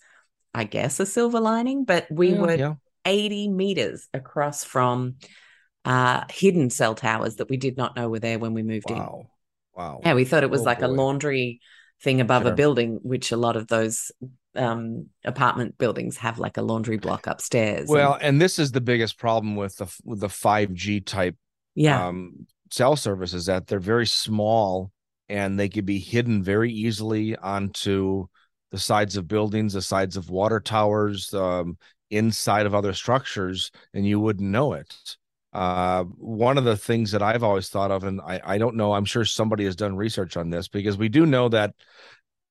I 0.55 0.65
guess, 0.65 1.01
a 1.01 1.07
silver 1.07 1.41
lining, 1.41 1.85
but 1.85 2.07
we 2.11 2.31
yeah, 2.31 2.41
were 2.41 2.55
yeah. 2.55 2.75
80 3.05 3.49
meters 3.49 4.09
across 4.15 4.63
from 4.63 5.17
uh, 5.85 6.25
hidden 6.31 6.71
cell 6.71 6.95
towers 6.95 7.37
that 7.37 7.51
we 7.51 7.57
did 7.57 7.77
not 7.77 7.97
know 7.97 8.09
were 8.09 8.21
there 8.21 8.39
when 8.39 8.55
we 8.55 8.63
moved 8.63 8.91
wow. 8.91 8.97
in. 8.97 9.03
Wow. 9.03 9.27
Wow. 9.77 10.01
Yeah, 10.05 10.15
we 10.15 10.25
thought 10.25 10.45
it 10.45 10.51
was 10.51 10.61
oh, 10.61 10.65
like 10.65 10.81
boy. 10.81 10.87
a 10.87 10.89
laundry 10.89 11.61
thing 12.01 12.21
above 12.21 12.43
sure. 12.43 12.53
a 12.53 12.55
building, 12.55 13.01
which 13.03 13.33
a 13.33 13.37
lot 13.37 13.57
of 13.57 13.67
those 13.67 14.13
um, 14.55 15.09
apartment 15.25 15.79
buildings 15.79 16.17
have 16.19 16.39
like 16.39 16.57
a 16.57 16.63
laundry 16.63 16.97
block 16.97 17.27
upstairs. 17.27 17.89
Well, 17.89 18.15
and, 18.15 18.23
and 18.23 18.41
this 18.41 18.59
is 18.59 18.73
the 18.73 18.81
biggest 18.81 19.19
problem 19.19 19.57
with 19.57 19.77
the 19.77 19.93
with 20.05 20.21
the 20.21 20.29
five 20.29 20.73
G 20.73 21.01
type 21.01 21.37
yeah. 21.75 22.07
um, 22.07 22.47
cell 22.71 22.97
services 22.97 23.47
that 23.47 23.67
they're 23.67 23.79
very 23.79 24.07
small 24.07 24.91
and 25.29 25.59
they 25.59 25.69
could 25.69 25.87
be 25.87 25.99
hidden 25.99 26.43
very 26.43 26.73
easily 26.73 27.37
onto 27.37 28.27
the 28.71 28.79
sides 28.79 29.17
of 29.17 29.29
buildings, 29.29 29.73
the 29.73 29.83
sides 29.83 30.17
of 30.17 30.31
water 30.31 30.61
towers, 30.61 31.33
um, 31.35 31.79
inside 32.11 32.67
of 32.67 32.75
other 32.75 32.93
structures, 32.93 33.71
and 33.93 34.07
you 34.07 34.21
wouldn't 34.21 34.49
know 34.49 34.75
it. 34.75 34.95
Uh, 35.53 36.05
one 36.19 36.59
of 36.59 36.65
the 36.65 36.77
things 36.77 37.13
that 37.13 37.23
I've 37.23 37.45
always 37.45 37.69
thought 37.69 37.93
of, 37.93 38.05
and 38.05 38.21
I, 38.21 38.41
I 38.45 38.59
don't 38.59 38.77
know, 38.77 38.93
I'm 38.93 39.05
sure 39.05 39.25
somebody 39.25 39.65
has 39.65 39.77
done 39.77 39.97
research 39.97 40.37
on 40.37 40.51
this 40.51 40.69
because 40.69 40.99
we 40.99 41.09
do 41.09 41.25
know 41.27 41.49
that 41.49 41.75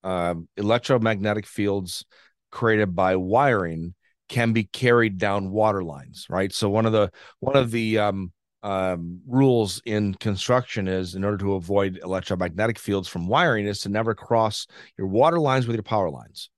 uh, 0.03 0.35
electromagnetic 0.57 1.45
fields 1.45 2.05
created 2.51 2.95
by 2.95 3.15
wiring 3.17 3.93
can 4.29 4.53
be 4.53 4.63
carried 4.63 5.17
down 5.17 5.51
water 5.51 5.83
lines, 5.83 6.27
right? 6.29 6.53
So 6.53 6.69
one 6.69 6.85
of 6.85 6.93
the 6.93 7.11
one 7.39 7.57
of 7.57 7.71
the 7.71 7.99
um, 7.99 8.31
um, 8.63 9.19
rules 9.27 9.81
in 9.85 10.13
construction 10.15 10.87
is 10.87 11.15
in 11.15 11.23
order 11.23 11.37
to 11.37 11.53
avoid 11.53 11.99
electromagnetic 12.01 12.79
fields 12.79 13.07
from 13.07 13.27
wiring 13.27 13.67
is 13.67 13.81
to 13.81 13.89
never 13.89 14.15
cross 14.15 14.67
your 14.97 15.07
water 15.07 15.39
lines 15.39 15.67
with 15.67 15.75
your 15.75 15.83
power 15.83 16.09
lines 16.09 16.49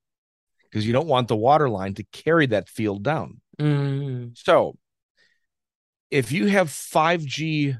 because 0.64 0.86
you 0.86 0.92
don't 0.92 1.08
want 1.08 1.26
the 1.26 1.36
water 1.36 1.68
line 1.68 1.94
to 1.94 2.04
carry 2.04 2.46
that 2.46 2.68
field 2.68 3.02
down. 3.02 3.40
Mm. 3.58 4.38
So 4.38 4.76
if 6.10 6.30
you 6.30 6.46
have 6.46 6.68
5G 6.68 7.78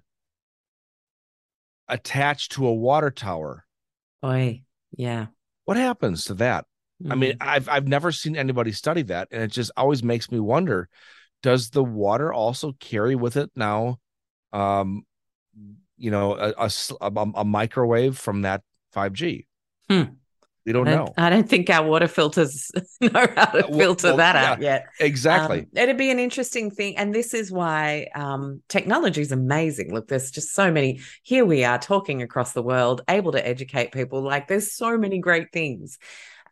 attached 1.88 2.52
to 2.52 2.66
a 2.66 2.74
water 2.74 3.12
tower, 3.12 3.64
Oy, 4.24 4.62
yeah. 4.96 5.26
What 5.66 5.76
happens 5.76 6.24
to 6.24 6.34
that? 6.34 6.64
Mm-hmm. 7.02 7.12
I 7.12 7.14
mean, 7.14 7.32
mm. 7.32 7.46
I've 7.46 7.68
I've 7.68 7.86
never 7.86 8.10
seen 8.10 8.36
anybody 8.36 8.72
study 8.72 9.02
that, 9.02 9.28
and 9.30 9.42
it 9.42 9.52
just 9.52 9.70
always 9.76 10.02
makes 10.02 10.32
me 10.32 10.40
wonder: 10.40 10.88
Does 11.42 11.70
the 11.70 11.84
water 11.84 12.32
also 12.32 12.72
carry 12.80 13.14
with 13.14 13.36
it 13.36 13.50
now, 13.54 13.98
um, 14.52 15.04
you 15.96 16.10
know, 16.10 16.34
a, 16.34 16.70
a, 17.00 17.10
a 17.34 17.44
microwave 17.44 18.18
from 18.18 18.42
that 18.42 18.62
five 18.92 19.12
G? 19.12 19.46
Hmm. 19.88 20.04
We 20.66 20.72
don't, 20.72 20.88
I 20.88 20.94
know. 20.96 21.14
I 21.16 21.30
don't 21.30 21.48
think 21.48 21.70
our 21.70 21.86
water 21.86 22.08
filters 22.08 22.72
know 23.00 23.26
how 23.36 23.44
to 23.44 23.68
uh, 23.68 23.76
filter 23.76 24.08
well, 24.08 24.16
that 24.16 24.34
yeah, 24.34 24.50
out 24.50 24.60
yet. 24.60 24.86
Exactly. 24.98 25.60
Um, 25.60 25.66
it'd 25.76 25.96
be 25.96 26.10
an 26.10 26.18
interesting 26.18 26.72
thing. 26.72 26.96
And 26.96 27.14
this 27.14 27.34
is 27.34 27.52
why 27.52 28.08
um, 28.16 28.62
technology 28.68 29.20
is 29.20 29.30
amazing. 29.30 29.94
Look, 29.94 30.08
there's 30.08 30.32
just 30.32 30.54
so 30.54 30.72
many. 30.72 31.00
Here 31.22 31.44
we 31.44 31.62
are 31.62 31.78
talking 31.78 32.20
across 32.20 32.52
the 32.52 32.64
world, 32.64 33.02
able 33.08 33.30
to 33.30 33.46
educate 33.46 33.92
people. 33.92 34.22
Like 34.22 34.48
there's 34.48 34.72
so 34.72 34.98
many 34.98 35.20
great 35.20 35.52
things. 35.52 36.00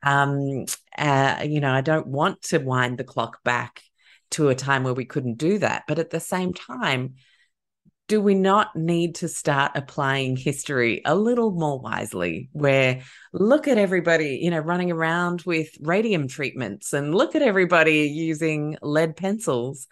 Um, 0.04 0.66
uh, 0.96 1.44
you 1.44 1.58
know, 1.58 1.72
I 1.72 1.80
don't 1.80 2.06
want 2.06 2.40
to 2.42 2.58
wind 2.58 2.98
the 2.98 3.04
clock 3.04 3.42
back 3.42 3.82
to 4.32 4.48
a 4.48 4.54
time 4.54 4.84
where 4.84 4.94
we 4.94 5.06
couldn't 5.06 5.38
do 5.38 5.58
that. 5.58 5.84
But 5.88 5.98
at 5.98 6.10
the 6.10 6.20
same 6.20 6.52
time, 6.54 7.14
do 8.06 8.20
we 8.20 8.34
not 8.34 8.76
need 8.76 9.14
to 9.16 9.28
start 9.28 9.72
applying 9.74 10.36
history 10.36 11.00
a 11.04 11.14
little 11.14 11.50
more 11.52 11.80
wisely? 11.80 12.50
Where 12.52 13.00
look 13.32 13.66
at 13.66 13.78
everybody 13.78 14.40
you 14.42 14.50
know 14.50 14.58
running 14.58 14.90
around 14.90 15.42
with 15.42 15.70
radium 15.80 16.28
treatments 16.28 16.92
and 16.92 17.14
look 17.14 17.34
at 17.34 17.42
everybody 17.42 18.02
using 18.02 18.76
lead 18.82 19.16
pencils 19.16 19.86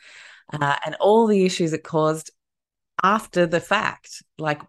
uh, 0.52 0.76
and 0.84 0.94
all 1.00 1.26
the 1.26 1.44
issues 1.44 1.72
it 1.72 1.84
caused 1.84 2.30
after 3.02 3.46
the 3.46 3.60
fact. 3.60 4.22
Like 4.38 4.60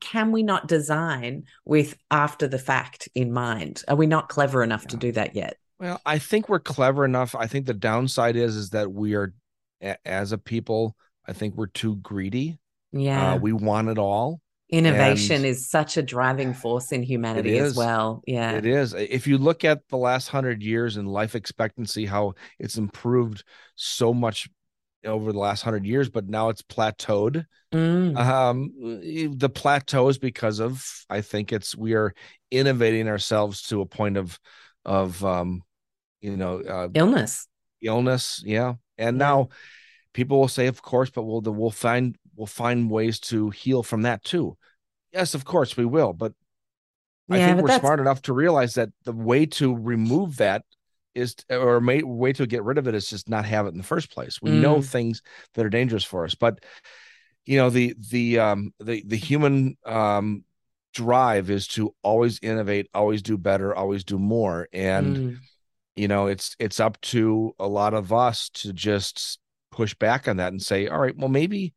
can 0.00 0.30
we 0.30 0.44
not 0.44 0.68
design 0.68 1.44
with 1.64 1.96
after 2.10 2.46
the 2.46 2.58
fact 2.58 3.08
in 3.16 3.32
mind? 3.32 3.82
Are 3.88 3.96
we 3.96 4.06
not 4.06 4.28
clever 4.28 4.62
enough 4.62 4.82
yeah. 4.84 4.90
to 4.90 4.96
do 4.96 5.12
that 5.12 5.34
yet? 5.34 5.56
Well 5.80 6.00
i 6.06 6.18
think 6.18 6.48
we're 6.48 6.60
clever 6.60 7.04
enough. 7.04 7.34
I 7.34 7.48
think 7.48 7.66
the 7.66 7.74
downside 7.74 8.36
is 8.36 8.54
is 8.54 8.70
that 8.70 8.92
we 8.92 9.14
are 9.14 9.34
as 10.04 10.32
a 10.32 10.38
people 10.38 10.96
i 11.26 11.32
think 11.32 11.54
we're 11.54 11.66
too 11.66 11.94
greedy 11.96 12.58
yeah. 12.92 13.34
Uh, 13.34 13.38
we 13.38 13.52
want 13.52 13.88
it 13.88 13.98
all. 13.98 14.40
Innovation 14.70 15.36
and 15.36 15.46
is 15.46 15.70
such 15.70 15.96
a 15.96 16.02
driving 16.02 16.52
force 16.52 16.92
in 16.92 17.02
humanity 17.02 17.58
as 17.58 17.74
well. 17.74 18.22
Yeah. 18.26 18.52
It 18.52 18.66
is. 18.66 18.92
If 18.92 19.26
you 19.26 19.38
look 19.38 19.64
at 19.64 19.88
the 19.88 19.96
last 19.96 20.28
hundred 20.28 20.62
years 20.62 20.98
and 20.98 21.08
life 21.08 21.34
expectancy, 21.34 22.04
how 22.04 22.34
it's 22.58 22.76
improved 22.76 23.44
so 23.76 24.12
much 24.12 24.48
over 25.06 25.32
the 25.32 25.38
last 25.38 25.62
hundred 25.62 25.86
years, 25.86 26.10
but 26.10 26.28
now 26.28 26.50
it's 26.50 26.60
plateaued. 26.60 27.46
Mm. 27.72 28.16
Um, 28.16 28.72
the 29.38 29.48
plateau 29.48 30.08
is 30.08 30.18
because 30.18 30.58
of 30.58 30.84
I 31.08 31.22
think 31.22 31.52
it's 31.52 31.74
we 31.74 31.94
are 31.94 32.14
innovating 32.50 33.08
ourselves 33.08 33.62
to 33.64 33.80
a 33.80 33.86
point 33.86 34.18
of 34.18 34.38
of 34.84 35.24
um, 35.24 35.62
you 36.20 36.36
know 36.36 36.60
uh, 36.60 36.88
illness. 36.94 37.46
Illness, 37.80 38.42
yeah. 38.44 38.74
And 38.98 39.16
yeah. 39.16 39.26
now 39.26 39.48
people 40.12 40.40
will 40.40 40.48
say, 40.48 40.66
of 40.66 40.82
course, 40.82 41.10
but 41.10 41.22
we'll 41.22 41.40
we'll 41.40 41.70
find 41.70 42.16
we'll 42.38 42.46
find 42.46 42.90
ways 42.90 43.18
to 43.18 43.50
heal 43.50 43.82
from 43.82 44.02
that 44.02 44.24
too. 44.24 44.56
Yes, 45.12 45.34
of 45.34 45.44
course 45.44 45.76
we 45.76 45.84
will, 45.84 46.12
but 46.12 46.32
yeah, 47.28 47.36
I 47.36 47.38
think 47.40 47.56
but 47.56 47.62
we're 47.62 47.68
that's... 47.68 47.80
smart 47.80 48.00
enough 48.00 48.22
to 48.22 48.32
realize 48.32 48.74
that 48.74 48.90
the 49.04 49.12
way 49.12 49.44
to 49.46 49.76
remove 49.76 50.36
that 50.36 50.64
is 51.14 51.34
or 51.50 51.80
may, 51.80 52.02
way 52.02 52.32
to 52.32 52.46
get 52.46 52.62
rid 52.62 52.78
of 52.78 52.86
it 52.86 52.94
is 52.94 53.10
just 53.10 53.28
not 53.28 53.44
have 53.44 53.66
it 53.66 53.70
in 53.70 53.78
the 53.78 53.82
first 53.84 54.10
place. 54.10 54.40
We 54.40 54.50
mm. 54.50 54.60
know 54.60 54.80
things 54.80 55.22
that 55.54 55.66
are 55.66 55.70
dangerous 55.70 56.04
for 56.04 56.24
us, 56.24 56.34
but 56.34 56.64
you 57.44 57.56
know 57.58 57.70
the 57.70 57.94
the 58.10 58.38
um 58.38 58.72
the 58.78 59.02
the 59.06 59.16
human 59.16 59.76
um 59.84 60.44
drive 60.94 61.50
is 61.50 61.66
to 61.68 61.94
always 62.02 62.38
innovate, 62.42 62.88
always 62.94 63.22
do 63.22 63.36
better, 63.36 63.74
always 63.74 64.04
do 64.04 64.18
more 64.18 64.68
and 64.72 65.16
mm. 65.16 65.36
you 65.96 66.08
know 66.08 66.28
it's 66.28 66.54
it's 66.58 66.78
up 66.78 67.00
to 67.00 67.54
a 67.58 67.66
lot 67.66 67.94
of 67.94 68.12
us 68.12 68.48
to 68.50 68.72
just 68.72 69.38
push 69.70 69.94
back 69.94 70.28
on 70.28 70.38
that 70.38 70.52
and 70.52 70.62
say 70.62 70.88
all 70.88 70.98
right 70.98 71.16
well 71.16 71.28
maybe 71.28 71.74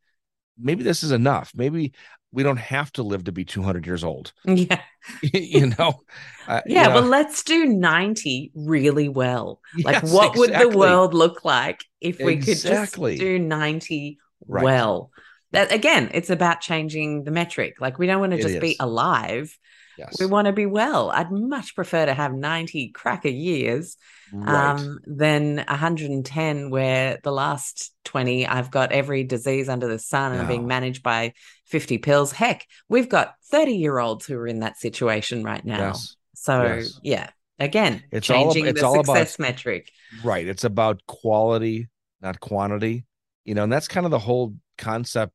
maybe 0.61 0.83
this 0.83 1.03
is 1.03 1.11
enough. 1.11 1.51
Maybe 1.55 1.93
we 2.31 2.43
don't 2.43 2.57
have 2.57 2.91
to 2.93 3.03
live 3.03 3.25
to 3.25 3.31
be 3.31 3.43
200 3.43 3.85
years 3.85 4.03
old. 4.03 4.33
Yeah. 4.45 4.81
you 5.21 5.73
know? 5.77 6.01
Uh, 6.47 6.61
yeah. 6.67 6.83
You 6.83 6.89
know? 6.89 6.95
Well, 6.95 7.09
let's 7.09 7.43
do 7.43 7.65
90 7.65 8.51
really 8.55 9.09
well. 9.09 9.59
Yes, 9.75 9.85
like, 9.85 10.03
what 10.03 10.35
exactly. 10.35 10.39
would 10.39 10.73
the 10.73 10.77
world 10.77 11.13
look 11.13 11.43
like 11.43 11.83
if 11.99 12.19
we 12.19 12.33
exactly. 12.33 13.13
could 13.13 13.19
just 13.19 13.25
do 13.25 13.39
90 13.39 14.19
right. 14.47 14.63
well? 14.63 15.11
That 15.51 15.73
again, 15.73 16.11
it's 16.13 16.29
about 16.29 16.61
changing 16.61 17.23
the 17.23 17.31
metric. 17.31 17.75
Like, 17.81 17.99
we 17.99 18.07
don't 18.07 18.21
want 18.21 18.31
to 18.33 18.41
just 18.41 18.61
be 18.61 18.77
alive. 18.79 19.57
Yes. 19.97 20.17
We 20.19 20.25
want 20.25 20.47
to 20.47 20.53
be 20.53 20.65
well. 20.65 21.11
I'd 21.11 21.31
much 21.31 21.75
prefer 21.75 22.05
to 22.05 22.13
have 22.13 22.33
90 22.33 22.89
cracker 22.89 23.29
years 23.29 23.97
right. 24.33 24.79
um, 24.79 24.99
than 25.05 25.57
110, 25.57 26.69
where 26.69 27.19
the 27.23 27.31
last 27.31 27.93
20, 28.05 28.47
I've 28.47 28.71
got 28.71 28.91
every 28.91 29.23
disease 29.23 29.69
under 29.69 29.87
the 29.87 29.99
sun 29.99 30.31
and 30.31 30.35
yeah. 30.35 30.41
I'm 30.41 30.47
being 30.47 30.67
managed 30.67 31.03
by 31.03 31.33
50 31.65 31.97
pills. 31.99 32.31
Heck, 32.31 32.67
we've 32.89 33.09
got 33.09 33.33
30 33.51 33.73
year 33.73 33.99
olds 33.99 34.25
who 34.25 34.37
are 34.37 34.47
in 34.47 34.59
that 34.59 34.77
situation 34.77 35.43
right 35.43 35.63
now. 35.63 35.89
Yes. 35.89 36.15
So, 36.35 36.63
yes. 36.63 36.99
yeah, 37.03 37.29
again, 37.59 38.03
it's 38.11 38.27
changing 38.27 38.63
all, 38.63 38.69
it's 38.69 38.81
the 38.81 38.87
all 38.87 39.03
success 39.03 39.35
about, 39.35 39.47
metric. 39.47 39.91
Right. 40.23 40.47
It's 40.47 40.63
about 40.63 41.05
quality, 41.05 41.87
not 42.21 42.39
quantity. 42.39 43.05
You 43.45 43.55
know, 43.55 43.63
and 43.63 43.73
that's 43.73 43.87
kind 43.87 44.05
of 44.05 44.11
the 44.11 44.19
whole 44.19 44.55
concept 44.77 45.33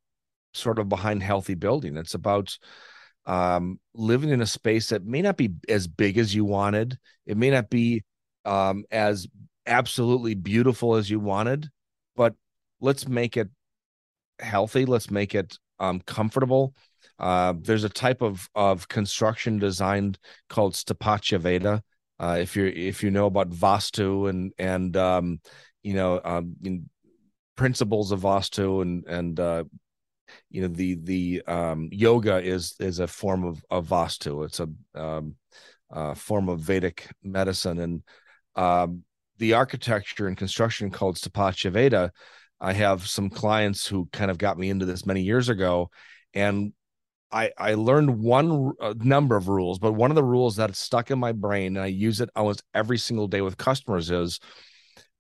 sort 0.55 0.79
of 0.79 0.89
behind 0.89 1.23
healthy 1.23 1.55
building. 1.55 1.97
It's 1.97 2.15
about 2.15 2.59
um, 3.27 3.81
living 3.95 4.31
in 4.31 4.41
a 4.41 4.47
space 4.47 4.91
that 4.91 5.05
may 5.05 5.23
not 5.23 5.37
be 5.37 5.51
as 5.69 5.87
big 5.87 6.19
as 6.19 6.35
you 6.35 6.45
wanted. 6.45 6.99
It 7.27 7.37
may 7.37 7.51
not 7.51 7.69
be 7.69 8.05
um, 8.45 8.85
as 8.91 9.27
absolutely 9.67 10.35
beautiful 10.35 10.95
as 10.95 11.11
you 11.11 11.19
wanted, 11.19 11.69
but 12.15 12.35
let's 12.81 13.09
make 13.09 13.37
it 13.37 13.49
healthy. 14.39 14.85
Let's 14.85 15.11
make 15.11 15.35
it 15.35 15.59
um, 15.79 16.01
comfortable. 16.01 16.75
Uh, 17.19 17.55
there's 17.59 17.85
a 17.85 17.89
type 17.89 18.23
of 18.23 18.49
of 18.55 18.89
construction 18.89 19.59
designed 19.59 20.19
called 20.49 20.75
Sthapatya 20.75 21.41
Veda. 21.41 21.83
Uh, 22.19 22.39
if 22.41 22.57
you 22.57 22.67
if 22.67 23.03
you 23.03 23.11
know 23.11 23.27
about 23.27 23.51
Vastu 23.51 24.29
and 24.29 24.53
and 24.59 24.97
um, 24.97 25.41
you 25.83 25.95
know 25.95 26.21
um, 26.25 26.57
principles 27.57 28.13
of 28.13 28.21
Vastu 28.21 28.83
and 28.83 29.05
and 29.07 29.41
uh, 29.41 29.65
you 30.51 30.63
know 30.63 30.69
the 30.69 30.95
the 30.95 31.43
um, 31.47 31.89
yoga 31.93 32.43
is 32.43 32.75
is 32.81 32.99
a 32.99 33.07
form 33.07 33.45
of 33.45 33.65
of 33.71 33.87
Vastu. 33.89 34.45
It's 34.45 34.61
a 34.61 34.69
um, 34.95 35.37
uh, 35.91 36.15
form 36.15 36.49
of 36.49 36.61
Vedic 36.61 37.09
medicine 37.23 37.79
and 37.79 38.03
um, 38.57 39.03
the 39.39 39.55
architecture 39.55 40.27
and 40.27 40.37
construction 40.37 40.91
called 40.91 41.17
Sthapatya 41.17 41.71
Veda. 41.71 42.13
I 42.61 42.73
have 42.73 43.07
some 43.07 43.29
clients 43.29 43.87
who 43.87 44.09
kind 44.13 44.31
of 44.31 44.39
got 44.39 44.59
me 44.59 44.71
into 44.71 44.87
this 44.87 45.05
many 45.05 45.23
years 45.23 45.49
ago, 45.49 45.91
and 46.33 46.73
I 47.31 47.51
I 47.59 47.75
learned 47.75 48.19
one 48.19 48.73
number 48.97 49.37
of 49.37 49.49
rules, 49.49 49.79
but 49.79 49.93
one 49.93 50.11
of 50.11 50.15
the 50.15 50.25
rules 50.25 50.57
that 50.57 50.75
stuck 50.77 51.11
in 51.11 51.19
my 51.19 51.33
brain 51.33 51.77
and 51.77 51.85
I 51.85 51.89
use 51.89 52.21
it 52.21 52.31
almost 52.35 52.63
every 52.75 52.99
single 52.99 53.29
day 53.29 53.43
with 53.43 53.57
customers 53.59 54.11
is, 54.11 54.41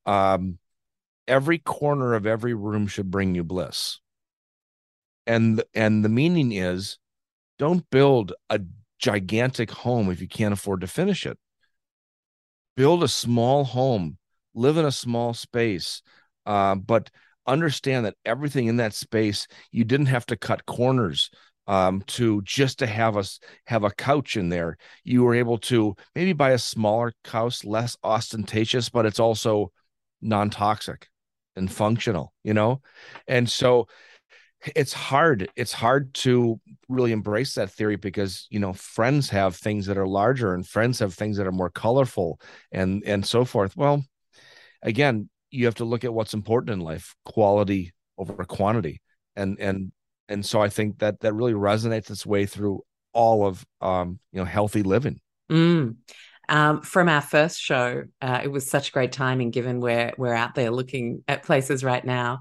um, 0.07 0.59
every 1.29 1.59
corner 1.59 2.15
of 2.15 2.27
every 2.27 2.55
room 2.55 2.87
should 2.87 3.11
bring 3.11 3.35
you 3.35 3.45
bliss. 3.45 3.99
And 5.27 5.63
and 5.75 6.05
the 6.05 6.09
meaning 6.09 6.53
is, 6.53 6.99
don't 7.59 7.89
build 7.91 8.33
a 8.51 8.61
gigantic 8.99 9.71
home 9.71 10.11
if 10.11 10.21
you 10.21 10.29
can't 10.29 10.55
afford 10.55 10.81
to 10.81 10.87
finish 10.87 11.27
it 11.27 11.39
build 12.77 13.03
a 13.03 13.09
small 13.09 13.65
home, 13.65 14.19
live 14.55 14.77
in 14.77 14.85
a 14.85 14.93
small 14.93 15.35
space, 15.35 16.03
uh, 16.45 16.75
but 16.75 17.11
understand 17.47 18.05
that 18.05 18.17
everything 18.25 18.67
in 18.67 18.77
that 18.77 18.93
space 18.95 19.47
you 19.71 19.85
didn't 19.85 20.07
have 20.07 20.27
to 20.27 20.37
cut 20.37 20.67
corners 20.67 21.31
um, 21.69 22.03
to 22.07 22.43
just 22.43 22.79
to 22.79 22.87
have 22.87 23.17
us 23.17 23.41
have 23.67 23.85
a 23.85 23.91
couch 23.91 24.37
in 24.37 24.49
there. 24.49 24.77
You 25.05 25.23
were 25.23 25.35
able 25.35 25.59
to 25.59 25.97
maybe 26.15 26.33
buy 26.33 26.51
a 26.51 26.59
smaller 26.59 27.13
house, 27.25 27.65
less 27.65 27.97
ostentatious, 28.05 28.89
but 28.89 29.07
it's 29.07 29.21
also 29.21 29.73
non-toxic 30.21 31.09
and 31.57 31.71
functional, 31.71 32.33
you 32.45 32.55
know? 32.55 32.83
And 33.27 33.49
so 33.49 33.89
it's 34.75 34.93
hard 34.93 35.49
it's 35.55 35.73
hard 35.73 36.13
to 36.15 36.61
really 36.89 37.13
embrace 37.13 37.55
that 37.55 37.71
theory 37.71 37.97
because 37.97 38.47
you 38.51 38.59
know 38.59 38.73
friends 38.73 39.29
have 39.31 39.55
things 39.55 39.87
that 39.87 39.99
are 39.99 40.07
larger 40.07 40.55
and 40.55 40.67
friends 40.67 40.99
have 40.99 41.15
things 41.15 41.37
that 41.37 41.47
are 41.47 41.53
more 41.53 41.71
colorful 41.71 42.41
and 42.73 43.05
and 43.05 43.25
so 43.25 43.45
forth. 43.45 43.77
Well 43.77 44.05
again 44.83 45.29
you 45.51 45.67
have 45.67 45.77
to 45.77 45.85
look 45.85 46.05
at 46.05 46.13
what's 46.13 46.35
important 46.35 46.71
in 46.71 46.81
life 46.81 47.15
quality 47.25 47.93
over 48.19 48.33
quantity. 48.45 49.01
And 49.37 49.59
and 49.61 49.93
and 50.29 50.45
so 50.45 50.61
i 50.61 50.69
think 50.69 50.99
that 50.99 51.21
that 51.21 51.35
really 51.35 51.53
resonates 51.53 52.11
its 52.11 52.27
way 52.27 52.47
through 52.47 52.83
all 53.13 53.47
of 53.47 53.65
um 53.81 54.19
you 54.33 54.39
know 54.39 54.45
healthy 54.45 54.83
living. 54.83 55.21
Mm. 55.51 55.97
um, 56.49 56.83
from 56.83 57.09
our 57.09 57.21
first 57.21 57.61
show 57.61 58.03
uh, 58.21 58.41
it 58.43 58.49
was 58.49 58.69
such 58.69 58.93
great 58.93 59.13
timing 59.13 59.51
given 59.51 59.81
we're 59.81 60.13
we're 60.19 60.35
out 60.35 60.57
there 60.57 60.71
looking 60.73 61.23
at 61.29 61.45
places 61.45 61.85
right 61.85 62.05
now 62.05 62.41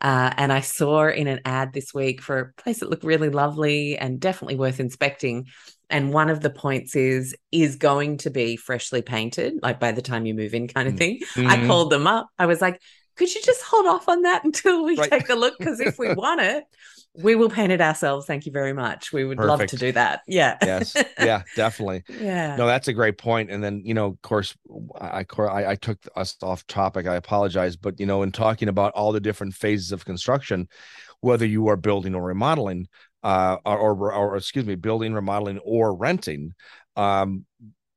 uh, 0.00 0.32
and 0.36 0.52
I 0.52 0.60
saw 0.60 1.08
in 1.08 1.26
an 1.26 1.40
ad 1.44 1.72
this 1.72 1.92
week 1.92 2.22
for 2.22 2.38
a 2.38 2.62
place 2.62 2.80
that 2.80 2.90
looked 2.90 3.04
really 3.04 3.30
lovely 3.30 3.98
and 3.98 4.20
definitely 4.20 4.56
worth 4.56 4.80
inspecting. 4.80 5.46
And 5.90 6.12
one 6.12 6.30
of 6.30 6.40
the 6.40 6.50
points 6.50 6.94
is 6.94 7.34
is 7.50 7.76
going 7.76 8.18
to 8.18 8.30
be 8.30 8.56
freshly 8.56 9.02
painted, 9.02 9.54
like 9.62 9.80
by 9.80 9.92
the 9.92 10.02
time 10.02 10.26
you 10.26 10.34
move 10.34 10.54
in, 10.54 10.68
kind 10.68 10.86
of 10.86 10.94
mm. 10.94 10.98
thing. 10.98 11.20
Mm-hmm. 11.34 11.48
I 11.48 11.66
called 11.66 11.90
them 11.90 12.06
up. 12.06 12.28
I 12.38 12.46
was 12.46 12.60
like, 12.60 12.80
could 13.18 13.34
you 13.34 13.42
just 13.42 13.62
hold 13.62 13.86
off 13.86 14.08
on 14.08 14.22
that 14.22 14.44
until 14.44 14.84
we 14.84 14.96
right. 14.96 15.10
take 15.10 15.28
a 15.28 15.34
look? 15.34 15.58
Because 15.58 15.80
if 15.80 15.98
we 15.98 16.12
want 16.14 16.40
it, 16.40 16.64
we 17.14 17.34
will 17.34 17.50
paint 17.50 17.72
it 17.72 17.80
ourselves. 17.80 18.26
Thank 18.26 18.46
you 18.46 18.52
very 18.52 18.72
much. 18.72 19.12
We 19.12 19.24
would 19.24 19.38
Perfect. 19.38 19.58
love 19.60 19.66
to 19.68 19.76
do 19.76 19.92
that. 19.92 20.22
Yeah. 20.28 20.56
yes. 20.62 20.94
Yeah. 21.18 21.42
Definitely. 21.56 22.04
yeah. 22.20 22.54
No, 22.56 22.66
that's 22.66 22.86
a 22.86 22.92
great 22.92 23.18
point. 23.18 23.50
And 23.50 23.62
then 23.62 23.82
you 23.84 23.92
know, 23.92 24.06
of 24.06 24.22
course, 24.22 24.56
I, 25.00 25.24
I 25.38 25.70
I 25.70 25.74
took 25.74 25.98
us 26.14 26.36
off 26.42 26.66
topic. 26.66 27.06
I 27.06 27.16
apologize, 27.16 27.76
but 27.76 27.98
you 27.98 28.06
know, 28.06 28.22
in 28.22 28.30
talking 28.30 28.68
about 28.68 28.92
all 28.92 29.10
the 29.12 29.20
different 29.20 29.54
phases 29.54 29.90
of 29.90 30.04
construction, 30.04 30.68
whether 31.20 31.46
you 31.46 31.66
are 31.68 31.76
building 31.76 32.14
or 32.14 32.22
remodeling, 32.22 32.86
uh, 33.24 33.56
or, 33.66 33.78
or, 33.78 34.12
or 34.12 34.36
excuse 34.36 34.64
me, 34.64 34.76
building, 34.76 35.12
remodeling, 35.12 35.58
or 35.58 35.94
renting, 35.94 36.54
um, 36.96 37.44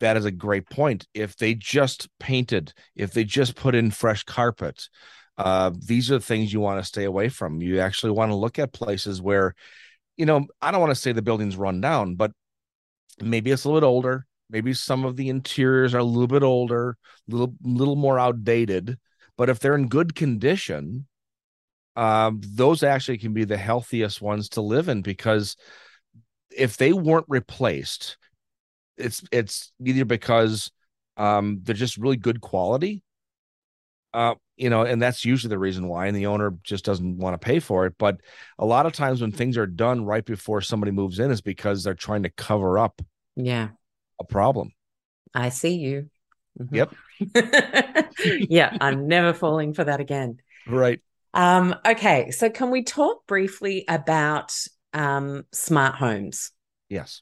that 0.01 0.17
is 0.17 0.25
a 0.25 0.31
great 0.31 0.69
point. 0.69 1.07
If 1.13 1.37
they 1.37 1.55
just 1.55 2.09
painted, 2.19 2.73
if 2.95 3.13
they 3.13 3.23
just 3.23 3.55
put 3.55 3.73
in 3.73 3.89
fresh 3.89 4.23
carpet, 4.23 4.89
uh, 5.37 5.71
these 5.77 6.11
are 6.11 6.15
the 6.15 6.25
things 6.25 6.51
you 6.51 6.59
want 6.59 6.79
to 6.79 6.87
stay 6.87 7.05
away 7.05 7.29
from. 7.29 7.61
You 7.61 7.79
actually 7.79 8.11
want 8.11 8.31
to 8.31 8.35
look 8.35 8.59
at 8.59 8.73
places 8.73 9.21
where, 9.21 9.55
you 10.17 10.25
know, 10.25 10.45
I 10.61 10.71
don't 10.71 10.81
want 10.81 10.91
to 10.91 11.01
say 11.01 11.13
the 11.13 11.21
building's 11.21 11.55
run 11.55 11.81
down, 11.81 12.15
but 12.15 12.31
maybe 13.21 13.51
it's 13.51 13.63
a 13.63 13.69
little 13.69 13.79
bit 13.79 13.87
older. 13.87 14.27
Maybe 14.49 14.73
some 14.73 15.05
of 15.05 15.15
the 15.15 15.29
interiors 15.29 15.95
are 15.95 15.99
a 15.99 16.03
little 16.03 16.27
bit 16.27 16.43
older, 16.43 16.97
a 17.29 17.31
little 17.31 17.55
little 17.63 17.95
more 17.95 18.19
outdated. 18.19 18.97
But 19.37 19.49
if 19.49 19.59
they're 19.59 19.75
in 19.75 19.87
good 19.87 20.13
condition, 20.13 21.07
um, 21.95 22.41
those 22.43 22.83
actually 22.83 23.17
can 23.17 23.33
be 23.33 23.45
the 23.45 23.57
healthiest 23.57 24.21
ones 24.21 24.49
to 24.49 24.61
live 24.61 24.89
in 24.89 25.01
because 25.01 25.55
if 26.55 26.77
they 26.77 26.91
weren't 26.91 27.25
replaced, 27.29 28.17
it's 28.97 29.23
it's 29.31 29.71
either 29.83 30.05
because 30.05 30.71
um, 31.17 31.59
they're 31.63 31.75
just 31.75 31.97
really 31.97 32.17
good 32.17 32.41
quality, 32.41 33.03
uh, 34.13 34.35
you 34.57 34.69
know, 34.69 34.83
and 34.83 35.01
that's 35.01 35.25
usually 35.25 35.49
the 35.49 35.59
reason 35.59 35.87
why, 35.87 36.07
and 36.07 36.15
the 36.15 36.27
owner 36.27 36.55
just 36.63 36.85
doesn't 36.85 37.17
want 37.17 37.39
to 37.39 37.45
pay 37.45 37.59
for 37.59 37.85
it. 37.85 37.95
But 37.97 38.17
a 38.59 38.65
lot 38.65 38.85
of 38.85 38.93
times 38.93 39.21
when 39.21 39.31
things 39.31 39.57
are 39.57 39.67
done 39.67 40.05
right 40.05 40.25
before 40.25 40.61
somebody 40.61 40.91
moves 40.91 41.19
in, 41.19 41.31
is 41.31 41.41
because 41.41 41.83
they're 41.83 41.93
trying 41.93 42.23
to 42.23 42.29
cover 42.29 42.77
up, 42.77 43.01
yeah, 43.35 43.69
a 44.19 44.23
problem. 44.23 44.71
I 45.33 45.49
see 45.49 45.75
you. 45.75 46.09
Mm-hmm. 46.59 46.75
Yep. 46.75 46.95
yeah, 48.49 48.77
I'm 48.81 49.07
never 49.07 49.33
falling 49.33 49.73
for 49.73 49.85
that 49.85 50.01
again. 50.01 50.37
Right. 50.67 50.99
Um, 51.33 51.75
okay, 51.85 52.31
so 52.31 52.49
can 52.49 52.71
we 52.71 52.83
talk 52.83 53.25
briefly 53.25 53.85
about 53.87 54.53
um, 54.93 55.45
smart 55.53 55.95
homes? 55.95 56.51
Yes 56.89 57.21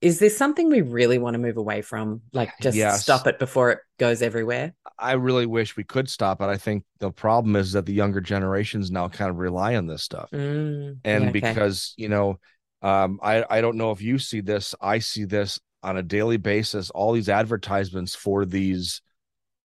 is 0.00 0.18
this 0.18 0.36
something 0.36 0.70
we 0.70 0.80
really 0.80 1.18
want 1.18 1.34
to 1.34 1.38
move 1.38 1.56
away 1.56 1.82
from 1.82 2.20
like 2.32 2.50
just 2.60 2.76
yes. 2.76 3.02
stop 3.02 3.26
it 3.26 3.38
before 3.38 3.70
it 3.70 3.78
goes 3.98 4.22
everywhere 4.22 4.74
i 4.98 5.12
really 5.12 5.46
wish 5.46 5.76
we 5.76 5.84
could 5.84 6.08
stop 6.08 6.40
it 6.40 6.46
i 6.46 6.56
think 6.56 6.84
the 7.00 7.10
problem 7.10 7.56
is 7.56 7.72
that 7.72 7.86
the 7.86 7.92
younger 7.92 8.20
generations 8.20 8.90
now 8.90 9.08
kind 9.08 9.30
of 9.30 9.36
rely 9.38 9.76
on 9.76 9.86
this 9.86 10.02
stuff 10.02 10.30
mm, 10.30 10.96
and 11.04 11.24
yeah, 11.24 11.30
okay. 11.30 11.40
because 11.40 11.94
you 11.96 12.08
know 12.08 12.38
um, 12.80 13.18
I, 13.20 13.44
I 13.50 13.60
don't 13.60 13.76
know 13.76 13.90
if 13.90 14.00
you 14.00 14.18
see 14.18 14.40
this 14.40 14.74
i 14.80 15.00
see 15.00 15.24
this 15.24 15.58
on 15.82 15.96
a 15.96 16.02
daily 16.02 16.36
basis 16.36 16.90
all 16.90 17.12
these 17.12 17.28
advertisements 17.28 18.14
for 18.14 18.44
these 18.44 19.02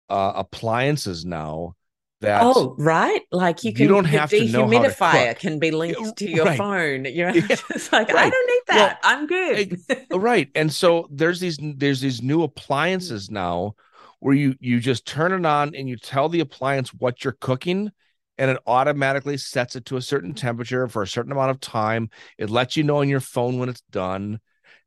uh, 0.08 0.32
appliances 0.36 1.24
now 1.24 1.74
that 2.22 2.42
oh 2.42 2.74
right 2.78 3.22
like 3.30 3.62
you 3.62 3.72
can 3.72 3.82
you 3.82 3.88
don't 3.88 4.04
have 4.04 4.30
to 4.30 4.44
know 4.48 4.64
dehumidifier 4.64 5.38
can 5.38 5.58
be 5.58 5.70
linked 5.70 6.16
to 6.16 6.28
your 6.28 6.46
right. 6.46 6.58
phone 6.58 7.04
you 7.04 7.26
know 7.26 7.32
yeah. 7.34 7.46
just 7.72 7.92
like 7.92 8.08
right. 8.08 8.26
i 8.26 8.30
don't 8.30 8.46
need 8.48 8.62
that 8.68 8.98
well, 9.02 9.12
i'm 9.12 9.26
good 9.26 9.78
right 10.12 10.48
and 10.54 10.72
so 10.72 11.06
there's 11.10 11.40
these 11.40 11.58
there's 11.76 12.00
these 12.00 12.22
new 12.22 12.42
appliances 12.42 13.30
now 13.30 13.74
where 14.20 14.34
you 14.34 14.54
you 14.60 14.80
just 14.80 15.06
turn 15.06 15.32
it 15.32 15.44
on 15.44 15.74
and 15.74 15.88
you 15.88 15.96
tell 15.96 16.28
the 16.28 16.40
appliance 16.40 16.94
what 16.94 17.24
you're 17.24 17.36
cooking 17.40 17.90
and 18.38 18.50
it 18.50 18.58
automatically 18.66 19.36
sets 19.36 19.76
it 19.76 19.84
to 19.86 19.96
a 19.96 20.02
certain 20.02 20.34
temperature 20.34 20.88
for 20.88 21.02
a 21.02 21.06
certain 21.06 21.32
amount 21.32 21.50
of 21.50 21.60
time. 21.60 22.10
It 22.38 22.50
lets 22.50 22.76
you 22.76 22.82
know 22.82 22.96
on 22.96 23.08
your 23.08 23.20
phone 23.20 23.58
when 23.58 23.68
it's 23.68 23.82
done. 23.82 24.40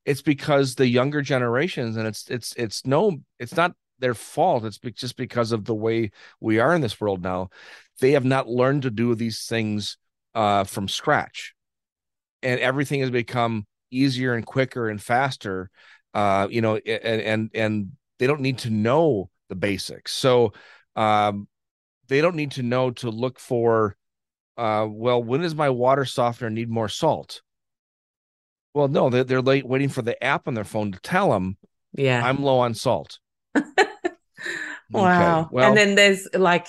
It's 0.03 0.21
because 0.21 0.75
the 0.75 0.87
younger 0.87 1.21
generations, 1.21 1.97
and 1.97 2.07
it's 2.07 2.29
it's 2.29 2.53
it's 2.57 2.85
no, 2.85 3.17
it's 3.39 3.55
not 3.55 3.73
their 3.99 4.13
fault. 4.13 4.65
It's 4.65 4.77
just 4.77 5.17
because 5.17 5.51
of 5.51 5.65
the 5.65 5.75
way 5.75 6.11
we 6.39 6.59
are 6.59 6.73
in 6.73 6.81
this 6.81 6.99
world 6.99 7.23
now. 7.23 7.49
They 7.99 8.11
have 8.11 8.25
not 8.25 8.47
learned 8.47 8.83
to 8.83 8.91
do 8.91 9.15
these 9.15 9.45
things 9.45 9.97
uh, 10.33 10.65
from 10.65 10.87
scratch, 10.87 11.53
and 12.43 12.59
everything 12.59 12.99
has 13.01 13.11
become 13.11 13.65
easier 13.91 14.33
and 14.33 14.45
quicker 14.45 14.89
and 14.89 15.01
faster. 15.01 15.69
Uh, 16.13 16.47
you 16.49 16.61
know, 16.61 16.77
and 16.77 17.21
and 17.21 17.49
and 17.53 17.91
they 18.19 18.27
don't 18.27 18.41
need 18.41 18.59
to 18.59 18.69
know 18.69 19.29
the 19.49 19.55
basics. 19.55 20.13
So 20.13 20.53
um, 20.95 21.47
they 22.07 22.21
don't 22.21 22.35
need 22.35 22.51
to 22.51 22.63
know 22.63 22.91
to 22.91 23.09
look 23.09 23.39
for 23.39 23.95
uh, 24.57 24.87
well, 24.89 25.21
when 25.21 25.41
does 25.41 25.55
my 25.55 25.69
water 25.69 26.05
softener 26.05 26.49
need 26.49 26.69
more 26.69 26.89
salt? 26.89 27.41
Well, 28.73 28.87
no, 28.87 29.09
they're, 29.09 29.23
they're 29.23 29.41
late 29.41 29.65
waiting 29.65 29.89
for 29.89 30.01
the 30.01 30.21
app 30.23 30.47
on 30.47 30.53
their 30.53 30.63
phone 30.63 30.91
to 30.91 30.99
tell 30.99 31.31
them, 31.31 31.57
yeah, 31.93 32.25
I'm 32.25 32.41
low 32.41 32.59
on 32.59 32.73
salt. 32.73 33.19
wow. 34.91 35.39
Okay. 35.41 35.49
Well, 35.51 35.67
and 35.67 35.77
then 35.77 35.95
there's 35.95 36.27
like, 36.33 36.67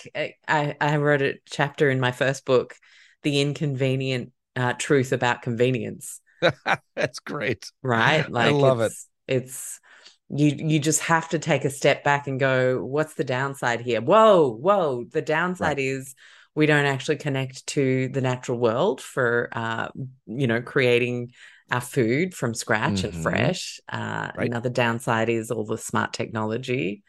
I, 0.49 0.76
I 0.80 0.97
wrote 0.97 1.22
a 1.22 1.34
chapter 1.49 1.91
in 1.91 2.01
my 2.01 2.12
first 2.12 2.45
book, 2.45 2.74
The 3.22 3.41
Inconvenient 3.41 4.32
uh, 4.55 4.74
Truth 4.74 5.12
About 5.12 5.43
Convenience. 5.43 6.20
That's 6.95 7.18
great. 7.20 7.70
Right. 7.82 8.28
Like, 8.30 8.47
I 8.47 8.51
love 8.51 8.80
it's, 8.80 9.09
it. 9.26 9.34
It's, 9.34 9.80
you 10.28 10.57
you 10.59 10.80
just 10.80 11.03
have 11.03 11.28
to 11.28 11.39
take 11.39 11.64
a 11.64 11.70
step 11.70 12.03
back 12.03 12.26
and 12.26 12.41
go 12.41 12.84
what's 12.84 13.14
the 13.14 13.22
downside 13.22 13.80
here 13.80 14.01
whoa 14.01 14.51
whoa 14.51 15.05
the 15.12 15.22
downside 15.22 15.76
right. 15.76 15.78
is 15.78 16.16
we 16.57 16.66
don't 16.66 16.87
actually 16.87 17.16
connect 17.16 17.64
to 17.68 18.09
the 18.09 18.20
natural 18.20 18.59
world 18.59 19.01
for 19.01 19.49
uh, 19.53 19.89
you 20.26 20.49
know 20.49 20.61
creating 20.61 21.30
our 21.71 21.81
food 21.81 22.35
from 22.35 22.55
scratch 22.55 23.03
mm-hmm. 23.03 23.14
and 23.14 23.23
fresh 23.23 23.81
uh, 23.91 24.31
right. 24.37 24.49
another 24.49 24.71
downside 24.71 25.29
is 25.29 25.51
all 25.51 25.64
the 25.64 25.79
smart 25.79 26.12
technology 26.12 27.03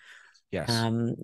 yes 0.52 0.70
um, 0.70 1.16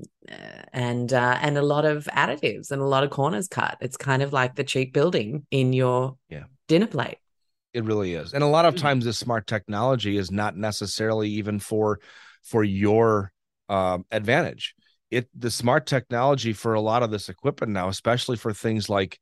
and 0.72 1.14
uh, 1.14 1.38
and 1.42 1.58
a 1.58 1.62
lot 1.62 1.86
of 1.86 2.06
additives 2.06 2.72
and 2.72 2.82
a 2.82 2.86
lot 2.86 3.04
of 3.04 3.10
corners 3.10 3.48
cut 3.48 3.78
it's 3.82 3.98
kind 3.98 4.22
of 4.22 4.34
like 4.34 4.56
the 4.56 4.64
cheap 4.64 4.94
building 4.94 5.46
in 5.52 5.74
your 5.74 6.18
yeah. 6.30 6.44
dinner 6.68 6.88
plate 6.88 7.18
it 7.74 7.84
really 7.84 8.14
is. 8.14 8.34
And 8.34 8.44
a 8.44 8.48
lot 8.48 8.66
of 8.66 8.76
mm-hmm. 8.76 8.84
times 8.84 9.06
this 9.06 9.18
smart 9.18 9.48
technology 9.48 10.18
is 10.18 10.32
not 10.32 10.56
necessarily 10.56 11.30
even 11.32 11.60
for 11.60 12.00
for 12.44 12.64
your 12.64 13.32
um, 13.68 14.06
advantage. 14.12 14.76
It 15.10 15.28
the 15.38 15.52
smart 15.52 15.88
technology 15.88 16.54
for 16.54 16.76
a 16.76 16.82
lot 16.82 17.04
of 17.04 17.12
this 17.12 17.30
equipment 17.30 17.74
now, 17.74 17.88
especially 17.90 18.38
for 18.38 18.54
things 18.54 18.90
like 18.90 19.20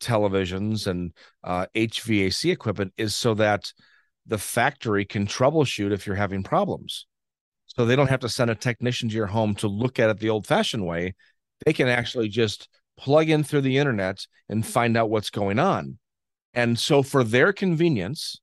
televisions 0.00 0.86
and 0.86 1.12
uh, 1.42 1.66
HVAC 1.74 2.52
equipment, 2.52 2.92
is 2.96 3.14
so 3.14 3.34
that 3.34 3.72
the 4.26 4.38
factory 4.38 5.04
can 5.04 5.26
troubleshoot 5.26 5.92
if 5.92 6.06
you're 6.06 6.16
having 6.16 6.42
problems. 6.42 7.06
So 7.66 7.84
they 7.84 7.96
don't 7.96 8.10
have 8.10 8.20
to 8.20 8.28
send 8.28 8.50
a 8.50 8.54
technician 8.54 9.08
to 9.08 9.14
your 9.14 9.26
home 9.26 9.54
to 9.56 9.68
look 9.68 9.98
at 9.98 10.10
it 10.10 10.18
the 10.18 10.30
old-fashioned 10.30 10.86
way. 10.86 11.14
They 11.64 11.72
can 11.72 11.88
actually 11.88 12.28
just 12.28 12.68
plug 12.96 13.28
in 13.28 13.42
through 13.42 13.62
the 13.62 13.78
internet 13.78 14.26
and 14.48 14.64
find 14.64 14.96
out 14.96 15.10
what's 15.10 15.30
going 15.30 15.58
on. 15.58 15.98
And 16.52 16.78
so 16.78 17.02
for 17.02 17.24
their 17.24 17.52
convenience, 17.52 18.40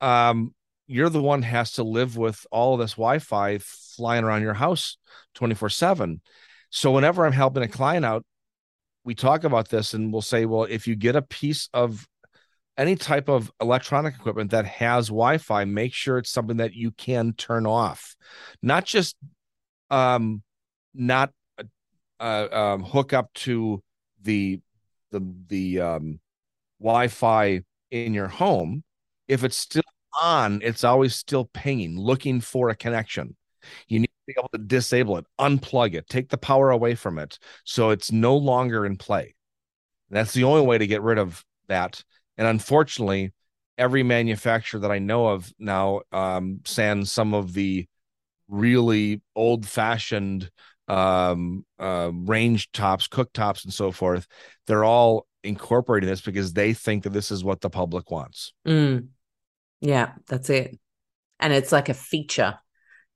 um, 0.00 0.54
you're 0.86 1.10
the 1.10 1.22
one 1.22 1.42
has 1.42 1.72
to 1.72 1.82
live 1.82 2.16
with 2.16 2.46
all 2.50 2.76
this 2.76 2.92
Wi-Fi 2.92 3.58
flying 3.58 4.24
around 4.24 4.42
your 4.42 4.54
house 4.54 4.96
24/7. 5.34 6.20
So 6.70 6.90
whenever 6.90 7.24
I'm 7.24 7.32
helping 7.32 7.62
a 7.62 7.68
client 7.68 8.04
out, 8.04 8.24
we 9.04 9.14
talk 9.14 9.44
about 9.44 9.68
this 9.68 9.94
and 9.94 10.12
we'll 10.12 10.22
say, 10.22 10.46
well, 10.46 10.64
if 10.64 10.86
you 10.86 10.96
get 10.96 11.16
a 11.16 11.22
piece 11.22 11.68
of 11.74 12.06
any 12.76 12.96
type 12.96 13.28
of 13.28 13.52
electronic 13.60 14.14
equipment 14.14 14.50
that 14.50 14.64
has 14.64 15.08
Wi-Fi, 15.08 15.64
make 15.64 15.92
sure 15.92 16.18
it's 16.18 16.30
something 16.30 16.56
that 16.56 16.74
you 16.74 16.90
can 16.90 17.32
turn 17.34 17.66
off, 17.66 18.16
not 18.62 18.84
just 18.84 19.16
um, 19.90 20.42
not 20.94 21.30
uh, 22.18 22.48
um, 22.50 22.82
hook 22.82 23.12
up 23.12 23.32
to 23.34 23.82
the 24.22 24.60
the 25.10 25.20
the 25.48 25.80
um, 25.80 26.20
Wi-Fi 26.80 27.60
in 27.90 28.14
your 28.14 28.28
home, 28.28 28.82
if 29.28 29.44
it's 29.44 29.56
still 29.56 29.82
on, 30.20 30.60
it's 30.62 30.84
always 30.84 31.14
still 31.14 31.44
pinging, 31.44 31.98
looking 31.98 32.40
for 32.40 32.70
a 32.70 32.76
connection. 32.76 33.36
You 33.88 34.00
need 34.00 34.10
be 34.26 34.34
able 34.38 34.50
to 34.50 34.58
disable 34.58 35.16
it, 35.18 35.26
unplug 35.38 35.94
it, 35.94 36.08
take 36.08 36.28
the 36.28 36.38
power 36.38 36.70
away 36.70 36.94
from 36.94 37.18
it, 37.18 37.38
so 37.64 37.90
it's 37.90 38.12
no 38.12 38.36
longer 38.36 38.86
in 38.86 38.96
play. 38.96 39.34
That's 40.10 40.32
the 40.32 40.44
only 40.44 40.66
way 40.66 40.78
to 40.78 40.86
get 40.86 41.02
rid 41.02 41.18
of 41.18 41.44
that. 41.68 42.02
And 42.36 42.46
unfortunately, 42.46 43.32
every 43.76 44.02
manufacturer 44.02 44.80
that 44.80 44.90
I 44.90 44.98
know 44.98 45.28
of 45.28 45.52
now 45.58 46.02
um, 46.12 46.60
sans 46.64 47.10
some 47.10 47.34
of 47.34 47.52
the 47.52 47.86
really 48.48 49.22
old-fashioned 49.34 50.50
um, 50.88 51.64
uh, 51.78 52.10
range 52.12 52.70
tops, 52.72 53.08
cooktops, 53.08 53.64
and 53.64 53.72
so 53.72 53.90
forth. 53.90 54.26
They're 54.66 54.84
all 54.84 55.26
incorporating 55.42 56.08
this 56.08 56.20
because 56.20 56.52
they 56.52 56.74
think 56.74 57.04
that 57.04 57.12
this 57.12 57.30
is 57.30 57.42
what 57.42 57.60
the 57.60 57.70
public 57.70 58.10
wants. 58.10 58.52
Mm. 58.66 59.08
Yeah, 59.80 60.12
that's 60.28 60.50
it. 60.50 60.78
And 61.40 61.52
it's 61.52 61.72
like 61.72 61.88
a 61.88 61.94
feature. 61.94 62.58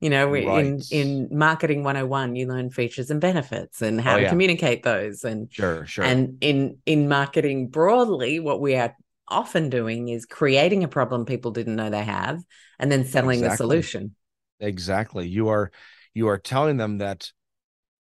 You 0.01 0.11
know, 0.11 0.28
right. 0.28 0.46
in 0.46 0.80
in 0.92 1.28
marketing 1.30 1.82
101, 1.82 2.36
you 2.36 2.46
learn 2.46 2.70
features 2.70 3.11
and 3.11 3.20
benefits 3.20 3.82
and 3.82 4.01
how 4.01 4.14
oh, 4.14 4.16
to 4.18 4.22
yeah. 4.22 4.28
communicate 4.28 4.84
those. 4.84 5.24
And 5.24 5.53
sure, 5.53 5.86
sure. 5.86 6.05
And 6.05 6.38
in 6.40 6.78
in 6.86 7.09
marketing 7.09 7.68
broadly, 7.68 8.38
what 8.38 8.61
we 8.61 8.76
are 8.76 8.94
often 9.26 9.70
doing 9.70 10.09
is 10.09 10.24
creating 10.24 10.84
a 10.84 10.88
problem 10.88 11.24
people 11.24 11.51
didn't 11.51 11.76
know 11.76 11.90
they 11.90 12.05
have 12.05 12.42
and 12.78 12.90
then 12.90 13.05
selling 13.05 13.40
exactly. 13.40 13.49
the 13.49 13.57
solution. 13.57 14.14
Exactly. 14.61 15.28
You 15.28 15.49
are 15.49 15.72
you 16.14 16.28
are 16.28 16.38
telling 16.38 16.76
them 16.76 16.99
that 16.99 17.30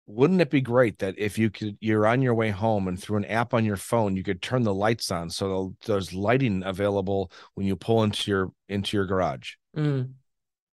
wouldn't 0.06 0.40
it 0.40 0.50
be 0.50 0.60
great 0.60 0.98
that 0.98 1.14
if 1.16 1.38
you 1.38 1.50
could 1.50 1.76
you're 1.80 2.06
on 2.06 2.22
your 2.22 2.34
way 2.34 2.50
home 2.50 2.88
and 2.88 3.00
through 3.00 3.16
an 3.16 3.24
app 3.26 3.54
on 3.54 3.64
your 3.64 3.76
phone 3.76 4.16
you 4.16 4.22
could 4.22 4.42
turn 4.42 4.62
the 4.62 4.74
lights 4.74 5.10
on 5.10 5.30
so 5.30 5.74
there's 5.86 6.12
lighting 6.12 6.62
available 6.64 7.30
when 7.54 7.66
you 7.66 7.76
pull 7.76 8.02
into 8.02 8.30
your 8.30 8.52
into 8.68 8.96
your 8.96 9.06
garage 9.06 9.52
mm. 9.76 10.10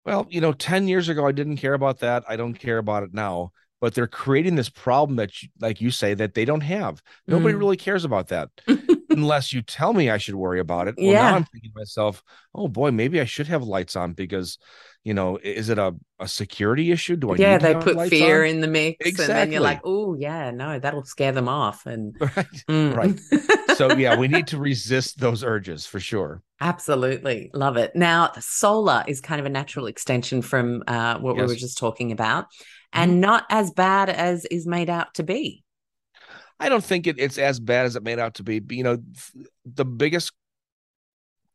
Well 0.07 0.25
you 0.29 0.41
know 0.41 0.53
10 0.53 0.87
years 0.87 1.09
ago 1.09 1.27
i 1.27 1.31
didn't 1.31 1.57
care 1.57 1.73
about 1.73 1.99
that 1.99 2.23
i 2.27 2.35
don't 2.35 2.55
care 2.55 2.79
about 2.79 3.03
it 3.03 3.13
now 3.13 3.51
but 3.79 3.93
they're 3.93 4.07
creating 4.07 4.55
this 4.55 4.69
problem 4.69 5.17
that 5.17 5.43
you, 5.43 5.49
like 5.59 5.79
you 5.81 5.91
say 5.91 6.15
that 6.15 6.33
they 6.33 6.45
don't 6.45 6.61
have 6.61 7.03
nobody 7.27 7.53
mm. 7.53 7.59
really 7.59 7.77
cares 7.77 8.05
about 8.05 8.29
that 8.29 8.49
unless 9.09 9.53
you 9.53 9.61
tell 9.61 9.93
me 9.93 10.09
i 10.09 10.17
should 10.17 10.35
worry 10.35 10.59
about 10.59 10.87
it 10.87 10.95
well 10.97 11.05
yeah. 11.05 11.29
now 11.29 11.35
i'm 11.35 11.43
thinking 11.43 11.71
to 11.71 11.79
myself 11.79 12.23
oh 12.55 12.67
boy 12.67 12.89
maybe 12.89 13.21
i 13.21 13.25
should 13.25 13.47
have 13.47 13.63
lights 13.63 13.95
on 13.95 14.13
because 14.13 14.57
you 15.07 15.13
know, 15.13 15.39
is 15.41 15.69
it 15.69 15.79
a, 15.79 15.95
a 16.19 16.27
security 16.27 16.91
issue? 16.91 17.15
Do 17.15 17.31
I? 17.31 17.35
Yeah, 17.37 17.57
they 17.59 17.73
put 17.75 18.09
fear 18.09 18.43
on? 18.43 18.49
in 18.49 18.59
the 18.59 18.67
mix, 18.67 18.97
exactly. 19.07 19.23
and 19.23 19.39
then 19.39 19.51
you're 19.53 19.61
like, 19.61 19.79
oh 19.85 20.15
yeah, 20.15 20.51
no, 20.51 20.79
that'll 20.79 21.05
scare 21.05 21.31
them 21.31 21.47
off, 21.47 21.85
and 21.85 22.13
right, 22.19 22.63
mm. 22.67 22.93
right. 22.93 23.77
so 23.77 23.93
yeah, 23.97 24.17
we 24.17 24.27
need 24.27 24.47
to 24.47 24.57
resist 24.57 25.17
those 25.19 25.45
urges 25.45 25.85
for 25.85 26.01
sure. 26.01 26.43
Absolutely, 26.59 27.49
love 27.53 27.77
it. 27.77 27.95
Now, 27.95 28.33
solar 28.37 29.05
is 29.07 29.21
kind 29.21 29.39
of 29.39 29.45
a 29.45 29.49
natural 29.49 29.87
extension 29.87 30.41
from 30.41 30.83
uh, 30.87 31.19
what 31.19 31.37
yes. 31.37 31.47
we 31.47 31.53
were 31.53 31.57
just 31.57 31.77
talking 31.77 32.11
about, 32.11 32.47
and 32.91 33.11
mm-hmm. 33.11 33.21
not 33.21 33.45
as 33.49 33.71
bad 33.71 34.09
as 34.09 34.43
is 34.43 34.67
made 34.67 34.89
out 34.89 35.13
to 35.13 35.23
be. 35.23 35.63
I 36.59 36.67
don't 36.67 36.83
think 36.83 37.07
it, 37.07 37.17
it's 37.17 37.37
as 37.37 37.61
bad 37.61 37.85
as 37.85 37.95
it 37.95 38.03
made 38.03 38.19
out 38.19 38.33
to 38.35 38.43
be. 38.43 38.61
You 38.71 38.83
know, 38.83 38.97
the 39.65 39.85
biggest 39.85 40.33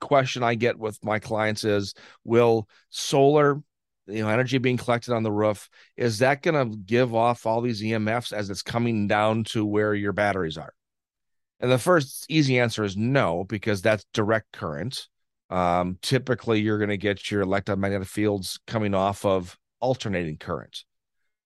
question 0.03 0.43
I 0.43 0.55
get 0.55 0.79
with 0.79 1.03
my 1.05 1.19
clients 1.19 1.65
is 1.65 1.95
will 2.25 2.69
solar 2.91 3.63
you 4.07 4.23
know 4.23 4.29
energy 4.29 4.59
being 4.59 4.77
collected 4.77 5.15
on 5.15 5.23
the 5.23 5.33
roof 5.33 5.71
is 5.97 6.19
that 6.19 6.43
going 6.43 6.71
to 6.71 6.77
give 6.77 7.15
off 7.15 7.47
all 7.47 7.61
these 7.61 7.81
EMFs 7.81 8.33
as 8.33 8.51
it's 8.51 8.63
coming 8.63 9.07
down 9.07 9.45
to 9.45 9.65
where 9.65 9.95
your 9.95 10.13
batteries 10.13 10.59
are? 10.59 10.75
And 11.61 11.71
the 11.71 11.79
first 11.79 12.27
easy 12.29 12.59
answer 12.59 12.83
is 12.83 12.97
no 12.97 13.45
because 13.45 13.81
that's 13.81 14.05
direct 14.13 14.53
current. 14.53 15.07
Um, 15.49 15.99
typically 16.03 16.61
you're 16.61 16.79
going 16.79 16.91
to 16.91 16.97
get 16.97 17.31
your 17.31 17.43
electromagnetic 17.43 18.09
fields 18.09 18.59
coming 18.67 18.95
off 18.95 19.25
of 19.25 19.57
alternating 19.81 20.39
current. 20.39 20.85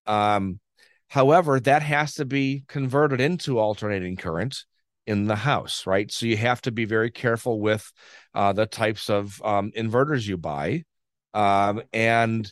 Um, 0.06 0.60
however 1.08 1.60
that 1.60 1.82
has 1.82 2.14
to 2.14 2.24
be 2.24 2.64
converted 2.68 3.20
into 3.20 3.58
alternating 3.58 4.16
current 4.16 4.64
in 5.06 5.26
the 5.26 5.36
house, 5.36 5.86
right? 5.86 6.10
So 6.10 6.26
you 6.26 6.36
have 6.36 6.60
to 6.62 6.72
be 6.72 6.84
very 6.84 7.10
careful 7.10 7.60
with 7.60 7.90
uh, 8.34 8.52
the 8.52 8.66
types 8.66 9.08
of 9.08 9.40
um, 9.44 9.70
inverters 9.76 10.26
you 10.26 10.36
buy 10.36 10.84
um, 11.32 11.82
and 11.92 12.50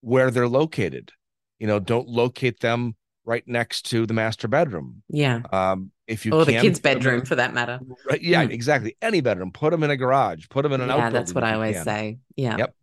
where 0.00 0.30
they're 0.30 0.48
located. 0.48 1.12
You 1.58 1.68
know, 1.68 1.78
don't 1.78 2.08
locate 2.08 2.60
them 2.60 2.96
right 3.24 3.46
next 3.46 3.82
to 3.90 4.04
the 4.04 4.14
master 4.14 4.48
bedroom. 4.48 5.02
Yeah. 5.08 5.42
Um, 5.52 5.92
if 6.08 6.26
you 6.26 6.32
or 6.32 6.44
the 6.44 6.58
kids' 6.58 6.80
bedroom 6.80 7.20
in, 7.20 7.26
for 7.26 7.36
that 7.36 7.54
matter. 7.54 7.78
Right. 8.08 8.20
Yeah, 8.20 8.44
mm. 8.44 8.50
exactly. 8.50 8.96
Any 9.00 9.20
bedroom. 9.20 9.52
Put 9.52 9.70
them 9.70 9.84
in 9.84 9.90
a 9.90 9.96
garage. 9.96 10.46
Put 10.50 10.62
them 10.62 10.72
in 10.72 10.80
an 10.80 10.88
yeah, 10.88 11.10
that's 11.10 11.32
what 11.32 11.44
I 11.44 11.54
always 11.54 11.76
can. 11.76 11.84
say. 11.84 12.18
Yeah. 12.36 12.56
Yep. 12.58 12.74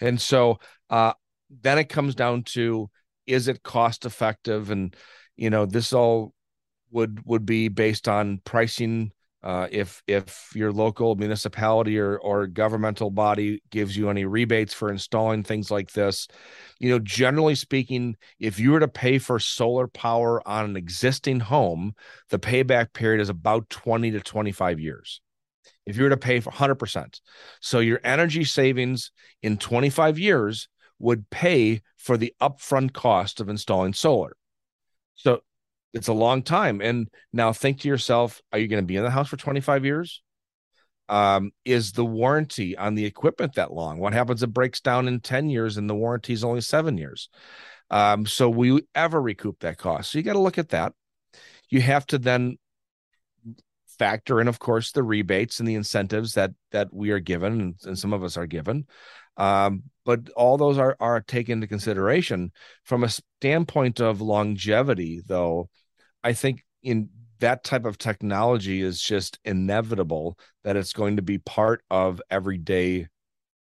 And 0.00 0.20
so 0.20 0.58
uh, 0.88 1.12
then 1.50 1.78
it 1.78 1.88
comes 1.88 2.14
down 2.14 2.44
to 2.44 2.90
is 3.26 3.48
it 3.48 3.62
cost 3.62 4.06
effective 4.06 4.70
and 4.70 4.94
you 5.36 5.50
know 5.50 5.66
this 5.66 5.92
all 5.92 6.32
would 6.90 7.20
would 7.24 7.46
be 7.46 7.68
based 7.68 8.08
on 8.08 8.40
pricing 8.44 9.12
uh, 9.42 9.68
if 9.70 10.02
if 10.08 10.50
your 10.54 10.72
local 10.72 11.14
municipality 11.14 11.98
or 11.98 12.18
or 12.18 12.48
governmental 12.48 13.10
body 13.10 13.62
gives 13.70 13.96
you 13.96 14.10
any 14.10 14.24
rebates 14.24 14.74
for 14.74 14.90
installing 14.90 15.42
things 15.44 15.70
like 15.70 15.92
this, 15.92 16.26
you 16.80 16.90
know, 16.90 16.98
generally 16.98 17.54
speaking, 17.54 18.16
if 18.40 18.58
you 18.58 18.72
were 18.72 18.80
to 18.80 18.88
pay 18.88 19.18
for 19.18 19.38
solar 19.38 19.86
power 19.86 20.46
on 20.48 20.64
an 20.64 20.76
existing 20.76 21.38
home, 21.38 21.94
the 22.30 22.40
payback 22.40 22.92
period 22.92 23.20
is 23.20 23.28
about 23.28 23.70
20 23.70 24.10
to 24.10 24.20
25 24.20 24.80
years. 24.80 25.20
If 25.84 25.96
you 25.96 26.02
were 26.02 26.10
to 26.10 26.16
pay 26.16 26.40
for 26.40 26.50
100%. 26.50 27.20
So 27.60 27.78
your 27.78 28.00
energy 28.02 28.42
savings 28.42 29.12
in 29.42 29.58
25 29.58 30.18
years 30.18 30.68
would 30.98 31.30
pay 31.30 31.82
for 31.96 32.16
the 32.16 32.34
upfront 32.40 32.92
cost 32.94 33.40
of 33.40 33.48
installing 33.48 33.92
solar. 33.92 34.36
So 35.14 35.42
it's 35.96 36.08
a 36.08 36.12
long 36.12 36.42
time. 36.42 36.82
And 36.82 37.08
now 37.32 37.52
think 37.52 37.80
to 37.80 37.88
yourself, 37.88 38.42
are 38.52 38.58
you 38.58 38.68
going 38.68 38.82
to 38.82 38.86
be 38.86 38.96
in 38.96 39.02
the 39.02 39.10
house 39.10 39.28
for 39.28 39.38
25 39.38 39.84
years? 39.84 40.22
Um, 41.08 41.52
is 41.64 41.92
the 41.92 42.04
warranty 42.04 42.76
on 42.76 42.96
the 42.96 43.06
equipment 43.06 43.54
that 43.54 43.72
long? 43.72 43.98
What 43.98 44.12
happens 44.12 44.42
if 44.42 44.50
it 44.50 44.52
breaks 44.52 44.80
down 44.80 45.08
in 45.08 45.20
10 45.20 45.48
years 45.48 45.78
and 45.78 45.88
the 45.88 45.94
warranty 45.94 46.34
is 46.34 46.44
only 46.44 46.60
seven 46.60 46.98
years? 46.98 47.30
Um, 47.90 48.26
so 48.26 48.50
we 48.50 48.82
ever 48.94 49.20
recoup 49.20 49.60
that 49.60 49.78
cost? 49.78 50.10
So 50.10 50.18
you 50.18 50.24
got 50.24 50.34
to 50.34 50.38
look 50.38 50.58
at 50.58 50.70
that. 50.70 50.92
You 51.70 51.80
have 51.80 52.04
to 52.08 52.18
then 52.18 52.58
factor 53.98 54.40
in, 54.40 54.48
of 54.48 54.58
course, 54.58 54.92
the 54.92 55.02
rebates 55.02 55.60
and 55.60 55.68
the 55.68 55.76
incentives 55.76 56.34
that 56.34 56.50
that 56.72 56.92
we 56.92 57.10
are 57.10 57.20
given, 57.20 57.60
and, 57.60 57.74
and 57.84 57.98
some 57.98 58.12
of 58.12 58.22
us 58.22 58.36
are 58.36 58.46
given. 58.46 58.86
Um, 59.36 59.84
but 60.04 60.28
all 60.30 60.58
those 60.58 60.76
are 60.78 60.96
are 61.00 61.20
taken 61.20 61.54
into 61.54 61.66
consideration 61.66 62.52
from 62.84 63.04
a 63.04 63.08
standpoint 63.08 64.00
of 64.00 64.20
longevity. 64.20 65.22
Though, 65.24 65.68
I 66.26 66.32
think 66.32 66.64
in 66.82 67.08
that 67.38 67.62
type 67.62 67.84
of 67.84 67.98
technology 67.98 68.82
is 68.82 69.00
just 69.00 69.38
inevitable 69.44 70.36
that 70.64 70.74
it's 70.74 70.92
going 70.92 71.14
to 71.14 71.22
be 71.22 71.38
part 71.38 71.84
of 71.88 72.20
everyday 72.28 73.06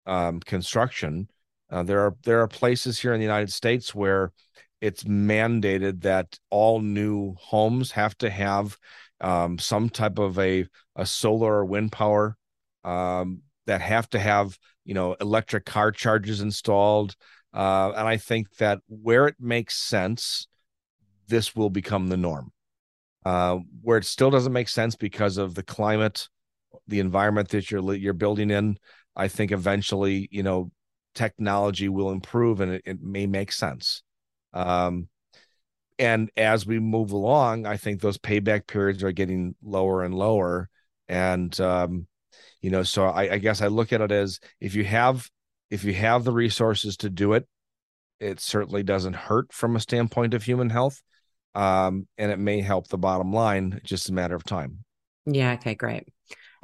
um, 0.06 0.42
construction. 0.42 1.30
Uh, 1.72 1.84
there 1.84 2.02
are 2.02 2.18
there 2.26 2.42
are 2.42 2.50
places 2.50 3.00
here 3.00 3.14
in 3.14 3.20
the 3.22 3.26
United 3.26 3.54
States 3.54 3.96
where 3.96 4.34
it's 4.82 5.06
mandated 5.06 6.02
that 6.02 6.38
all 6.50 6.82
new 6.82 7.34
homes 7.36 7.92
have 7.92 8.18
to 8.18 8.30
have 8.30 8.78
um, 9.22 9.58
some 9.58 9.90
type 9.90 10.20
of 10.20 10.38
a 10.38 10.66
a 10.98 11.06
solar 11.06 11.60
or 11.60 11.66
wind 11.66 11.94
power 11.94 12.36
um, 12.84 13.42
that 13.68 13.80
have 13.80 14.10
to 14.10 14.20
have 14.20 14.58
you 14.84 14.94
know 14.94 15.14
electric 15.22 15.64
car 15.64 15.94
chargers 15.94 16.42
installed 16.42 17.16
uh, 17.54 17.94
and 17.96 18.08
i 18.08 18.18
think 18.18 18.54
that 18.58 18.80
where 18.88 19.28
it 19.28 19.36
makes 19.40 19.78
sense 19.78 20.48
this 21.30 21.56
will 21.56 21.70
become 21.70 22.08
the 22.08 22.18
norm. 22.18 22.52
Uh, 23.26 23.60
where 23.82 23.98
it 23.98 24.06
still 24.06 24.30
doesn't 24.30 24.54
make 24.54 24.70
sense 24.70 24.96
because 24.96 25.38
of 25.38 25.54
the 25.54 25.64
climate 25.64 26.28
the 26.88 27.00
environment 27.00 27.50
that 27.50 27.70
you're 27.70 27.94
you're 27.96 28.14
building 28.14 28.50
in 28.50 28.78
i 29.16 29.28
think 29.28 29.52
eventually 29.52 30.30
you 30.32 30.42
know 30.42 30.72
technology 31.16 31.90
will 31.90 32.12
improve 32.12 32.62
and 32.62 32.74
it, 32.74 32.82
it 32.86 33.02
may 33.02 33.26
make 33.26 33.52
sense. 33.52 34.04
Um, 34.54 35.10
and 35.98 36.32
as 36.38 36.66
we 36.66 36.80
move 36.80 37.12
along 37.12 37.66
i 37.66 37.76
think 37.76 38.00
those 38.00 38.18
payback 38.18 38.68
periods 38.68 39.04
are 39.04 39.12
getting 39.12 39.56
lower 39.62 40.04
and 40.04 40.14
lower. 40.14 40.70
And 41.08 41.60
um, 41.60 42.08
you 42.62 42.70
know 42.70 42.84
so 42.84 43.06
I, 43.06 43.34
I 43.34 43.38
guess 43.38 43.62
i 43.62 43.68
look 43.68 43.92
at 43.94 44.02
it 44.02 44.12
as 44.12 44.40
if 44.60 44.76
you 44.76 44.84
have 44.86 45.30
if 45.70 45.84
you 45.84 45.94
have 45.94 46.24
the 46.24 46.32
resources 46.32 46.98
to 46.98 47.10
do 47.10 47.34
it 47.34 47.48
it 48.20 48.40
certainly 48.40 48.84
doesn't 48.84 49.16
hurt 49.16 49.54
from 49.54 49.76
a 49.76 49.80
standpoint 49.80 50.34
of 50.34 50.44
human 50.44 50.70
health 50.70 51.02
um, 51.56 52.08
and 52.18 52.32
it 52.32 52.40
may 52.40 52.62
help 52.62 52.88
the 52.88 52.98
bottom 52.98 53.34
line 53.34 53.80
just 53.84 54.10
a 54.10 54.14
matter 54.14 54.36
of 54.36 54.44
time 54.44 54.80
yeah 55.26 55.54
okay 55.54 55.76
great 55.76 56.08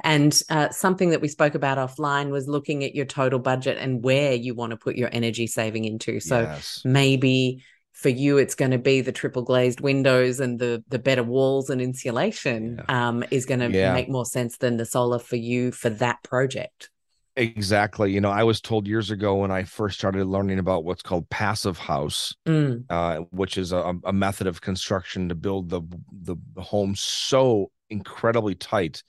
and 0.04 0.38
uh, 0.50 0.68
something 0.70 1.10
that 1.10 1.20
we 1.20 1.28
spoke 1.28 1.54
about 1.54 1.78
offline 1.78 2.30
was 2.30 2.46
looking 2.46 2.84
at 2.84 2.94
your 2.94 3.06
total 3.06 3.38
budget 3.38 3.78
and 3.78 4.04
where 4.04 4.34
you 4.34 4.54
want 4.54 4.70
to 4.70 4.76
put 4.76 4.96
your 4.96 5.08
energy 5.10 5.46
saving 5.46 5.84
into. 5.84 6.20
So 6.20 6.42
yes. 6.42 6.82
maybe 6.84 7.64
for 7.96 8.10
you 8.10 8.36
it's 8.36 8.54
going 8.54 8.70
to 8.72 8.78
be 8.78 9.00
the 9.00 9.10
triple 9.10 9.42
glazed 9.42 9.80
windows 9.80 10.38
and 10.38 10.58
the 10.58 10.84
the 10.88 10.98
better 10.98 11.22
walls 11.22 11.70
and 11.70 11.80
insulation 11.80 12.78
yeah. 12.78 13.08
um, 13.08 13.24
is 13.30 13.46
going 13.46 13.60
to 13.60 13.70
yeah. 13.70 13.94
make 13.94 14.08
more 14.08 14.26
sense 14.26 14.58
than 14.58 14.76
the 14.76 14.84
solar 14.84 15.18
for 15.18 15.36
you 15.36 15.72
for 15.72 15.88
that 15.88 16.22
project 16.22 16.90
exactly 17.36 18.12
you 18.12 18.20
know 18.20 18.30
i 18.30 18.42
was 18.42 18.60
told 18.60 18.86
years 18.86 19.10
ago 19.10 19.36
when 19.36 19.50
i 19.50 19.62
first 19.62 19.98
started 19.98 20.26
learning 20.26 20.58
about 20.58 20.84
what's 20.84 21.02
called 21.02 21.28
passive 21.28 21.76
house 21.76 22.34
mm. 22.46 22.82
uh, 22.88 23.18
which 23.30 23.58
is 23.58 23.72
a, 23.72 23.94
a, 24.04 24.12
method 24.12 24.46
of 24.46 24.60
construction 24.60 25.28
to 25.28 25.34
build 25.34 25.68
the 25.68 25.82
the 26.22 26.36
home 26.62 26.94
so 26.96 27.70
incredibly 27.90 28.54
tight 28.54 29.02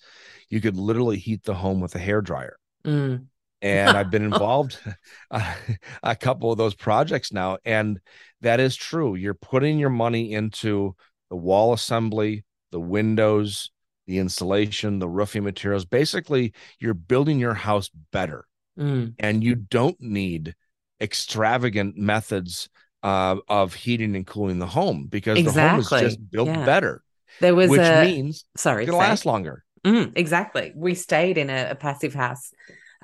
you 0.50 0.60
could 0.60 0.76
literally 0.76 1.18
heat 1.18 1.44
the 1.44 1.54
home 1.54 1.80
with 1.80 1.96
a 1.96 2.00
hair 2.00 2.22
dryer 2.22 2.58
mm 2.86 3.26
and 3.62 3.98
I've 3.98 4.12
been 4.12 4.24
involved 4.34 4.80
a 5.32 6.16
couple 6.16 6.52
of 6.52 6.58
those 6.58 6.76
projects 6.76 7.32
now. 7.32 7.58
And 7.66 8.00
that 8.42 8.60
is 8.60 8.76
true. 8.76 9.16
You're 9.16 9.34
putting 9.34 9.80
your 9.80 9.90
money 9.90 10.34
into 10.34 10.96
the 11.30 11.36
wall 11.36 11.74
assembly, 11.74 12.46
the 12.72 12.80
windows, 12.80 13.72
the 14.08 14.18
insulation, 14.20 15.00
the 15.00 15.08
roofing 15.08 15.44
materials. 15.44 15.86
Basically, 15.86 16.54
you're 16.80 16.94
building 16.94 17.40
your 17.40 17.54
house 17.54 17.90
better. 18.12 18.46
Mm. 18.80 19.16
And 19.20 19.44
you 19.44 19.56
don't 19.56 20.00
need 20.00 20.56
extravagant 21.02 21.98
methods 21.98 22.70
uh, 23.04 23.38
of 23.48 23.74
heating 23.74 24.16
and 24.16 24.26
cooling 24.26 24.60
the 24.60 24.68
home 24.68 25.08
because 25.10 25.38
exactly. 25.38 25.62
the 25.62 25.70
home 25.70 25.80
is 25.80 26.14
just 26.14 26.32
built 26.32 26.48
yeah. 26.48 26.66
better. 26.66 27.04
There 27.40 27.56
was 27.56 27.70
which 27.70 27.82
a, 27.82 28.04
means 28.04 28.46
sorry, 28.56 28.86
gonna 28.86 28.98
last 28.98 29.26
longer. 29.26 29.64
Mm, 29.86 30.14
exactly. 30.16 30.74
We 30.76 30.96
stayed 30.96 31.38
in 31.38 31.50
a, 31.50 31.70
a 31.72 31.76
passive 31.76 32.14
house 32.14 32.52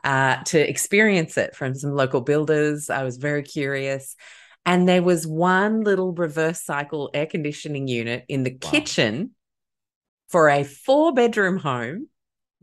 uh, 0.03 0.37
to 0.45 0.59
experience 0.59 1.37
it 1.37 1.55
from 1.55 1.75
some 1.75 1.91
local 1.91 2.21
builders. 2.21 2.89
I 2.89 3.03
was 3.03 3.17
very 3.17 3.43
curious. 3.43 4.15
And 4.65 4.87
there 4.87 5.03
was 5.03 5.27
one 5.27 5.81
little 5.81 6.13
reverse 6.13 6.61
cycle 6.61 7.09
air 7.13 7.25
conditioning 7.25 7.87
unit 7.87 8.25
in 8.27 8.43
the 8.43 8.57
wow. 8.61 8.71
kitchen 8.71 9.31
for 10.33 10.49
a 10.49 10.63
four 10.63 11.13
bedroom 11.13 11.57
home 11.57 12.07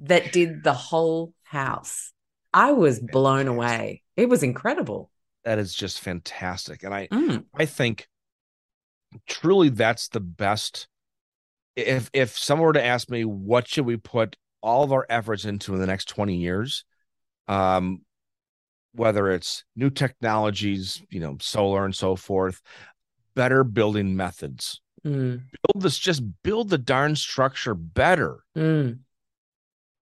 that 0.00 0.32
did 0.32 0.64
the 0.64 0.72
whole 0.72 1.32
house. 1.44 2.12
I 2.52 2.72
was 2.72 2.96
fantastic. 2.96 3.12
blown 3.12 3.46
away. 3.46 4.02
It 4.16 4.28
was 4.28 4.42
incredible. 4.42 5.08
That 5.44 5.60
is 5.60 5.72
just 5.72 6.00
fantastic. 6.00 6.82
And 6.82 6.92
I 6.92 7.06
mm. 7.06 7.44
I 7.54 7.66
think 7.66 8.08
truly 9.28 9.68
that's 9.68 10.08
the 10.08 10.18
best 10.18 10.88
if 11.76 12.10
if 12.12 12.36
someone 12.36 12.66
were 12.66 12.72
to 12.72 12.84
ask 12.84 13.08
me 13.08 13.24
what 13.24 13.68
should 13.68 13.86
we 13.86 13.96
put 13.96 14.34
all 14.60 14.82
of 14.82 14.92
our 14.92 15.06
efforts 15.08 15.44
into 15.44 15.72
in 15.72 15.80
the 15.80 15.86
next 15.86 16.08
20 16.08 16.36
years 16.36 16.84
um, 17.46 18.00
whether 18.94 19.30
it's 19.30 19.64
new 19.76 19.90
technologies, 19.90 21.00
you 21.08 21.20
know, 21.20 21.36
solar 21.40 21.84
and 21.84 21.94
so 21.94 22.16
forth, 22.16 22.60
better 23.36 23.62
building 23.62 24.16
methods. 24.16 24.80
Mm. 25.04 25.42
Build 25.50 25.82
this, 25.82 25.98
just 25.98 26.22
build 26.42 26.68
the 26.68 26.78
darn 26.78 27.16
structure 27.16 27.74
better. 27.74 28.44
Mm. 28.56 29.00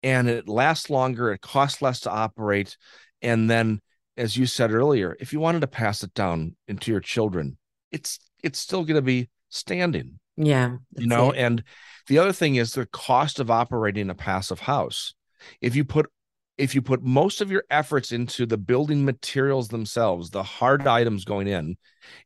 And 0.03 0.29
it 0.29 0.49
lasts 0.49 0.91
longer, 0.91 1.33
it 1.33 1.41
costs 1.41 1.83
less 1.83 2.01
to 2.01 2.11
operate. 2.11 2.77
And 3.23 3.51
then, 3.51 3.81
as 4.17 4.37
you 4.37 4.47
said 4.47 4.73
earlier, 4.73 5.17
if 5.21 5.33
you 5.33 5.41
wanted 5.41 5.61
to 5.61 5.67
pass 5.67 6.03
it 6.03 6.15
down 6.15 6.57
into 6.67 6.91
your 6.91 7.01
children, 7.01 7.59
it's 7.93 8.19
it's 8.43 8.59
still 8.59 8.85
going 8.85 8.97
to 8.97 9.03
be 9.03 9.29
standing. 9.51 10.19
Yeah. 10.37 10.77
You 10.97 11.07
know, 11.07 11.33
it. 11.33 11.39
and 11.39 11.62
the 12.07 12.19
other 12.19 12.33
thing 12.33 12.57
is 12.57 12.73
the 12.73 12.87
cost 12.87 13.41
of 13.41 13.51
operating 13.51 14.09
a 14.09 14.15
passive 14.15 14.61
house. 14.61 15.15
If 15.61 15.77
you 15.77 15.85
put 15.85 16.11
if 16.57 16.75
you 16.75 16.83
put 16.83 17.03
most 17.03 17.41
of 17.41 17.51
your 17.51 17.65
efforts 17.71 18.12
into 18.12 18.45
the 18.45 18.59
building 18.59 19.05
materials 19.05 19.69
themselves, 19.69 20.31
the 20.31 20.43
hard 20.43 20.87
items 20.87 21.25
going 21.25 21.49
in, 21.49 21.77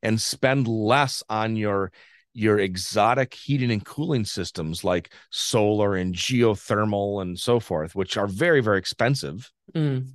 and 0.02 0.20
spend 0.20 0.66
less 0.66 1.22
on 1.28 1.54
your 1.54 1.92
your 2.34 2.58
exotic 2.58 3.32
heating 3.32 3.70
and 3.70 3.84
cooling 3.84 4.24
systems 4.24 4.82
like 4.84 5.12
solar 5.30 5.94
and 5.94 6.14
geothermal 6.14 7.22
and 7.22 7.38
so 7.38 7.60
forth, 7.60 7.94
which 7.94 8.16
are 8.16 8.26
very, 8.26 8.60
very 8.60 8.78
expensive. 8.78 9.50
Mm. 9.74 10.10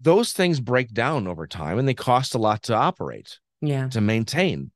Those 0.00 0.32
things 0.32 0.58
break 0.58 0.92
down 0.92 1.28
over 1.28 1.46
time 1.46 1.78
and 1.78 1.86
they 1.86 1.94
cost 1.94 2.34
a 2.34 2.38
lot 2.38 2.64
to 2.64 2.74
operate, 2.74 3.38
yeah, 3.60 3.88
to 3.90 4.00
maintain. 4.00 4.72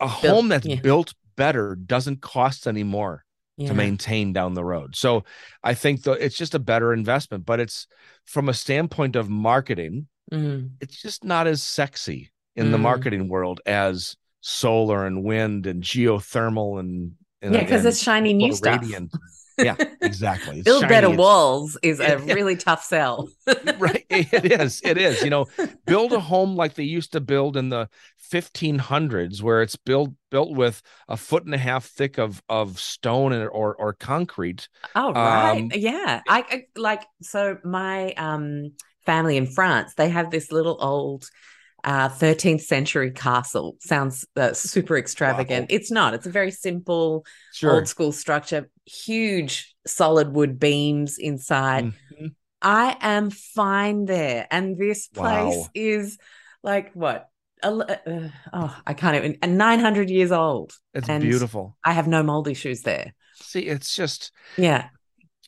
A 0.00 0.06
built, 0.06 0.34
home 0.34 0.48
that's 0.48 0.66
yeah. 0.66 0.80
built 0.80 1.14
better 1.36 1.76
doesn't 1.76 2.22
cost 2.22 2.66
any 2.66 2.82
more 2.82 3.24
yeah. 3.56 3.68
to 3.68 3.74
maintain 3.74 4.32
down 4.32 4.54
the 4.54 4.64
road. 4.64 4.96
So 4.96 5.24
I 5.62 5.74
think 5.74 6.02
the, 6.02 6.12
it's 6.12 6.36
just 6.36 6.54
a 6.54 6.58
better 6.58 6.92
investment, 6.92 7.46
but 7.46 7.60
it's 7.60 7.86
from 8.24 8.48
a 8.48 8.54
standpoint 8.54 9.16
of 9.16 9.28
marketing, 9.28 10.08
mm. 10.32 10.70
it's 10.80 11.00
just 11.00 11.24
not 11.24 11.46
as 11.46 11.62
sexy 11.62 12.32
in 12.54 12.68
mm. 12.68 12.70
the 12.72 12.78
marketing 12.78 13.28
world 13.28 13.60
as 13.66 14.16
solar 14.48 15.04
and 15.04 15.24
wind 15.24 15.66
and 15.66 15.82
geothermal 15.82 16.78
and, 16.78 17.14
and 17.42 17.52
yeah, 17.52 17.60
because 17.60 17.84
it's 17.84 18.00
shiny 18.00 18.32
new 18.32 18.52
stuff. 18.52 18.80
Radiant. 18.80 19.12
Yeah, 19.58 19.74
exactly. 20.00 20.62
Build 20.62 20.82
shiny. 20.82 20.88
better 20.88 21.10
walls 21.10 21.76
is 21.82 21.98
a 21.98 22.18
really 22.18 22.54
tough 22.54 22.84
sell. 22.84 23.28
right. 23.78 24.06
It 24.08 24.52
is. 24.52 24.80
It 24.84 24.98
is. 24.98 25.20
You 25.22 25.30
know, 25.30 25.46
build 25.84 26.12
a 26.12 26.20
home 26.20 26.54
like 26.54 26.74
they 26.74 26.84
used 26.84 27.10
to 27.12 27.20
build 27.20 27.56
in 27.56 27.70
the 27.70 27.88
1500s, 28.32 29.42
where 29.42 29.62
it's 29.62 29.74
built 29.74 30.10
built 30.30 30.52
with 30.52 30.80
a 31.08 31.16
foot 31.16 31.44
and 31.44 31.54
a 31.54 31.58
half 31.58 31.84
thick 31.84 32.16
of 32.16 32.40
of 32.48 32.78
stone 32.78 33.32
and, 33.32 33.48
or 33.48 33.74
or 33.74 33.94
concrete. 33.94 34.68
Oh 34.94 35.12
right. 35.12 35.58
Um, 35.58 35.72
yeah. 35.74 36.20
I, 36.28 36.44
I 36.48 36.66
like 36.76 37.02
so 37.20 37.58
my 37.64 38.12
um 38.12 38.74
family 39.04 39.36
in 39.36 39.46
France, 39.46 39.94
they 39.96 40.08
have 40.08 40.30
this 40.30 40.52
little 40.52 40.76
old 40.80 41.28
uh, 41.86 42.08
13th 42.08 42.62
century 42.62 43.12
castle. 43.12 43.76
Sounds 43.80 44.26
uh, 44.36 44.52
super 44.52 44.98
extravagant. 44.98 45.70
Wow. 45.70 45.76
It's 45.76 45.90
not. 45.90 46.14
It's 46.14 46.26
a 46.26 46.30
very 46.30 46.50
simple, 46.50 47.24
sure. 47.54 47.74
old 47.74 47.88
school 47.88 48.12
structure, 48.12 48.68
huge 48.84 49.74
solid 49.86 50.32
wood 50.32 50.58
beams 50.58 51.16
inside. 51.16 51.84
Mm-hmm. 51.84 52.26
I 52.60 52.96
am 53.00 53.30
fine 53.30 54.04
there. 54.04 54.48
And 54.50 54.76
this 54.76 55.06
place 55.06 55.56
wow. 55.56 55.68
is 55.74 56.18
like 56.62 56.92
what? 56.92 57.28
Uh, 57.62 57.84
oh, 58.52 58.76
I 58.86 58.92
can't 58.94 59.16
even. 59.16 59.38
And 59.40 59.56
900 59.56 60.10
years 60.10 60.32
old. 60.32 60.72
It's 60.92 61.06
beautiful. 61.06 61.76
I 61.84 61.92
have 61.92 62.08
no 62.08 62.22
mold 62.24 62.48
issues 62.48 62.82
there. 62.82 63.14
See, 63.36 63.60
it's 63.60 63.94
just 63.94 64.32
yeah 64.56 64.88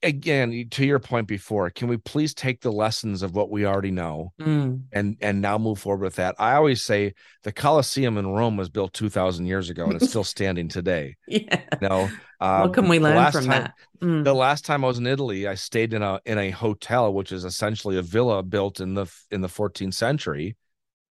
again 0.03 0.69
to 0.71 0.85
your 0.85 0.99
point 0.99 1.27
before 1.27 1.71
can 1.71 1.89
we 1.89 1.97
please 1.97 2.35
take 2.35 2.61
the 2.61 2.71
lessons 2.71 3.23
of 3.23 3.35
what 3.35 3.51
we 3.51 3.67
already 3.67 3.91
know 3.91 4.33
mm. 4.41 4.81
and 4.93 5.17
and 5.21 5.41
now 5.41 5.59
move 5.59 5.79
forward 5.79 6.05
with 6.05 6.17
that? 6.17 6.35
I 6.39 6.55
always 6.55 6.83
say 6.83 7.15
the 7.43 7.53
colosseum 7.53 8.17
in 8.19 8.27
rome 8.27 8.57
was 8.57 8.69
built 8.69 8.93
2000 8.93 9.47
years 9.47 9.71
ago 9.71 9.85
and 9.85 9.95
it's 9.95 10.09
still 10.11 10.25
standing 10.25 10.69
today 10.69 11.17
yeah. 11.27 11.63
know? 11.81 12.09
Um, 12.41 12.61
what 12.61 12.75
can 12.75 12.89
we 12.89 13.01
learn 13.01 13.33
from 13.33 13.47
time, 13.47 13.51
that? 13.51 13.75
Mm. 14.01 14.25
the 14.25 14.35
last 14.35 14.65
time 14.65 14.85
i 14.85 14.89
was 14.89 14.99
in 14.99 15.07
italy 15.07 15.49
i 15.49 15.55
stayed 15.55 15.93
in 15.93 16.03
a 16.03 16.21
in 16.25 16.39
a 16.39 16.51
hotel 16.51 17.13
which 17.13 17.33
is 17.33 17.45
essentially 17.45 17.97
a 17.97 18.03
villa 18.03 18.43
built 18.43 18.81
in 18.81 18.95
the 18.95 19.07
in 19.31 19.41
the 19.41 19.49
14th 19.49 19.95
century. 19.95 20.57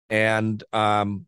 And 0.10 0.64
um 0.74 1.26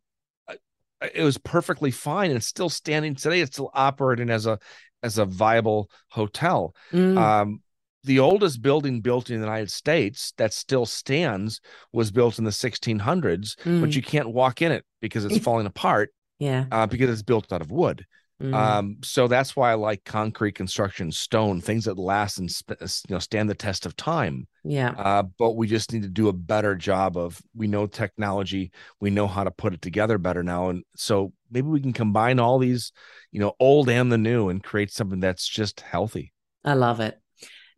it 1.02 1.24
was 1.24 1.38
perfectly 1.38 1.92
fine 1.92 2.30
and 2.32 2.44
still 2.44 2.68
standing 2.68 3.16
today. 3.16 3.40
It's 3.40 3.56
still 3.56 3.72
operating 3.74 4.30
as 4.30 4.46
a 4.46 4.60
as 5.04 5.18
a 5.18 5.26
viable 5.26 5.90
hotel. 6.10 6.76
Mm. 6.92 7.18
Um, 7.18 7.62
the 8.04 8.20
oldest 8.20 8.62
building 8.62 9.02
built 9.02 9.30
in 9.30 9.40
the 9.40 9.46
United 9.46 9.72
States 9.72 10.34
that 10.38 10.54
still 10.54 10.86
stands 10.86 11.60
was 11.92 12.12
built 12.12 12.40
in 12.40 12.46
the 12.46 12.52
1600s, 12.52 13.56
mm. 13.58 13.82
but 13.82 13.96
you 13.96 14.02
can't 14.02 14.32
walk 14.32 14.62
in 14.62 14.72
it 14.72 14.86
because 15.02 15.26
it's 15.26 15.38
falling 15.38 15.66
apart. 15.66 16.12
Yeah, 16.40 16.66
uh, 16.72 16.88
because 16.88 17.10
it's 17.10 17.22
built 17.22 17.52
out 17.52 17.62
of 17.62 17.72
wood. 17.72 18.06
Mm. 18.42 18.54
Um, 18.54 18.98
so 19.04 19.28
that's 19.28 19.56
why 19.56 19.72
I 19.72 19.74
like 19.74 20.06
concrete 20.06 20.54
construction, 20.54 21.12
stone, 21.12 21.60
things 21.60 21.86
that 21.86 21.98
last 21.98 22.38
and 22.38 22.50
sp- 22.50 22.80
you 22.80 23.16
know 23.16 23.20
stand 23.20 23.50
the 23.50 23.56
test 23.56 23.86
of 23.86 23.96
time. 23.96 24.48
Yeah. 24.64 24.92
Uh, 24.92 25.24
but 25.38 25.58
we 25.58 25.68
just 25.68 25.92
need 25.92 26.04
to 26.04 26.10
do 26.10 26.30
a 26.30 26.34
better 26.34 26.76
job 26.76 27.18
of 27.18 27.42
we 27.54 27.68
know 27.68 27.86
technology, 27.86 28.72
we 29.02 29.10
know 29.10 29.28
how 29.28 29.44
to 29.44 29.52
put 29.52 29.74
it 29.74 29.82
together 29.82 30.18
better 30.18 30.44
now, 30.44 30.70
and 30.70 30.84
so 30.96 31.34
maybe 31.52 31.68
we 31.68 31.82
can 31.82 31.94
combine 31.94 32.40
all 32.40 32.60
these, 32.60 32.92
you 33.32 33.40
know, 33.40 33.54
old 33.60 33.90
and 33.90 34.12
the 34.12 34.18
new, 34.18 34.50
and 34.50 34.64
create 34.64 34.92
something 34.92 35.20
that's 35.20 35.48
just 35.48 35.82
healthy. 35.82 36.32
I 36.64 36.74
love 36.74 37.00
it. 37.02 37.20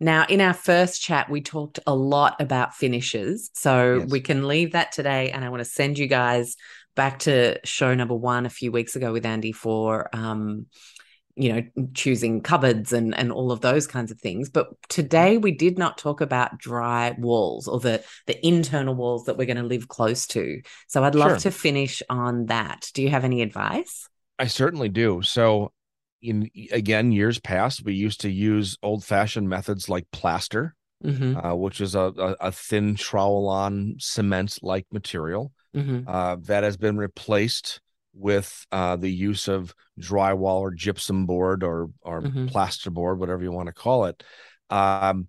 Now, 0.02 0.26
in 0.28 0.42
our 0.42 0.54
first 0.54 1.00
chat, 1.00 1.30
we 1.30 1.42
talked 1.42 1.80
a 1.86 1.94
lot 1.94 2.42
about 2.42 2.74
finishes. 2.74 3.52
So 3.54 4.00
yes. 4.00 4.10
we 4.10 4.20
can 4.20 4.48
leave 4.48 4.72
that 4.72 4.92
today. 4.92 5.30
And 5.30 5.46
I 5.46 5.50
want 5.50 5.60
to 5.60 5.66
send 5.66 6.00
you 6.00 6.08
guys 6.08 6.56
back 6.96 7.20
to 7.20 7.60
show 7.66 7.94
number 7.94 8.16
one 8.16 8.46
a 8.46 8.50
few 8.50 8.72
weeks 8.72 8.96
ago 8.96 9.12
with 9.12 9.26
Andy 9.26 9.52
for 9.52 10.10
um, 10.14 10.68
you 11.36 11.54
know 11.54 11.64
choosing 11.94 12.42
cupboards 12.42 12.94
and 12.94 13.16
and 13.16 13.32
all 13.32 13.52
of 13.52 13.62
those 13.62 13.88
kinds 13.88 14.12
of 14.12 14.20
things. 14.20 14.50
But 14.50 14.68
today 14.90 15.38
we 15.38 15.52
did 15.52 15.78
not 15.78 15.98
talk 15.98 16.22
about 16.22 16.58
dry 16.58 17.16
walls 17.18 17.68
or 17.68 17.80
the 17.80 18.04
the 18.28 18.46
internal 18.46 18.96
walls 18.96 19.26
that 19.26 19.38
we're 19.38 19.46
going 19.46 19.58
to 19.58 19.64
live 19.64 19.88
close 19.88 20.28
to. 20.28 20.62
So 20.88 21.04
i'd 21.04 21.16
love 21.16 21.32
sure. 21.32 21.40
to 21.40 21.52
finish 21.52 22.02
on 22.10 22.48
that. 22.48 22.90
Do 22.94 23.02
you 23.02 23.10
have 23.10 23.24
any 23.24 23.42
advice? 23.42 24.08
I 24.40 24.48
certainly 24.48 24.90
do. 24.90 25.22
So 25.22 25.72
in 26.22 26.50
again 26.72 27.12
years 27.12 27.40
past 27.40 27.84
we 27.84 27.94
used 27.94 28.22
to 28.22 28.30
use 28.30 28.78
old 28.84 29.04
fashioned 29.04 29.50
methods 29.50 29.90
like 29.90 30.06
plaster 30.12 30.76
mm-hmm. 31.04 31.36
uh, 31.38 31.56
which 31.56 31.82
is 31.82 31.96
a, 31.96 32.14
a, 32.18 32.36
a 32.42 32.52
thin 32.52 32.96
trowel 32.96 33.50
on 33.50 33.96
cement 33.98 34.60
like 34.62 34.86
material 34.92 35.52
mm-hmm. 35.76 36.08
uh, 36.08 36.38
that 36.42 36.64
has 36.64 36.78
been 36.78 36.98
replaced 36.98 37.82
with 38.14 38.66
uh, 38.72 38.96
the 38.96 39.12
use 39.12 39.48
of 39.48 39.74
drywall 40.00 40.60
or 40.60 40.72
gypsum 40.72 41.26
board 41.26 41.64
or 41.64 41.90
or 42.02 42.22
mm-hmm. 42.22 42.48
plasterboard, 42.48 43.18
whatever 43.18 43.44
you 43.44 43.52
want 43.52 43.68
to 43.68 43.74
call 43.74 44.06
it. 44.06 44.24
Um, 44.70 45.28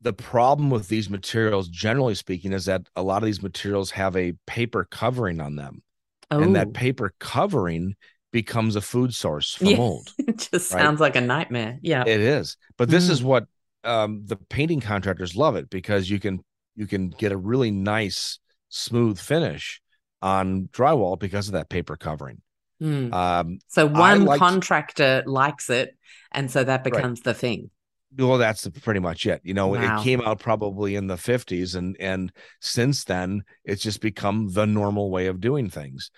the 0.00 0.12
problem 0.12 0.70
with 0.70 0.88
these 0.88 1.08
materials, 1.08 1.68
generally 1.68 2.14
speaking, 2.14 2.52
is 2.52 2.66
that 2.66 2.82
a 2.94 3.02
lot 3.02 3.22
of 3.22 3.26
these 3.26 3.42
materials 3.42 3.90
have 3.92 4.16
a 4.16 4.34
paper 4.46 4.86
covering 4.90 5.40
on 5.40 5.56
them, 5.56 5.82
oh. 6.30 6.40
and 6.40 6.54
that 6.56 6.68
oh. 6.68 6.72
paper 6.72 7.14
covering 7.18 7.96
becomes 8.32 8.76
a 8.76 8.80
food 8.80 9.14
source 9.14 9.54
for 9.54 9.64
yeah. 9.64 9.76
mold. 9.76 10.12
it 10.18 10.38
just 10.38 10.72
right? 10.72 10.82
sounds 10.82 11.00
like 11.00 11.16
a 11.16 11.20
nightmare. 11.20 11.78
Yeah, 11.82 12.04
it 12.06 12.20
is. 12.20 12.56
But 12.76 12.90
this 12.90 13.06
mm. 13.06 13.10
is 13.10 13.22
what 13.22 13.46
um, 13.82 14.22
the 14.26 14.36
painting 14.36 14.80
contractors 14.80 15.36
love 15.36 15.56
it 15.56 15.70
because 15.70 16.08
you 16.08 16.20
can 16.20 16.40
you 16.76 16.86
can 16.86 17.08
get 17.10 17.32
a 17.32 17.36
really 17.36 17.70
nice 17.70 18.38
smooth 18.74 19.18
finish 19.18 19.80
on 20.20 20.68
drywall 20.72 21.18
because 21.18 21.46
of 21.48 21.52
that 21.52 21.68
paper 21.68 21.96
covering. 21.96 22.42
Mm. 22.82 23.12
Um, 23.14 23.58
so 23.68 23.86
one 23.86 24.24
liked, 24.24 24.40
contractor 24.40 25.22
likes 25.26 25.70
it, 25.70 25.96
and 26.32 26.50
so 26.50 26.64
that 26.64 26.82
becomes 26.82 27.20
right. 27.20 27.24
the 27.24 27.34
thing. 27.34 27.70
Well, 28.16 28.38
that's 28.38 28.68
pretty 28.82 29.00
much 29.00 29.26
it. 29.26 29.40
You 29.44 29.54
know, 29.54 29.68
wow. 29.68 30.00
it 30.00 30.04
came 30.04 30.20
out 30.20 30.40
probably 30.40 30.96
in 30.96 31.06
the 31.06 31.14
50s, 31.14 31.76
and 31.76 31.96
and 32.00 32.32
since 32.60 33.04
then, 33.04 33.44
it's 33.64 33.82
just 33.82 34.00
become 34.00 34.52
the 34.52 34.66
normal 34.66 35.10
way 35.10 35.26
of 35.26 35.40
doing 35.40 35.70
things. 35.70 36.10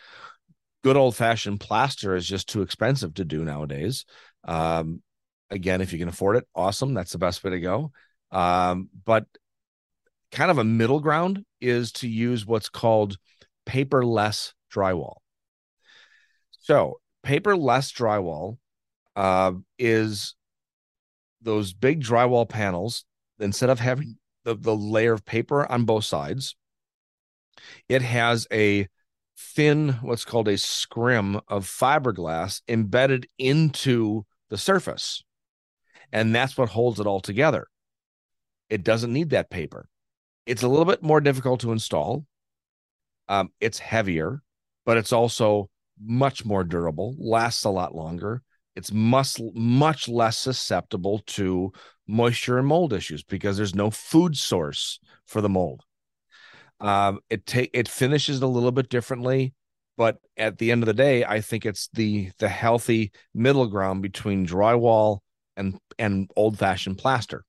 Good 0.83 0.97
old 0.97 1.15
fashioned 1.15 1.61
plaster 1.61 2.15
is 2.15 2.27
just 2.27 2.49
too 2.49 2.62
expensive 2.62 3.15
to 3.15 3.24
do 3.24 3.45
nowadays. 3.45 4.05
Um, 4.45 5.03
again, 5.51 5.81
if 5.81 5.93
you 5.93 5.99
can 5.99 6.09
afford 6.09 6.37
it, 6.37 6.47
awesome. 6.55 6.95
That's 6.95 7.12
the 7.12 7.19
best 7.19 7.45
way 7.45 7.51
to 7.51 7.61
go. 7.61 7.93
Um, 8.31 8.89
but 9.05 9.27
kind 10.32 10.51
of 10.51 10.59
a 10.59 10.65
middle 10.65 11.01
ground 11.01 11.44
is 11.61 11.93
to 11.93 12.09
use 12.09 12.47
what's 12.47 12.69
called 12.69 13.16
paperless 13.66 14.53
drywall. 14.73 15.16
So, 16.61 17.01
paperless 17.24 17.93
drywall 17.93 18.59
uh, 19.15 19.53
is 19.78 20.35
those 21.40 21.73
big 21.73 22.03
drywall 22.03 22.48
panels. 22.48 23.05
Instead 23.39 23.70
of 23.70 23.81
having 23.81 24.16
the, 24.44 24.55
the 24.55 24.74
layer 24.74 25.12
of 25.12 25.24
paper 25.24 25.70
on 25.70 25.85
both 25.85 26.05
sides, 26.05 26.57
it 27.89 28.03
has 28.03 28.47
a 28.53 28.89
thin, 29.39 29.98
what's 30.03 30.24
called 30.24 30.48
a 30.48 30.57
scrim 30.57 31.36
of 31.48 31.66
fiberglass 31.66 32.62
embedded 32.69 33.27
into 33.39 34.24
the 34.48 34.59
surface. 34.59 35.23
And 36.12 36.35
that's 36.35 36.57
what 36.57 36.70
holds 36.70 37.01
it 37.01 37.07
all 37.07 37.20
together. 37.20 37.66
It 38.70 38.82
doesn't 38.82 39.12
need 39.12 39.31
that 39.31 39.51
paper. 39.51 39.89
It's 40.47 40.62
a 40.62 40.68
little 40.68 40.85
bit 40.85 41.02
more 41.02 41.20
difficult 41.20 41.60
to 41.60 41.73
install. 41.73 42.24
Um, 43.28 43.51
it's 43.60 43.78
heavier, 43.78 44.43
but 44.85 44.97
it's 44.97 45.12
also 45.12 45.68
much 46.01 46.44
more 46.44 46.64
durable, 46.64 47.16
lasts 47.18 47.64
a 47.64 47.70
lot 47.70 47.94
longer. 47.94 48.43
It's 48.77 48.93
much 48.93 49.40
much 49.55 50.06
less 50.09 50.36
susceptible 50.36 51.20
to 51.27 51.73
moisture 52.06 52.59
and 52.59 52.66
mold 52.68 52.93
issues 52.93 53.23
because 53.23 53.56
there's 53.56 53.74
no 53.74 53.90
food 53.90 54.36
source 54.36 55.01
for 55.27 55.40
the 55.40 55.48
mold. 55.48 55.82
Um, 56.78 57.20
it 57.31 57.47
take 57.47 57.70
it 57.73 57.89
finishes 57.89 58.43
a 58.43 58.47
little 58.47 58.73
bit 58.73 58.90
differently, 58.90 59.55
but 59.97 60.18
at 60.36 60.59
the 60.59 60.70
end 60.70 60.82
of 60.82 60.86
the 60.86 60.94
day, 60.94 61.24
I 61.24 61.40
think 61.40 61.64
it's 61.64 61.89
the 61.94 62.31
the 62.39 62.48
healthy 62.48 63.12
middle 63.35 63.66
ground 63.66 64.02
between 64.02 64.47
drywall 64.47 65.20
and 65.56 65.78
and 65.98 66.31
old 66.36 66.59
fashioned 66.59 66.98
plaster. 66.98 67.44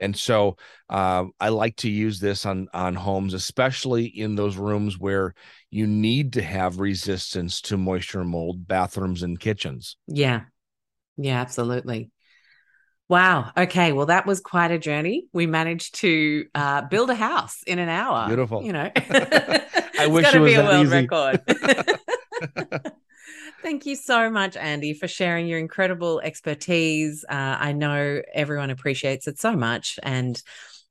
And 0.00 0.16
so 0.16 0.56
uh, 0.90 1.24
I 1.40 1.48
like 1.48 1.76
to 1.76 1.90
use 1.90 2.20
this 2.20 2.44
on 2.46 2.68
on 2.74 2.94
homes, 2.94 3.34
especially 3.34 4.06
in 4.06 4.34
those 4.34 4.56
rooms 4.56 4.98
where 4.98 5.34
you 5.70 5.86
need 5.86 6.34
to 6.34 6.42
have 6.42 6.80
resistance 6.80 7.60
to 7.62 7.76
moisture 7.76 8.20
and 8.20 8.30
mold, 8.30 8.66
bathrooms 8.68 9.22
and 9.22 9.38
kitchens. 9.40 9.96
Yeah, 10.06 10.42
yeah, 11.16 11.40
absolutely. 11.40 12.10
Wow. 13.08 13.52
Okay. 13.56 13.92
Well, 13.92 14.06
that 14.06 14.26
was 14.26 14.40
quite 14.40 14.72
a 14.72 14.78
journey. 14.78 15.26
We 15.32 15.46
managed 15.46 15.94
to 15.96 16.46
uh, 16.54 16.82
build 16.82 17.08
a 17.10 17.14
house 17.14 17.62
in 17.66 17.78
an 17.78 17.88
hour. 17.88 18.26
Beautiful. 18.26 18.64
You 18.64 18.72
know, 18.72 18.90
I 18.96 20.06
wish 20.08 20.34
it 20.34 20.40
was 20.40 20.52
be 20.52 20.58
a 20.58 20.64
world 20.64 20.86
easy. 20.86 21.06
record. 21.08 21.40
Thank 23.62 23.86
you 23.86 23.96
so 23.96 24.30
much, 24.30 24.56
Andy, 24.56 24.94
for 24.94 25.08
sharing 25.08 25.46
your 25.46 25.58
incredible 25.58 26.20
expertise. 26.20 27.24
Uh, 27.28 27.56
I 27.58 27.72
know 27.72 28.22
everyone 28.32 28.70
appreciates 28.70 29.26
it 29.26 29.40
so 29.40 29.56
much. 29.56 29.98
And 30.02 30.40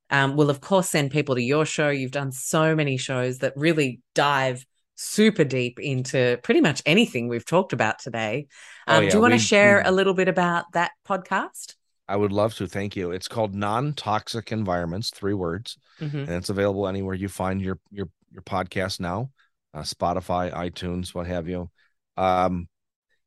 um, 0.09 0.35
we'll, 0.35 0.49
of 0.49 0.61
course, 0.61 0.89
send 0.89 1.11
people 1.11 1.35
to 1.35 1.41
your 1.41 1.65
show. 1.65 1.89
You've 1.89 2.11
done 2.11 2.31
so 2.31 2.75
many 2.75 2.97
shows 2.97 3.39
that 3.39 3.53
really 3.55 4.01
dive 4.13 4.65
super 4.95 5.43
deep 5.43 5.79
into 5.79 6.39
pretty 6.43 6.61
much 6.61 6.81
anything 6.85 7.27
we've 7.27 7.45
talked 7.45 7.73
about 7.73 7.99
today. 7.99 8.47
Oh, 8.87 8.93
um, 8.93 8.97
oh, 8.97 9.01
yeah. 9.01 9.09
Do 9.09 9.17
you 9.17 9.21
want 9.21 9.33
to 9.33 9.39
share 9.39 9.81
a 9.85 9.91
little 9.91 10.13
bit 10.13 10.27
about 10.27 10.65
that 10.73 10.91
podcast? 11.07 11.75
I 12.07 12.15
would 12.15 12.31
love 12.31 12.53
to. 12.55 12.67
Thank 12.67 12.95
you. 12.95 13.11
It's 13.11 13.27
called 13.27 13.55
Non 13.55 13.93
Toxic 13.93 14.51
Environments, 14.51 15.09
three 15.09 15.33
words, 15.33 15.77
mm-hmm. 15.99 16.17
and 16.17 16.29
it's 16.29 16.49
available 16.49 16.87
anywhere 16.87 17.15
you 17.15 17.27
find 17.27 17.61
your 17.61 17.79
your 17.89 18.09
your 18.31 18.43
podcast 18.43 18.99
now, 18.99 19.31
uh, 19.73 19.81
Spotify, 19.81 20.53
iTunes, 20.53 21.15
what 21.15 21.25
have 21.25 21.47
you. 21.47 21.71
Um, 22.17 22.67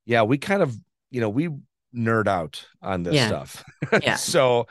yeah, 0.06 0.22
we 0.22 0.38
kind 0.38 0.62
of 0.62 0.74
you 1.10 1.20
know 1.20 1.28
we 1.28 1.50
nerd 1.94 2.26
out 2.26 2.66
on 2.82 3.02
this 3.02 3.14
yeah. 3.14 3.28
stuff. 3.28 3.64
Yeah. 4.02 4.16
so 4.16 4.66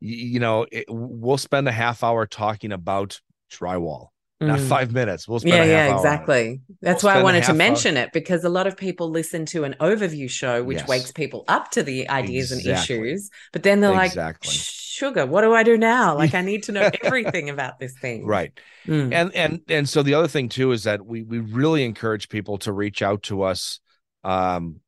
you 0.00 0.40
know 0.40 0.66
it, 0.72 0.86
we'll 0.88 1.38
spend 1.38 1.68
a 1.68 1.72
half 1.72 2.02
hour 2.02 2.26
talking 2.26 2.72
about 2.72 3.20
drywall 3.50 4.08
not 4.46 4.58
mm. 4.58 4.68
five 4.68 4.92
minutes. 4.92 5.28
We'll 5.28 5.40
spend 5.40 5.54
yeah, 5.54 5.86
yeah, 5.88 5.94
exactly. 5.94 6.60
That's 6.80 7.02
we'll 7.02 7.14
why 7.14 7.20
I 7.20 7.22
wanted 7.22 7.44
to 7.44 7.54
mention 7.54 7.96
hour. 7.96 8.04
it 8.04 8.12
because 8.12 8.44
a 8.44 8.48
lot 8.48 8.66
of 8.66 8.76
people 8.76 9.10
listen 9.10 9.46
to 9.46 9.64
an 9.64 9.76
overview 9.80 10.28
show, 10.28 10.62
which 10.62 10.78
yes. 10.78 10.88
wakes 10.88 11.12
people 11.12 11.44
up 11.48 11.70
to 11.72 11.82
the 11.82 12.08
ideas 12.08 12.52
exactly. 12.52 12.96
and 12.96 13.06
issues, 13.06 13.30
but 13.52 13.62
then 13.62 13.80
they're 13.80 13.90
like 13.90 14.10
exactly. 14.10 14.48
like, 14.48 14.58
"Sugar, 14.92 15.26
what 15.26 15.42
do 15.42 15.54
I 15.54 15.62
do 15.62 15.76
now? 15.76 16.16
Like, 16.22 16.34
I 16.34 16.42
need 16.42 16.64
to 16.64 16.72
know 16.72 16.90
everything 17.02 17.50
about 17.50 17.78
this 17.78 17.98
thing." 17.98 18.26
Right. 18.26 18.52
Mm. 18.86 19.12
And 19.12 19.34
and 19.34 19.60
and 19.68 19.88
so 19.88 20.02
the 20.02 20.14
other 20.14 20.28
thing 20.28 20.48
too 20.48 20.72
is 20.72 20.84
that 20.84 21.04
we 21.04 21.22
we 21.22 21.38
really 21.38 21.84
encourage 21.84 22.28
people 22.28 22.58
to 22.58 22.72
reach 22.72 23.02
out 23.02 23.22
to 23.24 23.42
us, 23.42 23.80
um, 24.24 24.80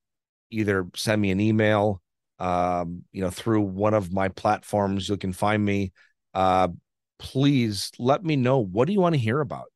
either 0.50 0.86
send 0.94 1.20
me 1.20 1.30
an 1.30 1.40
email, 1.40 2.02
um, 2.38 3.02
you 3.12 3.22
know, 3.22 3.30
through 3.30 3.62
one 3.62 3.94
of 3.94 4.12
my 4.12 4.28
platforms. 4.28 5.08
You 5.08 5.16
can 5.16 5.32
find 5.32 5.64
me. 5.64 5.92
Uh, 6.32 6.68
please 7.18 7.90
let 7.98 8.24
me 8.24 8.36
know 8.36 8.58
what 8.58 8.86
do 8.86 8.92
you 8.92 9.00
want 9.00 9.14
to 9.14 9.20
hear 9.20 9.40
about 9.40 9.66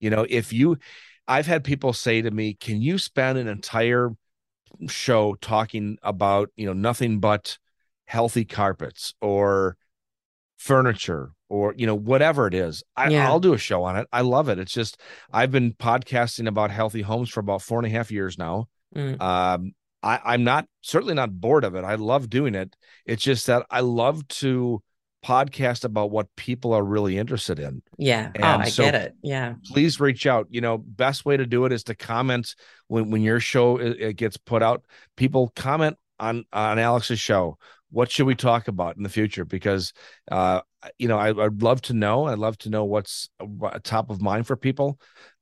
you 0.00 0.10
know 0.10 0.26
if 0.28 0.52
you 0.52 0.78
i've 1.26 1.46
had 1.46 1.64
people 1.64 1.92
say 1.92 2.22
to 2.22 2.30
me 2.30 2.54
can 2.54 2.80
you 2.80 2.98
spend 2.98 3.36
an 3.36 3.48
entire 3.48 4.10
show 4.88 5.34
talking 5.40 5.98
about 6.02 6.50
you 6.56 6.66
know 6.66 6.72
nothing 6.72 7.20
but 7.20 7.58
healthy 8.06 8.44
carpets 8.44 9.14
or 9.20 9.76
furniture 10.56 11.30
or 11.48 11.74
you 11.76 11.86
know 11.86 11.94
whatever 11.94 12.46
it 12.46 12.54
is 12.54 12.82
I, 12.96 13.08
yeah. 13.08 13.28
i'll 13.28 13.40
do 13.40 13.52
a 13.54 13.58
show 13.58 13.82
on 13.84 13.96
it 13.96 14.06
i 14.12 14.20
love 14.20 14.48
it 14.48 14.58
it's 14.58 14.72
just 14.72 15.00
i've 15.32 15.50
been 15.50 15.72
podcasting 15.72 16.48
about 16.48 16.70
healthy 16.70 17.02
homes 17.02 17.28
for 17.28 17.40
about 17.40 17.62
four 17.62 17.78
and 17.78 17.86
a 17.86 17.90
half 17.90 18.10
years 18.10 18.38
now 18.38 18.68
mm. 18.94 19.20
um 19.20 19.72
I, 20.02 20.20
i'm 20.24 20.44
not 20.44 20.66
certainly 20.80 21.14
not 21.14 21.38
bored 21.38 21.64
of 21.64 21.74
it 21.74 21.84
i 21.84 21.96
love 21.96 22.30
doing 22.30 22.54
it 22.54 22.74
it's 23.04 23.22
just 23.22 23.46
that 23.48 23.66
i 23.70 23.80
love 23.80 24.26
to 24.28 24.82
podcast 25.24 25.84
about 25.84 26.10
what 26.10 26.28
people 26.36 26.74
are 26.74 26.84
really 26.84 27.16
interested 27.16 27.58
in. 27.58 27.82
Yeah. 27.96 28.30
And 28.34 28.44
oh, 28.44 28.58
I 28.58 28.68
so 28.68 28.84
get 28.84 28.94
it. 28.94 29.14
Yeah. 29.22 29.54
Please 29.72 29.98
reach 29.98 30.26
out. 30.26 30.46
You 30.50 30.60
know, 30.60 30.76
best 30.78 31.24
way 31.24 31.36
to 31.36 31.46
do 31.46 31.64
it 31.64 31.72
is 31.72 31.84
to 31.84 31.94
comment 31.94 32.54
when, 32.88 33.10
when 33.10 33.22
your 33.22 33.40
show 33.40 33.78
it 33.78 34.16
gets 34.16 34.36
put 34.36 34.62
out. 34.62 34.84
People 35.16 35.50
comment 35.56 35.96
on 36.24 36.44
on 36.52 36.78
Alexx's 36.78 37.20
show. 37.20 37.58
What 37.90 38.10
should 38.10 38.26
we 38.26 38.34
talk 38.34 38.66
about 38.68 38.96
in 38.96 39.02
the 39.02 39.08
future? 39.08 39.44
Because 39.44 39.92
uh, 40.30 40.62
you 40.98 41.08
know, 41.08 41.18
I, 41.18 41.32
would 41.32 41.62
love 41.62 41.80
to 41.82 41.94
know. 41.94 42.26
I'd 42.26 42.38
love 42.38 42.58
to 42.58 42.70
know 42.70 42.84
what's 42.84 43.28
top 43.84 44.10
of 44.10 44.20
mind 44.20 44.46
for 44.46 44.56
people 44.56 44.98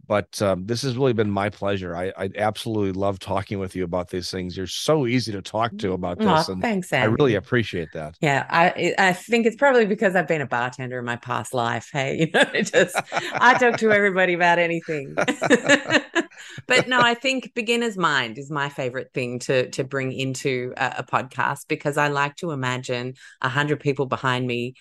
but 0.07 0.41
um, 0.43 0.67
this 0.67 0.83
has 0.83 0.97
really 0.97 1.13
been 1.13 1.31
my 1.31 1.49
pleasure. 1.49 1.97
I, 1.97 2.13
I, 2.17 2.31
absolutely 2.37 2.93
love 2.93 3.19
talking 3.19 3.59
with 3.59 3.77
you 3.77 3.85
about 3.85 4.11
these 4.11 4.31
things. 4.31 4.57
You're 4.57 4.67
so 4.67 5.07
easy 5.07 5.33
to 5.33 5.43
talk 5.43 5.77
to 5.79 5.93
about 5.93 6.19
this. 6.19 6.49
Oh, 6.49 6.53
and 6.53 6.63
thanks, 6.63 6.93
Andy. 6.93 7.05
I 7.05 7.15
really 7.15 7.35
appreciate 7.35 7.93
that. 7.93 8.17
Yeah, 8.21 8.47
I 8.51 8.95
I 8.99 9.13
think 9.13 9.47
it's 9.47 9.57
probably 9.57 9.87
because 9.87 10.17
I've 10.17 10.27
been 10.27 10.41
a 10.41 10.47
bartender 10.47 10.99
in 10.99 11.05
my 11.05 11.17
past 11.17 11.55
life. 11.55 11.89
Hey, 11.93 12.19
you 12.21 12.31
know, 12.33 12.45
just 12.63 12.97
I 13.33 13.57
talk 13.59 13.79
to 13.79 13.93
everybody 13.93 14.35
about 14.35 14.59
anything. 14.59 15.15
but 16.67 16.89
no, 16.89 17.01
I 17.01 17.15
think 17.15 17.55
beginner's 17.55 17.97
mind 17.97 18.39
is 18.39 18.51
my 18.51 18.69
favorite 18.69 19.13
thing 19.15 19.39
to 19.41 19.71
to 19.71 19.85
bring 19.85 20.13
into 20.13 20.73
a, 20.77 20.97
a 20.99 21.05
podcast 21.05 21.69
because 21.69 21.97
I 21.97 22.09
like 22.09 22.37
to 22.37 22.51
imagine 22.51 23.15
a 23.41 23.49
hundred 23.49 23.81
people 23.81 24.07
behind 24.07 24.47
me 24.47 24.75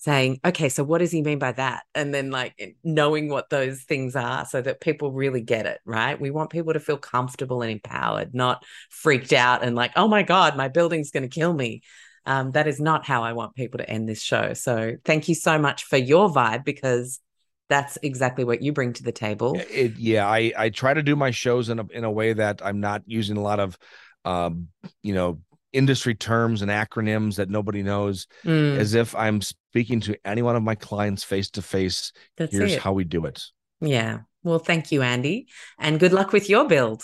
saying, 0.00 0.40
okay, 0.42 0.70
so 0.70 0.82
what 0.82 0.98
does 0.98 1.12
he 1.12 1.20
mean 1.20 1.38
by 1.38 1.52
that? 1.52 1.82
And 1.94 2.14
then 2.14 2.30
like 2.30 2.74
knowing 2.82 3.28
what 3.28 3.50
those 3.50 3.82
things 3.82 4.16
are 4.16 4.46
so 4.46 4.62
that 4.62 4.80
people 4.80 5.12
really 5.12 5.42
get 5.42 5.66
it, 5.66 5.78
right? 5.84 6.18
We 6.18 6.30
want 6.30 6.48
people 6.48 6.72
to 6.72 6.80
feel 6.80 6.96
comfortable 6.96 7.60
and 7.60 7.70
empowered, 7.70 8.34
not 8.34 8.64
freaked 8.88 9.34
out 9.34 9.62
and 9.62 9.76
like, 9.76 9.92
oh 9.96 10.08
my 10.08 10.22
God, 10.22 10.56
my 10.56 10.68
building's 10.68 11.10
going 11.10 11.28
to 11.28 11.28
kill 11.28 11.52
me. 11.52 11.82
Um, 12.24 12.52
that 12.52 12.66
is 12.66 12.80
not 12.80 13.04
how 13.04 13.24
I 13.24 13.34
want 13.34 13.54
people 13.54 13.76
to 13.76 13.90
end 13.90 14.08
this 14.08 14.22
show. 14.22 14.54
So 14.54 14.96
thank 15.04 15.28
you 15.28 15.34
so 15.34 15.58
much 15.58 15.84
for 15.84 15.98
your 15.98 16.30
vibe 16.30 16.64
because 16.64 17.20
that's 17.68 17.98
exactly 18.02 18.44
what 18.44 18.62
you 18.62 18.72
bring 18.72 18.94
to 18.94 19.02
the 19.02 19.12
table. 19.12 19.60
It, 19.70 19.98
yeah, 19.98 20.26
I, 20.26 20.50
I 20.56 20.70
try 20.70 20.94
to 20.94 21.02
do 21.02 21.14
my 21.14 21.30
shows 21.30 21.68
in 21.68 21.78
a, 21.78 21.86
in 21.92 22.04
a 22.04 22.10
way 22.10 22.32
that 22.32 22.62
I'm 22.64 22.80
not 22.80 23.02
using 23.04 23.36
a 23.36 23.42
lot 23.42 23.60
of, 23.60 23.76
um, 24.24 24.68
you 25.02 25.12
know, 25.12 25.40
industry 25.72 26.14
terms 26.14 26.62
and 26.62 26.70
acronyms 26.70 27.36
that 27.36 27.48
nobody 27.48 27.82
knows 27.82 28.26
mm. 28.44 28.76
as 28.76 28.94
if 28.94 29.14
I'm 29.14 29.40
speaking 29.40 30.00
to 30.00 30.16
any 30.24 30.42
one 30.42 30.56
of 30.56 30.62
my 30.62 30.74
clients 30.74 31.24
face 31.24 31.50
to 31.50 31.62
face. 31.62 32.12
Here's 32.36 32.74
it. 32.74 32.80
how 32.80 32.92
we 32.92 33.04
do 33.04 33.26
it. 33.26 33.42
Yeah. 33.80 34.20
Well, 34.42 34.58
thank 34.58 34.90
you, 34.90 35.02
Andy. 35.02 35.48
And 35.78 36.00
good 36.00 36.12
luck 36.12 36.32
with 36.32 36.48
your 36.48 36.66
build. 36.66 37.02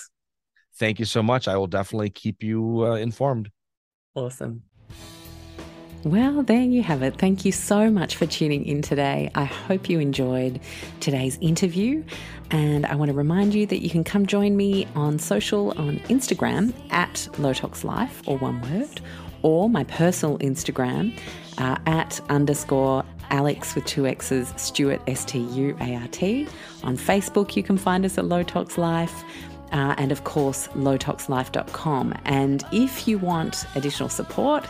Thank 0.78 0.98
you 0.98 1.04
so 1.04 1.22
much. 1.22 1.48
I 1.48 1.56
will 1.56 1.66
definitely 1.66 2.10
keep 2.10 2.42
you 2.42 2.86
uh, 2.86 2.94
informed. 2.96 3.50
Awesome. 4.14 4.62
Well, 6.06 6.44
there 6.44 6.62
you 6.62 6.84
have 6.84 7.02
it. 7.02 7.18
Thank 7.18 7.44
you 7.44 7.50
so 7.50 7.90
much 7.90 8.14
for 8.14 8.26
tuning 8.26 8.64
in 8.64 8.80
today. 8.80 9.28
I 9.34 9.42
hope 9.42 9.90
you 9.90 9.98
enjoyed 9.98 10.60
today's 11.00 11.36
interview. 11.40 12.04
And 12.52 12.86
I 12.86 12.94
want 12.94 13.08
to 13.08 13.12
remind 13.12 13.54
you 13.54 13.66
that 13.66 13.82
you 13.82 13.90
can 13.90 14.04
come 14.04 14.24
join 14.24 14.56
me 14.56 14.86
on 14.94 15.18
social 15.18 15.72
on 15.72 15.98
Instagram 16.08 16.72
at 16.92 17.14
Lowtox 17.38 17.82
Life, 17.82 18.22
or 18.24 18.38
one 18.38 18.60
word, 18.70 19.00
or 19.42 19.68
my 19.68 19.82
personal 19.82 20.38
Instagram 20.38 21.12
uh, 21.58 21.76
at 21.86 22.20
underscore 22.28 23.04
Alex 23.30 23.74
with 23.74 23.84
two 23.86 24.06
X's, 24.06 24.54
Stuart, 24.56 25.00
S 25.08 25.24
T 25.24 25.40
U 25.40 25.76
A 25.80 25.96
R 25.96 26.06
T. 26.06 26.46
On 26.84 26.96
Facebook, 26.96 27.56
you 27.56 27.64
can 27.64 27.76
find 27.76 28.04
us 28.04 28.16
at 28.16 28.26
Lowtox 28.26 28.78
Life. 28.78 29.24
Uh, 29.72 29.96
and 29.98 30.12
of 30.12 30.22
course, 30.22 30.68
lowtoxlife.com. 30.68 32.14
And 32.24 32.64
if 32.70 33.08
you 33.08 33.18
want 33.18 33.66
additional 33.74 34.08
support 34.08 34.64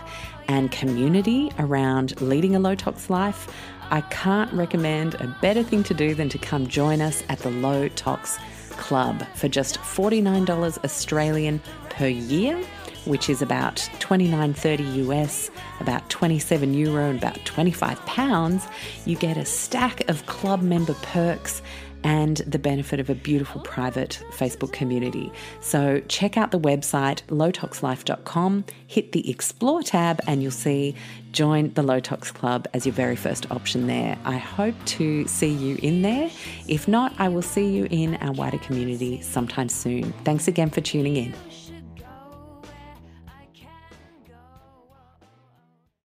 and 0.48 0.70
community 0.70 1.50
around 1.58 2.20
leading 2.20 2.54
a 2.54 2.58
low 2.58 2.74
tox 2.74 3.10
life, 3.10 3.48
I 3.90 4.00
can't 4.02 4.52
recommend 4.52 5.14
a 5.14 5.36
better 5.40 5.62
thing 5.62 5.82
to 5.84 5.94
do 5.94 6.14
than 6.14 6.28
to 6.30 6.38
come 6.38 6.66
join 6.66 7.00
us 7.00 7.22
at 7.28 7.38
the 7.38 7.50
Low 7.50 7.88
Tox 7.88 8.38
Club 8.70 9.24
for 9.34 9.48
just 9.48 9.78
$49 9.78 10.84
Australian 10.84 11.60
per 11.90 12.08
year, 12.08 12.60
which 13.04 13.30
is 13.30 13.42
about 13.42 13.76
29.30 14.00 15.06
US, 15.06 15.50
about 15.80 16.08
27 16.10 16.74
euro 16.74 17.10
and 17.10 17.18
about 17.18 17.42
25 17.44 18.04
pounds. 18.06 18.66
You 19.04 19.16
get 19.16 19.36
a 19.36 19.44
stack 19.44 20.08
of 20.08 20.26
club 20.26 20.62
member 20.62 20.94
perks 20.94 21.62
and 22.06 22.36
the 22.46 22.58
benefit 22.58 23.00
of 23.00 23.10
a 23.10 23.16
beautiful 23.16 23.60
private 23.62 24.22
Facebook 24.30 24.72
community. 24.72 25.32
So 25.60 26.00
check 26.06 26.36
out 26.36 26.52
the 26.52 26.60
website 26.60 27.22
lowtoxlife.com, 27.26 28.64
hit 28.86 29.10
the 29.10 29.28
explore 29.28 29.82
tab, 29.82 30.20
and 30.28 30.40
you'll 30.40 30.52
see 30.52 30.94
join 31.32 31.74
the 31.74 31.82
Low 31.82 31.98
Tox 31.98 32.30
Club 32.30 32.68
as 32.74 32.86
your 32.86 32.94
very 32.94 33.16
first 33.16 33.50
option 33.50 33.88
there. 33.88 34.16
I 34.24 34.36
hope 34.36 34.76
to 34.86 35.26
see 35.26 35.50
you 35.50 35.78
in 35.82 36.02
there. 36.02 36.30
If 36.68 36.86
not, 36.86 37.12
I 37.18 37.28
will 37.28 37.42
see 37.42 37.66
you 37.66 37.88
in 37.90 38.14
our 38.16 38.32
wider 38.32 38.58
community 38.58 39.20
sometime 39.20 39.68
soon. 39.68 40.12
Thanks 40.24 40.46
again 40.46 40.70
for 40.70 40.80
tuning 40.80 41.16
in. 41.16 41.34